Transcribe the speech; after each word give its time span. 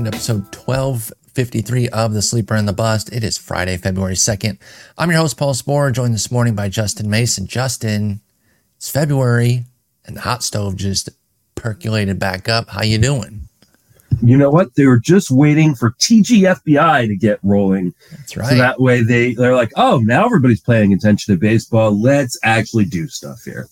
welcome 0.00 0.12
to 0.12 0.16
episode 0.16 0.56
1253 0.56 1.90
of 1.90 2.14
The 2.14 2.22
Sleeper 2.22 2.54
and 2.54 2.66
the 2.66 2.72
Bust. 2.72 3.12
It 3.12 3.22
is 3.22 3.36
Friday, 3.36 3.76
February 3.76 4.14
2nd. 4.14 4.58
I'm 4.96 5.10
your 5.10 5.20
host, 5.20 5.36
Paul 5.36 5.52
Sporer, 5.52 5.92
joined 5.92 6.14
this 6.14 6.30
morning 6.30 6.54
by 6.54 6.70
Justin 6.70 7.10
Mason. 7.10 7.46
Justin, 7.46 8.22
it's 8.78 8.88
February 8.88 9.66
and 10.06 10.16
the 10.16 10.22
hot 10.22 10.42
stove 10.42 10.76
just 10.76 11.10
percolated 11.54 12.18
back 12.18 12.48
up. 12.48 12.70
How 12.70 12.82
you 12.82 12.96
doing? 12.96 13.42
You 14.22 14.38
know 14.38 14.48
what? 14.48 14.74
They 14.74 14.86
were 14.86 14.98
just 14.98 15.30
waiting 15.30 15.74
for 15.74 15.90
TGFBI 15.90 17.06
to 17.06 17.16
get 17.16 17.38
rolling. 17.42 17.92
That's 18.10 18.38
right. 18.38 18.48
So 18.48 18.54
that 18.54 18.80
way 18.80 19.02
they, 19.02 19.34
they're 19.34 19.54
like, 19.54 19.72
oh, 19.76 19.98
now 19.98 20.24
everybody's 20.24 20.62
paying 20.62 20.94
attention 20.94 21.34
to 21.34 21.38
baseball. 21.38 21.90
Let's 22.00 22.38
actually 22.42 22.86
do 22.86 23.06
stuff 23.06 23.42
here. 23.44 23.68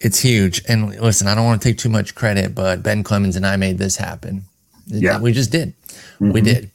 It's 0.00 0.18
huge. 0.18 0.64
And 0.68 1.00
listen, 1.00 1.28
I 1.28 1.36
don't 1.36 1.44
want 1.44 1.62
to 1.62 1.68
take 1.68 1.78
too 1.78 1.90
much 1.90 2.16
credit, 2.16 2.56
but 2.56 2.82
Ben 2.82 3.04
Clemens 3.04 3.36
and 3.36 3.46
I 3.46 3.54
made 3.54 3.78
this 3.78 3.98
happen. 3.98 4.46
Yeah. 4.86 5.20
We 5.20 5.32
just 5.32 5.50
did. 5.50 5.72
We 6.20 6.40
Mhm. 6.40 6.44
did. 6.44 6.70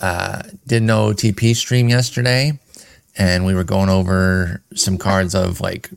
Uh, 0.00 0.42
did 0.66 0.82
no 0.82 1.06
OTP 1.12 1.54
stream 1.54 1.88
yesterday, 1.88 2.58
and 3.16 3.44
we 3.46 3.54
were 3.54 3.64
going 3.64 3.88
over 3.88 4.60
some 4.74 4.98
cards 4.98 5.34
of 5.34 5.60
like 5.60 5.90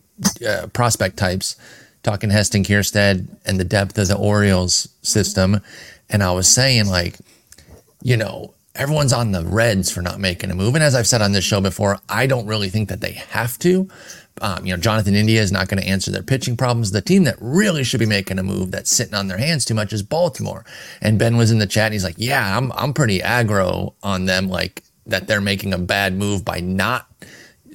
uh, 0.47 0.67
prospect 0.73 1.17
types, 1.17 1.55
talking 2.03 2.29
Heston 2.29 2.63
Kjerstad 2.63 3.27
and 3.45 3.59
the 3.59 3.63
depth 3.65 3.97
of 3.97 4.07
the 4.07 4.15
Orioles 4.15 4.87
system. 5.01 5.59
And 6.09 6.21
I 6.23 6.31
was 6.31 6.47
saying, 6.47 6.85
like, 6.87 7.17
you 8.03 8.15
know, 8.15 8.53
everyone's 8.75 9.13
on 9.13 9.31
the 9.31 9.45
Reds 9.45 9.91
for 9.91 10.01
not 10.01 10.19
making 10.19 10.51
a 10.51 10.55
move. 10.55 10.75
And 10.75 10.83
as 10.83 10.95
I've 10.95 11.07
said 11.07 11.21
on 11.21 11.31
this 11.31 11.43
show 11.43 11.61
before, 11.61 11.99
I 12.09 12.27
don't 12.27 12.45
really 12.45 12.69
think 12.69 12.89
that 12.89 13.01
they 13.01 13.13
have 13.13 13.57
to. 13.59 13.87
Um, 14.41 14.65
you 14.65 14.73
know, 14.73 14.79
Jonathan 14.79 15.15
India 15.15 15.41
is 15.41 15.51
not 15.51 15.69
going 15.69 15.81
to 15.81 15.87
answer 15.87 16.11
their 16.11 16.21
pitching 16.21 16.57
problems. 16.57 16.91
The 16.91 17.01
team 17.01 17.23
that 17.23 17.37
really 17.39 17.83
should 17.83 18.01
be 18.01 18.05
making 18.05 18.37
a 18.37 18.43
move 18.43 18.71
that's 18.71 18.91
sitting 18.91 19.13
on 19.13 19.27
their 19.27 19.37
hands 19.37 19.63
too 19.63 19.73
much 19.73 19.93
is 19.93 20.03
Baltimore. 20.03 20.65
And 21.01 21.17
Ben 21.17 21.37
was 21.37 21.51
in 21.51 21.59
the 21.59 21.67
chat 21.67 21.85
and 21.85 21.93
he's 21.93 22.03
like, 22.03 22.15
"Yeah, 22.17 22.57
I'm 22.57 22.71
I'm 22.73 22.93
pretty 22.93 23.19
aggro 23.19 23.93
on 24.03 24.25
them, 24.25 24.49
like 24.49 24.83
that 25.05 25.27
they're 25.27 25.39
making 25.39 25.73
a 25.73 25.77
bad 25.77 26.17
move 26.17 26.43
by 26.43 26.59
not, 26.59 27.07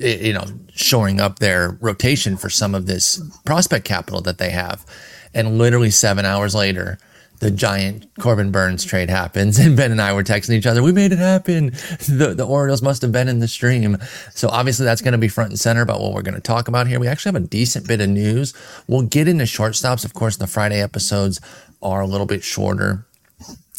eh, 0.01 0.27
you 0.27 0.33
know, 0.35 0.45
shoring 0.75 1.19
up 1.19 1.39
their 1.39 1.79
rotation 1.81 2.37
for 2.37 2.51
some 2.51 2.75
of 2.75 2.87
this 2.87 3.23
prospect 3.47 3.87
capital 3.87 4.21
that 4.21 4.37
they 4.37 4.51
have." 4.51 4.85
And 5.33 5.57
literally 5.57 5.91
seven 5.91 6.27
hours 6.27 6.55
later, 6.55 6.99
the 7.41 7.51
giant 7.51 8.07
Corbin 8.21 8.53
Burnes 8.53 8.85
trade 8.85 9.11
happens, 9.11 9.59
and 9.59 9.77
Ben 9.77 9.91
and 9.91 10.01
I 10.01 10.13
were 10.13 10.23
texting 10.23 10.51
each 10.51 10.67
other. 10.67 10.83
We 10.83 10.93
made 10.93 11.13
it 11.13 11.19
happen. 11.19 11.73
The 12.09 12.35
the 12.37 12.47
Orioles 12.47 12.83
must 12.83 13.03
have 13.03 13.13
been 13.13 13.29
in 13.29 13.41
the 13.41 13.49
stream. 13.49 13.99
So 14.35 14.49
obviously 14.49 14.85
that's 14.85 15.03
going 15.03 15.13
to 15.13 15.19
be 15.19 15.29
front 15.29 15.51
and 15.51 15.59
center 15.59 15.83
about 15.83 16.01
what 16.01 16.13
we're 16.13 16.23
going 16.23 16.35
to 16.35 16.41
talk 16.41 16.69
about 16.69 16.87
here. 16.87 17.01
We 17.01 17.09
actually 17.09 17.33
have 17.33 17.43
a 17.43 17.47
decent 17.47 17.89
bit 17.89 18.01
of 18.01 18.09
news. 18.09 18.55
We'll 18.87 19.03
get 19.03 19.27
into 19.27 19.45
shortstops. 19.45 20.05
Of 20.05 20.15
course, 20.15 20.37
the 20.37 20.47
Friday 20.47 20.81
episodes 20.81 21.41
are 21.83 22.01
a 22.01 22.07
little 22.07 22.27
bit 22.27 22.45
shorter. 22.45 23.07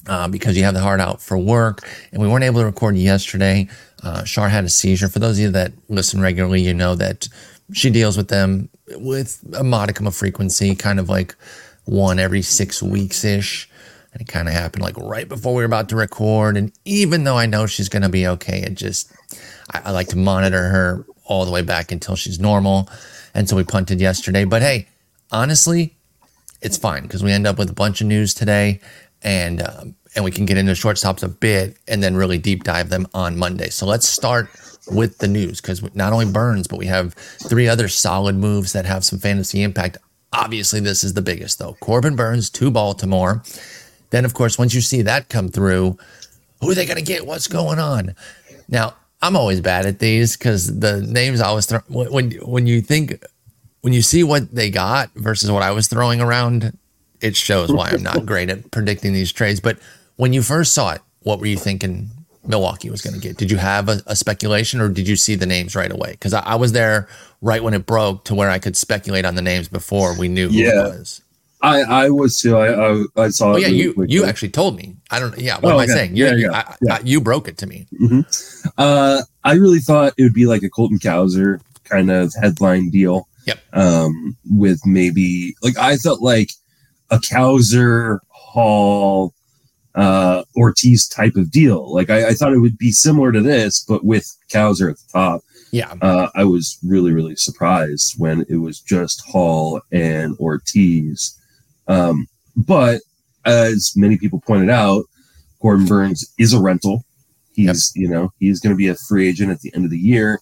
Uh, 0.08 0.28
because 0.28 0.58
you 0.58 0.64
have 0.64 0.74
the 0.74 0.80
heart 0.80 1.00
out 1.00 1.22
for 1.22 1.38
work, 1.38 1.88
and 2.12 2.20
we 2.20 2.28
weren't 2.28 2.44
able 2.44 2.60
to 2.60 2.66
record 2.66 2.96
yesterday. 2.98 3.70
Uh, 4.02 4.26
had 4.36 4.64
a 4.66 4.70
seizure. 4.70 5.08
For 5.08 5.20
those 5.20 5.38
of 5.38 5.44
you 5.44 5.52
that 5.52 5.74
listen 5.90 6.20
regularly, 6.20 6.60
you 6.60 6.74
know 6.74 6.96
that 6.96 7.28
she 7.72 7.92
deals 7.92 8.18
with 8.18 8.28
them 8.28 8.68
with 8.96 9.44
a 9.56 9.64
modicum 9.64 10.08
of 10.08 10.16
frequency, 10.16 10.74
kind 10.74 11.00
of 11.00 11.08
like 11.08 11.36
one 11.86 12.20
every 12.20 12.42
six 12.42 12.82
weeks 12.82 13.24
ish. 13.24 13.70
And 14.14 14.22
it 14.22 14.28
kind 14.28 14.48
of 14.48 14.54
happened 14.54 14.84
like 14.84 14.98
right 14.98 15.28
before 15.28 15.54
we 15.54 15.62
were 15.62 15.66
about 15.66 15.90
to 15.90 15.96
record. 15.96 16.58
And 16.58 16.72
even 16.84 17.24
though 17.24 17.38
I 17.38 17.46
know 17.46 17.66
she's 17.66 17.90
going 17.90 18.02
to 18.02 18.10
be 18.10 18.28
okay, 18.28 18.62
it 18.62 18.76
just, 18.76 19.12
I, 19.72 19.82
I 19.86 19.92
like 19.92 20.08
to 20.10 20.18
monitor 20.18 20.64
her 20.64 21.06
all 21.26 21.46
the 21.46 21.52
way 21.52 21.62
back 21.62 21.92
until 21.92 22.16
she's 22.16 22.40
normal. 22.40 22.90
And 23.34 23.48
so 23.48 23.56
we 23.56 23.64
punted 23.64 24.02
yesterday. 24.02 24.44
But 24.44 24.62
hey, 24.62 24.88
honestly, 25.32 25.96
it's 26.62 26.78
fine 26.78 27.04
because 27.04 27.24
we 27.24 27.32
end 27.32 27.48
up 27.48 27.58
with 27.58 27.70
a 27.70 27.74
bunch 27.74 28.02
of 28.02 28.08
news 28.08 28.34
today 28.34 28.82
and, 29.22 29.62
um, 29.62 29.96
and 30.14 30.26
we 30.26 30.32
can 30.32 30.46
get 30.46 30.58
into 30.58 30.74
shortstops 30.74 31.24
a 31.24 31.30
bit 31.30 31.78
and 31.88 32.04
then 32.04 32.16
really 32.16 32.38
deep 32.38 32.66
dive 32.66 32.90
them 32.90 33.08
on 33.14 33.38
Monday. 33.38 33.70
So 33.70 33.86
let's 33.86 34.08
start 34.08 34.50
with 34.92 35.20
the 35.20 35.28
news 35.28 35.62
because 35.62 35.84
not 35.96 36.12
only 36.12 36.26
Burnes, 36.26 36.68
but 36.68 36.80
we 36.80 36.88
have 36.88 37.14
three 37.14 37.68
other 37.68 37.88
solid 37.88 38.36
moves 38.36 38.74
that 38.74 38.86
have 38.86 39.06
some 39.06 39.20
fantasy 39.20 39.64
impact. 39.64 39.98
Obviously, 40.34 40.80
this 40.80 41.04
is 41.04 41.14
the 41.14 41.22
biggest 41.22 41.60
though. 41.60 41.74
Corbin 41.80 42.16
Burnes 42.16 42.50
to 42.52 42.72
Baltimore. 42.72 43.44
Then, 44.12 44.26
of 44.26 44.34
course, 44.34 44.58
once 44.58 44.74
you 44.74 44.82
see 44.82 45.02
that 45.04 45.30
come 45.30 45.50
through, 45.50 45.98
who 46.60 46.72
are 46.72 46.76
they 46.76 46.86
going 46.86 46.98
to 46.98 47.04
get? 47.04 47.26
What's 47.26 47.48
going 47.48 47.80
on? 47.80 48.16
Now, 48.68 48.96
I'm 49.22 49.36
always 49.36 49.62
bad 49.62 49.86
at 49.86 50.00
these 50.00 50.38
because 50.38 50.80
the 50.80 51.02
names 51.02 51.42
I 51.42 51.48
always 51.48 51.66
throw 51.66 51.80
when 51.88 52.32
when 52.32 52.68
you 52.68 52.82
think 52.82 53.24
when 53.82 53.94
you 53.94 54.02
see 54.02 54.24
what 54.24 54.54
they 54.54 54.70
got 54.70 55.12
versus 55.16 55.52
what 55.52 55.64
I 55.64 55.72
was 55.72 55.88
throwing 55.88 56.22
around, 56.22 56.78
it 57.20 57.36
shows 57.36 57.72
why 57.72 57.90
I'm 57.90 58.04
not 58.04 58.26
great 58.26 58.50
at 58.50 58.72
predicting 58.72 59.14
these 59.14 59.32
trades. 59.32 59.60
But 59.60 59.80
when 60.16 60.34
you 60.34 60.42
first 60.42 60.74
saw 60.74 60.94
it, 60.94 61.02
what 61.24 61.40
were 61.40 61.46
you 61.46 61.58
thinking 61.58 62.10
Milwaukee 62.46 62.90
was 62.90 63.02
going 63.02 63.14
to 63.14 63.20
get? 63.20 63.38
Did 63.38 63.52
you 63.52 63.58
have 63.58 63.88
a, 63.90 64.02
a, 64.08 64.16
speculation 64.16 64.82
or 64.82 64.90
did 64.90 65.08
you 65.08 65.16
see 65.16 65.36
the 65.36 65.46
names 65.46 65.76
right 65.76 65.92
away? 65.92 66.12
Because 66.12 66.34
I, 66.34 66.42
I, 66.42 66.56
was 66.56 66.72
there 66.72 67.08
right 67.42 67.64
when 67.64 67.74
it 67.74 67.86
broke 67.86 68.26
to 68.26 68.36
where 68.36 68.50
I 68.50 68.58
could 68.60 68.76
speculate 68.76 69.26
on 69.26 69.36
the 69.36 69.42
names 69.44 69.68
before 69.68 70.18
we 70.18 70.28
knew 70.28 70.50
who 70.50 70.56
Yeah. 70.56 70.70
it 70.88 70.90
was. 71.00 71.22
I, 71.64 71.82
I 71.82 72.10
was 72.10 72.40
too. 72.40 72.58
I, 72.58 72.74
I, 72.74 73.04
I 73.26 73.30
saw 73.30 73.54
Oh 73.54 73.56
yeah, 73.58 73.68
you 73.68 73.94
quickly. 73.94 74.12
you 74.16 74.26
actually 74.26 74.50
told 74.50 74.76
me. 74.76 74.96
I 75.12 75.20
don't. 75.20 75.38
Yeah, 75.38 75.56
what 75.60 75.66
Oh, 75.66 75.76
am 75.76 75.80
I 75.82 75.84
okay. 75.84 75.94
saying? 75.94 76.16
You, 76.16 76.26
Yeah, 76.26 76.34
yeah, 76.36 76.52
I, 76.52 76.76
yeah. 76.82 76.94
I- 76.96 77.02
you 77.04 77.22
broke 77.22 77.48
it 77.48 77.58
to 77.60 77.68
me. 77.68 77.86
Uh, 78.80 79.22
I 79.44 79.54
really 79.54 79.78
thought 79.80 80.14
it 80.18 80.24
would 80.24 80.34
be 80.34 80.48
like 80.48 80.64
a 80.64 80.70
Colton 80.72 80.98
Cowser 80.98 81.62
kind 81.84 82.10
of 82.10 82.34
headline 82.42 82.90
deal. 82.90 83.28
Yep. 83.46 83.60
Um, 83.74 84.36
with 84.50 84.80
maybe 84.88 85.54
like 85.62 85.78
I 85.78 85.98
felt 85.98 86.22
like 86.22 86.50
a 87.12 87.18
Cowser 87.18 88.20
Hall, 88.30 89.34
uh, 89.96 90.44
Ortiz 90.56 91.08
type 91.08 91.36
of 91.36 91.52
deal. 91.52 91.94
Like 91.94 92.10
I, 92.10 92.30
I 92.30 92.34
thought 92.34 92.54
it 92.54 92.60
would 92.60 92.78
be 92.78 92.92
similar 92.92 93.32
to 93.32 93.42
this, 93.42 93.84
but 93.84 94.04
with 94.06 94.36
Cowser 94.50 94.90
at 94.92 94.98
the 94.98 95.12
top. 95.12 95.42
Yeah, 95.72 95.94
Uh, 96.02 96.28
I 96.36 96.44
was 96.44 96.78
really, 96.84 97.14
really 97.14 97.38
surprised 97.38 98.16
when 98.18 98.46
it 98.50 98.58
was 98.58 98.82
just 98.82 99.26
Hall 99.26 99.80
and 99.92 100.38
Ortiz. 100.38 101.38
Um, 101.88 102.28
but 102.58 103.02
as 103.46 103.94
many 103.96 104.18
people 104.18 104.42
pointed 104.42 104.70
out, 104.70 105.06
Gordon 105.62 105.86
Burnes 105.86 106.30
is 106.38 106.54
a 106.54 106.60
rental. 106.60 107.06
He's, 107.54 107.94
you 107.96 108.08
know, 108.10 108.34
he's 108.40 108.60
going 108.60 108.74
to 108.74 108.78
be 108.78 108.88
a 108.88 108.96
free 108.96 109.30
agent 109.30 109.52
at 109.52 109.62
the 109.62 109.74
end 109.74 109.86
of 109.86 109.92
the 109.92 109.98
year. 109.98 110.40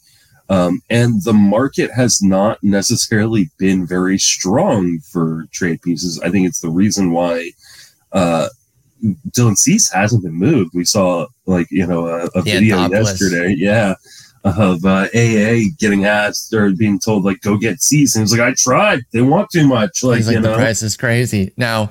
Um, 0.50 0.82
and 0.90 1.24
the 1.24 1.34
market 1.34 1.92
has 1.92 2.24
not 2.24 2.58
necessarily 2.64 3.52
been 3.60 3.86
very 3.86 4.18
strong 4.18 5.00
for 5.00 5.46
trade 5.52 5.82
pieces. 5.84 6.20
I 6.22 6.32
think 6.32 6.48
it's 6.48 6.62
the 6.62 6.72
reason 6.72 7.12
why 7.12 7.52
uh, 8.14 8.48
Dylan 9.30 9.56
Cease 9.58 9.90
hasn't 9.90 10.24
been 10.24 10.34
moved. 10.34 10.72
We 10.74 10.86
saw, 10.86 11.28
like, 11.46 11.68
you 11.70 11.88
know, 11.88 12.08
a, 12.08 12.26
a 12.26 12.42
The 12.42 12.42
video 12.42 12.78
Anthopoulos. 12.78 12.92
yesterday. 12.92 13.56
Yeah 13.58 13.96
of 14.44 14.86
uh, 14.86 15.08
AA 15.14 15.68
getting 15.78 16.06
asked 16.06 16.54
or 16.54 16.72
being 16.72 17.00
told 17.00 17.26
like 17.26 17.42
go 17.42 17.58
get 17.58 17.82
Cease, 17.82 18.16
and 18.16 18.24
he's 18.24 18.32
like, 18.32 18.42
I 18.42 18.54
tried. 18.58 19.02
They 19.12 19.22
want 19.22 19.50
too 19.52 19.68
much. 19.68 20.04
Like, 20.04 20.26
like 20.26 20.36
you 20.36 20.42
the 20.42 20.50
know, 20.50 20.56
price 20.56 20.82
is 20.82 20.96
crazy. 20.96 21.52
Now, 21.58 21.90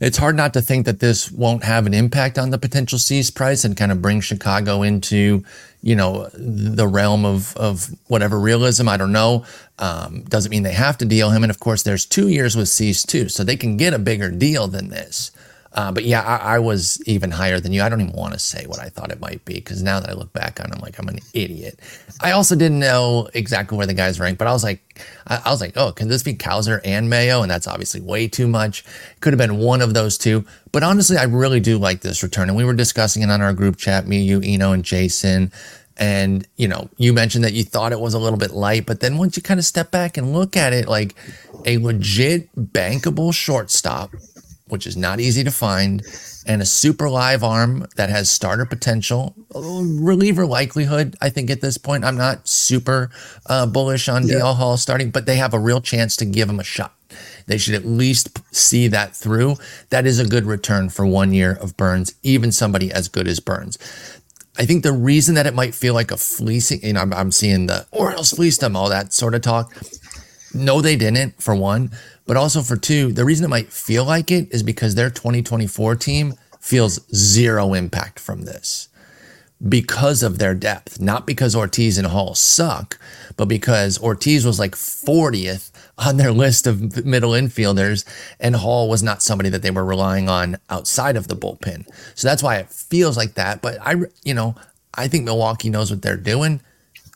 it's 0.00 0.18
hard 0.18 0.36
not 0.36 0.52
to 0.54 0.60
think 0.60 0.84
that 0.86 1.00
this 1.00 1.30
won't 1.30 1.64
have 1.64 1.86
an 1.86 1.94
impact 1.94 2.38
on 2.38 2.50
the 2.50 2.58
potential 2.58 2.98
Cease 2.98 3.30
price 3.30 3.64
and 3.64 3.76
kind 3.76 3.90
of 3.90 4.02
bring 4.02 4.20
Chicago 4.20 4.82
into, 4.82 5.42
you 5.80 5.96
know, 5.96 6.28
the 6.34 6.86
realm 6.86 7.24
of 7.24 7.56
of 7.56 7.88
whatever 8.08 8.38
realism. 8.38 8.88
I 8.88 8.96
don't 8.98 9.12
know. 9.12 9.44
Um, 9.78 10.24
doesn't 10.24 10.50
mean 10.50 10.62
they 10.62 10.72
have 10.72 10.98
to 10.98 11.06
deal 11.06 11.30
him, 11.30 11.42
and 11.42 11.50
of 11.50 11.60
course, 11.60 11.82
there's 11.82 12.04
two 12.04 12.28
years 12.28 12.56
with 12.56 12.68
Cease 12.68 13.02
too, 13.02 13.28
so 13.28 13.44
they 13.44 13.56
can 13.56 13.76
get 13.76 13.94
a 13.94 13.98
bigger 13.98 14.30
deal 14.30 14.68
than 14.68 14.90
this. 14.90 15.30
Uh, 15.76 15.92
but 15.92 16.04
yeah, 16.04 16.22
I, 16.22 16.56
I 16.56 16.58
was 16.58 17.02
even 17.06 17.30
higher 17.30 17.60
than 17.60 17.70
you. 17.70 17.82
I 17.82 17.90
don't 17.90 18.00
even 18.00 18.14
want 18.14 18.32
to 18.32 18.38
say 18.38 18.64
what 18.66 18.80
I 18.80 18.88
thought 18.88 19.12
it 19.12 19.20
might 19.20 19.44
be 19.44 19.54
because 19.54 19.82
now 19.82 20.00
that 20.00 20.08
I 20.08 20.14
look 20.14 20.32
back 20.32 20.58
on, 20.58 20.70
it, 20.70 20.74
I'm 20.74 20.80
like 20.80 20.98
I'm 20.98 21.06
an 21.08 21.18
idiot. 21.34 21.78
I 22.22 22.30
also 22.30 22.56
didn't 22.56 22.78
know 22.78 23.28
exactly 23.34 23.76
where 23.76 23.86
the 23.86 23.92
guys 23.92 24.18
ranked, 24.18 24.38
but 24.38 24.48
I 24.48 24.52
was 24.52 24.64
like, 24.64 24.82
I, 25.26 25.42
I 25.44 25.50
was 25.50 25.60
like, 25.60 25.76
oh, 25.76 25.92
can 25.92 26.08
this 26.08 26.22
be 26.22 26.32
Cowser 26.32 26.80
and 26.82 27.10
Mayo? 27.10 27.42
And 27.42 27.50
that's 27.50 27.66
obviously 27.66 28.00
way 28.00 28.26
too 28.26 28.48
much. 28.48 28.84
Could 29.20 29.34
have 29.34 29.38
been 29.38 29.58
one 29.58 29.82
of 29.82 29.92
those 29.92 30.16
two. 30.16 30.46
But 30.72 30.82
honestly, 30.82 31.18
I 31.18 31.24
really 31.24 31.60
do 31.60 31.76
like 31.76 32.00
this 32.00 32.22
return, 32.22 32.48
and 32.48 32.56
we 32.56 32.64
were 32.64 32.72
discussing 32.72 33.22
it 33.22 33.30
on 33.30 33.42
our 33.42 33.52
group 33.52 33.76
chat, 33.76 34.06
me, 34.06 34.22
you, 34.22 34.40
Eno, 34.42 34.72
and 34.72 34.82
Jason. 34.82 35.52
And 35.98 36.46
you 36.56 36.68
know, 36.68 36.88
you 36.96 37.12
mentioned 37.12 37.44
that 37.44 37.52
you 37.52 37.64
thought 37.64 37.92
it 37.92 38.00
was 38.00 38.14
a 38.14 38.18
little 38.18 38.38
bit 38.38 38.52
light, 38.52 38.86
but 38.86 39.00
then 39.00 39.18
once 39.18 39.36
you 39.36 39.42
kind 39.42 39.60
of 39.60 39.66
step 39.66 39.90
back 39.90 40.16
and 40.16 40.32
look 40.32 40.56
at 40.56 40.72
it, 40.72 40.88
like 40.88 41.14
a 41.66 41.76
legit 41.76 42.48
bankable 42.54 43.34
shortstop 43.34 44.10
which 44.68 44.86
is 44.86 44.96
not 44.96 45.20
easy 45.20 45.44
to 45.44 45.50
find, 45.50 46.02
and 46.46 46.60
a 46.62 46.66
super 46.66 47.08
live 47.08 47.42
arm 47.44 47.86
that 47.96 48.10
has 48.10 48.30
starter 48.30 48.64
potential, 48.64 49.34
reliever 49.54 50.46
likelihood. 50.46 51.14
I 51.20 51.28
think 51.30 51.50
at 51.50 51.60
this 51.60 51.78
point, 51.78 52.04
I'm 52.04 52.16
not 52.16 52.48
super 52.48 53.10
uh, 53.46 53.66
bullish 53.66 54.08
on 54.08 54.26
Yeah. 54.26 54.36
DL 54.36 54.56
Hall 54.56 54.76
starting, 54.76 55.10
but 55.10 55.26
they 55.26 55.36
have 55.36 55.54
a 55.54 55.58
real 55.58 55.80
chance 55.80 56.16
to 56.16 56.24
give 56.24 56.48
him 56.48 56.60
a 56.60 56.64
shot. 56.64 56.92
They 57.46 57.58
should 57.58 57.74
at 57.74 57.84
least 57.84 58.40
see 58.54 58.88
that 58.88 59.14
through. 59.14 59.56
That 59.90 60.06
is 60.06 60.18
a 60.18 60.26
good 60.26 60.44
return 60.46 60.88
for 60.88 61.06
one 61.06 61.32
year 61.32 61.56
of 61.60 61.76
Burnes, 61.76 62.14
even 62.22 62.50
somebody 62.50 62.90
as 62.90 63.08
good 63.08 63.28
as 63.28 63.38
Burnes. 63.40 63.78
I 64.58 64.64
think 64.64 64.82
the 64.82 64.92
reason 64.92 65.34
that 65.36 65.46
it 65.46 65.54
might 65.54 65.74
feel 65.74 65.94
like 65.94 66.10
a 66.10 66.16
fleecing, 66.16 66.82
you 66.82 66.94
know, 66.94 67.00
I'm, 67.02 67.12
I'm 67.12 67.30
seeing 67.30 67.66
the 67.66 67.86
Orioles 67.92 68.32
fleeced 68.32 68.60
them, 68.60 68.74
all 68.74 68.88
that 68.88 69.12
sort 69.12 69.34
of 69.34 69.42
talk. 69.42 69.72
No, 70.54 70.80
they 70.80 70.96
didn't, 70.96 71.40
for 71.42 71.54
one. 71.54 71.90
But 72.26 72.36
also 72.36 72.62
for 72.62 72.76
two, 72.76 73.12
the 73.12 73.24
reason 73.24 73.44
it 73.44 73.48
might 73.48 73.72
feel 73.72 74.04
like 74.04 74.30
it 74.30 74.52
is 74.52 74.62
because 74.62 74.94
their 74.94 75.10
2024 75.10 75.96
team 75.96 76.34
feels 76.60 77.00
zero 77.14 77.74
impact 77.74 78.18
from 78.18 78.42
this 78.42 78.88
because 79.68 80.22
of 80.22 80.38
their 80.38 80.54
depth, 80.54 81.00
not 81.00 81.26
because 81.26 81.56
Ortiz 81.56 81.96
and 81.96 82.08
Hall 82.08 82.34
suck, 82.34 82.98
but 83.36 83.46
because 83.46 83.98
Ortiz 83.98 84.44
was 84.44 84.58
like 84.58 84.74
40th 84.74 85.70
on 85.98 86.18
their 86.18 86.32
list 86.32 86.66
of 86.66 87.04
middle 87.06 87.30
infielders, 87.30 88.04
and 88.38 88.56
Hall 88.56 88.88
was 88.88 89.02
not 89.02 89.22
somebody 89.22 89.48
that 89.48 89.62
they 89.62 89.70
were 89.70 89.84
relying 89.84 90.28
on 90.28 90.58
outside 90.68 91.16
of 91.16 91.28
the 91.28 91.36
bullpen. 91.36 91.86
So 92.14 92.28
that's 92.28 92.42
why 92.42 92.56
it 92.56 92.70
feels 92.70 93.16
like 93.16 93.34
that. 93.34 93.62
But 93.62 93.78
I, 93.80 93.94
you 94.24 94.34
know, 94.34 94.56
I 94.94 95.08
think 95.08 95.24
Milwaukee 95.24 95.70
knows 95.70 95.90
what 95.90 96.02
they're 96.02 96.16
doing. 96.16 96.60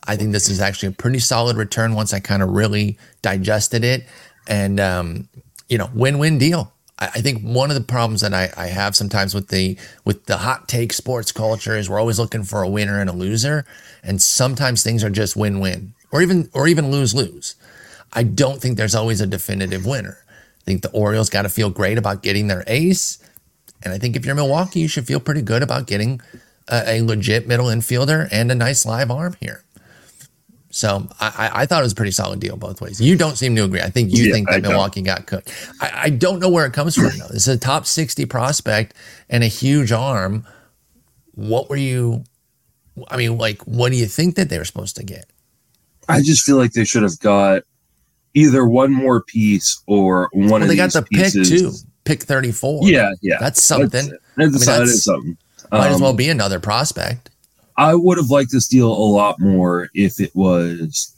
I 0.07 0.15
think 0.15 0.31
this 0.31 0.49
is 0.49 0.59
actually 0.59 0.89
a 0.89 0.93
pretty 0.93 1.19
solid 1.19 1.57
return 1.57 1.93
once 1.93 2.11
I 2.11 2.19
kind 2.19 2.41
of 2.41 2.49
really 2.49 2.97
digested 3.21 3.83
it, 3.83 4.07
and 4.47 4.79
um, 4.79 5.29
you 5.67 5.77
know, 5.77 5.89
win-win 5.93 6.37
deal. 6.37 6.73
I 6.99 7.21
think 7.21 7.41
one 7.41 7.71
of 7.71 7.75
the 7.75 7.81
problems 7.81 8.21
that 8.21 8.31
I, 8.31 8.53
I 8.55 8.67
have 8.67 8.95
sometimes 8.95 9.33
with 9.33 9.47
the 9.47 9.75
with 10.05 10.25
the 10.25 10.37
hot 10.37 10.67
take 10.67 10.93
sports 10.93 11.31
culture 11.31 11.75
is 11.75 11.89
we're 11.89 11.99
always 11.99 12.19
looking 12.19 12.43
for 12.43 12.61
a 12.61 12.69
winner 12.69 13.01
and 13.01 13.09
a 13.09 13.13
loser, 13.13 13.65
and 14.03 14.21
sometimes 14.21 14.83
things 14.83 15.03
are 15.03 15.09
just 15.09 15.35
win-win 15.35 15.93
or 16.11 16.21
even 16.21 16.49
or 16.53 16.67
even 16.67 16.91
lose-lose. 16.91 17.55
I 18.13 18.21
don't 18.23 18.61
think 18.61 18.77
there's 18.77 18.93
always 18.93 19.19
a 19.19 19.25
definitive 19.25 19.85
winner. 19.85 20.19
I 20.29 20.63
think 20.63 20.83
the 20.83 20.91
Orioles 20.91 21.31
got 21.31 21.41
to 21.41 21.49
feel 21.49 21.71
great 21.71 21.97
about 21.97 22.21
getting 22.21 22.47
their 22.47 22.63
ace. 22.67 23.17
And 23.81 23.91
I 23.91 23.97
think 23.97 24.15
if 24.15 24.23
you're 24.23 24.35
Milwaukee, 24.35 24.81
you 24.81 24.87
should 24.87 25.07
feel 25.07 25.19
pretty 25.19 25.41
good 25.41 25.63
about 25.63 25.87
getting 25.87 26.21
a, 26.67 26.83
a 26.87 27.01
legit 27.01 27.47
middle 27.47 27.65
infielder 27.65 28.27
and 28.31 28.51
a 28.51 28.55
nice 28.55 28.85
live 28.85 29.09
arm 29.09 29.35
here. 29.39 29.63
So 30.71 31.07
I, 31.19 31.51
I, 31.53 31.65
thought 31.65 31.81
it 31.81 31.83
was 31.83 31.91
a 31.91 31.95
pretty 31.95 32.11
solid 32.11 32.39
deal 32.39 32.55
both 32.55 32.79
ways. 32.79 33.01
You 33.01 33.17
don't 33.17 33.37
seem 33.37 33.55
to 33.57 33.63
agree. 33.65 33.81
I 33.81 33.89
think 33.89 34.11
you 34.11 34.23
yeah, 34.23 34.33
think 34.33 34.49
that 34.49 34.65
I 34.65 34.69
Milwaukee 34.69 35.01
don't. 35.01 35.17
got 35.17 35.27
cooked. 35.27 35.53
I, 35.81 35.91
I, 36.03 36.09
don't 36.09 36.39
know 36.39 36.49
where 36.49 36.65
it 36.65 36.71
comes 36.71 36.95
from 36.95 37.11
though. 37.17 37.27
This 37.27 37.47
is 37.47 37.55
a 37.55 37.57
top 37.57 37.85
60 37.85 38.25
prospect 38.25 38.95
and 39.29 39.43
a 39.43 39.47
huge 39.47 39.91
arm. 39.91 40.47
What 41.33 41.69
were 41.69 41.75
you 41.75 42.23
I 43.09 43.17
mean, 43.17 43.37
like, 43.37 43.61
what 43.63 43.91
do 43.91 43.97
you 43.97 44.05
think 44.05 44.35
that 44.35 44.49
they 44.49 44.57
were 44.57 44.65
supposed 44.65 44.95
to 44.97 45.03
get? 45.03 45.25
I 46.09 46.21
just 46.21 46.43
feel 46.43 46.57
like 46.57 46.73
they 46.73 46.83
should 46.83 47.03
have 47.03 47.19
got 47.19 47.63
either 48.33 48.65
one 48.65 48.91
more 48.91 49.23
piece 49.23 49.81
or 49.87 50.29
one 50.33 50.49
well, 50.49 50.67
they 50.67 50.75
got 50.75 50.93
the 50.93 51.03
pieces. 51.03 51.49
pick 51.49 51.59
too. 51.59 51.71
Pick 52.03 52.23
34. 52.23 52.89
Yeah, 52.89 53.11
yeah. 53.21 53.37
That's 53.39 53.61
something. 53.61 53.89
That's, 53.89 54.07
that's, 54.09 54.21
I 54.37 54.41
mean, 54.41 54.51
that's, 54.51 54.65
that 54.65 54.81
is 54.81 55.03
something. 55.03 55.37
Might 55.71 55.87
um, 55.87 55.93
as 55.93 56.01
well 56.01 56.13
be 56.13 56.29
another 56.29 56.59
prospect. 56.59 57.29
I 57.81 57.95
would 57.95 58.19
have 58.19 58.29
liked 58.29 58.51
this 58.51 58.67
deal 58.67 58.91
a 58.91 58.93
lot 58.93 59.39
more 59.39 59.89
if 59.95 60.19
it 60.19 60.35
was 60.35 61.15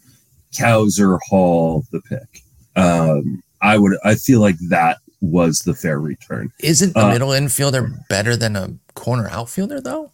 Cowser 0.54 1.20
Hall 1.28 1.84
the 1.92 2.00
pick. 2.02 2.42
Um, 2.78 3.44
I 3.62 3.78
would. 3.78 3.98
I 4.06 4.16
feel 4.16 4.40
like 4.40 4.56
that 4.70 5.00
was 5.20 5.60
the 5.60 5.74
fair 5.74 6.00
return. 6.00 6.54
Isn't 6.60 6.94
the 6.94 7.06
uh, 7.06 7.12
middle 7.12 7.30
infielder 7.30 8.08
better 8.08 8.38
than 8.38 8.56
a 8.56 8.74
corner 8.96 9.28
outfielder 9.28 9.82
though? 9.82 10.10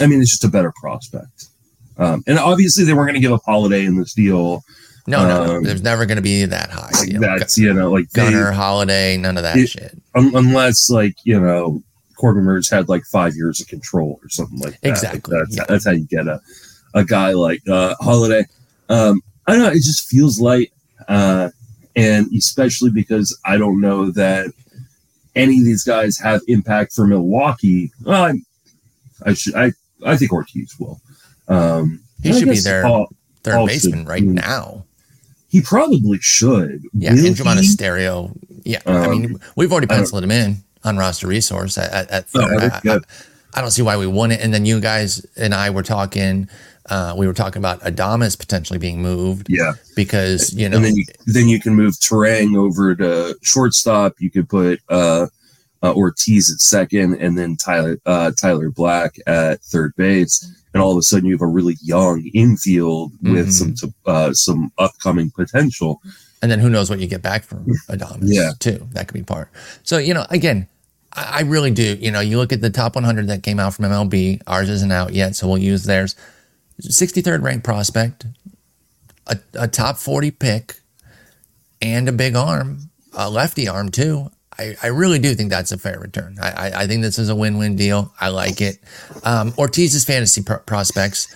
I 0.00 0.06
mean, 0.06 0.20
it's 0.20 0.30
just 0.30 0.44
a 0.44 0.48
better 0.48 0.72
prospect. 0.76 1.46
Um, 1.98 2.22
and 2.28 2.38
obviously, 2.38 2.84
they 2.84 2.94
weren't 2.94 3.08
going 3.08 3.14
to 3.14 3.20
give 3.20 3.32
up 3.32 3.42
Holliday 3.44 3.84
in 3.84 3.96
this 3.96 4.14
deal. 4.14 4.62
No, 5.08 5.26
no, 5.26 5.56
um, 5.56 5.64
there's 5.64 5.82
never 5.82 6.06
going 6.06 6.16
to 6.16 6.22
be 6.22 6.44
that 6.44 6.70
high. 6.70 6.90
You 7.04 7.18
know, 7.18 7.36
that's 7.36 7.58
you 7.58 7.74
know, 7.74 7.90
like 7.90 8.12
Gunnar, 8.12 8.50
they, 8.50 8.56
Holliday, 8.56 9.16
none 9.16 9.36
of 9.36 9.42
that 9.42 9.56
it, 9.56 9.70
shit. 9.70 9.98
Un- 10.14 10.36
unless 10.36 10.88
like 10.88 11.16
you 11.24 11.40
know, 11.40 11.82
Corbin 12.22 12.44
Burnes 12.44 12.70
had 12.70 12.88
like 12.88 13.02
five 13.04 13.34
years 13.34 13.60
of 13.60 13.66
control 13.66 14.20
or 14.22 14.28
something 14.28 14.60
like 14.60 14.80
that. 14.80 14.88
Exactly. 14.88 15.36
Like 15.36 15.48
that's, 15.48 15.56
yeah. 15.56 15.64
that's 15.68 15.84
how 15.84 15.90
you 15.90 16.04
get 16.04 16.28
a 16.28 16.40
a 16.94 17.04
guy 17.04 17.32
like 17.32 17.60
uh, 17.68 17.96
Holliday. 17.98 18.44
Um, 18.88 19.20
I 19.48 19.54
don't 19.54 19.62
know. 19.62 19.70
It 19.70 19.82
just 19.82 20.08
feels 20.08 20.40
light, 20.40 20.72
uh, 21.08 21.50
and 21.96 22.28
especially 22.32 22.90
because 22.90 23.36
I 23.44 23.56
don't 23.56 23.80
know 23.80 24.12
that 24.12 24.52
any 25.34 25.58
of 25.58 25.64
these 25.64 25.82
guys 25.82 26.16
have 26.18 26.42
impact 26.46 26.92
for 26.92 27.08
Milwaukee. 27.08 27.90
Well, 28.04 28.22
I, 28.22 28.34
I 29.26 29.34
should. 29.34 29.56
I 29.56 29.72
I 30.06 30.16
think 30.16 30.32
Ortiz 30.32 30.78
will. 30.78 31.00
Um, 31.48 32.04
he 32.22 32.32
should 32.32 32.48
be 32.48 32.60
their 32.60 32.84
third 33.42 33.54
Paul 33.54 33.66
baseman 33.66 34.00
should, 34.00 34.08
right 34.08 34.22
now. 34.22 34.84
He 35.48 35.60
probably 35.60 36.18
should. 36.20 36.84
Yeah, 36.92 37.14
Andruw 37.14 37.44
Monasterio. 37.46 38.38
Yeah, 38.62 38.80
um, 38.86 38.96
I 38.96 39.08
mean, 39.08 39.40
we've 39.56 39.72
already 39.72 39.88
penciled 39.88 40.22
him 40.22 40.30
in 40.30 40.62
on 40.84 40.96
roster 40.96 41.26
resource 41.26 41.78
at, 41.78 41.92
at, 41.92 42.10
at. 42.10 42.26
Oh, 42.34 42.40
I, 42.42 42.80
I, 42.90 42.98
I, 43.54 43.60
don't 43.60 43.70
see 43.70 43.82
why 43.82 43.96
we 43.96 44.06
wouldn't. 44.06 44.40
And 44.40 44.52
then 44.52 44.66
you 44.66 44.80
guys 44.80 45.24
and 45.36 45.54
I 45.54 45.70
were 45.70 45.82
talking. 45.82 46.48
Uh, 46.90 47.14
we 47.16 47.28
were 47.28 47.32
talking 47.32 47.60
about 47.60 47.80
Adames 47.82 48.36
potentially 48.36 48.78
being 48.78 49.00
moved. 49.00 49.46
Yeah, 49.48 49.72
because 49.94 50.52
you 50.54 50.68
know, 50.68 50.76
and 50.76 50.84
then 50.84 50.96
you, 50.96 51.04
then 51.26 51.48
you 51.48 51.60
can 51.60 51.74
move 51.74 51.94
Turang 51.94 52.56
over 52.56 52.94
to 52.96 53.36
shortstop. 53.42 54.14
You 54.18 54.30
could 54.30 54.48
put 54.48 54.80
uh, 54.88 55.26
uh, 55.82 55.92
Ortiz 55.94 56.50
at 56.50 56.60
second, 56.60 57.14
and 57.20 57.36
then 57.36 57.56
Tyler 57.56 57.98
uh, 58.06 58.32
Tyler 58.40 58.70
Black 58.70 59.16
at 59.26 59.60
third 59.62 59.94
base, 59.96 60.44
and 60.72 60.82
all 60.82 60.92
of 60.92 60.98
a 60.98 61.02
sudden 61.02 61.26
you 61.26 61.34
have 61.34 61.42
a 61.42 61.46
really 61.46 61.76
young 61.82 62.24
infield 62.34 63.12
with 63.22 63.48
mm-hmm. 63.48 63.74
some 63.74 63.94
uh, 64.06 64.32
some 64.32 64.72
upcoming 64.78 65.30
potential. 65.30 66.00
And 66.40 66.50
then 66.50 66.58
who 66.58 66.68
knows 66.68 66.90
what 66.90 66.98
you 66.98 67.06
get 67.06 67.22
back 67.22 67.44
from 67.44 67.64
Adames 67.88 68.22
yeah, 68.24 68.52
too. 68.58 68.88
That 68.92 69.08
could 69.08 69.14
be 69.14 69.22
part. 69.22 69.48
So 69.82 69.98
you 69.98 70.14
know, 70.14 70.26
again, 70.30 70.68
I, 71.14 71.42
really 71.42 71.70
do. 71.70 71.96
You 72.00 72.10
know, 72.10 72.20
you 72.20 72.38
look 72.38 72.52
at 72.52 72.60
the 72.60 72.70
top 72.70 72.94
100 72.94 73.26
that 73.28 73.42
came 73.42 73.60
out 73.60 73.74
from 73.74 73.84
MLB. 73.84 74.42
Ours 74.46 74.68
isn't 74.68 74.92
out 74.92 75.12
yet, 75.12 75.36
so 75.36 75.46
we'll 75.46 75.58
use 75.58 75.84
theirs. 75.84 76.16
63rd 76.80 77.42
ranked 77.42 77.64
prospect, 77.64 78.26
a, 79.26 79.38
a 79.54 79.68
top 79.68 79.98
40 79.98 80.30
pick, 80.30 80.76
and 81.80 82.08
a 82.08 82.12
big 82.12 82.34
arm, 82.34 82.90
a 83.12 83.28
lefty 83.28 83.68
arm 83.68 83.90
too. 83.90 84.30
I, 84.58 84.76
I 84.82 84.86
really 84.88 85.18
do 85.18 85.34
think 85.34 85.50
that's 85.50 85.72
a 85.72 85.78
fair 85.78 85.98
return. 85.98 86.36
I, 86.40 86.50
I, 86.50 86.82
I 86.82 86.86
think 86.86 87.02
this 87.02 87.18
is 87.18 87.28
a 87.28 87.36
win-win 87.36 87.76
deal. 87.76 88.12
I 88.20 88.28
like 88.28 88.60
it. 88.60 88.78
Um, 89.24 89.52
Ortiz's 89.56 90.04
fantasy 90.04 90.42
prospects. 90.42 91.34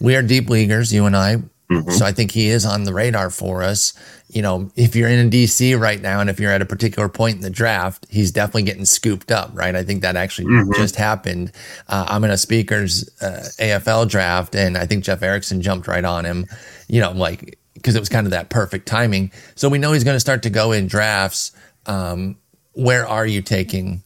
We 0.00 0.16
are 0.16 0.22
deep 0.22 0.48
leaguers, 0.48 0.92
you 0.92 1.06
and 1.06 1.16
I. 1.16 1.36
Mm-hmm. 1.70 1.90
So 1.90 2.06
I 2.06 2.12
think 2.12 2.30
he 2.30 2.48
is 2.48 2.64
on 2.64 2.84
the 2.84 2.94
radar 2.94 3.28
for 3.30 3.62
us. 3.62 3.92
You 4.28 4.42
know, 4.42 4.70
if 4.76 4.94
you're 4.94 5.08
in 5.08 5.30
DC 5.30 5.78
right 5.78 6.00
now 6.00 6.20
and 6.20 6.30
if 6.30 6.38
you're 6.38 6.52
at 6.52 6.62
a 6.62 6.66
particular 6.66 7.08
point 7.08 7.36
in 7.36 7.42
the 7.42 7.50
draft, 7.50 8.06
he's 8.08 8.30
definitely 8.30 8.62
getting 8.64 8.84
scooped 8.84 9.32
up, 9.32 9.50
right? 9.52 9.74
I 9.74 9.82
think 9.82 10.02
that 10.02 10.16
actually 10.16 10.46
mm-hmm. 10.46 10.72
just 10.74 10.96
happened. 10.96 11.52
Uh, 11.88 12.06
I'm 12.08 12.22
in 12.24 12.30
a 12.30 12.36
speakers 12.36 13.08
uh, 13.20 13.48
AFL 13.58 14.08
draft 14.08 14.54
and 14.54 14.78
I 14.78 14.86
think 14.86 15.04
Jeff 15.04 15.22
Erickson 15.22 15.60
jumped 15.60 15.88
right 15.88 16.04
on 16.04 16.24
him, 16.24 16.46
you 16.88 17.00
know, 17.00 17.10
like 17.10 17.58
because 17.74 17.96
it 17.96 18.00
was 18.00 18.08
kind 18.08 18.26
of 18.26 18.30
that 18.30 18.48
perfect 18.48 18.86
timing. 18.86 19.32
So 19.54 19.68
we 19.68 19.78
know 19.78 19.92
he's 19.92 20.04
going 20.04 20.16
to 20.16 20.20
start 20.20 20.42
to 20.44 20.50
go 20.50 20.72
in 20.72 20.86
drafts. 20.86 21.52
Um, 21.86 22.36
where 22.72 23.06
are 23.06 23.26
you 23.26 23.42
taking 23.42 24.02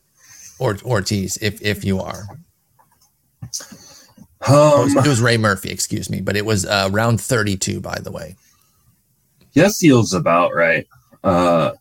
Ortiz 0.61 1.39
if 1.39 1.61
if 1.63 1.85
you 1.85 2.01
are? 2.01 2.25
Um, 4.49 4.97
it 4.97 5.07
was 5.07 5.21
Ray 5.21 5.37
Murphy, 5.37 5.71
excuse 5.71 6.09
me, 6.09 6.21
but 6.21 6.37
it 6.37 6.47
was 6.47 6.65
uh, 6.65 6.89
round 6.93 7.21
32, 7.21 7.81
by 7.81 7.99
the 7.99 8.11
way. 8.11 8.37
Yes, 9.53 9.79
feels 9.79 10.15
about 10.15 10.55
right. 10.55 10.87
Uh, 11.23 11.73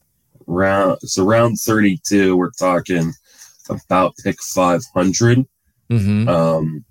round 0.48 0.98
so 1.01 1.24
round 1.24 1.58
32, 1.60 2.36
we're 2.36 2.51
talking 2.51 3.13
about 3.70 4.16
pick 4.24 4.42
500. 4.42 5.46
Mm-hmm. 5.89 6.28
Um, 6.28 6.84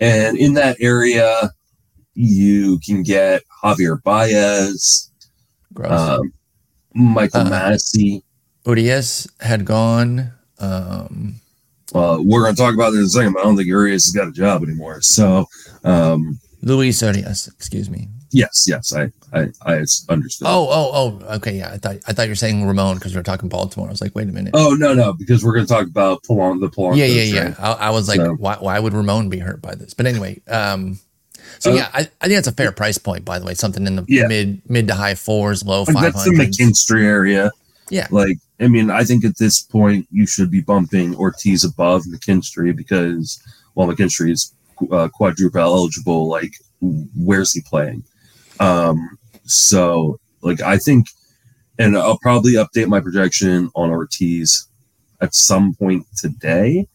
and 0.00 0.38
in 0.38 0.54
that 0.54 0.76
area, 0.80 1.50
you 2.14 2.78
can 2.84 3.02
get 3.02 3.42
Javier 3.62 4.02
Baez, 4.02 5.10
um, 5.84 6.32
Michael 6.94 7.42
uh, 7.42 7.50
Massey. 7.50 8.22
Urias 8.66 9.28
had 9.40 9.64
gone. 9.64 10.32
Um, 10.58 11.40
well, 11.92 12.22
we're 12.24 12.42
going 12.42 12.54
to 12.54 12.60
talk 12.60 12.74
about 12.74 12.90
this 12.90 13.00
in 13.00 13.04
a 13.04 13.08
second, 13.08 13.32
but 13.34 13.40
I 13.40 13.42
don't 13.44 13.56
think 13.56 13.68
Urias 13.68 14.06
has 14.06 14.12
got 14.12 14.28
a 14.28 14.32
job 14.32 14.62
anymore. 14.62 15.00
So, 15.02 15.46
um, 15.84 16.38
Luis 16.62 17.02
Urias, 17.02 17.48
excuse 17.48 17.90
me. 17.90 18.08
Yes, 18.30 18.64
yes, 18.66 18.94
I, 18.94 19.10
I, 19.34 19.48
I 19.66 19.84
understood. 20.08 20.48
Oh, 20.48 20.66
oh, 20.70 20.90
oh, 20.94 21.34
okay, 21.36 21.58
yeah. 21.58 21.70
I 21.70 21.76
thought, 21.76 21.96
I 22.06 22.14
thought 22.14 22.22
you 22.22 22.30
were 22.30 22.34
saying 22.34 22.66
Ramon 22.66 22.96
because 22.96 23.14
we 23.14 23.20
are 23.20 23.22
talking 23.22 23.50
Baltimore. 23.50 23.88
I 23.88 23.90
was 23.90 24.00
like, 24.00 24.14
wait 24.14 24.28
a 24.28 24.32
minute. 24.32 24.52
Oh 24.54 24.74
no, 24.78 24.94
no, 24.94 25.12
because 25.12 25.44
we're 25.44 25.52
going 25.52 25.66
to 25.66 25.72
talk 25.72 25.86
about 25.86 26.22
Polanco, 26.22 26.60
the 26.60 26.70
Polanco. 26.70 26.96
Yeah, 26.96 27.04
yeah, 27.04 27.22
yeah. 27.22 27.54
I, 27.58 27.72
I, 27.72 27.90
was 27.90 28.08
like, 28.08 28.16
so. 28.16 28.32
why, 28.34 28.56
why 28.58 28.78
would 28.78 28.94
Ramon 28.94 29.28
be 29.28 29.38
hurt 29.38 29.60
by 29.60 29.74
this? 29.74 29.92
But 29.92 30.06
anyway, 30.06 30.40
um, 30.48 30.98
so 31.58 31.72
uh, 31.72 31.74
yeah, 31.74 31.90
I, 31.92 32.00
I, 32.00 32.26
think 32.28 32.36
that's 32.36 32.46
a 32.46 32.52
fair 32.52 32.72
price 32.72 32.96
point. 32.96 33.26
By 33.26 33.38
the 33.38 33.44
way, 33.44 33.52
something 33.52 33.86
in 33.86 33.96
the 33.96 34.04
yeah. 34.08 34.26
mid 34.26 34.62
mid 34.68 34.88
to 34.88 34.94
high 34.94 35.14
fours, 35.14 35.62
low 35.62 35.84
five 35.84 36.14
hundred. 36.14 36.38
That's 36.38 36.56
the 36.56 36.64
McKinstry 36.64 37.04
area. 37.04 37.50
Yeah. 37.90 38.06
Like, 38.10 38.38
I 38.62 38.68
mean, 38.68 38.90
I 38.90 39.04
think 39.04 39.24
at 39.24 39.38
this 39.38 39.60
point 39.60 40.06
you 40.10 40.26
should 40.26 40.50
be 40.50 40.60
bumping 40.60 41.16
Ortiz 41.16 41.64
above 41.64 42.02
McKinstry 42.04 42.74
because, 42.74 43.42
well, 43.74 43.88
McKinstry 43.88 44.30
is 44.30 44.54
uh, 44.90 45.08
quadruple 45.08 45.60
eligible. 45.60 46.28
Like, 46.28 46.52
where's 46.80 47.52
he 47.52 47.60
playing? 47.62 48.04
Um, 48.60 49.18
so, 49.44 50.20
like, 50.42 50.60
I 50.60 50.78
think, 50.78 51.06
and 51.78 51.96
I'll 51.96 52.18
probably 52.18 52.52
update 52.52 52.88
my 52.88 53.00
projection 53.00 53.70
on 53.74 53.90
Ortiz 53.90 54.68
at 55.20 55.34
some 55.34 55.74
point 55.74 56.06
today 56.16 56.86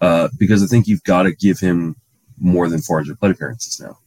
uh, 0.00 0.28
because 0.38 0.62
I 0.62 0.66
think 0.66 0.86
you've 0.86 1.04
got 1.04 1.24
to 1.24 1.32
give 1.34 1.58
him 1.58 1.96
more 2.38 2.68
than 2.68 2.80
400 2.80 3.18
plate 3.18 3.32
appearances 3.32 3.80
now. 3.80 3.98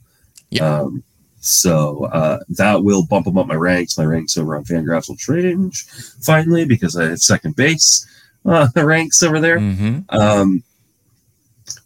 Yeah. 0.50 0.80
Um, 0.80 1.04
so 1.46 2.06
uh, 2.06 2.40
that 2.50 2.84
will 2.84 3.06
bump 3.06 3.26
them 3.26 3.38
up 3.38 3.48
my 3.48 3.56
ranks. 3.56 3.98
My 3.98 4.06
ranks 4.06 4.38
over 4.38 4.56
on 4.56 4.64
Fangraphs 4.66 5.08
will 5.08 5.16
change 5.18 5.86
finally 6.22 6.66
because 6.66 6.96
I 6.98 7.10
had 7.10 7.20
second 7.22 7.56
base. 7.56 8.06
uh, 8.46 8.68
ranks 8.76 9.22
over 9.24 9.40
there. 9.40 9.60
hmm 9.60 10.00
Um, 10.10 10.64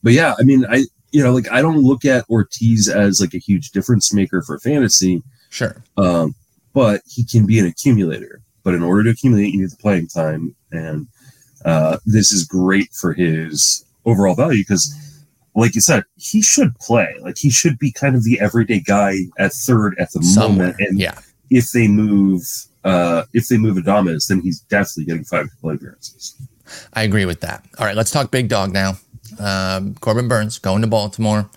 but 0.04 0.14
yeah, 0.14 0.36
I 0.40 0.44
mean, 0.44 0.66
I 0.70 0.86
you 1.12 1.24
know, 1.24 1.34
like 1.34 1.52
I 1.52 1.62
don't 1.62 1.82
look 1.82 2.06
at 2.06 2.30
Ortiz 2.30 2.88
as 2.88 3.20
like 3.20 3.34
a 3.34 3.38
huge 3.40 3.72
difference 3.72 4.14
maker 4.14 4.42
for 4.42 4.60
fantasy, 4.60 5.24
Sure. 5.50 5.76
um, 5.98 6.36
but 6.74 7.02
he 7.08 7.24
can 7.24 7.46
be 7.46 7.58
an 7.60 7.66
accumulator. 7.66 8.42
But 8.64 8.76
in 8.76 8.84
order 8.84 9.04
to 9.06 9.10
accumulate, 9.12 9.54
you 9.54 9.62
need 9.62 9.72
the 9.72 9.78
playing 9.78 10.08
time, 10.08 10.56
and 10.72 11.08
uh, 11.66 11.98
this 12.06 12.32
is 12.32 12.44
great 12.44 12.92
for 12.94 13.14
his 13.14 13.84
overall 14.06 14.36
value 14.36 14.62
because, 14.62 14.94
like 15.60 15.76
you 15.76 15.82
said, 15.82 16.04
he 16.16 16.42
should 16.42 16.78
play. 16.80 17.16
Like 17.22 17.38
he 17.38 17.50
should 17.50 17.78
be 17.80 17.92
kind 17.92 18.16
of 18.16 18.24
the 18.24 18.40
everyday 18.40 18.80
guy 18.80 19.16
at 19.38 19.54
third 19.54 19.96
at 20.00 20.12
the 20.12 20.24
Somewhere. 20.24 20.68
moment. 20.70 20.76
And 20.80 21.00
Yeah. 21.00 21.20
if 21.50 21.72
they 21.72 21.88
move, 21.88 22.42
uh, 22.84 23.24
if 23.34 23.48
they 23.48 23.58
move 23.58 23.78
Adames, 23.78 24.28
then 24.28 24.42
he's 24.42 24.60
definitely 24.62 25.06
getting 25.06 25.24
five 25.24 25.48
play 25.62 25.76
appearances. 25.76 26.36
I 26.94 27.04
agree 27.04 27.26
with 27.26 27.42
that. 27.42 27.66
All 27.78 27.86
right, 27.86 27.96
let's 27.96 28.12
talk 28.12 28.30
big 28.32 28.48
dog 28.48 28.72
now. 28.74 29.00
Um, 29.40 29.96
Corbin 29.96 30.28
Burnes 30.28 30.60
going 30.60 30.82
to 30.82 30.88
Baltimore. 30.88 31.50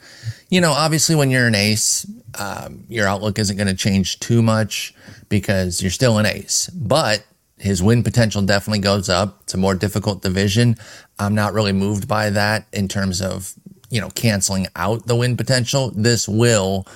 You 0.51 0.61
know, 0.61 0.73
obviously, 0.73 1.15
when 1.15 1.31
you're 1.31 1.47
an 1.47 1.55
ace, 1.55 2.07
um, 2.39 2.85
your 2.89 3.07
outlook 3.07 3.39
isn't 3.39 3.57
going 3.57 3.67
to 3.69 3.75
change 3.75 4.21
too 4.21 4.43
much 4.43 4.95
because 5.29 5.81
you're 5.83 5.91
still 5.91 6.19
an 6.19 6.27
ace. 6.27 6.69
But 6.75 7.25
his 7.59 7.83
win 7.83 8.03
potential 8.03 8.43
definitely 8.43 8.81
goes 8.81 9.09
up. 9.09 9.41
It's 9.45 9.55
a 9.55 9.59
more 9.59 9.75
difficult 9.75 10.23
division. 10.23 10.77
I'm 11.19 11.35
not 11.35 11.53
really 11.55 11.73
moved 11.73 12.09
by 12.09 12.31
that 12.31 12.67
in 12.73 12.89
terms 12.89 13.21
of 13.23 13.55
you 13.93 14.01
know 14.01 14.09
canceling 14.11 14.67
out 14.75 15.07
the 15.07 15.15
win 15.15 15.37
potential. 15.37 15.93
This 15.95 16.27
will 16.27 16.87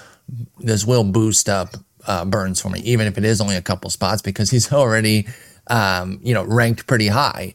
this 0.59 0.85
will 0.85 1.05
boost 1.05 1.49
up 1.49 1.77
uh, 2.07 2.25
Burnes 2.25 2.61
for 2.61 2.71
me, 2.71 2.81
even 2.81 3.07
if 3.07 3.19
it 3.19 3.25
is 3.25 3.41
only 3.41 3.57
a 3.57 3.63
couple 3.63 3.91
spots 3.91 4.23
because 4.23 4.51
he's 4.51 4.73
already 4.81 5.27
um, 5.69 6.19
you 6.23 6.35
know 6.35 6.45
ranked 6.45 6.87
pretty 6.87 7.09
high 7.09 7.53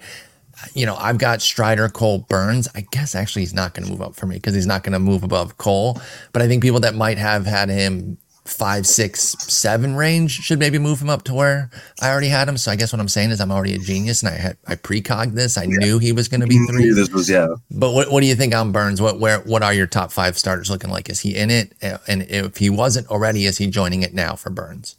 you 0.73 0.85
know, 0.85 0.95
I've 0.95 1.17
got 1.17 1.41
Strider, 1.41 1.89
Cole, 1.89 2.19
Burnes. 2.29 2.67
I 2.75 2.85
guess 2.91 3.15
actually 3.15 3.43
he's 3.43 3.53
not 3.53 3.73
going 3.73 3.85
to 3.85 3.91
move 3.91 4.01
up 4.01 4.15
for 4.15 4.25
me 4.25 4.35
because 4.35 4.53
he's 4.53 4.67
not 4.67 4.83
going 4.83 4.93
to 4.93 4.99
move 4.99 5.23
above 5.23 5.57
Cole. 5.57 5.99
But 6.33 6.41
I 6.41 6.47
think 6.47 6.61
people 6.61 6.79
that 6.81 6.95
might 6.95 7.17
have 7.17 7.45
had 7.45 7.69
him 7.69 8.17
five, 8.45 8.87
six, 8.87 9.35
seven 9.39 9.95
range 9.95 10.31
should 10.31 10.59
maybe 10.59 10.79
move 10.79 11.01
him 11.01 11.09
up 11.09 11.23
to 11.23 11.33
where 11.33 11.69
I 12.01 12.09
already 12.09 12.27
had 12.27 12.47
him. 12.47 12.57
So 12.57 12.71
I 12.71 12.75
guess 12.75 12.91
what 12.91 12.99
I'm 12.99 13.07
saying 13.07 13.31
is 13.31 13.39
I'm 13.39 13.51
already 13.51 13.75
a 13.75 13.79
genius 13.79 14.23
and 14.23 14.33
I 14.33 14.37
had 14.37 14.57
I 14.67 14.75
precogged 14.75 15.33
this. 15.33 15.57
I 15.57 15.65
knew 15.65 15.99
he 15.99 16.11
was 16.11 16.27
going 16.27 16.41
to 16.41 16.47
be 16.47 16.57
three. 16.67 16.91
This 16.91 17.09
was 17.11 17.29
yeah. 17.29 17.47
But 17.69 17.91
what, 17.91 18.11
what 18.11 18.21
do 18.21 18.27
you 18.27 18.35
think 18.35 18.53
on 18.55 18.71
Burnes? 18.71 19.01
What 19.01 19.19
where 19.19 19.39
what 19.41 19.63
are 19.63 19.73
your 19.73 19.87
top 19.87 20.11
five 20.11 20.37
starters 20.37 20.69
looking 20.69 20.89
like? 20.89 21.09
Is 21.09 21.19
he 21.19 21.35
in 21.35 21.49
it? 21.51 21.73
And 22.07 22.23
if 22.23 22.57
he 22.57 22.69
wasn't 22.69 23.07
already, 23.07 23.45
is 23.45 23.57
he 23.57 23.67
joining 23.67 24.01
it 24.01 24.13
now 24.13 24.35
for 24.35 24.49
Burnes? 24.49 24.95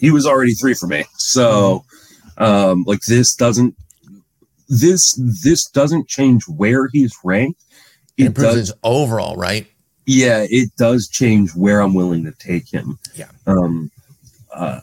he 0.00 0.10
was 0.10 0.26
already 0.26 0.54
three 0.54 0.74
for 0.74 0.86
me. 0.86 1.04
So, 1.18 1.84
um, 2.38 2.84
like 2.86 3.00
this 3.02 3.34
doesn't 3.34 3.76
this 4.68 5.14
this 5.42 5.66
doesn't 5.66 6.08
change 6.08 6.44
where 6.48 6.88
he's 6.90 7.14
ranked. 7.22 7.60
It 8.16 8.24
It 8.24 8.26
improves 8.28 8.48
does, 8.54 8.58
his 8.68 8.72
overall, 8.82 9.36
right? 9.36 9.66
Yeah, 10.12 10.44
it 10.50 10.74
does 10.76 11.06
change 11.06 11.54
where 11.54 11.80
I'm 11.80 11.94
willing 11.94 12.24
to 12.24 12.32
take 12.32 12.68
him. 12.68 12.98
Yeah. 13.14 13.28
Um, 13.46 13.92
uh, 14.52 14.80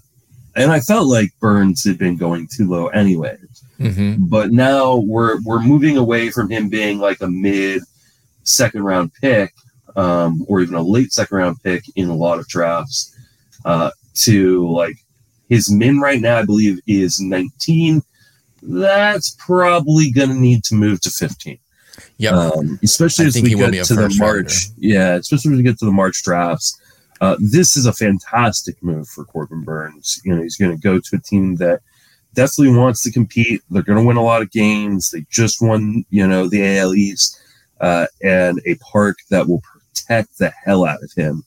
and 0.56 0.72
I 0.72 0.80
felt 0.80 1.08
like 1.08 1.38
Burnes 1.42 1.84
had 1.84 1.98
been 1.98 2.16
going 2.16 2.48
too 2.48 2.66
low 2.66 2.88
anyway. 2.88 3.38
Mm-hmm. 3.78 4.28
But 4.28 4.52
now 4.52 4.96
we're 4.96 5.42
we're 5.42 5.62
moving 5.62 5.98
away 5.98 6.30
from 6.30 6.50
him 6.50 6.70
being 6.70 7.00
like 7.00 7.20
a 7.20 7.28
mid 7.28 7.82
second 8.44 8.84
round 8.84 9.12
pick, 9.20 9.54
um, 9.98 10.46
or 10.48 10.62
even 10.62 10.76
a 10.76 10.82
late 10.82 11.12
second 11.12 11.38
round 11.38 11.62
pick 11.62 11.84
in 11.98 12.08
a 12.08 12.16
lot 12.16 12.40
of 12.40 12.48
drafts, 12.48 13.14
uh, 13.66 13.92
to 14.22 14.66
like 14.72 14.96
his 15.50 15.70
min 15.70 16.00
right 16.00 16.22
now, 16.22 16.38
I 16.38 16.46
believe, 16.46 16.80
is 16.88 17.20
19. 17.20 18.02
That's 18.64 19.36
probably 19.46 20.10
going 20.10 20.30
to 20.30 20.36
need 20.36 20.64
to 20.66 20.76
move 20.76 21.02
to 21.02 21.10
15. 21.10 21.60
Yep. 22.18 22.34
Um, 22.34 22.80
especially 22.84 23.26
I 23.26 23.28
as 23.28 23.42
we 23.42 23.50
he 23.50 23.56
will 23.56 23.72
be 23.72 23.78
get 23.78 23.86
to 23.88 23.96
the 23.96 24.16
March. 24.18 24.68
Yeah, 24.78 25.16
especially 25.16 25.54
as 25.54 25.58
we 25.58 25.64
get 25.64 25.78
to 25.80 25.86
the 25.86 25.92
March 25.92 26.24
drafts. 26.24 26.80
Uh, 27.20 27.36
this 27.40 27.76
is 27.76 27.86
a 27.86 27.94
fantastic 27.94 28.82
move 28.84 29.08
for 29.08 29.26
Corbin 29.26 29.64
Burnes. 29.64 30.22
You 30.24 30.36
know, 30.36 30.42
he's 30.42 30.58
going 30.58 30.76
to 30.76 30.82
go 30.82 31.00
to 31.00 31.16
a 31.16 31.20
team 31.20 31.56
that 31.56 31.82
definitely 32.34 32.78
wants 32.78 33.04
to 33.04 33.12
compete. 33.12 33.62
They're 33.70 33.82
going 33.82 34.00
to 34.00 34.06
win 34.06 34.18
a 34.18 34.24
lot 34.24 34.42
of 34.42 34.52
games. 34.52 35.10
They 35.10 35.26
just 35.30 35.62
won, 35.62 36.06
you 36.10 36.28
know, 36.28 36.48
the 36.48 36.78
AL 36.78 36.94
East, 36.94 37.40
uh, 37.82 38.06
and 38.22 38.62
a 38.66 38.76
park 38.76 39.18
that 39.30 39.48
will 39.48 39.62
protect 39.62 40.38
the 40.38 40.52
hell 40.64 40.86
out 40.86 41.04
of 41.04 41.12
him. 41.14 41.44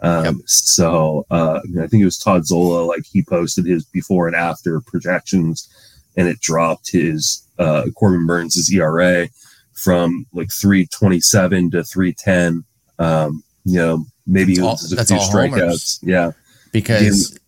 Um, 0.00 0.24
Yep. 0.24 0.34
So 0.46 1.26
uh, 1.30 1.60
I, 1.64 1.84
I 1.84 1.86
think 1.86 2.02
it 2.02 2.04
was 2.04 2.18
Todd 2.18 2.46
Zola, 2.46 2.84
like 2.84 3.06
he 3.06 3.22
posted 3.22 3.64
his 3.64 3.86
before 3.86 4.26
and 4.26 4.36
after 4.36 4.80
projections, 4.80 5.68
and 6.16 6.28
it 6.28 6.40
dropped 6.40 6.90
his 6.90 7.46
uh, 7.58 7.86
Corbin 7.94 8.26
Burnes' 8.26 8.70
ERA 8.70 9.28
from 9.74 10.26
like 10.32 10.50
327 10.52 11.70
to 11.72 11.84
310. 11.84 12.64
Um, 12.98 13.42
you 13.64 13.78
know, 13.78 14.04
maybe 14.26 14.60
All- 14.60 14.72
was 14.72 14.92
a 14.92 15.04
few 15.04 15.16
strikeouts. 15.16 15.98
Yeah. 16.02 16.32
Because 16.72 17.38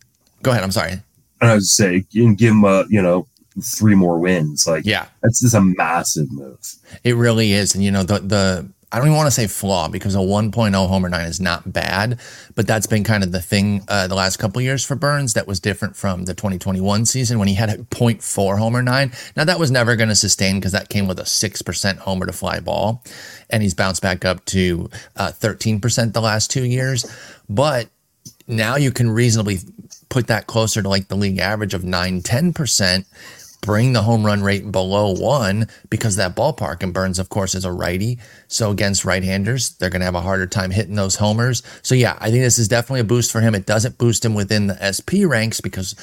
go 0.41 0.51
ahead. 0.51 0.63
I'm 0.63 0.71
sorry. 0.71 0.93
And 1.41 1.51
I 1.51 1.53
would 1.53 1.63
say, 1.63 2.03
can 2.11 2.35
give 2.35 2.51
him 2.51 2.63
a, 2.63 2.85
you 2.89 3.01
know, 3.01 3.27
three 3.63 3.95
more 3.95 4.19
wins. 4.19 4.65
Like, 4.67 4.85
Yeah. 4.85 5.05
that's 5.21 5.41
just 5.41 5.53
a 5.55 5.61
massive 5.61 6.31
move. 6.31 6.59
It 7.03 7.15
really 7.15 7.51
is. 7.53 7.75
And 7.75 7.83
you 7.83 7.91
know, 7.91 8.03
the 8.03 8.19
the 8.19 8.69
I 8.89 8.99
don't 8.99 9.07
even 9.07 9.17
want 9.17 9.27
to 9.27 9.31
say 9.31 9.47
flaw 9.47 9.89
because 9.89 10.15
a 10.15 10.19
1.0 10.19 10.87
homer 10.87 11.09
nine 11.09 11.25
is 11.25 11.41
not 11.41 11.73
bad, 11.73 12.19
but 12.55 12.65
that's 12.65 12.87
been 12.87 13.03
kind 13.03 13.21
of 13.21 13.33
the 13.33 13.41
thing 13.41 13.83
uh, 13.89 14.07
the 14.07 14.15
last 14.15 14.37
couple 14.37 14.61
years 14.61 14.85
for 14.85 14.95
Burnes 14.95 15.33
that 15.33 15.45
was 15.45 15.59
different 15.59 15.97
from 15.97 16.23
the 16.23 16.33
2021 16.33 17.05
season 17.05 17.37
when 17.37 17.49
he 17.49 17.53
had 17.55 17.69
a 17.69 17.77
0.4 17.77 18.57
homer 18.57 18.81
nine. 18.81 19.11
Now 19.35 19.43
that 19.43 19.59
was 19.59 19.71
never 19.71 19.97
going 19.97 20.07
to 20.07 20.15
sustain 20.15 20.55
because 20.55 20.71
that 20.71 20.87
came 20.87 21.05
with 21.05 21.19
a 21.19 21.23
6% 21.23 21.97
homer 21.97 22.25
to 22.25 22.31
fly 22.31 22.61
ball. 22.61 23.03
And 23.49 23.61
he's 23.61 23.73
bounced 23.73 24.01
back 24.01 24.23
up 24.23 24.45
to 24.45 24.89
uh, 25.17 25.31
13% 25.33 26.13
the 26.13 26.21
last 26.21 26.49
two 26.49 26.63
years. 26.63 27.05
But 27.49 27.89
now 28.47 28.77
you 28.77 28.91
can 28.91 29.09
reasonably 29.09 29.59
put 30.09 30.27
that 30.27 30.47
closer 30.47 30.81
to 30.81 30.87
like 30.87 31.09
the 31.09 31.17
league 31.17 31.39
average 31.39 31.73
of 31.73 31.83
9 31.83 32.21
10% 32.21 33.05
bring 33.61 33.93
the 33.93 34.01
home 34.01 34.25
run 34.25 34.41
rate 34.41 34.71
below 34.71 35.11
one 35.11 35.67
because 35.89 36.15
that 36.15 36.35
ballpark 36.35 36.83
and 36.83 36.93
Burnes 36.93 37.19
of 37.19 37.29
course 37.29 37.55
is 37.55 37.65
a 37.65 37.71
righty. 37.71 38.19
So 38.47 38.71
against 38.71 39.05
right-handers 39.05 39.71
they're 39.77 39.89
going 39.89 40.01
to 40.01 40.05
have 40.05 40.15
a 40.15 40.21
harder 40.21 40.47
time 40.47 40.71
hitting 40.71 40.95
those 40.95 41.15
homers. 41.15 41.63
So 41.81 41.95
yeah 41.95 42.17
i 42.19 42.29
think 42.29 42.43
this 42.43 42.59
is 42.59 42.67
definitely 42.67 43.01
a 43.01 43.05
boost 43.05 43.31
for 43.31 43.41
him. 43.41 43.55
It 43.55 43.65
doesn't 43.65 43.97
boost 43.97 44.23
him 44.23 44.35
within 44.35 44.67
the 44.67 44.77
sp 44.93 45.25
ranks 45.25 45.61
because 45.61 45.95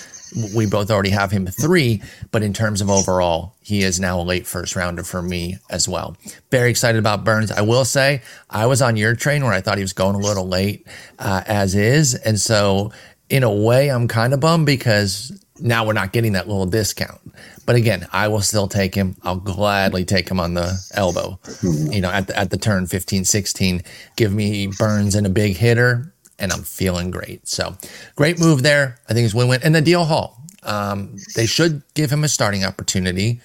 we 0.55 0.67
both 0.67 0.91
already 0.91 1.11
have 1.11 1.31
him 1.31 1.47
three 1.47 2.03
but 2.33 2.43
in 2.43 2.53
terms 2.53 2.81
of 2.81 2.91
overall 2.91 3.55
he 3.61 3.83
is 3.83 4.01
now 4.01 4.21
a 4.21 4.23
late 4.23 4.47
first 4.47 4.77
rounder 4.77 5.05
for 5.05 5.23
me 5.23 5.59
as 5.71 5.89
well. 5.89 6.17
Very 6.51 6.71
excited 6.71 6.99
about 6.99 7.25
Burnes. 7.25 7.51
I 7.51 7.63
will 7.63 7.85
say 7.85 8.23
i 8.51 8.67
was 8.67 8.83
on 8.83 8.97
your 8.97 9.15
train 9.15 9.45
where 9.45 9.53
i 9.53 9.61
thought 9.61 9.79
he 9.79 9.85
was 9.85 9.93
going 9.93 10.17
a 10.17 10.19
little 10.19 10.47
late 10.47 10.87
uh, 11.19 11.43
as 11.47 11.75
is. 11.75 12.15
And 12.15 12.39
so 12.41 12.93
in 13.31 13.43
a 13.43 13.53
way 13.53 13.89
i'm 13.91 14.09
kind 14.09 14.35
of 14.35 14.41
bummed 14.41 14.67
because 14.67 15.44
now 15.61 15.87
we're 15.87 15.93
not 15.93 16.13
getting 16.13 16.33
that 16.33 16.49
little 16.49 16.67
discount. 16.67 17.21
But 17.67 17.77
again, 17.77 18.07
I 18.13 18.29
will 18.29 18.41
still 18.41 18.69
take 18.69 18.95
him. 18.95 19.17
I'll 19.23 19.37
gladly 19.37 20.05
take 20.05 20.29
him 20.29 20.41
on 20.41 20.55
the 20.55 20.75
elbow. 20.95 21.39
You 21.63 22.01
know, 22.01 22.11
at 22.11 22.27
the, 22.27 22.39
at 22.39 22.51
the 22.51 22.57
turn 22.57 22.87
15, 22.87 23.25
16, 23.25 23.83
give 24.17 24.33
me 24.33 24.67
Burnes 24.67 25.15
and 25.15 25.27
a 25.27 25.31
big 25.31 25.57
hitter, 25.57 26.13
and 26.39 26.53
I'm 26.53 26.63
feeling 26.63 27.11
great. 27.11 27.47
So 27.49 27.77
great 28.17 28.39
move 28.39 28.63
there. 28.63 28.99
I 29.09 29.15
think 29.15 29.25
it's 29.25 29.35
win 29.35 29.49
win. 29.49 29.61
And 29.63 29.75
the 29.75 29.83
DL 29.83 30.07
Hall, 30.07 30.43
um, 30.65 31.17
they 31.37 31.47
should 31.47 31.83
give 31.95 32.11
him 32.11 32.25
a 32.25 32.29
starting 32.29 32.65
opportunity. 32.65 33.41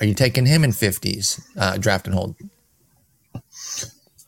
Are 0.00 0.06
you 0.06 0.14
taking 0.14 0.46
him 0.46 0.64
in 0.64 0.70
50s, 0.70 1.40
uh, 1.56 1.76
draft 1.76 2.06
and 2.06 2.14
hold? 2.14 2.34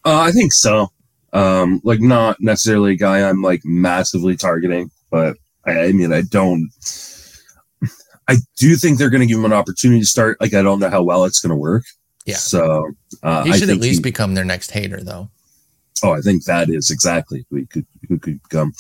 Uh, 0.05 0.21
I 0.21 0.31
think 0.31 0.53
so. 0.53 0.88
Um, 1.33 1.81
like 1.83 2.00
not 2.00 2.41
necessarily 2.41 2.93
a 2.93 2.97
guy 2.97 3.29
I'm 3.29 3.43
like 3.43 3.62
massively 3.64 4.37
targeting, 4.37 4.91
but 5.11 5.37
I, 5.67 5.87
I 5.87 5.93
mean, 5.93 6.12
I 6.12 6.23
don't. 6.23 6.71
I 8.28 8.37
do 8.57 8.76
think 8.76 8.99
they're 8.99 9.11
going 9.11 9.21
to 9.21 9.26
give 9.26 9.38
him 9.38 9.45
an 9.45 9.52
opportunity 9.52 10.00
to 10.00 10.07
start. 10.07 10.40
Like, 10.40 10.54
I 10.54 10.62
don't 10.62 10.81
know 10.81 10.90
how 10.90 11.02
well 11.02 11.25
it's 11.25 11.40
going 11.40 11.50
to 11.50 11.57
work. 11.57 11.85
Yeah. 12.26 12.37
So 12.37 12.90
uh, 13.23 13.45
He 13.45 13.52
should 13.52 13.69
at 13.71 13.78
least 13.78 13.99
he- 13.99 14.02
become 14.02 14.35
their 14.35 14.45
next 14.45 14.71
Hader, 14.71 15.04
though. 15.04 15.28
Oh, 16.02 16.12
I 16.12 16.21
think 16.21 16.45
that 16.45 16.69
is 16.69 16.90
exactly 16.90 17.47
who 17.49 17.57
he 17.57 17.66
could 17.66 17.87
who 18.09 18.19
could 18.19 18.43
become. 18.43 18.73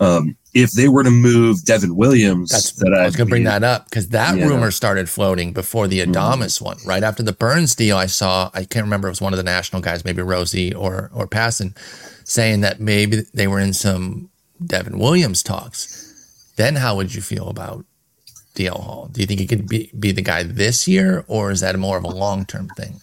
Um, 0.00 0.36
if 0.52 0.72
they 0.72 0.88
were 0.88 1.04
to 1.04 1.10
move 1.10 1.64
Devin 1.64 1.94
Williams, 1.96 2.50
That's 2.50 2.72
that 2.72 2.92
I 2.92 3.06
was 3.06 3.14
going 3.16 3.28
to 3.28 3.30
bring 3.30 3.44
that 3.44 3.62
up 3.62 3.84
because 3.88 4.08
that 4.08 4.36
Yeah. 4.36 4.46
rumor 4.46 4.70
started 4.70 5.08
floating 5.08 5.52
before 5.52 5.86
the 5.88 6.00
Adames 6.04 6.60
one. 6.60 6.76
Right 6.84 7.02
after 7.04 7.22
the 7.22 7.32
Burnes 7.32 7.74
deal, 7.74 7.96
I 7.96 8.06
saw 8.06 8.50
I 8.52 8.64
can't 8.64 8.84
remember 8.84 9.08
it 9.08 9.12
was 9.12 9.20
one 9.20 9.32
of 9.32 9.36
the 9.38 9.42
national 9.44 9.80
guys, 9.80 10.04
maybe 10.04 10.22
Rosie 10.22 10.74
or 10.74 11.10
or 11.14 11.26
Passan, 11.28 11.74
saying 12.24 12.62
that 12.62 12.80
maybe 12.80 13.22
they 13.32 13.46
were 13.46 13.60
in 13.60 13.72
some 13.72 14.28
Devin 14.64 14.98
Williams 14.98 15.42
talks. 15.42 16.50
Then 16.56 16.74
how 16.76 16.96
would 16.96 17.14
you 17.14 17.22
feel 17.22 17.48
about 17.48 17.84
DL 18.56 18.82
Hall? 18.82 19.08
Do 19.12 19.20
you 19.20 19.26
think 19.26 19.40
he 19.40 19.46
could 19.46 19.68
be 19.68 19.90
be 19.98 20.12
the 20.12 20.22
guy 20.22 20.42
this 20.42 20.88
year, 20.88 21.24
or 21.28 21.50
is 21.50 21.60
that 21.60 21.78
more 21.78 21.98
of 21.98 22.04
a 22.04 22.08
long 22.08 22.44
term 22.44 22.68
thing? 22.76 23.00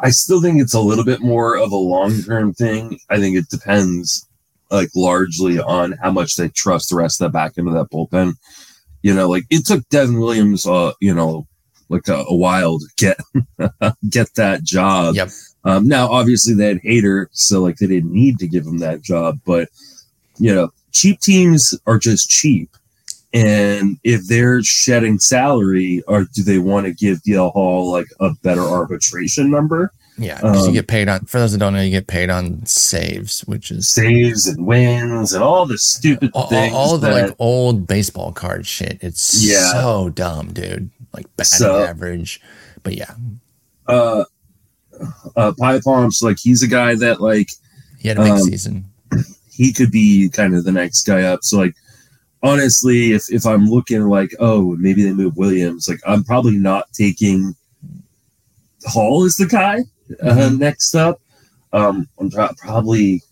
I 0.00 0.10
still 0.10 0.40
think 0.40 0.60
it's 0.60 0.74
a 0.74 0.80
little 0.80 1.04
bit 1.04 1.20
more 1.20 1.56
of 1.56 1.70
a 1.72 1.76
long 1.76 2.22
term 2.22 2.54
thing. 2.54 2.98
I 3.10 3.18
think 3.18 3.36
it 3.36 3.48
depends, 3.50 4.26
like 4.70 4.88
largely 4.94 5.58
on 5.58 5.92
how 6.02 6.10
much 6.10 6.36
they 6.36 6.48
trust 6.48 6.88
the 6.88 6.96
rest 6.96 7.20
of 7.20 7.26
the 7.26 7.36
back 7.36 7.58
end 7.58 7.68
of 7.68 7.74
that 7.74 7.90
bullpen. 7.90 8.34
You 9.02 9.14
know, 9.14 9.28
like 9.28 9.44
it 9.50 9.66
took 9.66 9.86
Devin 9.90 10.18
Williams, 10.18 10.64
uh, 10.64 10.92
you 11.00 11.12
know, 11.12 11.46
like 11.88 12.08
a, 12.08 12.24
a 12.26 12.34
while 12.34 12.78
to 12.78 12.86
get 12.96 13.18
get 14.08 14.34
that 14.36 14.62
job. 14.62 15.14
Yep. 15.16 15.28
Um, 15.64 15.86
now, 15.86 16.10
obviously, 16.10 16.54
they 16.54 16.68
had 16.68 16.80
Hader, 16.82 17.26
so 17.32 17.60
like 17.60 17.76
they 17.76 17.86
didn't 17.86 18.12
need 18.12 18.38
to 18.38 18.48
give 18.48 18.66
him 18.66 18.78
that 18.78 19.02
job. 19.02 19.40
But 19.44 19.68
you 20.38 20.54
know, 20.54 20.70
cheap 20.92 21.20
teams 21.20 21.74
are 21.86 21.98
just 21.98 22.28
cheap, 22.28 22.70
and 23.32 23.98
if 24.04 24.26
they're 24.26 24.62
shedding 24.62 25.18
salary, 25.18 26.02
or 26.06 26.24
do 26.34 26.42
they 26.42 26.58
want 26.58 26.86
to 26.86 26.92
give 26.92 27.18
DL 27.22 27.52
Hall 27.52 27.90
like 27.90 28.06
a 28.20 28.30
better 28.42 28.62
arbitration 28.62 29.50
number? 29.50 29.92
Yeah, 30.18 30.38
Um, 30.42 30.66
you 30.66 30.72
get 30.72 30.88
paid 30.88 31.08
on. 31.08 31.24
For 31.24 31.38
those 31.40 31.52
that 31.52 31.58
don't 31.58 31.72
know, 31.72 31.80
you 31.80 31.90
get 31.90 32.06
paid 32.06 32.28
on 32.28 32.66
saves, 32.66 33.40
which 33.42 33.70
is 33.70 33.88
Saves 33.88 34.46
and 34.46 34.66
wins 34.66 35.32
and 35.32 35.42
all 35.42 35.64
the 35.64 35.78
stupid 35.78 36.30
all, 36.34 36.48
things. 36.48 36.74
all 36.74 36.94
of 36.94 37.00
the 37.00 37.10
like 37.10 37.34
old 37.38 37.86
baseball 37.86 38.30
card 38.32 38.66
shit. 38.66 38.98
It's 39.00 39.42
Yeah. 39.42 39.72
so 39.72 40.10
dumb, 40.10 40.52
dude. 40.52 40.90
Like 41.14 41.26
batting 41.36 41.58
So- 41.58 41.82
average. 41.82 42.40
But 42.82 42.96
yeah, 42.96 43.14
uh, 43.88 44.24
uh, 45.36 45.52
Payamps, 45.58 46.22
like 46.22 46.38
he's 46.38 46.62
a 46.62 46.68
guy 46.68 46.94
that 46.96 47.20
like 47.22 47.48
he 47.98 48.08
had 48.08 48.18
a 48.18 48.22
big 48.22 48.32
Um, 48.32 48.40
season. 48.42 48.84
he 49.50 49.72
could 49.72 49.90
be 49.90 50.28
kind 50.28 50.54
of 50.54 50.64
the 50.64 50.72
next 50.72 51.02
guy 51.06 51.22
up. 51.22 51.40
So 51.42 51.56
like 51.58 51.74
honestly, 52.42 53.12
if 53.12 53.30
if 53.32 53.46
I'm 53.46 53.66
looking 53.66 54.02
like 54.08 54.34
oh 54.40 54.76
maybe 54.78 55.02
they 55.04 55.12
move 55.12 55.36
Williams, 55.36 55.88
like 55.88 56.00
I'm 56.06 56.24
probably 56.24 56.56
not 56.58 56.86
taking 56.92 57.54
Hall 58.86 59.24
as 59.24 59.36
the 59.36 59.46
guy 59.46 59.80
uh, 60.22 60.34
Mhm. 60.34 60.58
next 60.58 60.94
up. 60.94 61.20
Um, 61.72 62.08
I'm 62.18 62.30
pro- 62.30 62.52
probably 62.58 63.22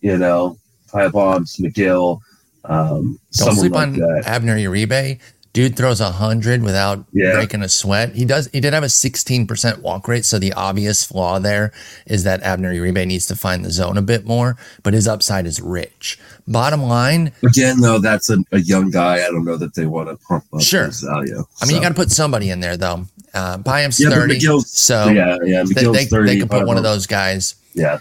you 0.00 0.16
know 0.16 0.56
Pie 0.92 1.10
Palms, 1.10 1.56
Megill, 1.56 2.20
um, 2.64 3.02
Don't 3.02 3.18
someone 3.32 3.56
sleep 3.56 3.72
like 3.72 3.88
on 3.88 3.92
that. 3.98 4.22
Abner 4.26 4.56
Uribe. 4.56 5.18
Dude 5.52 5.76
throws 5.76 6.00
a 6.00 6.12
hundred 6.12 6.62
without 6.62 7.04
Yeah. 7.12 7.32
breaking 7.32 7.62
a 7.62 7.68
sweat. 7.68 8.14
He 8.14 8.24
does. 8.24 8.48
He 8.52 8.60
did 8.60 8.72
have 8.72 8.84
a 8.84 8.88
sixteen 8.88 9.48
percent 9.48 9.82
walk 9.82 10.06
rate. 10.06 10.24
So 10.24 10.38
the 10.38 10.52
obvious 10.52 11.02
flaw 11.04 11.40
there 11.40 11.72
is 12.06 12.22
that 12.22 12.40
Abner 12.44 12.72
Uribe 12.72 13.04
needs 13.06 13.26
to 13.26 13.34
find 13.34 13.64
the 13.64 13.70
zone 13.72 13.96
a 13.98 14.02
bit 14.02 14.24
more. 14.24 14.56
But 14.84 14.94
his 14.94 15.08
upside 15.08 15.46
is 15.46 15.60
rich. 15.60 16.20
Bottom 16.46 16.82
line, 16.84 17.32
Again, 17.42 17.80
though, 17.80 17.98
that's 17.98 18.30
a, 18.30 18.38
a 18.52 18.60
young 18.60 18.90
guy. 18.90 19.16
I 19.26 19.30
don't 19.30 19.44
know 19.44 19.56
that 19.56 19.74
they 19.74 19.86
want 19.86 20.08
to 20.08 20.16
pump 20.24 20.44
up 20.54 20.60
Sure. 20.60 20.86
his 20.86 21.00
value. 21.00 21.44
I 21.60 21.66
mean, 21.66 21.76
you 21.76 21.82
got 21.82 21.88
to 21.90 21.94
put 21.94 22.10
somebody 22.12 22.50
in 22.50 22.60
there 22.60 22.76
though. 22.76 23.06
Uh, 23.34 23.58
Byam's 23.58 23.98
Yeah, 24.00 24.10
thirty, 24.10 24.38
so 24.40 25.08
yeah, 25.08 25.36
yeah. 25.44 25.64
they, 25.64 25.84
they, 25.84 26.04
30, 26.04 26.26
they 26.26 26.38
could 26.40 26.50
put 26.50 26.66
one 26.66 26.76
of 26.76 26.82
those 26.84 27.06
guys. 27.06 27.56
Yeah, 27.74 27.98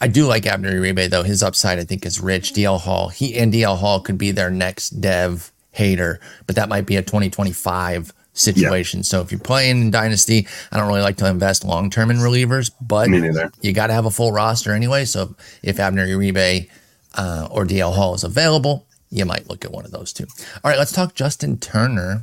I 0.00 0.08
do 0.08 0.26
like 0.26 0.46
Abner 0.46 0.72
Uribe 0.72 1.10
though. 1.10 1.22
His 1.22 1.44
upside 1.44 1.78
I 1.78 1.84
think 1.84 2.04
is 2.04 2.20
rich. 2.20 2.52
DL 2.54 2.80
Hall, 2.80 3.08
he 3.08 3.36
and 3.36 3.52
DL 3.52 3.78
Hall 3.78 4.00
could 4.00 4.18
be 4.18 4.32
their 4.32 4.50
next 4.50 5.00
dev 5.00 5.50
Hader, 5.76 6.18
but 6.46 6.56
that 6.56 6.68
might 6.68 6.86
be 6.86 6.96
a 6.96 7.02
2025 7.02 8.12
situation. 8.34 9.02
So 9.02 9.20
if 9.20 9.30
you're 9.30 9.40
playing 9.40 9.80
in 9.82 9.90
Dynasty, 9.90 10.46
I 10.70 10.78
don't 10.78 10.88
really 10.88 11.02
like 11.02 11.16
to 11.18 11.28
invest 11.28 11.64
long 11.64 11.90
term 11.90 12.10
in 12.10 12.18
relievers, 12.18 12.70
but 12.80 13.08
you 13.60 13.72
got 13.72 13.88
to 13.88 13.92
have 13.92 14.06
a 14.06 14.10
full 14.10 14.32
roster 14.32 14.72
anyway. 14.72 15.04
So 15.04 15.34
if 15.62 15.78
Abner 15.78 16.06
Uribe 16.06 16.68
uh, 17.14 17.48
or 17.50 17.64
DL 17.64 17.94
Hall 17.94 18.14
is 18.14 18.24
available, 18.24 18.86
you 19.10 19.24
might 19.26 19.48
look 19.48 19.64
at 19.64 19.72
one 19.72 19.84
of 19.84 19.90
those 19.90 20.12
two. 20.12 20.26
All 20.64 20.70
right, 20.70 20.78
let's 20.78 20.92
talk 20.92 21.14
Justin 21.14 21.58
Turner 21.58 22.22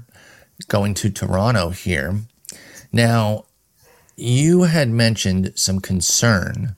going 0.67 0.93
to 0.95 1.09
Toronto 1.09 1.69
here. 1.69 2.15
Now, 2.91 3.45
you 4.15 4.63
had 4.63 4.89
mentioned 4.89 5.53
some 5.55 5.79
concern 5.79 6.75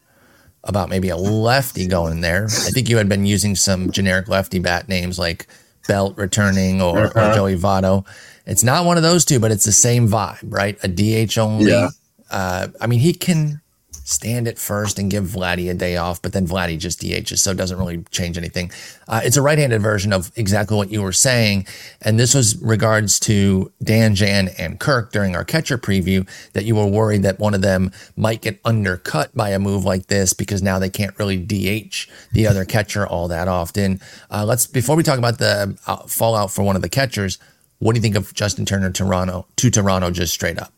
about 0.63 0.89
maybe 0.89 1.09
a 1.09 1.15
lefty 1.15 1.87
going 1.87 2.21
there. 2.21 2.45
I 2.45 2.69
think 2.71 2.89
you 2.89 2.97
had 2.97 3.09
been 3.09 3.25
using 3.25 3.55
some 3.55 3.89
generic 3.89 4.27
lefty 4.27 4.59
bat 4.59 4.87
names 4.87 5.17
like 5.17 5.47
Belt 5.87 6.17
returning 6.17 6.81
or, 6.81 7.05
or 7.07 7.17
Uh-huh. 7.17 7.35
Joey 7.35 7.55
Votto. 7.57 8.05
It's 8.45 8.63
not 8.63 8.85
one 8.85 8.97
of 8.97 9.03
those 9.03 9.23
two, 9.25 9.39
but 9.39 9.51
it's 9.51 9.65
the 9.65 9.71
same 9.71 10.07
vibe, 10.07 10.39
right? 10.43 10.77
A 10.83 10.87
DH 10.87 11.37
only. 11.37 11.71
Yeah. 11.71 11.89
Uh, 12.29 12.67
I 12.79 12.87
mean, 12.87 12.99
he 12.99 13.13
can 13.13 13.61
stand 14.03 14.47
at 14.47 14.57
first 14.57 14.99
and 14.99 15.09
give 15.09 15.25
Vladdy 15.25 15.69
a 15.69 15.73
day 15.73 15.97
off, 15.97 16.21
but 16.21 16.33
then 16.33 16.47
Vladdy 16.47 16.77
just 16.77 17.01
DHs, 17.01 17.39
so 17.39 17.51
it 17.51 17.57
doesn't 17.57 17.77
really 17.77 18.03
change 18.11 18.37
anything. 18.37 18.71
Uh, 19.07 19.21
it's 19.23 19.37
a 19.37 19.41
right-handed 19.41 19.81
version 19.81 20.13
of 20.13 20.31
exactly 20.35 20.75
what 20.75 20.91
you 20.91 21.01
were 21.01 21.11
saying, 21.11 21.65
and 22.01 22.19
this 22.19 22.33
was 22.33 22.55
regards 22.61 23.19
to 23.21 23.71
Dan, 23.83 24.15
Jan, 24.15 24.49
and 24.57 24.79
Kirk 24.79 25.11
during 25.11 25.35
our 25.35 25.43
catcher 25.43 25.77
preview 25.77 26.27
that 26.53 26.65
you 26.65 26.75
were 26.75 26.87
worried 26.87 27.23
that 27.23 27.39
one 27.39 27.53
of 27.53 27.61
them 27.61 27.91
might 28.15 28.41
get 28.41 28.59
undercut 28.65 29.35
by 29.35 29.49
a 29.49 29.59
move 29.59 29.85
like 29.85 30.07
this 30.07 30.33
because 30.33 30.61
now 30.61 30.79
they 30.79 30.89
can't 30.89 31.17
really 31.17 31.37
DH 31.37 32.07
the 32.31 32.47
other 32.47 32.65
catcher 32.65 33.05
all 33.05 33.27
that 33.27 33.47
often. 33.47 33.99
Uh, 34.29 34.45
let's 34.45 34.67
before 34.67 34.95
we 34.95 35.03
talk 35.03 35.17
about 35.17 35.37
the 35.37 35.77
uh, 35.87 35.97
fallout 36.07 36.51
for 36.51 36.63
one 36.63 36.75
of 36.75 36.81
the 36.81 36.89
catchers. 36.89 37.37
What 37.79 37.93
do 37.93 37.97
you 37.97 38.01
think 38.03 38.15
of 38.15 38.31
Justin 38.35 38.65
Turner 38.65 38.91
Toronto 38.91 39.47
to 39.55 39.71
Toronto 39.71 40.11
just 40.11 40.33
straight 40.33 40.59
up? 40.59 40.71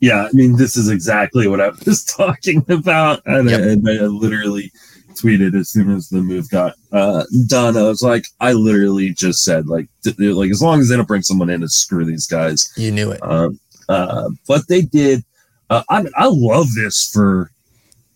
Yeah, 0.00 0.26
I 0.26 0.30
mean, 0.32 0.56
this 0.56 0.76
is 0.76 0.88
exactly 0.88 1.48
what 1.48 1.60
I 1.60 1.70
was 1.86 2.04
talking 2.16 2.64
about, 2.68 3.22
and, 3.26 3.48
Yep. 3.48 3.60
I, 3.60 3.62
and 3.64 3.88
I 3.88 3.92
literally 4.06 4.70
tweeted 5.14 5.58
as 5.58 5.70
soon 5.70 5.90
as 5.90 6.08
the 6.10 6.20
move 6.20 6.50
got 6.50 6.74
uh, 6.92 7.24
done. 7.46 7.76
I 7.76 7.82
was 7.84 8.02
like, 8.02 8.26
I 8.40 8.52
literally 8.52 9.14
just 9.14 9.40
said, 9.40 9.66
like, 9.66 9.88
th- 10.04 10.18
like 10.18 10.50
as 10.50 10.60
long 10.60 10.80
as 10.80 10.88
they 10.90 10.96
don't 10.96 11.08
bring 11.08 11.22
someone 11.22 11.48
in 11.48 11.62
to 11.62 11.68
screw 11.68 12.04
these 12.04 12.26
guys. 12.26 12.70
You 12.76 12.90
knew 12.92 13.10
it. 13.12 13.22
Um, 13.22 13.58
uh, 13.88 14.28
but 14.46 14.68
they 14.68 14.82
did. 14.82 15.24
Uh, 15.70 15.82
I 15.88 16.04
I 16.16 16.26
love 16.26 16.66
this 16.76 17.08
for 17.12 17.50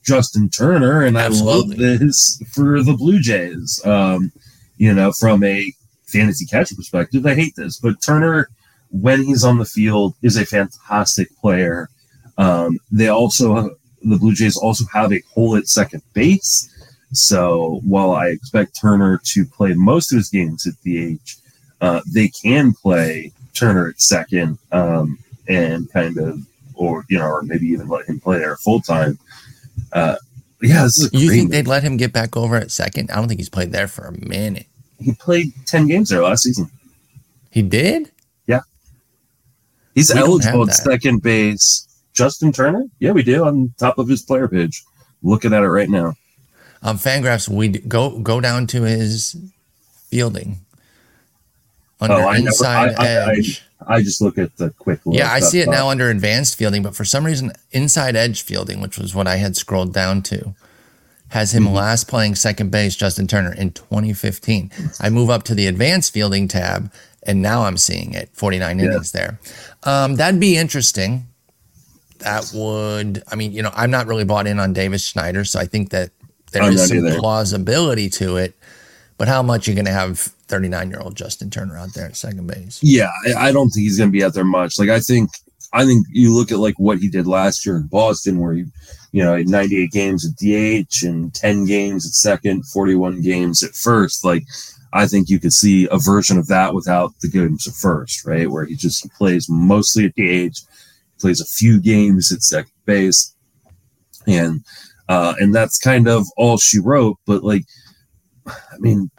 Justin 0.05 0.51
Turner, 0.51 1.03
and 1.03 1.17
Absolutely. 1.17 1.85
I 1.87 1.91
love 1.91 1.99
this 2.01 2.43
for 2.53 2.83
the 2.83 2.95
Blue 2.95 3.21
Jays. 3.21 3.81
Um, 3.85 4.31
you 4.77 4.93
know, 4.95 5.13
from 5.13 5.43
a 5.45 5.73
fantasy 6.07 6.45
catcher 6.47 6.75
perspective, 6.75 7.25
I 7.27 7.35
hate 7.35 7.55
this, 7.57 7.79
but 7.79 8.01
Turner, 8.03 8.49
when 8.91 9.23
he's 9.23 9.45
on 9.45 9.59
the 9.59 9.65
field, 9.65 10.15
is 10.23 10.37
a 10.37 10.45
fantastic 10.45 11.29
player. 11.41 11.89
Um, 12.39 12.79
they 12.91 13.09
also 13.09 13.77
the 14.03 14.17
Blue 14.17 14.35
Jays 14.35 14.57
also 14.57 14.85
have 14.93 15.13
a 15.13 15.23
hole 15.33 15.57
at 15.57 15.69
second 15.69 16.03
base. 16.15 16.69
So 17.13 17.81
while 17.85 18.13
I 18.13 18.29
expect 18.29 18.79
Turner 18.81 19.21
to 19.25 19.45
play 19.45 19.75
most 19.75 20.13
of 20.13 20.17
his 20.17 20.31
games 20.31 20.67
at 20.67 20.75
DH, 20.85 21.37
uh, 21.81 22.01
they 22.13 22.29
can 22.29 22.73
play 22.73 23.33
Turner 23.53 23.89
at 23.89 24.01
second 24.01 24.59
um, 24.73 25.19
and 25.49 25.91
kind 25.93 26.17
of, 26.19 26.39
or 26.75 27.05
you 27.09 27.19
know, 27.19 27.27
or 27.27 27.43
maybe 27.43 27.67
even 27.67 27.89
let 27.89 28.07
him 28.07 28.21
play 28.21 28.39
there 28.39 28.57
full 28.57 28.81
time. 28.81 29.19
Uh, 29.93 30.17
yeah, 30.63 30.85
this 30.85 30.99
is 30.99 31.11
You 31.13 31.31
think 31.31 31.51
they'd 31.51 31.67
let 31.67 31.83
him 31.83 31.97
get 31.97 32.13
back 32.13 32.37
over 32.37 32.57
at 32.57 32.71
second? 32.71 33.11
I 33.11 33.17
don't 33.17 33.29
think 33.29 33.41
he's 33.41 33.49
played 33.49 33.73
there 33.73 33.89
for 33.89 34.07
a 34.07 34.27
minute. 34.27 34.67
he 34.99 35.13
played 35.13 35.53
ten 35.67 35.87
games 35.89 36.11
there 36.11 36.23
last 36.23 36.45
season. 36.45 36.71
He 37.51 37.63
did? 37.63 38.13
He's 39.95 40.13
We 40.13 40.21
eligible 40.21 40.69
at 40.69 40.75
second 40.75 41.23
base. 41.23 41.87
Justin 42.13 42.53
Turner? 42.53 42.85
Yeah, 42.99 43.13
we 43.13 43.23
do 43.23 43.45
on 43.45 43.73
top 43.79 43.99
of 43.99 44.09
his 44.09 44.23
player 44.23 44.49
page. 44.49 44.83
Looking 45.23 45.53
at 45.53 45.63
it 45.63 45.69
right 45.69 45.89
now. 45.89 46.15
Um, 46.83 46.99
Fangraphs, 46.99 47.49
we 47.49 47.69
go 47.69 48.19
go 48.21 48.41
down 48.41 48.67
to 48.69 48.83
his 48.83 49.37
fielding 50.09 50.61
under 52.01 52.15
Oh, 52.17 52.29
I 52.29 52.39
never- 52.39 52.49
inside 52.49 52.95
I- 52.97 53.05
I- 53.05 53.07
I- 53.31 53.33
edge. 53.37 53.63
I 53.87 54.03
just 54.03 54.21
look 54.21 54.39
at 54.39 54.57
the 54.59 54.71
quick 54.79 55.01
look. 55.07 55.17
yeah, 55.17 55.31
I 55.33 55.41
see 55.41 55.61
it 55.61 55.69
up. 55.69 55.73
now 55.75 55.89
under 55.89 56.11
advanced 56.11 56.57
fielding, 56.57 56.83
but 56.83 56.95
for 56.95 57.05
some 57.05 57.25
reason, 57.25 57.53
inside 57.73 58.15
edge 58.17 58.43
fielding, 58.43 58.81
which 58.81 58.99
was 58.99 59.15
what 59.15 59.27
I 59.27 59.37
had 59.37 59.57
scrolled 59.57 59.95
down 59.95 60.21
to, 60.23 60.55
has 61.29 61.55
him 61.55 61.65
Mhm. 61.65 61.73
last 61.75 62.07
playing 62.09 62.35
second 62.35 62.71
base, 62.71 62.95
Justin 62.97 63.27
Turner, 63.27 63.53
in 63.53 63.71
2015. 63.73 64.71
I 65.01 65.09
move 65.11 65.31
up 65.31 65.45
to 65.45 65.55
the 65.55 65.67
advanced 65.67 66.13
fielding 66.13 66.47
tab, 66.49 66.91
and 67.25 67.43
now 67.43 67.63
I'm 67.65 67.77
seeing 67.77 68.15
it 68.15 68.31
49 68.33 68.79
Yeah. 68.79 68.85
innings 68.87 69.13
there. 69.13 69.39
Um, 69.85 70.17
that'd 70.17 70.41
be 70.41 70.57
interesting. 70.57 71.27
That 72.19 72.51
would, 72.55 73.23
I 73.33 73.35
mean, 73.37 73.53
you 73.53 73.63
know, 73.63 73.71
I'm 73.75 73.91
not 73.91 74.07
really 74.07 74.25
bought 74.25 74.47
in 74.47 74.59
on 74.59 74.73
Davis 74.75 75.05
Schneider, 75.07 75.45
so 75.45 75.59
I 75.59 75.65
think 75.65 75.91
that 75.91 76.11
there 76.53 76.63
I'm 76.63 76.75
is 76.75 76.89
some 76.89 76.99
either. 76.99 77.19
plausibility 77.19 78.11
to 78.11 78.37
it. 78.37 78.55
But 79.17 79.29
how 79.29 79.43
much 79.43 79.67
are 79.69 79.71
you 79.71 79.75
going 79.75 79.85
to 79.87 79.93
have 79.93 80.19
39 80.19 80.91
year 80.91 81.01
old 81.01 81.15
Justin 81.15 81.51
Turner 81.51 81.77
out 81.77 81.93
there 81.95 82.07
at 82.07 82.17
second 82.17 82.47
base? 82.47 82.79
Yeah, 82.83 83.09
I- 83.37 83.49
I 83.49 83.53
don't 83.53 83.71
think 83.71 83.85
he's 83.85 83.99
going 83.99 84.09
to 84.11 84.13
be 84.13 84.25
out 84.25 84.35
there 84.35 84.45
much. 84.45 84.79
Like 84.79 84.89
I 84.89 85.01
think, 85.01 85.31
I 85.73 85.85
think 85.85 86.07
you 86.11 86.35
look 86.35 86.51
at 86.53 86.59
like 86.59 86.75
what 86.79 86.99
he 86.99 87.09
did 87.09 87.27
last 87.27 87.65
year 87.65 87.77
in 87.77 87.87
Boston, 87.87 88.39
where 88.39 88.55
he, 88.55 88.65
you 89.13 89.23
know, 89.23 89.37
98 89.37 89.91
games 89.93 90.27
at 90.27 90.37
DH 90.37 91.03
and 91.07 91.33
10 91.35 91.65
games 91.67 92.07
at 92.07 92.13
second, 92.13 92.67
41 92.67 93.21
games 93.23 93.63
at 93.63 93.75
first. 93.77 94.25
Like 94.25 94.45
I 94.93 95.07
think 95.07 95.29
you 95.29 95.39
could 95.39 95.53
see 95.53 95.89
a 95.91 95.99
version 95.99 96.39
of 96.39 96.49
that 96.49 96.75
without 96.75 97.13
the 97.21 97.29
games 97.29 97.67
at 97.67 97.75
first, 97.75 98.27
right? 98.27 98.51
Where 98.51 98.65
he 98.65 98.75
just 98.75 99.03
he 99.03 99.09
plays 99.17 99.49
mostly 99.49 100.05
at 100.05 100.15
the 100.15 100.29
age, 100.29 100.63
plays 101.21 101.41
a 101.41 101.47
few 101.47 101.81
games 101.81 102.33
at 102.33 102.43
second 102.43 102.73
base, 102.87 103.35
and 104.27 104.65
uh, 105.09 105.35
and 105.39 105.55
that's 105.55 105.79
kind 105.79 106.09
of 106.09 106.27
all 106.37 106.59
she 106.59 106.79
wrote. 106.79 107.19
But 107.27 107.45
like, 107.45 107.65
I 108.47 108.79
mean, 108.79 109.11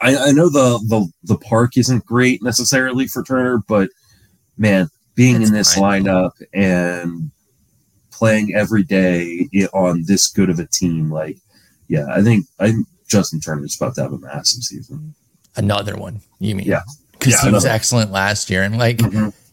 I, 0.00 0.16
I 0.16 0.32
know 0.32 0.48
the, 0.48 0.78
the 0.88 1.08
the 1.24 1.38
park 1.38 1.76
isn't 1.76 2.06
great 2.06 2.42
necessarily 2.42 3.06
for 3.08 3.24
Turner, 3.24 3.62
but 3.66 3.88
man, 4.56 4.88
being 5.14 5.40
It's 5.40 5.50
in 5.50 5.54
this 5.54 5.76
lineup 5.76 6.32
and 6.52 7.30
playing 8.10 8.54
every 8.54 8.82
day 8.84 9.48
on 9.72 10.04
this 10.06 10.28
good 10.28 10.50
of 10.50 10.58
a 10.58 10.66
team, 10.66 11.10
like, 11.10 11.38
yeah, 11.88 12.06
I 12.10 12.22
think 12.22 12.46
I 12.60 12.74
Justin 13.08 13.40
Turner's 13.40 13.76
about 13.76 13.94
to 13.96 14.02
have 14.02 14.12
a 14.12 14.18
massive 14.18 14.62
season. 14.62 15.14
Another 15.56 15.96
one, 15.96 16.20
you 16.38 16.54
mean? 16.54 16.66
Yeah. 16.66 16.82
Because 17.12 17.34
Yeah, 17.34 17.48
he 17.48 17.54
was 17.54 17.64
excellent 17.64 18.10
last 18.10 18.50
year. 18.50 18.62
And 18.62 18.78
like, 18.78 19.00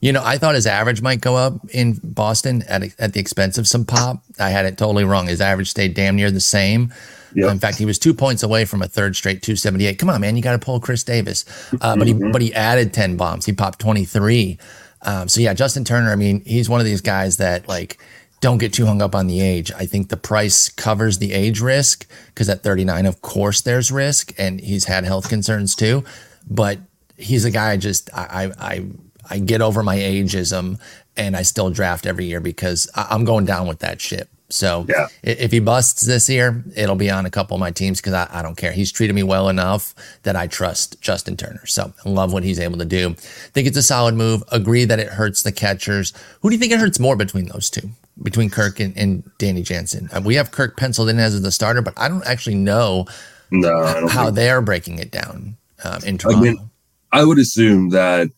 You 0.02 0.12
know, 0.12 0.24
I 0.26 0.40
thought 0.40 0.56
his 0.56 0.66
average 0.66 1.04
might 1.04 1.22
go 1.22 1.36
up 1.36 1.54
in 1.70 2.00
Boston 2.04 2.64
at, 2.68 2.84
at 3.00 3.14
the 3.14 3.20
expense 3.20 3.60
of 3.60 3.68
some 3.68 3.86
pop. 3.86 4.24
I 4.40 4.50
had 4.50 4.66
it 4.66 4.76
totally 4.76 5.04
wrong. 5.04 5.28
His 5.28 5.42
average 5.42 5.70
stayed 5.70 5.94
damn 5.94 6.16
near 6.16 6.32
the 6.32 6.42
same. 6.42 6.92
Yep. 7.36 7.52
In 7.52 7.60
fact, 7.60 7.78
he 7.78 7.86
was 7.86 8.00
two 8.00 8.14
points 8.14 8.42
away 8.42 8.66
from 8.66 8.82
a 8.82 8.88
third 8.88 9.16
straight 9.16 9.44
278. 9.44 10.00
Come 10.00 10.10
on, 10.10 10.20
man, 10.20 10.36
you 10.36 10.42
got 10.42 10.54
to 10.54 10.60
pull 10.60 10.80
Chris 10.80 11.04
Davis. 11.04 11.46
Uh, 11.80 11.96
but 11.96 12.08
he 12.08 12.14
mm-hmm. 12.14 12.32
but 12.32 12.42
he 12.42 12.54
added 12.54 12.94
10 12.94 13.16
bombs. 13.16 13.46
He 13.46 13.54
popped 13.54 13.80
23. 13.80 14.58
Um, 15.04 15.30
so 15.30 15.40
yeah, 15.40 15.54
Justin 15.54 15.86
Turner. 15.86 16.12
I 16.12 16.16
mean, 16.16 16.44
he's 16.46 16.68
one 16.68 16.80
of 16.80 16.86
these 16.86 17.02
guys 17.02 17.38
that 17.38 17.68
like 17.68 18.00
don't 18.42 18.58
get 18.58 18.74
too 18.74 18.86
hung 18.86 19.02
up 19.02 19.16
on 19.16 19.28
the 19.28 19.40
age. 19.40 19.72
I 19.72 19.86
think 19.86 20.10
the 20.10 20.18
price 20.18 20.68
covers 20.68 21.20
the 21.20 21.32
age 21.32 21.62
risk 21.62 22.10
because 22.28 22.50
at 22.50 22.64
39, 22.64 23.06
of 23.06 23.22
course, 23.22 23.62
there's 23.62 23.92
risk, 23.92 24.34
and 24.38 24.60
he's 24.60 24.86
had 24.86 25.06
health 25.06 25.30
concerns 25.30 25.76
too. 25.76 26.04
But 26.50 26.80
he's 27.18 27.46
a 27.46 27.52
guy 27.52 27.72
I 27.72 27.78
just 27.78 28.10
I 28.14 28.52
I 28.60 28.86
I 29.30 29.40
get 29.40 29.62
over 29.62 29.84
my 29.84 29.98
ageism 29.98 30.80
and 31.16 31.38
I 31.38 31.44
still 31.44 31.70
draft 31.70 32.06
every 32.06 32.26
year 32.26 32.40
because 32.40 32.90
I'm 32.96 33.26
going 33.26 33.46
down 33.46 33.68
with 33.68 33.80
that 33.80 34.02
ship. 34.02 34.30
So 34.50 34.86
yeah. 34.90 35.08
if 35.24 35.52
he 35.52 35.60
busts 35.60 36.02
this 36.02 36.30
year, 36.30 36.64
it'll 36.76 36.96
be 36.96 37.10
on 37.10 37.26
a 37.26 37.30
couple 37.30 37.56
of 37.56 37.60
my 37.62 37.72
teams 37.72 38.02
because 38.02 38.14
I, 38.14 38.28
I, 38.32 38.42
don't 38.42 38.58
care. 38.58 38.74
He's 38.74 38.92
treated 38.92 39.14
me 39.14 39.24
well 39.24 39.48
enough 39.48 39.96
that 40.24 40.36
I 40.36 40.48
trust 40.48 41.00
Justin 41.02 41.38
Turner. 41.38 41.66
So 41.66 41.94
I 42.06 42.10
love 42.10 42.34
what 42.34 42.44
he's 42.44 42.60
able 42.60 42.78
to 42.80 42.86
do. 42.86 43.14
Think 43.14 43.68
it's 43.68 43.78
a 43.78 43.84
solid 43.84 44.16
move. 44.16 44.44
Agree 44.52 44.84
that 44.84 45.00
it 45.00 45.08
hurts 45.08 45.44
the 45.44 45.54
catchers. 45.54 46.12
Who 46.42 46.50
do 46.50 46.56
you 46.56 46.60
think 46.60 46.74
it 46.74 46.80
hurts 46.80 47.00
more 47.00 47.16
between 47.16 47.46
those 47.46 47.70
two? 47.70 47.92
Between 48.22 48.50
Kirk 48.50 48.80
and, 48.80 48.96
and 48.98 49.30
Danny 49.38 49.64
Jansen. 49.64 50.10
Uh, 50.12 50.22
we 50.24 50.36
have 50.36 50.52
Kirk 50.52 50.78
penciled 50.78 51.10
in 51.10 51.20
as 51.20 51.40
the 51.42 51.52
starter, 51.52 51.82
but 51.82 51.94
I 51.98 52.08
don't 52.08 52.26
actually 52.26 52.56
know 52.56 53.06
no, 53.52 54.08
how 54.08 54.30
they're 54.30 54.62
breaking 54.62 55.00
it 55.00 55.12
down 55.12 55.58
um, 55.84 56.04
in 56.06 56.18
Toronto. 56.18 56.40
I, 56.40 56.42
mean, 56.42 56.70
I 57.12 57.24
would 57.24 57.40
assume 57.40 57.90
that 57.90 58.30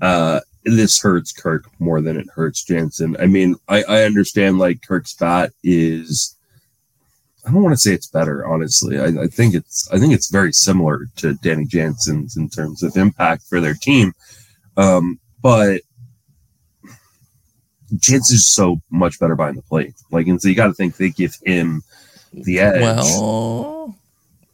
uh, 0.00 0.40
this 0.64 1.00
hurts 1.00 1.32
Kirk 1.32 1.66
more 1.78 2.00
than 2.00 2.16
it 2.16 2.26
hurts 2.34 2.64
Jansen. 2.64 3.16
I 3.18 3.26
mean, 3.26 3.56
I, 3.68 3.82
I 3.84 4.02
understand 4.04 4.58
like 4.58 4.82
Kirk's 4.86 5.14
bat 5.14 5.52
is 5.62 6.36
I 7.46 7.50
don't 7.50 7.62
want 7.62 7.74
to 7.74 7.80
say 7.80 7.92
it's 7.92 8.06
better, 8.06 8.46
honestly. 8.46 9.00
I, 9.00 9.22
I, 9.22 9.26
think 9.26 9.54
it's 9.54 9.88
I 9.92 9.98
think 9.98 10.14
it's 10.14 10.30
very 10.30 10.52
similar 10.52 11.06
to 11.16 11.34
Danny 11.34 11.64
Jansen's 11.64 12.36
in 12.36 12.48
terms 12.48 12.82
of 12.82 12.96
impact 12.96 13.44
for 13.44 13.60
their 13.60 13.74
team. 13.74 14.12
Um, 14.76 15.18
but 15.42 15.80
Jansen's 17.98 18.46
so 18.46 18.80
much 18.90 19.18
better 19.18 19.34
behind 19.34 19.56
the 19.56 19.62
plate. 19.62 19.94
Like 20.10 20.26
and 20.26 20.40
so 20.40 20.48
you 20.48 20.54
gotta 20.54 20.74
think 20.74 20.96
they 20.96 21.10
give 21.10 21.36
him 21.44 21.82
the 22.32 22.60
edge. 22.60 22.80
Well 22.80 23.94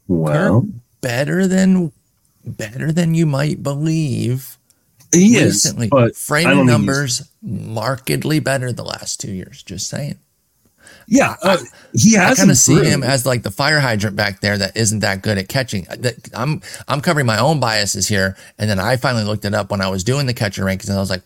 well 0.06 0.66
better 1.00 1.46
than 1.46 1.92
better 2.44 2.92
than 2.92 3.14
you 3.14 3.26
might 3.26 3.62
believe. 3.62 4.56
He 5.12 5.42
recently. 5.42 5.86
is, 5.86 5.90
but 5.90 6.16
framing 6.16 6.66
numbers 6.66 7.30
markedly 7.40 8.40
better 8.40 8.72
the 8.72 8.84
last 8.84 9.20
two 9.20 9.32
years. 9.32 9.62
Just 9.62 9.88
saying. 9.88 10.18
Yeah, 11.06 11.36
uh, 11.42 11.56
he 11.94 12.14
has. 12.14 12.38
I 12.38 12.42
kind 12.42 12.50
of 12.50 12.58
see 12.58 12.84
him 12.84 13.02
as 13.02 13.24
like 13.24 13.42
the 13.42 13.50
fire 13.50 13.80
hydrant 13.80 14.14
back 14.14 14.40
there 14.40 14.58
that 14.58 14.76
isn't 14.76 14.98
that 14.98 15.22
good 15.22 15.38
at 15.38 15.48
catching. 15.48 15.86
I'm 16.34 16.60
I'm 16.86 17.00
covering 17.00 17.24
my 17.24 17.38
own 17.38 17.60
biases 17.60 18.08
here, 18.08 18.36
and 18.58 18.68
then 18.68 18.78
I 18.78 18.96
finally 18.96 19.24
looked 19.24 19.46
it 19.46 19.54
up 19.54 19.70
when 19.70 19.80
I 19.80 19.88
was 19.88 20.04
doing 20.04 20.26
the 20.26 20.34
catcher 20.34 20.64
rankings, 20.64 20.88
and 20.88 20.98
I 20.98 21.00
was 21.00 21.08
like, 21.08 21.22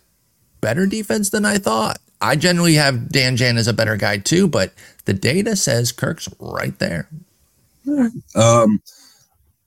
better 0.60 0.86
defense 0.86 1.30
than 1.30 1.44
I 1.44 1.58
thought. 1.58 1.98
I 2.22 2.36
generally 2.36 2.74
have 2.74 3.08
Dan 3.08 3.36
Jan 3.36 3.58
as 3.58 3.66
a 3.66 3.72
better 3.72 3.96
guy 3.96 4.18
too, 4.18 4.46
but 4.46 4.72
the 5.04 5.12
data 5.12 5.56
says 5.56 5.90
Kirk's 5.90 6.28
right 6.38 6.78
there. 6.78 7.08
Um, 8.36 8.80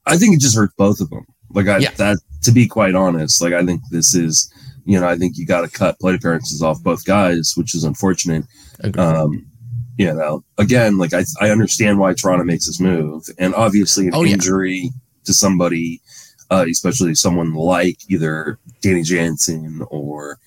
I 0.06 0.18
think 0.18 0.36
it 0.36 0.40
just 0.40 0.56
hurts 0.56 0.74
both 0.78 1.02
of 1.02 1.10
them. 1.10 1.26
Like 1.54 1.68
I 1.68 1.80
yeah. 1.80 1.92
that 1.92 2.18
to 2.44 2.52
be 2.52 2.68
quite 2.68 2.96
honest, 2.96 3.42
like 3.42 3.54
I 3.54 3.66
think 3.66 3.82
this 3.92 4.16
is, 4.16 4.52
you 4.86 5.00
know, 5.00 5.08
I 5.08 5.18
think 5.18 5.38
you 5.38 5.46
got 5.46 5.62
to 5.62 5.70
cut 5.70 6.00
plate 6.00 6.16
appearances 6.16 6.62
off 6.62 6.82
both 6.82 7.06
guys, 7.06 7.54
which 7.56 7.76
is 7.76 7.84
unfortunate. 7.84 8.46
Um, 8.98 9.46
you 9.98 10.14
know, 10.14 10.44
again, 10.58 10.98
like 10.98 11.14
I 11.14 11.24
I 11.42 11.50
understand 11.50 12.00
why 12.00 12.14
Toronto 12.14 12.46
makes 12.46 12.68
this 12.68 12.80
move, 12.80 13.26
and 13.38 13.54
obviously 13.56 14.08
an 14.08 14.16
oh, 14.16 14.26
injury 14.26 14.80
yeah. 14.84 14.90
to 15.26 15.34
somebody, 15.34 16.02
uh, 16.50 16.66
especially 16.70 17.16
someone 17.16 17.54
like 17.54 17.98
either 18.10 18.60
Danny 18.82 19.04
Jansen 19.04 19.82
or 19.90 20.40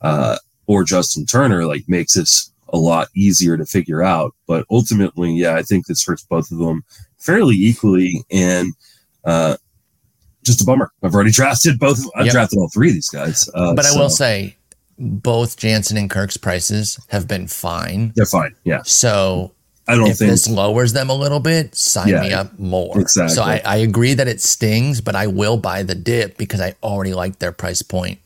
uh, 0.00 0.36
or 0.66 0.84
Justin 0.84 1.26
Turner, 1.26 1.66
like 1.66 1.84
makes 1.88 2.14
this 2.14 2.50
a 2.70 2.78
lot 2.78 3.08
easier 3.14 3.56
to 3.56 3.64
figure 3.64 4.02
out. 4.02 4.34
But 4.46 4.66
ultimately, 4.70 5.32
yeah, 5.32 5.54
I 5.54 5.62
think 5.62 5.86
this 5.86 6.04
hurts 6.04 6.24
both 6.24 6.50
of 6.50 6.58
them 6.58 6.84
fairly 7.18 7.56
equally, 7.56 8.24
and 8.30 8.72
uh, 9.24 9.56
just 10.44 10.62
a 10.62 10.64
bummer. 10.64 10.92
I've 11.02 11.14
already 11.14 11.30
drafted 11.32 11.78
both. 11.78 12.00
I've 12.16 12.26
yep. 12.26 12.32
drafted 12.32 12.58
all 12.58 12.68
three 12.68 12.88
of 12.88 12.94
these 12.94 13.08
guys. 13.08 13.48
Uh, 13.54 13.74
but 13.74 13.84
I 13.84 13.90
so. 13.90 14.00
will 14.00 14.10
say, 14.10 14.56
both 14.98 15.56
Jansen 15.56 15.96
and 15.96 16.08
Kirk's 16.10 16.36
prices 16.36 16.98
have 17.08 17.28
been 17.28 17.46
fine. 17.46 18.12
They're 18.16 18.26
fine. 18.26 18.54
Yeah. 18.64 18.82
So 18.84 19.52
I 19.88 19.94
don't 19.94 20.08
if 20.08 20.18
think 20.18 20.30
this 20.30 20.48
lowers 20.48 20.92
them 20.92 21.10
a 21.10 21.14
little 21.14 21.40
bit, 21.40 21.74
sign 21.74 22.08
yeah, 22.08 22.20
me 22.20 22.32
up 22.32 22.58
more. 22.58 22.98
Exactly. 22.98 23.34
So 23.34 23.42
I, 23.42 23.60
I 23.64 23.76
agree 23.76 24.14
that 24.14 24.26
it 24.26 24.40
stings, 24.40 25.00
but 25.00 25.14
I 25.14 25.26
will 25.26 25.56
buy 25.56 25.82
the 25.82 25.94
dip 25.94 26.36
because 26.38 26.60
I 26.60 26.74
already 26.82 27.14
like 27.14 27.38
their 27.38 27.52
price 27.52 27.82
point. 27.82 28.18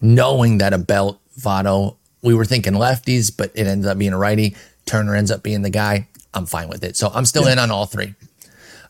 Knowing 0.00 0.58
that 0.58 0.72
a 0.72 0.78
belt 0.78 1.20
Votto, 1.38 1.96
we 2.22 2.34
were 2.34 2.44
thinking 2.44 2.74
lefties, 2.74 3.34
but 3.36 3.50
it 3.54 3.66
ends 3.66 3.86
up 3.86 3.98
being 3.98 4.12
a 4.12 4.18
righty. 4.18 4.56
Turner 4.86 5.14
ends 5.14 5.30
up 5.30 5.42
being 5.42 5.62
the 5.62 5.70
guy. 5.70 6.08
I'm 6.34 6.46
fine 6.46 6.68
with 6.68 6.84
it. 6.84 6.96
So 6.96 7.10
I'm 7.12 7.24
still 7.24 7.44
yeah. 7.44 7.52
in 7.52 7.58
on 7.58 7.70
all 7.70 7.86
three. 7.86 8.14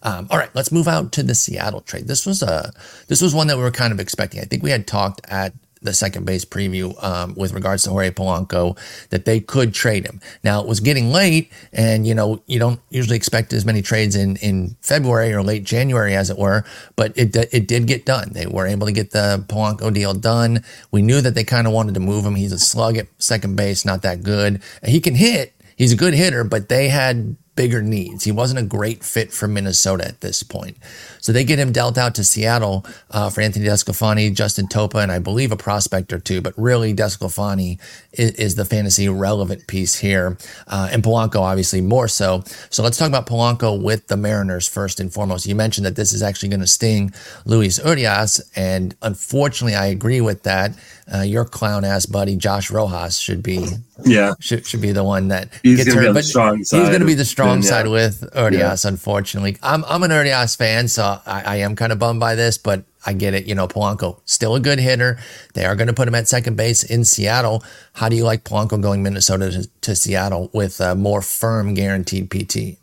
Um, 0.04 0.26
all 0.30 0.38
right, 0.38 0.50
let's 0.54 0.72
move 0.72 0.88
out 0.88 1.12
to 1.12 1.22
the 1.22 1.34
Seattle 1.34 1.80
trade. 1.80 2.08
This 2.08 2.26
was 2.26 2.42
a 2.42 2.72
this 3.06 3.22
was 3.22 3.34
one 3.34 3.46
that 3.46 3.56
we 3.56 3.62
were 3.62 3.70
kind 3.70 3.92
of 3.92 4.00
expecting. 4.00 4.40
I 4.40 4.44
think 4.44 4.62
we 4.62 4.70
had 4.70 4.86
talked 4.86 5.20
at 5.28 5.52
the 5.82 5.92
second 5.92 6.24
base 6.24 6.44
preview 6.44 7.02
um, 7.02 7.34
with 7.36 7.52
regards 7.52 7.82
to 7.84 7.90
Jorge 7.90 8.10
Polanco 8.10 8.78
that 9.10 9.24
they 9.24 9.40
could 9.40 9.74
trade 9.74 10.06
him. 10.06 10.20
Now 10.42 10.60
it 10.60 10.66
was 10.66 10.80
getting 10.80 11.10
late, 11.10 11.50
and 11.72 12.06
you 12.06 12.14
know 12.14 12.42
you 12.46 12.58
don't 12.58 12.80
usually 12.90 13.16
expect 13.16 13.52
as 13.52 13.64
many 13.64 13.82
trades 13.82 14.16
in 14.16 14.36
in 14.36 14.76
February 14.80 15.32
or 15.32 15.42
late 15.42 15.64
January 15.64 16.14
as 16.14 16.30
it 16.30 16.38
were, 16.38 16.64
but 16.96 17.16
it 17.16 17.34
it 17.52 17.66
did 17.66 17.86
get 17.86 18.06
done. 18.06 18.30
They 18.32 18.46
were 18.46 18.66
able 18.66 18.86
to 18.86 18.92
get 18.92 19.10
the 19.10 19.44
Polanco 19.48 19.92
deal 19.92 20.14
done. 20.14 20.64
We 20.90 21.02
knew 21.02 21.20
that 21.20 21.34
they 21.34 21.44
kind 21.44 21.66
of 21.66 21.72
wanted 21.72 21.94
to 21.94 22.00
move 22.00 22.24
him. 22.24 22.34
He's 22.34 22.52
a 22.52 22.58
slug 22.58 22.96
at 22.96 23.08
second 23.18 23.56
base, 23.56 23.84
not 23.84 24.02
that 24.02 24.22
good. 24.22 24.62
He 24.84 25.00
can 25.00 25.14
hit. 25.14 25.54
He's 25.76 25.92
a 25.92 25.96
good 25.96 26.14
hitter, 26.14 26.44
but 26.44 26.68
they 26.68 26.88
had 26.88 27.36
bigger 27.54 27.82
needs. 27.82 28.24
He 28.24 28.32
wasn't 28.32 28.60
a 28.60 28.62
great 28.62 29.04
fit 29.04 29.32
for 29.32 29.46
Minnesota 29.46 30.06
at 30.06 30.20
this 30.20 30.42
point. 30.42 30.76
So 31.20 31.32
they 31.32 31.44
get 31.44 31.58
him 31.58 31.70
dealt 31.70 31.98
out 31.98 32.14
to 32.14 32.24
Seattle 32.24 32.86
uh, 33.10 33.28
for 33.30 33.42
Anthony 33.42 33.66
DeSclafani, 33.66 34.34
Justin 34.34 34.66
Topa, 34.66 35.02
and 35.02 35.12
I 35.12 35.18
believe 35.18 35.52
a 35.52 35.56
prospect 35.56 36.12
or 36.12 36.18
two. 36.18 36.40
But 36.40 36.54
really, 36.56 36.94
DeSclafani 36.94 37.78
is, 38.12 38.32
is 38.32 38.54
the 38.54 38.64
fantasy 38.64 39.08
relevant 39.08 39.66
piece 39.66 39.96
here. 39.96 40.38
Uh, 40.66 40.88
and 40.90 41.02
Polanco, 41.02 41.40
obviously, 41.40 41.80
more 41.80 42.08
so. 42.08 42.42
So 42.70 42.82
let's 42.82 42.96
talk 42.96 43.08
about 43.08 43.26
Polanco 43.26 43.80
with 43.80 44.06
the 44.08 44.16
Mariners 44.16 44.66
first 44.66 44.98
and 44.98 45.12
foremost. 45.12 45.46
You 45.46 45.54
mentioned 45.54 45.86
that 45.86 45.96
this 45.96 46.12
is 46.12 46.22
actually 46.22 46.48
going 46.48 46.60
to 46.60 46.66
sting 46.66 47.12
Luis 47.44 47.78
Urias. 47.84 48.40
And 48.56 48.96
unfortunately, 49.02 49.74
I 49.74 49.86
agree 49.86 50.20
with 50.20 50.42
that. 50.44 50.72
Uh, 51.12 51.20
your 51.20 51.44
clown 51.44 51.84
ass 51.84 52.06
buddy 52.06 52.36
Josh 52.36 52.70
Rojas 52.70 53.18
should 53.18 53.42
be 53.42 53.66
yeah 54.04 54.34
should, 54.40 54.64
should 54.64 54.80
be 54.80 54.92
the 54.92 55.04
one 55.04 55.28
that 55.28 55.48
he's 55.62 55.84
gets 55.84 55.94
hurt. 55.94 56.14
But 56.14 56.24
he's 56.24 56.70
going 56.70 57.00
to 57.00 57.04
be 57.06 57.14
the 57.14 57.24
strong 57.24 57.41
then, 57.44 57.62
yeah. 57.62 57.68
side 57.68 57.88
with 57.88 58.24
Urias. 58.34 58.84
Yeah. 58.84 58.88
Unfortunately, 58.88 59.56
I'm 59.62 59.84
I'm 59.84 60.02
an 60.02 60.10
Urias 60.10 60.56
fan, 60.56 60.88
so 60.88 61.20
I, 61.26 61.42
I 61.42 61.56
am 61.56 61.76
kind 61.76 61.92
of 61.92 61.98
bummed 61.98 62.20
by 62.20 62.34
this, 62.34 62.58
but 62.58 62.84
I 63.04 63.12
get 63.12 63.34
it. 63.34 63.46
You 63.46 63.54
know, 63.54 63.68
Polanco 63.68 64.20
still 64.24 64.54
a 64.54 64.60
good 64.60 64.78
hitter. 64.78 65.18
They 65.54 65.64
are 65.64 65.76
going 65.76 65.88
to 65.88 65.92
put 65.92 66.08
him 66.08 66.14
at 66.14 66.28
second 66.28 66.56
base 66.56 66.82
in 66.82 67.04
Seattle. 67.04 67.64
How 67.94 68.08
do 68.08 68.16
you 68.16 68.24
like 68.24 68.44
Polanco 68.44 68.80
going 68.80 69.02
Minnesota 69.02 69.50
to, 69.50 69.70
to 69.82 69.96
Seattle 69.96 70.50
with 70.52 70.80
a 70.80 70.94
more 70.94 71.22
firm 71.22 71.74
guaranteed 71.74 72.30
PT? 72.30 72.78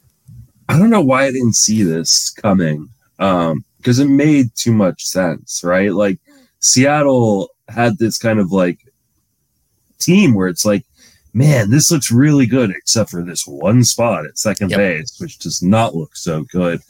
I 0.68 0.78
don't 0.78 0.90
know 0.90 1.02
why 1.02 1.26
I 1.26 1.32
didn't 1.32 1.56
see 1.56 1.84
this 1.84 2.30
coming 2.30 2.90
because 3.18 4.00
um, 4.00 4.08
it 4.08 4.10
made 4.10 4.56
too 4.56 4.72
much 4.72 5.06
sense, 5.06 5.64
right? 5.64 5.92
Like 5.94 6.20
Seattle 6.60 7.50
had 7.68 7.98
this 7.98 8.18
kind 8.18 8.40
of 8.40 8.52
like 8.52 8.80
team 9.98 10.34
where 10.34 10.48
it's 10.48 10.66
like, 10.66 10.86
man, 11.40 11.70
this 11.70 11.90
looks 11.90 12.12
really 12.12 12.46
good, 12.46 12.70
except 12.70 13.10
for 13.10 13.24
this 13.24 13.48
one 13.48 13.82
spot 13.86 14.26
at 14.26 14.38
second 14.38 14.72
yep. 14.72 14.78
base, 14.78 15.18
which 15.20 15.40
does 15.40 15.62
not 15.62 15.96
look 15.96 16.18
so 16.18 16.44
good. 16.52 16.82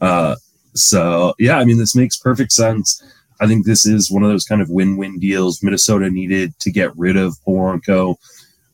Uh, 0.00 0.34
so 0.74 1.32
yeah, 1.38 1.58
I 1.58 1.64
mean, 1.64 1.78
this 1.78 1.94
makes 1.94 2.16
perfect 2.16 2.50
sense. 2.50 3.00
I 3.40 3.46
think 3.46 3.64
this 3.64 3.86
is 3.86 4.10
one 4.10 4.24
of 4.24 4.30
those 4.30 4.44
kind 4.44 4.60
of 4.60 4.68
win-win 4.68 5.20
deals. 5.20 5.62
Minnesota 5.62 6.10
needed 6.10 6.58
to 6.58 6.72
get 6.72 6.96
rid 6.96 7.16
of 7.16 7.36
Polanco. 7.46 8.16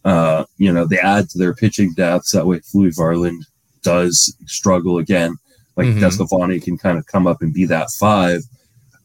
Uh, 0.06 0.44
you 0.56 0.72
know, 0.72 0.86
they 0.86 0.98
add 0.98 1.28
to 1.30 1.38
their 1.38 1.54
pitching 1.54 1.92
depth. 1.92 2.30
that 2.30 2.46
way 2.46 2.60
Fleury 2.60 2.90
Varland 2.90 3.42
does 3.82 4.34
struggle 4.46 4.96
again. 4.96 5.36
Like 5.76 5.88
mm-hmm. 5.88 6.60
can 6.64 6.78
kind 6.78 6.98
of 6.98 7.06
come 7.06 7.26
up 7.26 7.42
and 7.42 7.52
be 7.52 7.66
that 7.66 7.88
five. 7.98 8.40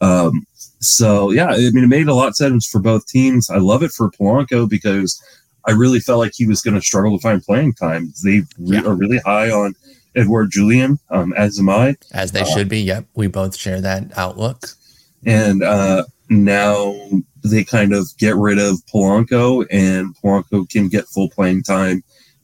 Um, 0.00 0.46
so 0.80 1.30
yeah, 1.30 1.48
I 1.48 1.70
mean, 1.70 1.84
it 1.84 1.88
made 1.88 2.08
a 2.08 2.14
lot 2.14 2.28
of 2.28 2.36
sense 2.36 2.66
for 2.66 2.80
both 2.80 3.06
teams. 3.06 3.50
I 3.50 3.58
love 3.58 3.82
it 3.82 3.92
for 3.92 4.10
Polanco 4.10 4.68
because 4.68 5.22
I 5.66 5.72
really 5.72 6.00
felt 6.00 6.20
like 6.20 6.32
he 6.34 6.46
was 6.46 6.62
going 6.62 6.74
to 6.74 6.80
struggle 6.80 7.16
to 7.18 7.22
find 7.22 7.42
playing 7.42 7.74
time. 7.74 8.12
They 8.24 8.40
re- 8.58 8.78
yeah. 8.78 8.82
are 8.82 8.94
really 8.94 9.18
high 9.18 9.50
on 9.50 9.74
Edouard 10.14 10.50
Julien, 10.50 10.98
um, 11.10 11.32
as 11.34 11.58
am 11.58 11.68
I. 11.68 11.96
As 12.12 12.32
they 12.32 12.40
uh, 12.40 12.44
should 12.44 12.68
be. 12.68 12.80
Yep. 12.80 13.06
We 13.14 13.26
both 13.26 13.56
share 13.56 13.80
that 13.80 14.16
outlook. 14.16 14.68
And 15.24 15.62
uh, 15.62 16.04
now 16.28 16.94
they 17.42 17.64
kind 17.64 17.92
of 17.92 18.08
get 18.18 18.36
rid 18.36 18.58
of 18.58 18.76
Polanco 18.92 19.66
and 19.70 20.16
Polanco 20.16 20.68
can 20.68 20.88
get 20.88 21.06
full 21.06 21.30
playing 21.30 21.62
time 21.62 22.02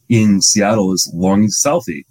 in 0.08 0.42
Seattle 0.42 0.92
as 0.92 1.08
long 1.14 1.44
as 1.44 1.62
healthy. 1.64 2.04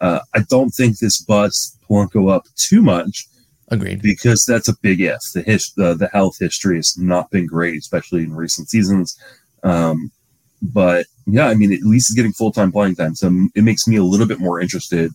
Uh, 0.00 0.20
I 0.34 0.40
don't 0.48 0.70
think 0.70 0.98
this 0.98 1.20
busts 1.20 1.78
Polanco 1.88 2.30
up 2.30 2.44
too 2.56 2.82
much. 2.82 3.26
Agreed. 3.68 4.00
Because 4.00 4.44
that's 4.44 4.68
a 4.68 4.76
big 4.80 5.00
if. 5.00 5.20
The 5.34 5.42
his, 5.42 5.72
the, 5.72 5.94
the 5.94 6.08
health 6.08 6.36
history 6.38 6.76
has 6.76 6.96
not 6.96 7.30
been 7.30 7.46
great, 7.46 7.78
especially 7.78 8.22
in 8.22 8.34
recent 8.34 8.70
seasons. 8.70 9.18
Um, 9.62 10.10
but 10.62 11.06
yeah, 11.26 11.48
I 11.48 11.54
mean, 11.54 11.72
at 11.72 11.82
least 11.82 12.08
he's 12.08 12.16
getting 12.16 12.32
full 12.32 12.52
time 12.52 12.72
playing 12.72 12.96
time, 12.96 13.14
so 13.14 13.30
it 13.54 13.64
makes 13.64 13.86
me 13.86 13.96
a 13.96 14.02
little 14.02 14.26
bit 14.26 14.40
more 14.40 14.60
interested 14.60 15.12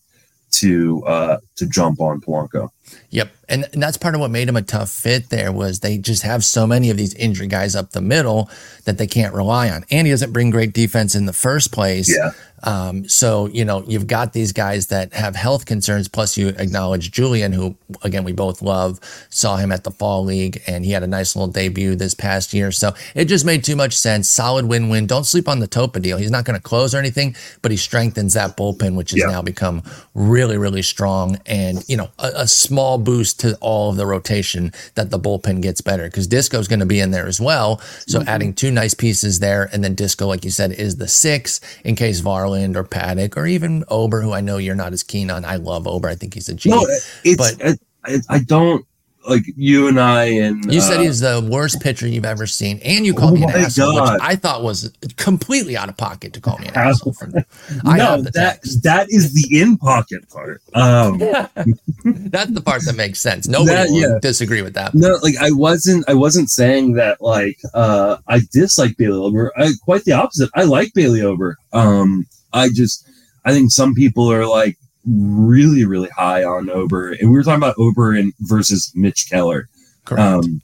to 0.51 1.04
uh, 1.06 1.38
to 1.56 1.65
jump 1.67 2.01
on 2.01 2.21
Polanco. 2.21 2.69
Yep, 3.10 3.32
and, 3.49 3.67
and 3.73 3.84
that's 3.84 3.97
part 3.97 4.15
of 4.15 4.21
what 4.21 4.32
made 4.32 4.47
him 4.47 4.56
a 4.56 4.62
tough 4.62 4.89
fit. 4.89 5.30
There 5.30 5.51
was 5.51 5.82
they 5.82 5.97
just 5.97 6.23
have 6.23 6.43
so 6.43 6.65
many 6.65 6.89
of 6.89 6.97
these 6.97 7.13
injury 7.15 7.47
guys 7.47 7.75
up 7.75 7.91
the 7.91 8.01
middle 8.01 8.49
that 8.86 8.97
they 8.97 9.08
can't 9.08 9.34
rely 9.34 9.69
on, 9.69 9.84
and 9.91 10.08
he 10.08 10.13
doesn't 10.13 10.32
bring 10.32 10.49
great 10.49 10.73
defense 10.73 11.15
in 11.15 11.25
the 11.25 11.34
first 11.34 11.71
place. 11.71 12.10
Yeah. 12.10 12.32
Um, 12.63 13.08
so, 13.08 13.47
you 13.47 13.65
know, 13.65 13.84
you've 13.88 14.08
got 14.08 14.34
these 14.34 14.54
guys 14.54 14.88
that 14.88 15.13
have 15.13 15.36
health 15.36 15.65
concerns, 15.65 16.08
plus 16.08 16.38
you 16.38 16.49
acknowledge 16.49 17.12
Julien, 17.12 17.51
who, 17.51 17.75
again, 18.04 18.23
we 18.23 18.34
both 18.34 18.62
love, 18.62 18.99
saw 19.30 19.58
him 19.58 19.71
at 19.71 19.84
the 19.84 19.91
Fall 19.91 20.23
League, 20.23 20.62
and 20.67 20.86
he 20.86 20.91
had 20.91 21.04
a 21.04 21.08
nice 21.08 21.36
little 21.36 21.51
debut 21.51 21.95
this 21.95 22.13
past 22.13 22.54
year. 22.54 22.71
So 22.71 22.93
it 23.15 23.25
just 23.25 23.45
made 23.45 23.63
too 23.63 23.75
much 23.75 23.97
sense. 23.97 24.30
Solid 24.30 24.65
win 24.65 24.89
win. 24.89 25.08
Don't 25.08 25.25
sleep 25.25 25.47
on 25.47 25.60
the 25.60 25.67
Topa 25.67 26.01
deal. 26.01 26.17
He's 26.17 26.32
not 26.32 26.45
going 26.45 26.60
to 26.60 26.63
close 26.63 26.93
or 26.93 26.99
anything, 26.99 27.36
but 27.62 27.71
he 27.71 27.77
strengthens 27.77 28.34
that 28.34 28.56
bullpen, 28.56 28.95
which 28.95 29.12
has 29.12 29.19
yeah. 29.19 29.27
now 29.27 29.41
become 29.41 29.82
really, 30.13 30.58
really 30.58 30.84
strong. 30.84 31.39
And, 31.45 31.84
you 31.89 31.97
know, 31.97 32.10
a, 32.19 32.32
a, 32.36 32.47
small 32.47 32.80
boost 32.97 33.39
to 33.41 33.57
all 33.61 33.89
of 33.89 33.97
the 33.97 34.05
rotation 34.05 34.71
that 34.95 35.09
the 35.09 35.19
bullpen 35.19 35.61
gets 35.61 35.81
better 35.81 36.03
because 36.03 36.27
Disco's 36.27 36.67
going 36.67 36.79
to 36.79 36.85
be 36.85 36.99
in 36.99 37.11
there 37.11 37.27
as 37.27 37.39
well. 37.39 37.79
So 38.07 38.19
mm-hmm. 38.19 38.29
adding 38.29 38.53
two 38.53 38.71
nice 38.71 38.93
pieces 38.93 39.39
there. 39.39 39.69
And 39.71 39.83
then 39.83 39.95
Disco, 39.95 40.27
like 40.27 40.45
you 40.45 40.51
said, 40.51 40.71
is 40.71 40.97
the 40.97 41.07
six 41.07 41.61
in 41.83 41.95
case 41.95 42.21
Varland 42.21 42.75
or 42.75 42.83
Paddack 42.83 43.37
or 43.37 43.45
even 43.45 43.83
Ober, 43.87 44.21
who 44.21 44.33
I 44.33 44.41
know 44.41 44.57
you're 44.57 44.75
not 44.75 44.93
as 44.93 45.03
keen 45.03 45.29
on. 45.29 45.45
I 45.45 45.55
love 45.55 45.87
Ober. 45.87 46.09
I 46.09 46.15
think 46.15 46.33
he's 46.33 46.49
a 46.49 46.53
genius. 46.53 46.81
No, 47.23 47.31
it's, 47.31 47.37
but 47.37 47.79
I, 48.03 48.19
I 48.29 48.39
don't 48.39 48.85
like 49.27 49.43
you 49.55 49.88
and 49.88 49.99
I 49.99 50.25
and 50.25 50.71
you 50.71 50.79
uh, 50.79 50.84
said 50.84 50.99
he's 51.01 51.19
the 51.19 51.47
worst 51.49 51.79
pitcher 51.81 52.07
you've 52.07 52.25
ever 52.25 52.47
seen, 52.47 52.79
and 52.84 53.05
you 53.05 53.13
called 53.13 53.34
oh 53.34 53.36
me 53.36 53.43
an 53.43 53.49
asshole, 53.51 53.93
God. 53.93 54.13
which 54.13 54.21
I 54.21 54.36
thought 54.36 54.63
was 54.63 54.91
completely 55.17 55.77
out 55.77 55.89
of 55.89 55.97
pocket 55.97 56.34
to 56.34 56.41
call 56.41 56.57
me 56.57 56.67
an 56.67 56.75
asshole. 56.75 57.13
For 57.13 57.27
that. 57.27 57.45
no, 57.84 58.21
that 58.21 58.62
that 58.84 59.07
is 59.10 59.34
the 59.34 59.60
in 59.60 59.77
pocket 59.77 60.27
part. 60.29 60.62
Um, 60.73 61.19
That's 62.03 62.51
the 62.51 62.62
part 62.63 62.84
that 62.86 62.95
makes 62.95 63.19
sense. 63.19 63.47
Nobody 63.47 63.75
that, 63.75 63.89
yeah. 63.91 64.19
disagree 64.21 64.62
with 64.62 64.73
that. 64.73 64.93
No, 64.93 65.17
like 65.21 65.38
I 65.38 65.51
wasn't. 65.51 66.07
I 66.10 66.13
wasn't 66.13 66.49
saying 66.49 66.93
that. 66.93 67.21
Like 67.21 67.57
uh, 67.73 68.17
I 68.27 68.41
dislike 68.51 68.97
Bailey 68.97 69.19
Ober. 69.19 69.51
I, 69.57 69.71
quite 69.84 70.03
the 70.03 70.13
opposite. 70.13 70.49
I 70.55 70.63
like 70.63 70.93
Bailey 70.93 71.21
Ober. 71.21 71.57
Um, 71.73 72.25
I 72.53 72.69
just 72.69 73.07
I 73.45 73.53
think 73.53 73.71
some 73.71 73.93
people 73.93 74.31
are 74.31 74.45
like 74.45 74.77
really 75.05 75.85
really 75.85 76.09
high 76.09 76.43
on 76.43 76.69
Ober, 76.69 77.11
and 77.11 77.29
we 77.29 77.37
were 77.37 77.43
talking 77.43 77.61
about 77.61 77.75
Ober 77.77 78.13
and 78.13 78.33
versus 78.41 78.91
Mitch 78.95 79.29
Keller. 79.29 79.67
Correct. 80.05 80.21
Um, 80.21 80.61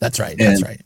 that's 0.00 0.18
right. 0.18 0.36
That's 0.38 0.60
and, 0.60 0.68
right. 0.68 0.80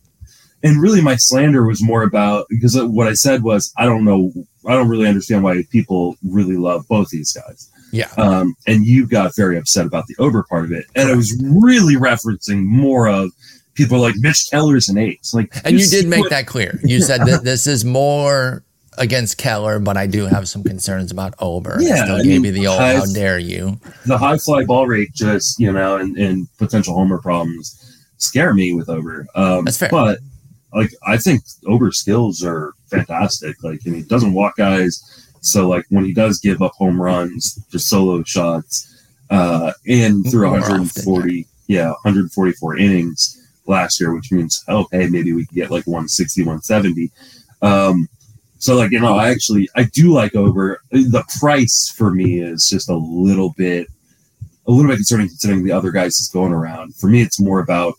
And 0.63 0.81
really, 0.81 1.03
my 1.03 1.17
slander 1.17 1.67
was 1.67 1.83
more 1.83 2.03
about 2.03 2.47
because 2.49 2.77
what 2.77 3.07
I 3.07 3.15
said 3.15 3.43
was 3.43 3.73
I 3.77 3.85
don't 3.85 4.05
know, 4.05 4.33
I 4.67 4.73
don't 4.73 4.89
really 4.89 5.09
understand 5.09 5.43
why 5.43 5.63
people 5.71 6.17
really 6.23 6.57
love 6.57 6.87
both 6.89 7.11
these 7.11 7.33
guys. 7.33 7.71
Yeah. 7.93 8.11
Um, 8.17 8.57
and 8.67 8.85
you 8.85 9.07
got 9.07 9.37
very 9.37 9.57
upset 9.57 9.87
about 9.87 10.07
the 10.07 10.17
Ober 10.19 10.45
part 10.49 10.65
of 10.65 10.73
it, 10.73 10.87
and 10.97 11.09
I 11.09 11.15
was 11.15 11.41
really 11.43 11.95
referencing 11.95 12.65
more 12.65 13.09
of 13.09 13.31
people 13.75 14.01
like 14.01 14.15
Mitch 14.19 14.49
Keller's 14.51 14.89
an 14.89 14.99
ace. 14.99 15.35
Like, 15.35 15.55
and 15.65 15.75
you, 15.75 15.85
you 15.85 15.91
did 15.91 16.09
make 16.09 16.21
what, 16.21 16.31
that 16.31 16.47
clear. 16.47 16.81
You 16.83 17.01
said 17.01 17.21
that 17.27 17.45
this 17.45 17.67
is 17.67 17.85
more 17.85 18.65
against 18.99 19.39
Keller, 19.39 19.79
but 19.79 19.97
I 19.97 20.07
do 20.07 20.27
have 20.27 20.49
some 20.49 20.63
concerns 20.63 21.11
about 21.11 21.35
Ober. 21.39 21.79
Yeah, 21.81 21.95
I 21.95 22.05
still 22.05 22.17
I 22.17 22.23
gave 22.23 22.43
mean, 22.43 22.45
you 22.45 22.53
the 22.53 22.67
old 22.69 22.79
high, 22.81 22.95
"How 22.95 23.07
dare 23.07 23.39
you?" 23.39 23.79
The 24.07 24.19
high 24.19 24.39
fly 24.39 24.65
ball 24.65 24.87
rate, 24.87 25.13
just 25.13 25.59
you 25.59 25.73
know, 25.73 25.97
and, 25.97 26.17
and 26.17 26.49
potential 26.59 26.95
homer 26.95 27.19
problems 27.19 27.81
scare 28.19 28.55
me 28.55 28.73
with 28.73 28.89
Ober. 28.89 29.27
Um, 29.35 29.65
That's 29.65 29.79
fair, 29.79 29.89
but 29.91 30.19
like 30.73 30.91
I 31.07 31.17
think 31.17 31.43
Ober's 31.67 31.99
skills 31.99 32.43
are 32.43 32.73
fantastic. 32.87 33.63
Like, 33.63 33.81
and 33.85 33.95
he 33.95 34.03
doesn't 34.03 34.33
walk 34.33 34.57
guys, 34.57 35.03
so 35.41 35.69
like 35.69 35.85
when 35.91 36.05
he 36.05 36.13
does 36.13 36.41
give 36.41 36.63
up 36.63 36.73
home 36.73 37.01
runs, 37.01 37.55
just 37.71 37.89
solo 37.89 38.23
shots, 38.25 39.07
uh, 39.31 39.73
and 39.87 40.29
through 40.31 40.49
More 40.49 40.61
140, 40.61 41.21
often, 41.21 41.37
yeah. 41.67 41.79
yeah, 41.79 41.89
144 42.03 42.79
innings 42.79 43.41
last 43.67 44.01
year, 44.01 44.15
which 44.15 44.31
means 44.31 44.63
oh 44.69 44.87
hey 44.93 45.09
maybe 45.09 45.33
we 45.33 45.47
could 45.47 45.55
get 45.55 45.71
like 45.71 45.87
160, 45.87 46.43
170. 46.43 47.11
Um, 47.63 48.09
so 48.65 48.77
like 48.77 48.93
you 48.93 49.01
know, 49.01 49.19
I 49.19 49.29
actually 49.29 49.69
I 49.77 49.83
do 49.83 50.11
like 50.11 50.35
Ober 50.35 50.81
The 50.91 51.23
price 51.39 51.93
for 51.95 52.11
me 52.11 52.41
is 52.41 52.67
just 52.67 52.89
a 52.89 52.97
little 52.97 53.51
bit 53.59 53.89
a 54.67 54.71
little 54.71 54.91
bit 54.91 54.97
concerning 54.97 55.29
considering 55.29 55.65
the 55.65 55.73
other 55.73 55.91
guys 55.91 56.17
he's 56.17 56.31
going 56.31 56.55
around. 56.55 56.97
For 56.97 57.09
me, 57.09 57.21
it's 57.21 57.39
more 57.39 57.61
about 57.61 57.93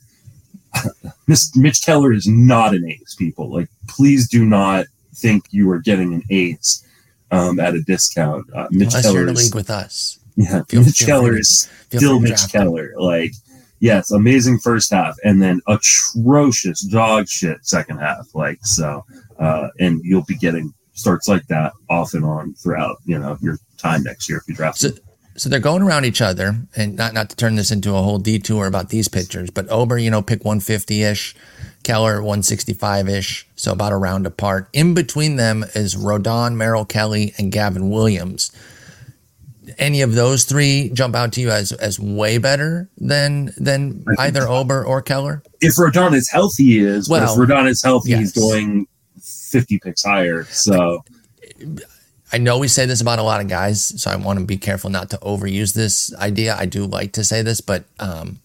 Mitch 1.28 1.86
Keller 1.86 2.12
is 2.14 2.26
not 2.26 2.74
an 2.74 2.84
ace. 2.90 3.14
People 3.14 3.54
like 3.54 3.70
please 3.88 4.28
do 4.28 4.44
not 4.44 4.88
think 5.14 5.44
you 5.52 5.70
are 5.70 5.78
getting 5.78 6.16
an 6.16 6.24
ace 6.32 6.84
um, 7.30 7.60
at 7.60 7.76
a 7.76 7.82
discount. 7.84 8.52
Uh, 8.52 8.68
Mitch 8.72 8.88
Unless 8.88 9.06
Keller 9.06 9.28
is, 9.28 9.46
league 9.46 9.54
with 9.54 9.70
us. 9.70 10.18
Yeah, 10.36 10.64
feel, 10.64 10.82
Mitch 10.82 10.98
feel 10.98 11.08
Keller 11.08 11.38
is 11.38 11.70
still 11.92 12.20
Mitch 12.20 12.52
Keller. 12.52 12.92
Like 12.98 13.34
yes, 13.82 14.10
amazing 14.10 14.58
first 14.58 14.92
half, 14.92 15.16
and 15.24 15.44
then 15.44 15.62
atrocious 15.68 16.82
dog 16.82 17.28
shit 17.28 17.64
second 17.68 18.00
half. 18.00 18.34
Like 18.34 18.66
so 18.66 19.06
uh, 19.40 19.70
and 19.80 20.02
you'll 20.04 20.26
be 20.26 20.38
getting 20.38 20.74
starts 20.94 21.28
like 21.28 21.46
that 21.48 21.74
off 21.90 22.14
and 22.14 22.26
on 22.26 22.54
throughout 22.56 22.98
you 23.06 23.20
know 23.20 23.38
your 23.42 23.58
time 23.78 24.04
next 24.04 24.28
year 24.28 24.40
if 24.40 24.48
you 24.48 24.56
draft. 24.56 24.78
So, 24.78 24.90
so 25.38 25.50
they're 25.50 25.60
going 25.60 25.82
around 25.82 26.06
each 26.06 26.22
other, 26.22 26.56
and 26.76 26.96
not 26.96 27.14
not 27.14 27.30
to 27.30 27.36
turn 27.36 27.56
this 27.56 27.72
into 27.72 27.92
a 27.92 28.02
whole 28.02 28.20
detour 28.20 28.66
about 28.66 28.90
these 28.90 29.08
pitchers, 29.08 29.50
but 29.50 29.70
Ober, 29.70 29.98
you 29.98 30.10
know, 30.10 30.22
pick 30.22 30.46
150 30.46 31.04
ish, 31.04 31.36
Keller 31.84 32.16
165 32.16 33.10
ish, 33.10 33.48
so 33.56 33.74
about 33.74 33.92
a 33.92 33.98
round 33.98 34.26
apart. 34.26 34.70
In 34.72 34.94
between 34.94 35.36
them 35.36 35.64
is 35.76 35.96
Rodon, 35.96 36.56
Merrill 36.56 36.86
Kelly, 36.86 37.34
and 37.38 37.52
Gavin 37.52 37.90
Williams. 37.90 38.52
Any 39.78 40.02
of 40.02 40.14
those 40.14 40.46
three 40.46 40.90
jump 40.94 41.16
out 41.16 41.34
to 41.34 41.42
you 41.42 41.50
as 41.50 41.74
as 41.74 42.00
way 42.00 42.38
better 42.38 42.90
than 42.98 43.52
than 43.58 44.06
either 44.20 44.48
Ober 44.48 44.86
or 44.86 45.02
Keller? 45.02 45.44
If 45.60 45.76
Rodon 45.76 46.14
is 46.14 46.30
healthy, 46.32 46.64
he 46.64 46.80
is. 46.80 47.10
Well, 47.10 47.34
if 47.34 47.38
Rodon 47.38 47.68
is 47.68 47.84
healthy, 47.84 48.12
yes. 48.12 48.20
he's 48.20 48.32
going 48.32 48.88
50 49.46 49.80
picks 49.80 50.04
higher. 50.04 50.44
So 50.46 51.04
I 52.32 52.38
know 52.38 52.58
we 52.58 52.68
say 52.68 52.86
this 52.86 53.02
about 53.02 53.20
a 53.20 53.24
lot 53.24 53.42
of 53.42 53.48
guys, 53.48 54.02
so 54.02 54.12
I 54.12 54.16
want 54.16 54.40
to 54.40 54.46
be 54.46 54.58
careful 54.58 54.90
not 54.90 55.10
to 55.12 55.18
overuse 55.18 55.74
this 55.74 56.14
idea. 56.16 56.56
I 56.58 56.66
do 56.66 56.86
like 56.86 57.14
to 57.14 57.24
say 57.24 57.42
this, 57.42 57.62
but 57.62 57.86
um, 58.00 58.40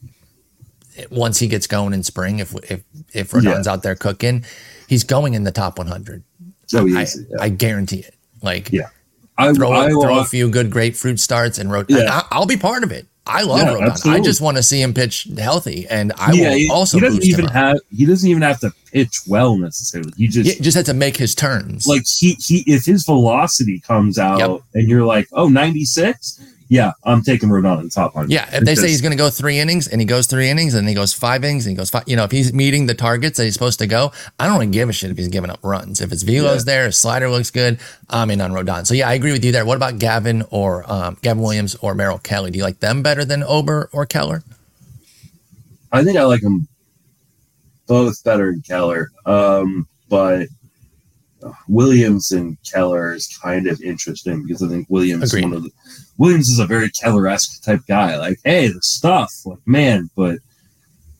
once 1.10 1.38
he 1.38 1.48
gets 1.48 1.66
going 1.66 1.92
in 1.92 2.02
spring, 2.02 2.38
if 2.38 2.54
if 2.70 2.82
if 3.12 3.30
Rodon's 3.32 3.66
yeah. 3.66 3.72
out 3.72 3.82
there 3.82 3.94
cooking, 3.94 4.44
he's 4.86 5.04
going 5.04 5.34
in 5.34 5.44
the 5.44 5.52
top 5.52 5.78
100. 5.78 6.22
So. 6.66 6.86
I, 6.86 7.00
yeah. 7.00 7.06
I 7.40 7.48
guarantee 7.48 8.00
it. 8.00 8.14
Like, 8.42 8.70
yeah, 8.70 8.88
I, 9.36 9.52
throw, 9.52 9.72
I, 9.72 9.90
throw 9.90 10.20
a 10.20 10.24
few 10.24 10.48
good 10.50 10.70
grapefruit 10.70 11.18
starts 11.18 11.58
and 11.58 11.70
Rodon. 11.70 11.98
Yeah. 12.04 12.22
I, 12.30 12.38
will 12.38 12.46
be 12.46 12.56
part 12.56 12.84
of 12.84 12.92
it. 12.92 13.06
I 13.30 13.42
love 13.42 13.58
yeah, 13.60 13.74
Rodon. 13.74 13.90
Absolutely. 13.90 14.20
I 14.20 14.24
just 14.24 14.40
want 14.40 14.56
to 14.56 14.62
see 14.62 14.82
him 14.82 14.92
pitch 14.92 15.28
healthy, 15.38 15.86
and 15.88 16.12
I 16.18 16.32
yeah, 16.32 16.50
will 16.50 16.56
he, 16.56 16.70
also. 16.70 16.98
He 16.98 17.04
doesn't 17.04 17.24
even 17.24 17.46
have. 17.46 17.78
He 17.96 18.04
doesn't 18.04 18.28
even 18.28 18.42
have 18.42 18.60
to 18.60 18.72
pitch 18.92 19.20
well 19.26 19.56
necessarily. 19.56 20.12
He 20.16 20.26
just 20.28 20.62
just 20.62 20.76
had 20.76 20.86
to 20.86 20.94
make 20.94 21.16
his 21.16 21.34
turns. 21.34 21.86
Like 21.86 22.02
he 22.18 22.36
he, 22.40 22.64
if 22.66 22.84
his 22.84 23.04
velocity 23.04 23.80
comes 23.80 24.18
out, 24.18 24.38
yep. 24.38 24.60
and 24.74 24.88
you're 24.88 25.04
like, 25.04 25.28
oh, 25.32 25.48
96, 25.48 26.42
yeah, 26.70 26.92
I'm 27.02 27.20
taking 27.22 27.48
Rodon 27.48 27.78
in 27.78 27.84
the 27.86 27.90
top 27.90 28.14
line. 28.14 28.30
Yeah, 28.30 28.48
if 28.52 28.62
they 28.62 28.76
say 28.76 28.86
he's 28.86 29.00
going 29.00 29.10
to 29.10 29.18
go 29.18 29.28
three 29.28 29.58
innings 29.58 29.88
and 29.88 30.00
he 30.00 30.04
goes 30.04 30.28
three 30.28 30.48
innings 30.48 30.74
and 30.74 30.88
he 30.88 30.94
goes 30.94 31.12
five 31.12 31.42
innings 31.42 31.66
and 31.66 31.72
he 31.72 31.76
goes 31.76 31.90
five, 31.90 32.04
you 32.06 32.14
know, 32.14 32.22
if 32.22 32.30
he's 32.30 32.54
meeting 32.54 32.86
the 32.86 32.94
targets 32.94 33.38
that 33.38 33.44
he's 33.44 33.54
supposed 33.54 33.80
to 33.80 33.88
go, 33.88 34.12
I 34.38 34.46
don't 34.46 34.60
really 34.60 34.68
give 34.68 34.88
a 34.88 34.92
shit 34.92 35.10
if 35.10 35.18
he's 35.18 35.26
giving 35.26 35.50
up 35.50 35.58
runs. 35.64 36.00
If 36.00 36.10
his 36.10 36.22
velo's 36.22 36.60
yeah. 36.60 36.72
there, 36.72 36.86
his 36.86 36.96
slider 36.96 37.28
looks 37.28 37.50
good, 37.50 37.80
I'm 38.08 38.30
in 38.30 38.40
on 38.40 38.52
Rodon. 38.52 38.86
So 38.86 38.94
yeah, 38.94 39.08
I 39.08 39.14
agree 39.14 39.32
with 39.32 39.44
you 39.44 39.50
there. 39.50 39.64
What 39.64 39.74
about 39.74 39.98
Gavin 39.98 40.44
or 40.50 40.84
um, 40.90 41.18
Gavin 41.22 41.42
Williams 41.42 41.74
or 41.74 41.96
Merrill 41.96 42.18
Kelly? 42.18 42.52
Do 42.52 42.58
you 42.58 42.64
like 42.64 42.78
them 42.78 43.02
better 43.02 43.24
than 43.24 43.42
Ober 43.42 43.90
or 43.92 44.06
Keller? 44.06 44.44
I 45.90 46.04
think 46.04 46.16
I 46.18 46.22
like 46.22 46.42
them 46.42 46.68
both 47.88 48.22
better 48.22 48.52
than 48.52 48.62
Keller, 48.62 49.10
um, 49.26 49.88
but 50.08 50.46
Williams 51.68 52.30
and 52.30 52.56
Keller 52.70 53.14
is 53.14 53.38
kind 53.42 53.66
of 53.66 53.80
interesting 53.80 54.42
because 54.44 54.62
I 54.62 54.68
think 54.68 54.86
Williams 54.88 55.32
Agreed. 55.32 55.40
is 55.40 55.44
one 55.44 55.56
of 55.56 55.62
the 55.62 55.70
Williams 56.18 56.48
is 56.48 56.58
a 56.58 56.66
very 56.66 56.90
Keller 56.90 57.26
esque 57.28 57.62
type 57.62 57.80
guy. 57.88 58.16
Like, 58.16 58.38
hey, 58.44 58.68
the 58.68 58.82
stuff, 58.82 59.32
like 59.44 59.58
man, 59.66 60.10
but 60.16 60.38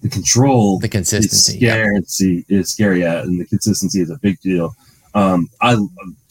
the 0.03 0.09
control, 0.09 0.79
the 0.79 0.89
consistency, 0.89 1.59
is 1.65 2.45
is 2.49 2.73
scary, 2.73 3.01
yeah, 3.01 3.21
and 3.21 3.41
the 3.41 3.47
consistency 3.47 4.01
is 4.01 4.11
a 4.11 4.19
big 4.19 4.41
deal. 4.41 4.75
Um, 5.15 5.49
I 5.61 5.77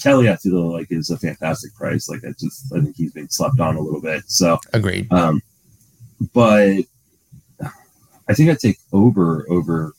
Kelly, 0.01 0.29
I 0.29 0.37
feel 0.37 0.71
like 0.71 0.87
is 0.91 1.09
a 1.09 1.17
fantastic 1.17 1.73
price. 1.75 2.09
Like, 2.09 2.23
I 2.23 2.29
just 2.39 2.71
I 2.73 2.79
think 2.79 2.95
he's 2.95 3.11
being 3.11 3.29
slept 3.29 3.59
on 3.59 3.75
a 3.75 3.81
little 3.81 4.01
bit. 4.01 4.23
So 4.27 4.57
agreed. 4.73 5.11
Um, 5.11 5.41
but 6.33 6.83
I 8.27 8.33
think 8.33 8.49
I 8.49 8.55
take 8.55 8.77
Ober 8.93 9.45
over 9.49 9.93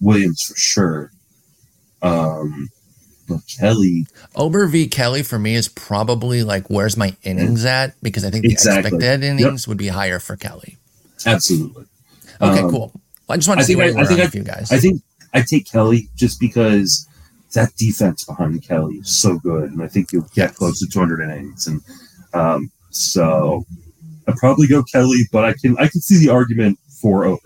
Williams 0.00 0.42
for 0.42 0.56
sure. 0.56 1.12
Um, 2.02 2.68
but 3.28 3.40
Kelly, 3.46 4.06
Ober 4.34 4.66
v 4.66 4.88
Kelly 4.88 5.22
for 5.22 5.38
me 5.38 5.54
is 5.54 5.68
probably 5.68 6.42
like 6.42 6.68
where's 6.68 6.96
my 6.96 7.14
innings 7.22 7.64
at 7.64 7.94
because 8.02 8.24
I 8.24 8.30
think 8.30 8.44
the 8.44 8.52
Exactly. 8.52 8.96
expected 8.96 9.22
innings 9.24 9.68
would 9.68 9.76
be 9.78 9.88
higher 9.88 10.18
for 10.18 10.36
Kelly. 10.36 10.78
absolutely. 11.26 11.84
Okay, 12.40 12.60
Um, 12.60 12.70
cool. 12.70 12.92
Well, 13.28 13.34
I 13.34 13.36
just 13.36 13.48
want 13.48 13.58
I 13.58 13.62
to 13.62 13.66
see 13.66 13.74
think 13.74 13.78
where 13.78 13.88
I- 13.88 13.90
you 13.92 13.98
I 13.98 14.06
think 14.06 14.20
I- 14.20 14.26
few 14.28 14.42
guys. 14.42 14.72
I 14.72 14.78
think 14.80 15.02
I 15.34 15.42
take 15.42 15.70
Kelly 15.70 16.08
just 16.16 16.40
because 16.40 17.06
that 17.52 17.76
defense 17.76 18.24
behind 18.24 18.62
Kelly 18.66 18.96
is 18.96 19.10
so 19.10 19.38
good, 19.38 19.70
and 19.70 19.82
I 19.82 19.86
think 19.88 20.12
you'll 20.12 20.28
get 20.34 20.54
close 20.54 20.78
to 20.80 20.86
200 20.86 21.20
innings, 21.20 21.66
and 21.66 21.80
um, 22.34 22.70
so 22.90 23.64
I 24.26 24.32
probably 24.36 24.66
go 24.66 24.82
Kelly, 24.82 25.28
but 25.30 25.44
I 25.44 25.52
can 25.52 25.76
I 25.78 25.86
can 25.88 26.00
see 26.00 26.18
the 26.18 26.30
argument 26.32 26.78
for 27.00 27.24
Ober. 27.26 27.40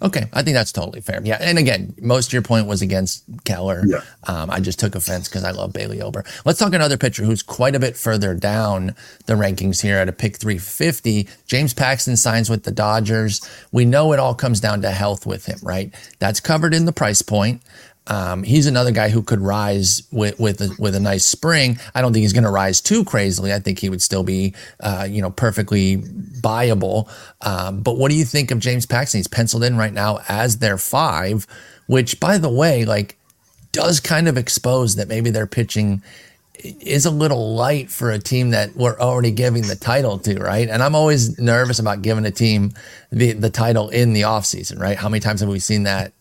Okay, 0.00 0.26
I 0.32 0.42
think 0.42 0.54
that's 0.54 0.70
totally 0.70 1.00
fair. 1.00 1.20
Yeah, 1.24 1.38
and 1.40 1.58
again, 1.58 1.94
most 2.00 2.28
of 2.28 2.32
your 2.32 2.42
point 2.42 2.66
was 2.66 2.82
against 2.82 3.24
Keller. 3.44 3.82
Yeah. 3.84 4.02
Um, 4.28 4.48
I 4.50 4.60
just 4.60 4.78
took 4.78 4.94
offense 4.94 5.28
because 5.28 5.42
I 5.42 5.50
love 5.50 5.72
Bailey 5.72 6.00
Ober. 6.00 6.24
Let's 6.44 6.58
talk 6.58 6.72
another 6.72 6.96
pitcher 6.96 7.24
who's 7.24 7.42
quite 7.42 7.74
a 7.74 7.80
bit 7.80 7.96
further 7.96 8.34
down 8.34 8.94
the 9.26 9.34
rankings 9.34 9.82
here 9.82 9.96
at 9.96 10.08
a 10.08 10.12
pick 10.12 10.36
350. 10.36 11.28
James 11.46 11.74
Paxton 11.74 12.16
signs 12.16 12.48
with 12.48 12.62
the 12.62 12.70
Dodgers. 12.70 13.40
We 13.72 13.84
know 13.84 14.12
it 14.12 14.20
all 14.20 14.34
comes 14.34 14.60
down 14.60 14.82
to 14.82 14.90
health 14.90 15.26
with 15.26 15.46
him, 15.46 15.58
right? 15.62 15.92
That's 16.20 16.38
covered 16.38 16.74
in 16.74 16.84
the 16.84 16.92
price 16.92 17.22
point. 17.22 17.60
Um, 18.08 18.42
he's 18.42 18.66
another 18.66 18.90
guy 18.90 19.10
who 19.10 19.22
could 19.22 19.40
rise 19.40 20.02
with 20.10 20.38
with 20.40 20.60
a, 20.60 20.74
with 20.78 20.94
a 20.94 21.00
nice 21.00 21.24
spring. 21.24 21.78
I 21.94 22.00
don't 22.00 22.12
think 22.12 22.22
he's 22.22 22.32
going 22.32 22.44
to 22.44 22.50
rise 22.50 22.80
too 22.80 23.04
crazily. 23.04 23.52
I 23.52 23.58
think 23.58 23.78
he 23.78 23.90
would 23.90 24.02
still 24.02 24.22
be, 24.22 24.54
uh, 24.80 25.06
you 25.08 25.22
know, 25.22 25.30
perfectly 25.30 25.98
buyable. 25.98 27.08
Um, 27.42 27.82
but 27.82 27.98
what 27.98 28.10
do 28.10 28.16
you 28.16 28.24
think 28.24 28.50
of 28.50 28.58
James 28.58 28.86
Paxton? 28.86 29.18
He's 29.18 29.28
penciled 29.28 29.62
in 29.62 29.76
right 29.76 29.92
now 29.92 30.20
as 30.28 30.58
their 30.58 30.78
five, 30.78 31.46
which, 31.86 32.18
by 32.18 32.38
the 32.38 32.48
way, 32.48 32.84
like 32.84 33.16
does 33.72 34.00
kind 34.00 34.26
of 34.26 34.36
expose 34.36 34.96
that 34.96 35.08
maybe 35.08 35.30
their 35.30 35.46
pitching 35.46 36.02
is 36.80 37.06
a 37.06 37.10
little 37.10 37.54
light 37.54 37.90
for 37.90 38.10
a 38.10 38.18
team 38.18 38.50
that 38.50 38.74
we're 38.74 38.98
already 38.98 39.30
giving 39.30 39.62
the 39.62 39.76
title 39.76 40.18
to, 40.18 40.40
right? 40.40 40.68
And 40.68 40.82
I'm 40.82 40.94
always 40.94 41.38
nervous 41.38 41.78
about 41.78 42.02
giving 42.02 42.24
a 42.24 42.30
team 42.30 42.72
the 43.12 43.32
the 43.32 43.50
title 43.50 43.88
in 43.90 44.12
the 44.12 44.22
offseason, 44.22 44.80
right? 44.80 44.96
How 44.96 45.08
many 45.08 45.20
times 45.20 45.40
have 45.40 45.48
we 45.48 45.60
seen 45.60 45.84
that 45.84 46.12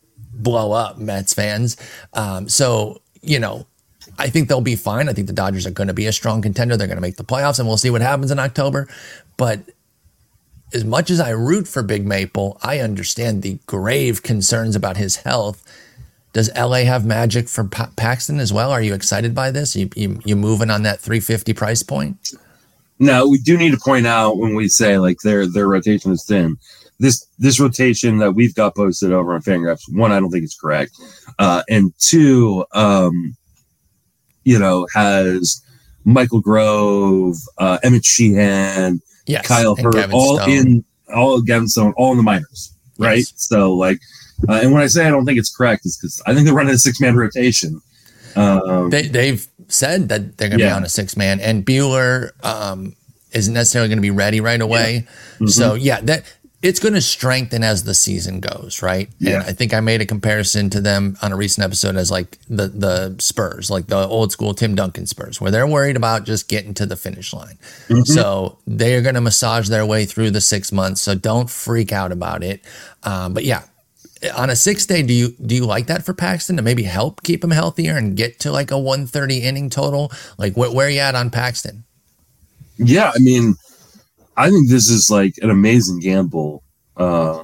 blow 0.41 0.71
up, 0.71 0.97
Mets 0.97 1.33
fans? 1.33 1.77
Um, 2.13 2.49
so, 2.49 3.01
you 3.21 3.39
know, 3.39 3.65
I 4.19 4.29
think 4.29 4.47
they'll 4.47 4.61
be 4.61 4.75
fine. 4.75 5.09
I 5.09 5.13
think 5.13 5.27
the 5.27 5.33
Dodgers 5.33 5.65
are 5.67 5.71
going 5.71 5.87
to 5.87 5.93
be 5.93 6.07
a 6.07 6.11
strong 6.11 6.41
contender. 6.41 6.77
They're 6.77 6.87
going 6.87 6.97
to 6.97 7.01
make 7.01 7.17
the 7.17 7.23
playoffs, 7.23 7.59
and 7.59 7.67
we'll 7.67 7.77
see 7.77 7.89
what 7.89 8.01
happens 8.01 8.31
in 8.31 8.39
October. 8.39 8.87
But 9.37 9.61
as 10.73 10.83
much 10.83 11.09
as 11.09 11.19
I 11.19 11.29
root 11.29 11.67
for 11.67 11.83
Big 11.83 12.05
Maple, 12.05 12.59
I 12.61 12.79
understand 12.79 13.41
the 13.41 13.59
grave 13.65 14.23
concerns 14.23 14.75
about 14.75 14.97
his 14.97 15.17
health. 15.17 15.63
Does 16.33 16.53
LA 16.55 16.79
have 16.79 17.05
magic 17.05 17.47
for 17.47 17.63
pa- 17.63 17.91
Paxton 17.95 18.39
as 18.39 18.51
well? 18.51 18.71
Are 18.71 18.81
you 18.81 18.93
excited 18.93 19.33
by 19.33 19.49
this? 19.49 19.75
You, 19.75 19.89
you 19.95 20.19
you 20.25 20.35
moving 20.35 20.69
on 20.69 20.83
that 20.83 20.99
350 20.99 21.53
price 21.53 21.83
point? 21.83 22.33
Now 22.99 23.25
we 23.25 23.37
do 23.39 23.57
need 23.57 23.71
to 23.71 23.79
point 23.79 24.05
out 24.05 24.37
when 24.37 24.55
we 24.55 24.67
say 24.67 24.97
like 24.99 25.19
their 25.23 25.47
their 25.47 25.67
rotation 25.67 26.11
is 26.11 26.25
thin. 26.25 26.57
This 26.99 27.25
this 27.37 27.59
rotation 27.59 28.17
that 28.17 28.31
we've 28.33 28.55
got 28.55 28.75
posted 28.75 29.11
over 29.11 29.33
on 29.35 29.41
Fangraphs, 29.41 29.81
one, 29.93 30.11
I 30.11 30.19
don't 30.19 30.31
think 30.31 30.43
it's 30.43 30.57
correct, 30.59 30.91
uh, 31.37 31.61
and 31.69 31.93
two, 31.99 32.65
um, 32.73 33.35
you 34.43 34.57
know, 34.57 34.87
has 34.95 35.61
Michael 36.05 36.41
Grove, 36.41 37.35
uh, 37.59 37.77
Emmett 37.83 38.03
Sheehan, 38.05 38.99
Yes. 39.27 39.45
Kyle 39.45 39.75
Hurt, 39.75 40.11
all 40.11 40.37
Stone. 40.39 40.49
in 40.49 40.85
all 41.13 41.39
Gavin 41.41 41.67
Stone, 41.67 41.93
all 41.97 42.11
in 42.11 42.17
the 42.17 42.23
minors, 42.23 42.73
right? 42.97 43.17
Yes. 43.19 43.33
So 43.35 43.73
like, 43.73 43.99
uh, 44.49 44.53
and 44.63 44.71
when 44.73 44.81
I 44.81 44.87
say 44.87 45.05
I 45.05 45.09
don't 45.11 45.25
think 45.25 45.37
it's 45.37 45.55
correct, 45.55 45.85
it's 45.85 45.97
because 45.97 46.19
I 46.25 46.33
think 46.33 46.45
they're 46.45 46.55
running 46.55 46.73
a 46.73 46.79
six 46.79 46.99
man 46.99 47.15
rotation. 47.15 47.79
Um, 48.35 48.89
They, 48.89 49.07
they've 49.07 49.45
said 49.67 50.09
that 50.09 50.37
they're 50.37 50.49
going 50.49 50.59
to 50.59 50.65
be 50.65 50.69
on 50.71 50.83
a 50.83 50.89
six 50.89 51.15
man, 51.17 51.39
and 51.41 51.65
Buehler 51.65 52.31
um, 52.45 52.95
isn't 53.33 53.53
necessarily 53.53 53.89
going 53.89 53.97
to 53.97 54.01
be 54.01 54.11
ready 54.11 54.39
right 54.39 54.61
away. 54.61 55.05
Mhm. 55.39 55.49
So 55.49 55.73
yeah, 55.73 55.99
that 56.01 56.23
it's 56.63 56.79
going 56.79 56.95
to 56.95 57.01
strengthen 57.01 57.63
as 57.63 57.83
the 57.83 57.93
season 57.93 58.39
goes, 58.39 58.81
right? 58.81 59.09
Yeah. 59.19 59.35
And 59.35 59.43
I 59.43 59.51
think 59.53 59.73
I 59.75 59.79
made 59.79 60.01
a 60.01 60.05
comparison 60.07 60.69
to 60.71 60.81
them 60.81 61.15
on 61.21 61.31
a 61.31 61.35
recent 61.35 61.63
episode 61.63 61.95
as 61.95 62.09
like 62.09 62.39
the 62.49 62.67
the 62.67 63.15
Spurs, 63.19 63.69
like 63.69 63.87
the 63.87 64.07
old 64.07 64.31
school 64.31 64.53
Tim 64.55 64.73
Duncan 64.73 65.05
Spurs, 65.05 65.39
where 65.39 65.51
they're 65.51 65.67
worried 65.67 65.95
about 65.95 66.25
just 66.25 66.47
getting 66.49 66.73
to 66.75 66.85
the 66.87 66.95
finish 66.95 67.31
line. 67.31 67.57
Mhm. 67.89 68.07
So 68.07 68.57
they 68.65 68.95
are 68.95 69.01
going 69.01 69.15
to 69.15 69.21
massage 69.21 69.69
their 69.69 69.85
way 69.85 70.05
through 70.05 70.31
the 70.31 70.41
six 70.41 70.71
months. 70.71 71.01
So 71.01 71.13
don't 71.13 71.49
freak 71.49 71.91
out 71.91 72.11
about 72.11 72.43
it. 72.43 72.61
Um, 73.03 73.33
but 73.35 73.43
yeah, 73.45 73.63
on 74.35 74.49
a 74.49 74.55
six 74.55 74.83
day, 74.87 75.03
do 75.03 75.13
you 75.13 75.35
do 75.45 75.53
you 75.53 75.65
like 75.65 75.85
that 75.87 76.03
for 76.03 76.13
Paxton 76.15 76.57
to 76.57 76.63
maybe 76.63 76.83
help 76.83 77.21
keep 77.21 77.43
him 77.43 77.51
healthier 77.51 77.95
and 77.97 78.17
get 78.17 78.39
to 78.39 78.51
like 78.51 78.71
a 78.71 78.79
130 78.79 79.37
inning 79.43 79.69
total? 79.69 80.11
Like 80.39 80.53
wh- 80.53 80.73
where 80.73 80.87
are 80.87 80.89
you 80.89 81.01
at 81.01 81.13
on 81.13 81.29
Paxton? 81.29 81.83
Yeah, 82.79 83.11
I 83.15 83.19
mean, 83.19 83.55
I 84.37 84.49
think 84.49 84.69
this 84.69 84.89
is 84.89 85.09
like 85.09 85.35
an 85.41 85.49
amazing 85.49 85.99
gamble 85.99 86.63
uh, 86.95 87.43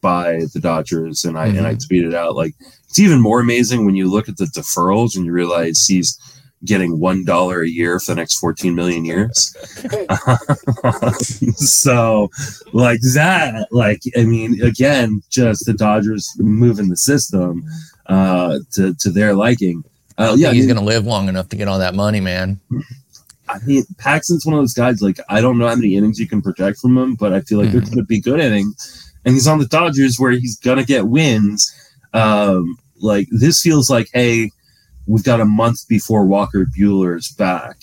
by 0.00 0.40
the 0.54 0.60
Dodgers, 0.60 1.24
and 1.24 1.36
I 1.36 1.46
and 1.46 1.66
I 1.66 1.74
tweeted 1.74 2.14
out 2.14 2.36
like 2.36 2.54
it's 2.88 2.98
even 2.98 3.20
more 3.20 3.40
amazing 3.40 3.84
when 3.84 3.96
you 3.96 4.10
look 4.10 4.28
at 4.28 4.36
the 4.36 4.44
deferrals 4.44 5.16
and 5.16 5.24
you 5.24 5.32
realize 5.32 5.84
he's 5.86 6.18
getting 6.64 7.00
one 7.00 7.24
dollar 7.24 7.62
a 7.62 7.68
year 7.68 7.98
for 7.98 8.12
the 8.12 8.20
next 8.20 8.38
fourteen 8.38 8.74
million 8.74 9.04
years. 9.04 9.56
so, 11.56 12.30
like 12.72 13.00
that, 13.14 13.66
like 13.72 14.02
I 14.16 14.24
mean, 14.24 14.62
again, 14.62 15.22
just 15.28 15.66
the 15.66 15.72
Dodgers 15.72 16.30
moving 16.38 16.88
the 16.88 16.96
system 16.96 17.64
uh, 18.06 18.58
to 18.72 18.94
to 18.94 19.10
their 19.10 19.34
liking. 19.34 19.82
Uh, 20.18 20.34
Yeah, 20.36 20.52
he's 20.52 20.66
I 20.66 20.66
mean, 20.66 20.76
going 20.76 20.86
to 20.86 20.94
live 20.94 21.06
long 21.06 21.28
enough 21.28 21.48
to 21.48 21.56
get 21.56 21.68
all 21.68 21.78
that 21.78 21.94
money, 21.94 22.20
man. 22.20 22.60
I 23.54 23.58
mean, 23.66 23.84
Paxton's 23.98 24.44
one 24.46 24.54
of 24.54 24.60
those 24.60 24.74
guys. 24.74 25.02
Like, 25.02 25.18
I 25.28 25.40
don't 25.40 25.58
know 25.58 25.68
how 25.68 25.74
many 25.74 25.96
innings 25.96 26.18
you 26.18 26.26
can 26.28 26.42
project 26.42 26.78
from 26.78 26.96
him, 26.96 27.14
but 27.14 27.32
I 27.32 27.40
feel 27.40 27.58
like 27.58 27.70
they're 27.72 27.80
Mhm. 27.80 27.86
going 27.86 27.96
to 27.98 28.04
be 28.04 28.20
good 28.20 28.40
innings. 28.40 29.12
And 29.24 29.34
he's 29.34 29.46
on 29.46 29.58
the 29.58 29.66
Dodgers, 29.66 30.18
where 30.18 30.32
he's 30.32 30.58
going 30.58 30.78
to 30.78 30.84
get 30.84 31.08
wins. 31.08 31.72
Um, 32.12 32.76
like 33.00 33.28
this 33.30 33.60
feels 33.60 33.88
like, 33.90 34.08
hey, 34.12 34.50
we've 35.06 35.24
got 35.24 35.40
a 35.40 35.44
month 35.44 35.86
before 35.88 36.24
Walker 36.26 36.66
Buehler 36.66 37.16
is 37.18 37.28
back. 37.28 37.82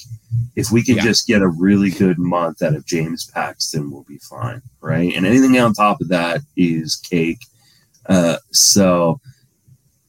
If 0.56 0.72
we 0.72 0.84
can 0.84 0.98
Yeah. 0.98 1.04
just 1.04 1.28
get 1.28 1.42
a 1.42 1.48
really 1.48 1.90
good 1.92 2.18
month 2.20 2.62
out 2.62 2.76
of 2.76 2.86
James 2.86 3.26
Paxton, 3.26 3.90
we'll 3.92 4.04
be 4.08 4.20
fine, 4.20 4.62
right? 4.82 5.14
And 5.16 5.26
anything 5.26 5.58
on 5.60 5.74
top 5.74 6.02
of 6.02 6.08
that 6.10 6.42
is 6.56 6.96
cake. 6.96 7.40
Uh, 8.08 8.38
so 8.52 9.20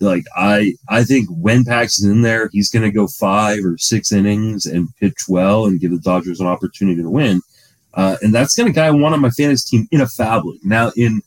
like 0.00 0.24
I 0.34 0.74
I 0.88 1.04
think 1.04 1.28
when 1.30 1.64
Paxton's 1.64 2.10
in 2.10 2.22
there, 2.22 2.48
he's 2.52 2.70
going 2.70 2.82
to 2.82 2.90
go 2.90 3.06
five 3.06 3.64
or 3.64 3.76
six 3.78 4.12
innings 4.12 4.66
and 4.66 4.94
pitch 4.96 5.28
well 5.28 5.66
and 5.66 5.80
give 5.80 5.90
the 5.90 5.98
Dodgers 5.98 6.40
an 6.40 6.46
opportunity 6.46 7.02
to 7.02 7.10
win. 7.10 7.40
Uh, 7.94 8.16
and 8.22 8.34
that's 8.34 8.54
going 8.54 8.66
to 8.66 8.72
guy 8.72 8.86
I 8.86 8.90
want 8.90 9.14
on 9.14 9.20
my 9.20 9.30
fantasy 9.30 9.78
team 9.78 9.88
in 9.90 10.00
a 10.00 10.06
FAAB 10.06 10.44
league. 10.44 10.64
Now 10.64 10.90
in 10.96 11.22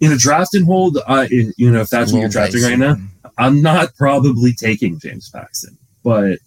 in 0.00 0.12
a 0.12 0.16
draft 0.16 0.54
and 0.54 0.64
hold, 0.64 0.98
uh, 1.06 1.26
in- 1.30 1.52
you 1.56 1.70
know 1.70 1.80
if 1.80 1.90
that's 1.90 2.12
what 2.12 2.20
you're 2.20 2.28
drafting 2.28 2.62
right 2.62 2.78
now, 2.78 2.96
I'm 3.36 3.62
not 3.62 3.94
probably 3.96 4.52
taking 4.52 4.98
James 4.98 5.28
Paxton, 5.30 5.76
but 6.04 6.38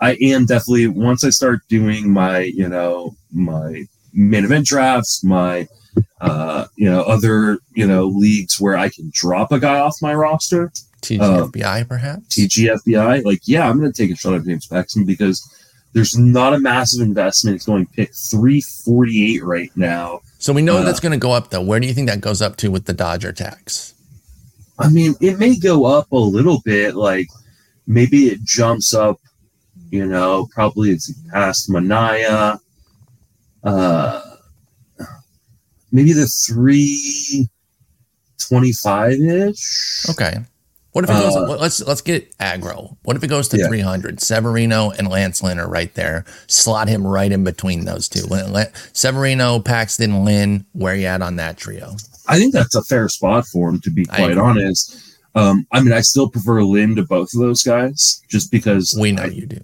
I 0.00 0.12
am 0.20 0.46
definitely 0.46 0.88
once 0.88 1.24
I 1.24 1.30
start 1.30 1.60
doing 1.68 2.10
my 2.10 2.40
you 2.40 2.68
know 2.68 3.14
my 3.32 3.84
main 4.12 4.44
event 4.44 4.66
drafts, 4.66 5.22
my 5.22 5.68
uh, 6.20 6.66
you 6.76 6.90
know 6.90 7.02
other 7.02 7.58
you 7.74 7.86
know 7.86 8.06
leagues 8.06 8.60
where 8.60 8.76
I 8.76 8.88
can 8.88 9.10
drop 9.12 9.52
a 9.52 9.58
guy 9.58 9.78
off 9.78 9.96
my 10.02 10.14
roster, 10.14 10.72
TGFBI, 11.02 11.88
perhaps? 11.88 12.28
TGFBI. 12.28 13.24
Like 13.24 13.40
yeah, 13.44 13.68
I'm 13.68 13.78
going 13.78 13.92
to 13.92 14.02
take 14.02 14.10
a 14.10 14.16
shot 14.16 14.34
at 14.34 14.44
James 14.44 14.66
Paxton 14.66 15.04
because 15.04 15.42
there's 15.92 16.16
not 16.18 16.54
a 16.54 16.60
massive 16.60 17.02
investment. 17.02 17.56
It's 17.56 17.66
going 17.66 17.86
pick 17.86 18.14
348 18.14 19.42
right 19.42 19.70
now. 19.74 20.20
so 20.38 20.52
we 20.52 20.62
know 20.62 20.78
uh, 20.78 20.82
that's 20.84 21.00
going 21.00 21.12
to 21.12 21.18
go 21.18 21.32
up, 21.32 21.50
though. 21.50 21.62
Where 21.62 21.80
do 21.80 21.86
you 21.86 21.94
think 21.94 22.08
that 22.08 22.20
goes 22.20 22.42
up 22.42 22.56
to 22.56 22.70
with 22.70 22.84
the 22.84 22.92
Dodger 22.92 23.32
tax? 23.32 23.94
I 24.78 24.88
mean, 24.88 25.14
it 25.20 25.38
may 25.38 25.58
go 25.58 25.86
up 25.86 26.12
a 26.12 26.16
little 26.16 26.60
bit. 26.64 26.94
Like 26.94 27.28
maybe 27.86 28.26
it 28.26 28.42
jumps 28.44 28.94
up. 28.94 29.18
You 29.90 30.06
know, 30.06 30.48
probably 30.52 30.90
it's 30.90 31.12
past 31.32 31.70
Manaea. 31.70 32.58
Uh, 33.64 34.27
maybe 35.92 36.12
the 36.12 36.26
three 36.26 37.48
twenty-five 38.38 39.14
ish. 39.20 40.06
Okay. 40.10 40.38
What 40.92 41.04
if 41.04 41.10
it 41.10 41.12
goes? 41.14 41.36
Uh, 41.36 41.56
let's 41.60 41.80
let's 41.86 42.00
get 42.00 42.36
aggro. 42.38 42.96
What 43.02 43.16
if 43.16 43.22
it 43.22 43.28
goes 43.28 43.46
to 43.48 43.58
Yeah. 43.58 43.68
300? 43.68 44.20
Severino 44.20 44.90
and 44.90 45.08
Lance 45.08 45.42
Lynn 45.42 45.58
are 45.60 45.68
right 45.68 45.92
there. 45.94 46.24
Slot 46.48 46.88
him 46.88 47.06
right 47.06 47.30
in 47.30 47.44
between 47.44 47.84
those 47.84 48.08
two. 48.08 48.26
Severino, 48.94 49.60
Paxton, 49.60 50.24
Lynn. 50.24 50.64
Where 50.72 50.94
you 50.96 51.06
at 51.06 51.22
on 51.22 51.36
that 51.36 51.56
trio? 51.58 51.94
I 52.26 52.38
think 52.38 52.52
that's 52.52 52.74
a 52.74 52.82
fair 52.82 53.08
spot 53.08 53.46
for 53.46 53.68
him. 53.68 53.80
To 53.82 53.90
be 53.90 54.06
quite 54.06 54.38
honest, 54.38 54.96
um, 55.34 55.66
I 55.72 55.80
mean, 55.80 55.92
I 55.92 56.00
still 56.00 56.28
prefer 56.28 56.62
Lynn 56.62 56.96
to 56.96 57.02
both 57.04 57.32
of 57.34 57.40
those 57.40 57.62
guys, 57.62 58.20
just 58.28 58.50
because 58.50 58.96
We 58.98 59.12
know 59.12 59.22
I- 59.24 59.26
you 59.26 59.46
do. 59.46 59.60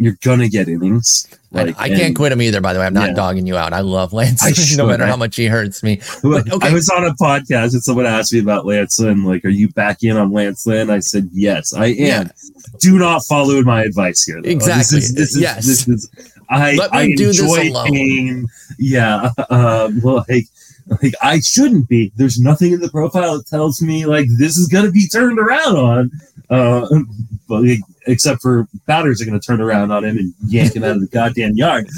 You're 0.00 0.16
gonna 0.22 0.48
get 0.48 0.66
innings. 0.66 1.28
Like, 1.52 1.78
I, 1.78 1.84
I 1.84 1.88
can't 1.88 2.16
quit 2.16 2.32
him 2.32 2.40
either. 2.40 2.60
By 2.62 2.72
the 2.72 2.78
way, 2.78 2.86
I'm 2.86 2.94
not 2.94 3.10
yeah. 3.10 3.14
dogging 3.14 3.46
you 3.46 3.56
out. 3.56 3.74
I 3.74 3.80
love 3.80 4.14
Lance, 4.14 4.42
I 4.42 4.52
no 4.76 4.86
matter 4.86 5.04
how 5.04 5.16
much 5.16 5.36
he 5.36 5.46
hurts 5.46 5.82
me. 5.82 6.00
But, 6.22 6.50
okay. 6.50 6.68
I 6.68 6.72
was 6.72 6.88
on 6.88 7.04
a 7.04 7.12
podcast 7.14 7.74
and 7.74 7.82
someone 7.82 8.06
asked 8.06 8.32
me 8.32 8.38
about 8.38 8.64
Lance 8.64 8.98
Lynn. 8.98 9.24
Like, 9.24 9.44
are 9.44 9.50
you 9.50 9.68
back 9.68 10.02
in 10.02 10.16
on 10.16 10.32
Lance 10.32 10.66
Lynn? 10.66 10.88
I 10.88 11.00
said 11.00 11.28
yes, 11.32 11.74
I 11.74 11.86
am. 11.86 11.96
Yeah. 11.96 12.24
Do 12.78 12.98
not 12.98 13.26
follow 13.26 13.60
my 13.62 13.82
advice 13.82 14.22
here. 14.22 14.40
Though. 14.40 14.48
Exactly. 14.48 15.00
This 15.00 15.10
is, 15.10 15.14
this 15.14 15.36
is, 15.36 15.42
yes. 15.42 15.66
This 15.66 15.86
is, 15.86 16.10
I, 16.48 16.76
Let 16.76 16.92
me 16.92 16.98
I 16.98 17.14
do 17.14 17.28
enjoy 17.28 17.56
this 17.56 17.70
alone. 17.70 17.86
pain. 17.90 18.46
Yeah. 18.78 19.30
Um, 19.50 20.00
like, 20.00 20.46
like 21.02 21.14
I 21.22 21.40
shouldn't 21.40 21.88
be. 21.88 22.12
There's 22.16 22.38
nothing 22.38 22.72
in 22.72 22.80
the 22.80 22.90
profile 22.90 23.36
that 23.38 23.46
tells 23.46 23.82
me 23.82 24.06
like 24.06 24.26
this 24.38 24.56
is 24.56 24.68
gonna 24.68 24.90
be 24.90 25.08
turned 25.08 25.38
around 25.38 25.76
on. 25.76 26.10
Uh, 26.48 26.86
but 27.48 27.64
like, 27.64 27.80
except 28.10 28.42
for 28.42 28.66
batters 28.86 29.20
are 29.20 29.24
going 29.24 29.38
to 29.38 29.44
turn 29.44 29.60
around 29.60 29.90
on 29.90 30.04
him 30.04 30.18
and 30.18 30.34
yank 30.46 30.74
him 30.74 30.84
out 30.84 30.96
of 30.96 31.00
the 31.00 31.08
goddamn 31.08 31.54
yard. 31.54 31.88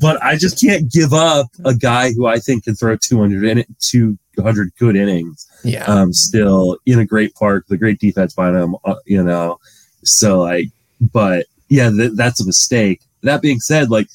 But 0.00 0.22
I 0.22 0.36
just 0.36 0.60
can't 0.60 0.90
give 0.90 1.12
up 1.12 1.46
a 1.64 1.74
guy 1.74 2.12
who 2.12 2.26
I 2.26 2.38
think 2.38 2.64
can 2.64 2.74
throw 2.74 2.96
200 2.96 3.44
in 3.44 3.58
it, 3.58 3.68
200 3.80 4.72
good 4.78 4.96
innings. 4.96 5.46
Yeah. 5.64 5.84
Um, 5.84 6.12
still 6.12 6.78
in 6.86 6.98
a 6.98 7.06
great 7.06 7.34
park, 7.34 7.66
the 7.68 7.76
great 7.76 8.00
defense 8.00 8.34
by 8.34 8.50
him, 8.50 8.76
uh, 8.84 8.96
you 9.06 9.22
know. 9.22 9.58
So 10.04 10.40
like, 10.40 10.66
but 11.12 11.46
yeah, 11.68 11.90
th- 11.90 12.12
that's 12.14 12.40
a 12.40 12.46
mistake. 12.46 13.02
That 13.22 13.42
being 13.42 13.60
said, 13.60 13.90
like 13.90 14.08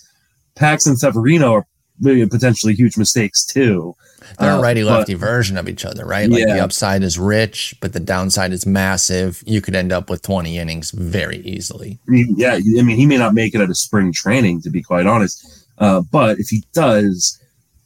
Pax 0.56 0.86
and 0.86 1.00
Severino 1.00 1.54
are 1.54 1.68
potentially 2.04 2.74
huge 2.74 2.98
mistakes 2.98 3.46
too. 3.46 3.96
They're 4.40 4.58
a 4.58 4.62
righty 4.62 4.84
lefty 4.84 5.16
uh, 5.16 5.18
version 5.18 5.58
of 5.58 5.68
each 5.68 5.86
other, 5.86 6.06
right? 6.06 6.30
Like 6.30 6.42
yeah. 6.42 6.56
the 6.56 6.64
upside 6.64 7.04
is 7.04 7.18
rich, 7.18 7.76
but 7.82 7.94
the 7.94 8.00
downside 8.00 8.54
is 8.54 8.66
massive. 8.66 9.44
You 9.46 9.62
could 9.62 9.76
end 9.76 9.92
up 9.92 10.10
with 10.10 10.22
20 10.22 10.58
innings 10.58 10.92
very 10.92 11.38
easily. 11.40 12.00
Yeah, 12.08 12.54
I 12.56 12.82
mean, 12.82 12.98
he 12.98 13.06
may 13.06 13.18
not 13.18 13.34
make 13.34 13.56
it 13.56 13.62
at 13.62 13.70
a 13.70 13.76
spring 13.76 14.12
training, 14.12 14.62
to 14.62 14.70
be 14.70 14.82
quite 14.82 15.06
honest. 15.06 15.68
Uh, 15.78 16.02
but 16.12 16.40
if 16.40 16.50
he 16.50 16.64
does, 16.74 17.40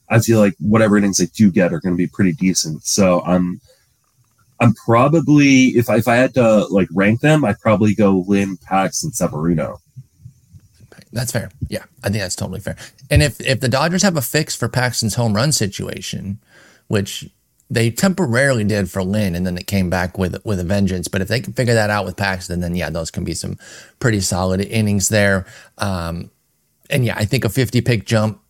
I 0.10 0.20
feel 0.20 0.40
like 0.40 0.56
whatever 0.60 0.98
innings 0.98 1.18
they 1.18 1.28
do 1.28 1.52
get 1.52 1.74
are 1.74 1.80
going 1.80 1.94
to 1.94 1.98
be 1.98 2.08
pretty 2.08 2.34
decent. 2.34 2.84
So 2.84 3.22
I'm, 3.22 3.62
I'm 4.60 4.74
probably 4.74 5.68
if 5.70 5.90
I 5.90 5.98
if 5.98 6.08
I 6.08 6.16
had 6.16 6.34
to 6.36 6.66
like 6.68 6.88
rank 6.94 7.22
them, 7.22 7.44
I'd 7.44 7.60
probably 7.60 7.96
go 7.96 8.24
Lynn, 8.28 8.58
Pax, 8.58 9.04
and 9.04 9.14
Severino. 9.14 9.80
That's 11.14 11.32
fair. 11.32 11.50
Yeah, 11.68 11.84
I 12.04 12.10
think 12.10 12.22
that's 12.22 12.36
totally 12.36 12.60
fair. 12.60 12.78
And 13.10 13.22
if 13.22 13.40
if 13.42 13.60
the 13.60 13.70
Dodgers 13.70 14.04
have 14.04 14.18
a 14.18 14.22
fix 14.22 14.56
for 14.56 14.70
Paxton's 14.70 15.16
home 15.16 15.34
run 15.34 15.52
situation, 15.52 16.40
which 16.88 17.30
they 17.70 17.90
temporarily 17.90 18.64
did 18.64 18.90
for 18.90 19.04
Lynn, 19.04 19.36
and 19.36 19.46
then 19.46 19.58
it 19.58 19.68
came 19.68 19.90
back 19.90 20.18
with 20.18 20.44
with 20.46 20.60
a 20.60 20.64
vengeance. 20.64 21.08
But 21.08 21.22
if 21.22 21.28
they 21.28 21.42
can 21.42 21.54
figure 21.54 21.74
that 21.74 21.90
out 21.90 22.06
with 22.06 22.18
Paxton, 22.18 22.62
then 22.62 22.76
yeah, 22.76 22.90
those 22.90 23.12
can 23.12 23.24
be 23.24 23.34
some 23.34 23.58
pretty 24.00 24.22
solid 24.22 24.62
innings 24.62 25.10
there. 25.10 25.46
Um, 25.78 26.32
and 26.90 27.06
yeah, 27.06 27.16
I 27.18 27.26
think 27.26 27.46
a 27.46 27.50
50 27.50 27.82
pick 27.82 28.06
jump 28.06 28.42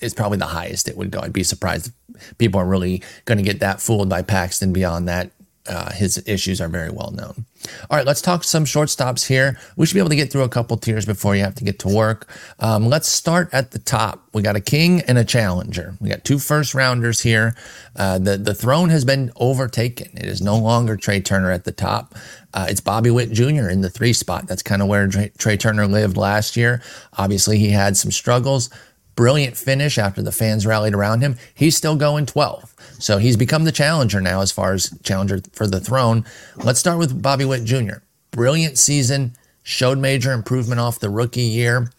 is 0.00 0.14
probably 0.14 0.38
the 0.38 0.46
highest 0.46 0.88
it 0.88 0.96
would 0.96 1.10
go. 1.10 1.20
I'd 1.20 1.32
be 1.32 1.44
surprised 1.44 1.92
if 2.14 2.38
people 2.38 2.60
are 2.60 2.66
really 2.66 3.02
going 3.24 3.38
to 3.38 3.44
get 3.44 3.60
that 3.60 3.80
fooled 3.80 4.08
by 4.08 4.22
Paxton 4.22 4.72
beyond 4.72 5.08
that 5.08 5.30
uh, 5.66 5.92
his 5.92 6.22
issues 6.26 6.60
are 6.60 6.68
very 6.68 6.90
well 6.90 7.10
known. 7.10 7.46
All 7.90 7.96
right, 7.96 8.06
let's 8.06 8.20
talk 8.20 8.44
some 8.44 8.64
shortstops 8.64 9.26
here. 9.26 9.58
We 9.76 9.86
should 9.86 9.94
be 9.94 10.00
able 10.00 10.10
to 10.10 10.16
get 10.16 10.30
through 10.30 10.42
a 10.42 10.48
couple 10.48 10.76
tiers 10.76 11.06
before 11.06 11.34
you 11.36 11.42
have 11.42 11.54
to 11.56 11.64
get 11.64 11.78
to 11.80 11.88
work. 11.88 12.28
Um, 12.58 12.86
let's 12.86 13.08
start 13.08 13.48
at 13.52 13.70
the 13.70 13.78
top. 13.78 14.28
We 14.32 14.42
got 14.42 14.56
a 14.56 14.60
king 14.60 15.00
and 15.02 15.18
a 15.18 15.24
challenger. 15.24 15.96
We 16.00 16.08
got 16.08 16.24
two 16.24 16.38
first 16.38 16.74
rounders 16.74 17.20
here. 17.20 17.54
Uh, 17.96 18.18
the 18.18 18.36
the 18.36 18.54
throne 18.54 18.88
has 18.90 19.04
been 19.04 19.32
overtaken. 19.36 20.16
It 20.16 20.26
is 20.26 20.42
no 20.42 20.58
longer 20.58 20.96
Trea 20.96 21.20
Turner 21.20 21.50
at 21.50 21.64
the 21.64 21.72
top. 21.72 22.14
Uh, 22.52 22.66
it's 22.68 22.80
Bobby 22.80 23.10
Witt 23.10 23.32
Jr. 23.32 23.68
in 23.68 23.80
the 23.80 23.90
three 23.90 24.12
spot. 24.12 24.46
That's 24.46 24.62
kind 24.62 24.82
of 24.82 24.88
where 24.88 25.06
Trey, 25.08 25.30
Trea 25.38 25.56
Turner 25.56 25.86
lived 25.86 26.16
last 26.16 26.56
year. 26.56 26.82
Obviously, 27.18 27.58
he 27.58 27.70
had 27.70 27.96
some 27.96 28.10
struggles. 28.10 28.70
Brilliant 29.14 29.56
finish 29.56 29.98
after 29.98 30.22
the 30.22 30.32
fans 30.32 30.66
rallied 30.66 30.94
around 30.94 31.20
him. 31.20 31.36
He's 31.54 31.76
still 31.76 31.96
going 31.96 32.26
12. 32.26 32.74
So 32.98 33.18
he's 33.18 33.36
become 33.36 33.64
the 33.64 33.72
challenger 33.72 34.20
now 34.20 34.40
as 34.40 34.50
far 34.50 34.72
as 34.72 34.96
challenger 35.02 35.40
for 35.52 35.66
the 35.66 35.80
throne. 35.80 36.24
Let's 36.56 36.80
start 36.80 36.98
with 36.98 37.22
Bobby 37.22 37.44
Witt 37.44 37.64
Jr. 37.64 37.98
Brilliant 38.30 38.78
season, 38.78 39.36
showed 39.62 39.98
major 39.98 40.32
improvement 40.32 40.80
off 40.80 40.98
the 40.98 41.10
rookie 41.10 41.42
year. 41.42 41.90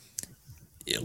It 0.85 1.01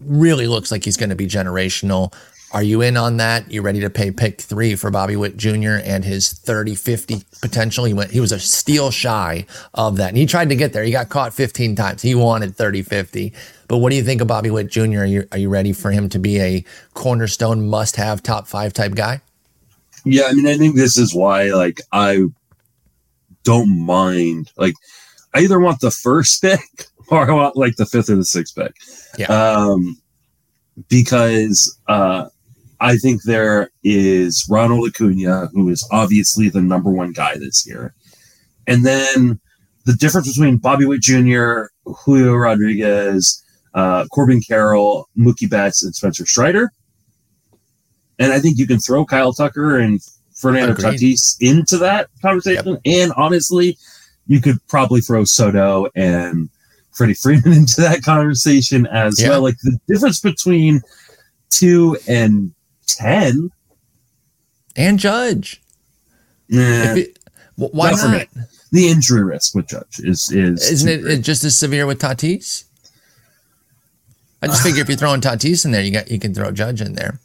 really 0.00 0.46
looks 0.46 0.70
like 0.70 0.84
he's 0.84 0.96
going 0.96 1.10
to 1.10 1.16
be 1.16 1.26
generational. 1.26 2.12
Are 2.50 2.62
you 2.62 2.80
in 2.80 2.96
on 2.96 3.18
that? 3.18 3.50
You 3.50 3.60
ready 3.60 3.80
to 3.80 3.90
pay 3.90 4.10
pick 4.10 4.40
three 4.40 4.74
for 4.74 4.90
Bobby 4.90 5.16
Witt 5.16 5.36
Jr. 5.36 5.80
and 5.84 6.02
his 6.02 6.32
30 6.32 6.74
50 6.74 7.22
potential? 7.42 7.84
He 7.84 7.92
went, 7.92 8.10
he 8.10 8.20
was 8.20 8.32
a 8.32 8.40
steal 8.40 8.90
shy 8.90 9.44
of 9.74 9.96
that. 9.98 10.08
And 10.08 10.16
he 10.16 10.24
tried 10.24 10.48
to 10.48 10.56
get 10.56 10.72
there. 10.72 10.82
He 10.82 10.90
got 10.90 11.10
caught 11.10 11.34
15 11.34 11.76
times. 11.76 12.00
He 12.00 12.14
wanted 12.14 12.56
30 12.56 12.82
50. 12.82 13.34
But 13.68 13.78
what 13.78 13.90
do 13.90 13.96
you 13.96 14.02
think 14.02 14.20
of 14.20 14.26
Bobby 14.26 14.50
Witt 14.50 14.68
Jr.? 14.68 14.80
Are 14.80 15.04
you, 15.04 15.28
are 15.30 15.38
you 15.38 15.48
ready 15.48 15.72
for 15.72 15.90
him 15.90 16.08
to 16.08 16.18
be 16.18 16.40
a 16.40 16.64
cornerstone, 16.94 17.68
must 17.68 17.96
have 17.96 18.22
top 18.22 18.48
five 18.48 18.72
type 18.72 18.94
guy? 18.94 19.20
Yeah, 20.04 20.24
I 20.28 20.32
mean, 20.32 20.46
I 20.46 20.56
think 20.56 20.74
this 20.74 20.96
is 20.96 21.14
why, 21.14 21.50
like, 21.50 21.80
I 21.92 22.24
don't 23.44 23.84
mind. 23.84 24.50
Like, 24.56 24.74
I 25.34 25.40
either 25.40 25.60
want 25.60 25.80
the 25.80 25.90
first 25.90 26.40
pick 26.42 26.60
or 27.10 27.30
I 27.30 27.34
want 27.34 27.56
like 27.56 27.76
the 27.76 27.86
fifth 27.86 28.10
or 28.10 28.16
the 28.16 28.24
sixth 28.24 28.54
pick. 28.54 28.74
Yeah. 29.18 29.26
Um, 29.26 30.00
because 30.88 31.76
uh, 31.88 32.28
I 32.80 32.96
think 32.96 33.22
there 33.22 33.70
is 33.82 34.46
Ronald 34.48 34.88
Acuna, 34.88 35.48
who 35.52 35.68
is 35.68 35.86
obviously 35.90 36.48
the 36.48 36.62
number 36.62 36.90
one 36.90 37.12
guy 37.12 37.36
this 37.36 37.66
year, 37.66 37.94
and 38.66 38.84
then 38.84 39.40
the 39.86 39.94
difference 39.94 40.28
between 40.28 40.58
Bobby 40.58 40.84
Witt 40.84 41.00
Jr., 41.00 41.62
Julio 41.84 42.34
Rodriguez, 42.34 43.42
uh, 43.78 44.06
Corbin 44.08 44.40
Carroll, 44.40 45.08
Mookie 45.16 45.48
Betts, 45.48 45.84
and 45.84 45.94
Spencer 45.94 46.26
Strider. 46.26 46.72
And 48.18 48.32
I 48.32 48.40
think 48.40 48.58
you 48.58 48.66
can 48.66 48.80
throw 48.80 49.04
Kyle 49.04 49.32
Tucker 49.32 49.78
and 49.78 50.00
Fernando 50.36 50.72
Agreed. 50.72 50.98
Tatis 50.98 51.36
into 51.40 51.78
that 51.78 52.08
conversation. 52.20 52.66
Yep. 52.66 52.80
And 52.84 53.12
honestly, 53.16 53.78
you 54.26 54.40
could 54.40 54.56
probably 54.66 55.00
throw 55.00 55.22
Soto 55.22 55.86
and 55.94 56.50
Freddie 56.90 57.14
Freeman 57.14 57.52
into 57.52 57.80
that 57.80 58.02
conversation 58.02 58.86
as 58.88 59.22
yeah. 59.22 59.28
well. 59.28 59.42
Like 59.42 59.56
the 59.62 59.78
difference 59.86 60.18
between 60.18 60.80
two 61.50 61.96
and 62.08 62.52
ten, 62.86 63.52
and 64.74 64.98
Judge. 64.98 65.62
It, 66.48 67.16
why 67.54 67.92
not? 67.92 68.10
not? 68.10 68.26
The 68.72 68.88
injury 68.88 69.22
risk 69.22 69.54
with 69.54 69.68
Judge 69.68 70.00
is 70.00 70.32
is 70.32 70.68
isn't 70.68 71.06
it 71.06 71.20
just 71.20 71.44
as 71.44 71.56
severe 71.56 71.86
with 71.86 72.00
Tatis? 72.00 72.64
I 74.42 74.46
just 74.46 74.62
figure 74.62 74.80
if 74.80 74.88
you're 74.88 74.96
throwing 74.96 75.20
Tatis 75.20 75.64
in 75.64 75.72
there, 75.72 75.82
you 75.82 75.90
got 75.90 76.10
you 76.10 76.18
can 76.18 76.34
throw 76.34 76.50
Judge 76.50 76.80
in 76.80 76.94
there. 76.94 77.18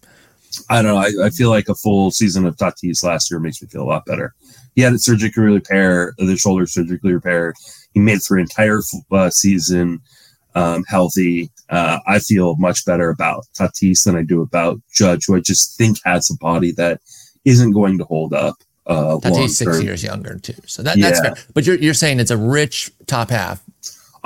I 0.70 0.82
don't 0.82 0.94
know. 0.94 0.98
I, 0.98 1.28
I 1.28 1.30
feel 1.30 1.50
like 1.50 1.68
a 1.70 1.76
full 1.76 2.12
season 2.12 2.46
of 2.46 2.56
Tatis 2.58 3.04
last 3.04 3.30
year 3.30 3.40
makes 3.40 3.62
me 3.62 3.68
feel 3.68 3.84
a 3.84 3.86
lot 3.86 4.06
better. 4.06 4.34
He 4.76 4.82
had 4.82 4.94
it 4.94 5.02
surgically 5.02 5.44
repaired, 5.44 6.16
the 6.18 6.38
shoulder 6.38 6.66
surgically 6.66 7.14
repaired. 7.14 7.56
He 7.94 8.00
made 8.00 8.18
it 8.18 8.24
through 8.24 8.40
an 8.40 8.44
entire 8.44 8.82
uh, 9.12 9.30
season 9.30 10.02
um, 10.56 10.84
healthy. 10.88 11.52
Uh, 11.70 12.00
I 12.08 12.20
feel 12.20 12.56
much 12.58 12.86
better 12.86 13.10
about 13.10 13.46
Tatis 13.58 14.04
than 14.04 14.16
I 14.16 14.24
do 14.24 14.42
about 14.42 14.80
Judge, 14.92 15.26
who 15.26 15.36
I 15.36 15.40
just 15.40 15.78
think 15.78 15.98
has 16.06 16.30
a 16.30 16.38
body 16.38 16.72
that 16.74 17.02
isn't 17.46 17.72
going 17.72 17.98
to 17.98 18.04
hold 18.06 18.34
up. 18.34 18.56
Uh, 18.86 19.18
Tatis 19.18 19.50
six 19.52 19.82
years 19.82 20.04
younger 20.04 20.38
too, 20.40 20.56
so 20.66 20.84
that, 20.84 21.00
that's 21.00 21.20
yeah. 21.24 21.36
fair. 21.36 21.44
But 21.54 21.66
you're 21.66 21.78
you're 21.78 21.94
saying 21.94 22.20
it's 22.20 22.32
a 22.32 22.38
rich 22.38 22.92
top 23.08 23.30
half. 23.30 23.64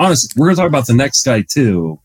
Honestly, 0.00 0.30
we're 0.36 0.48
gonna 0.48 0.56
talk 0.56 0.68
about 0.68 0.88
the 0.88 0.94
next 0.94 1.22
guy 1.22 1.44
too, 1.48 2.00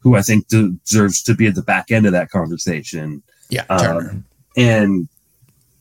who 0.00 0.16
I 0.16 0.22
think 0.22 0.48
deserves 0.48 1.22
to 1.24 1.34
be 1.34 1.46
at 1.46 1.54
the 1.54 1.62
back 1.62 1.90
end 1.90 2.06
of 2.06 2.12
that 2.12 2.30
conversation. 2.30 3.22
Yeah, 3.50 3.64
um, 3.68 4.24
and 4.56 5.08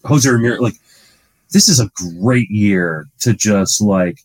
Jose 0.05 0.29
Ramirez, 0.29 0.59
like 0.59 0.75
this 1.51 1.67
is 1.67 1.79
a 1.79 1.89
great 2.19 2.49
year 2.49 3.07
to 3.19 3.33
just 3.33 3.81
like 3.81 4.19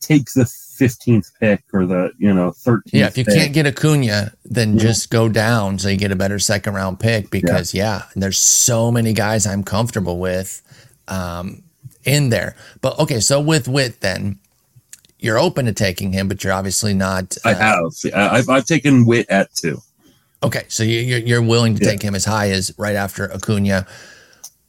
take 0.00 0.26
the 0.34 0.44
15th 0.44 1.32
pick 1.40 1.64
or 1.72 1.86
the 1.86 2.12
you 2.18 2.32
know 2.32 2.50
13th 2.50 2.82
yeah 2.92 3.06
if 3.06 3.18
you 3.18 3.24
pick. 3.24 3.34
can't 3.34 3.52
get 3.52 3.66
acuna 3.66 4.32
then 4.44 4.74
yeah. 4.74 4.80
just 4.80 5.10
go 5.10 5.28
down 5.28 5.76
so 5.78 5.88
you 5.88 5.96
get 5.96 6.12
a 6.12 6.16
better 6.16 6.38
second 6.38 6.74
round 6.74 7.00
pick 7.00 7.30
because 7.30 7.74
yeah, 7.74 7.98
yeah 7.98 8.02
there's 8.14 8.38
so 8.38 8.92
many 8.92 9.12
guys 9.12 9.44
i'm 9.46 9.64
comfortable 9.64 10.18
with 10.18 10.62
um, 11.08 11.62
in 12.04 12.28
there 12.28 12.54
but 12.80 12.98
okay 12.98 13.18
so 13.18 13.40
with 13.40 13.66
Witt 13.66 14.00
then 14.00 14.38
you're 15.18 15.38
open 15.38 15.66
to 15.66 15.72
taking 15.72 16.12
him 16.12 16.28
but 16.28 16.42
you're 16.42 16.52
obviously 16.52 16.94
not 16.94 17.36
uh, 17.44 17.48
i 17.48 17.54
have 17.54 17.92
I've, 18.14 18.48
I've 18.48 18.66
taken 18.66 19.06
Witt 19.06 19.28
at 19.30 19.52
two 19.54 19.80
okay 20.42 20.64
so 20.68 20.82
you're, 20.82 21.18
you're 21.18 21.42
willing 21.42 21.74
to 21.76 21.84
yeah. 21.84 21.90
take 21.90 22.02
him 22.02 22.14
as 22.14 22.24
high 22.24 22.50
as 22.50 22.72
right 22.78 22.96
after 22.96 23.32
acuna 23.32 23.86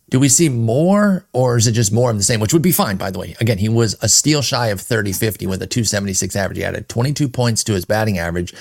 do 0.10 0.20
we 0.20 0.28
see 0.28 0.50
more 0.50 1.26
or 1.34 1.58
is 1.58 1.68
it 1.68 1.74
just 1.74 1.92
more 1.92 2.10
of 2.10 2.18
the 2.18 2.24
same, 2.24 2.40
which 2.40 2.52
would 2.52 2.62
be 2.62 2.72
fine, 2.72 2.98
by 2.98 3.12
the 3.12 3.20
way? 3.20 3.36
Again, 3.40 3.60
he 3.60 3.70
was 3.70 3.96
a 4.02 4.10
steal 4.10 4.42
shy 4.42 4.68
of 4.68 4.82
30 4.82 5.14
50 5.14 5.46
with 5.46 5.62
a 5.62 5.68
276 5.68 6.36
average. 6.36 6.58
He 6.58 6.64
added 6.64 6.90
22 6.90 7.30
points 7.30 7.64
to 7.66 7.74
his 7.74 7.86
batting 7.86 8.18
average, 8.18 8.54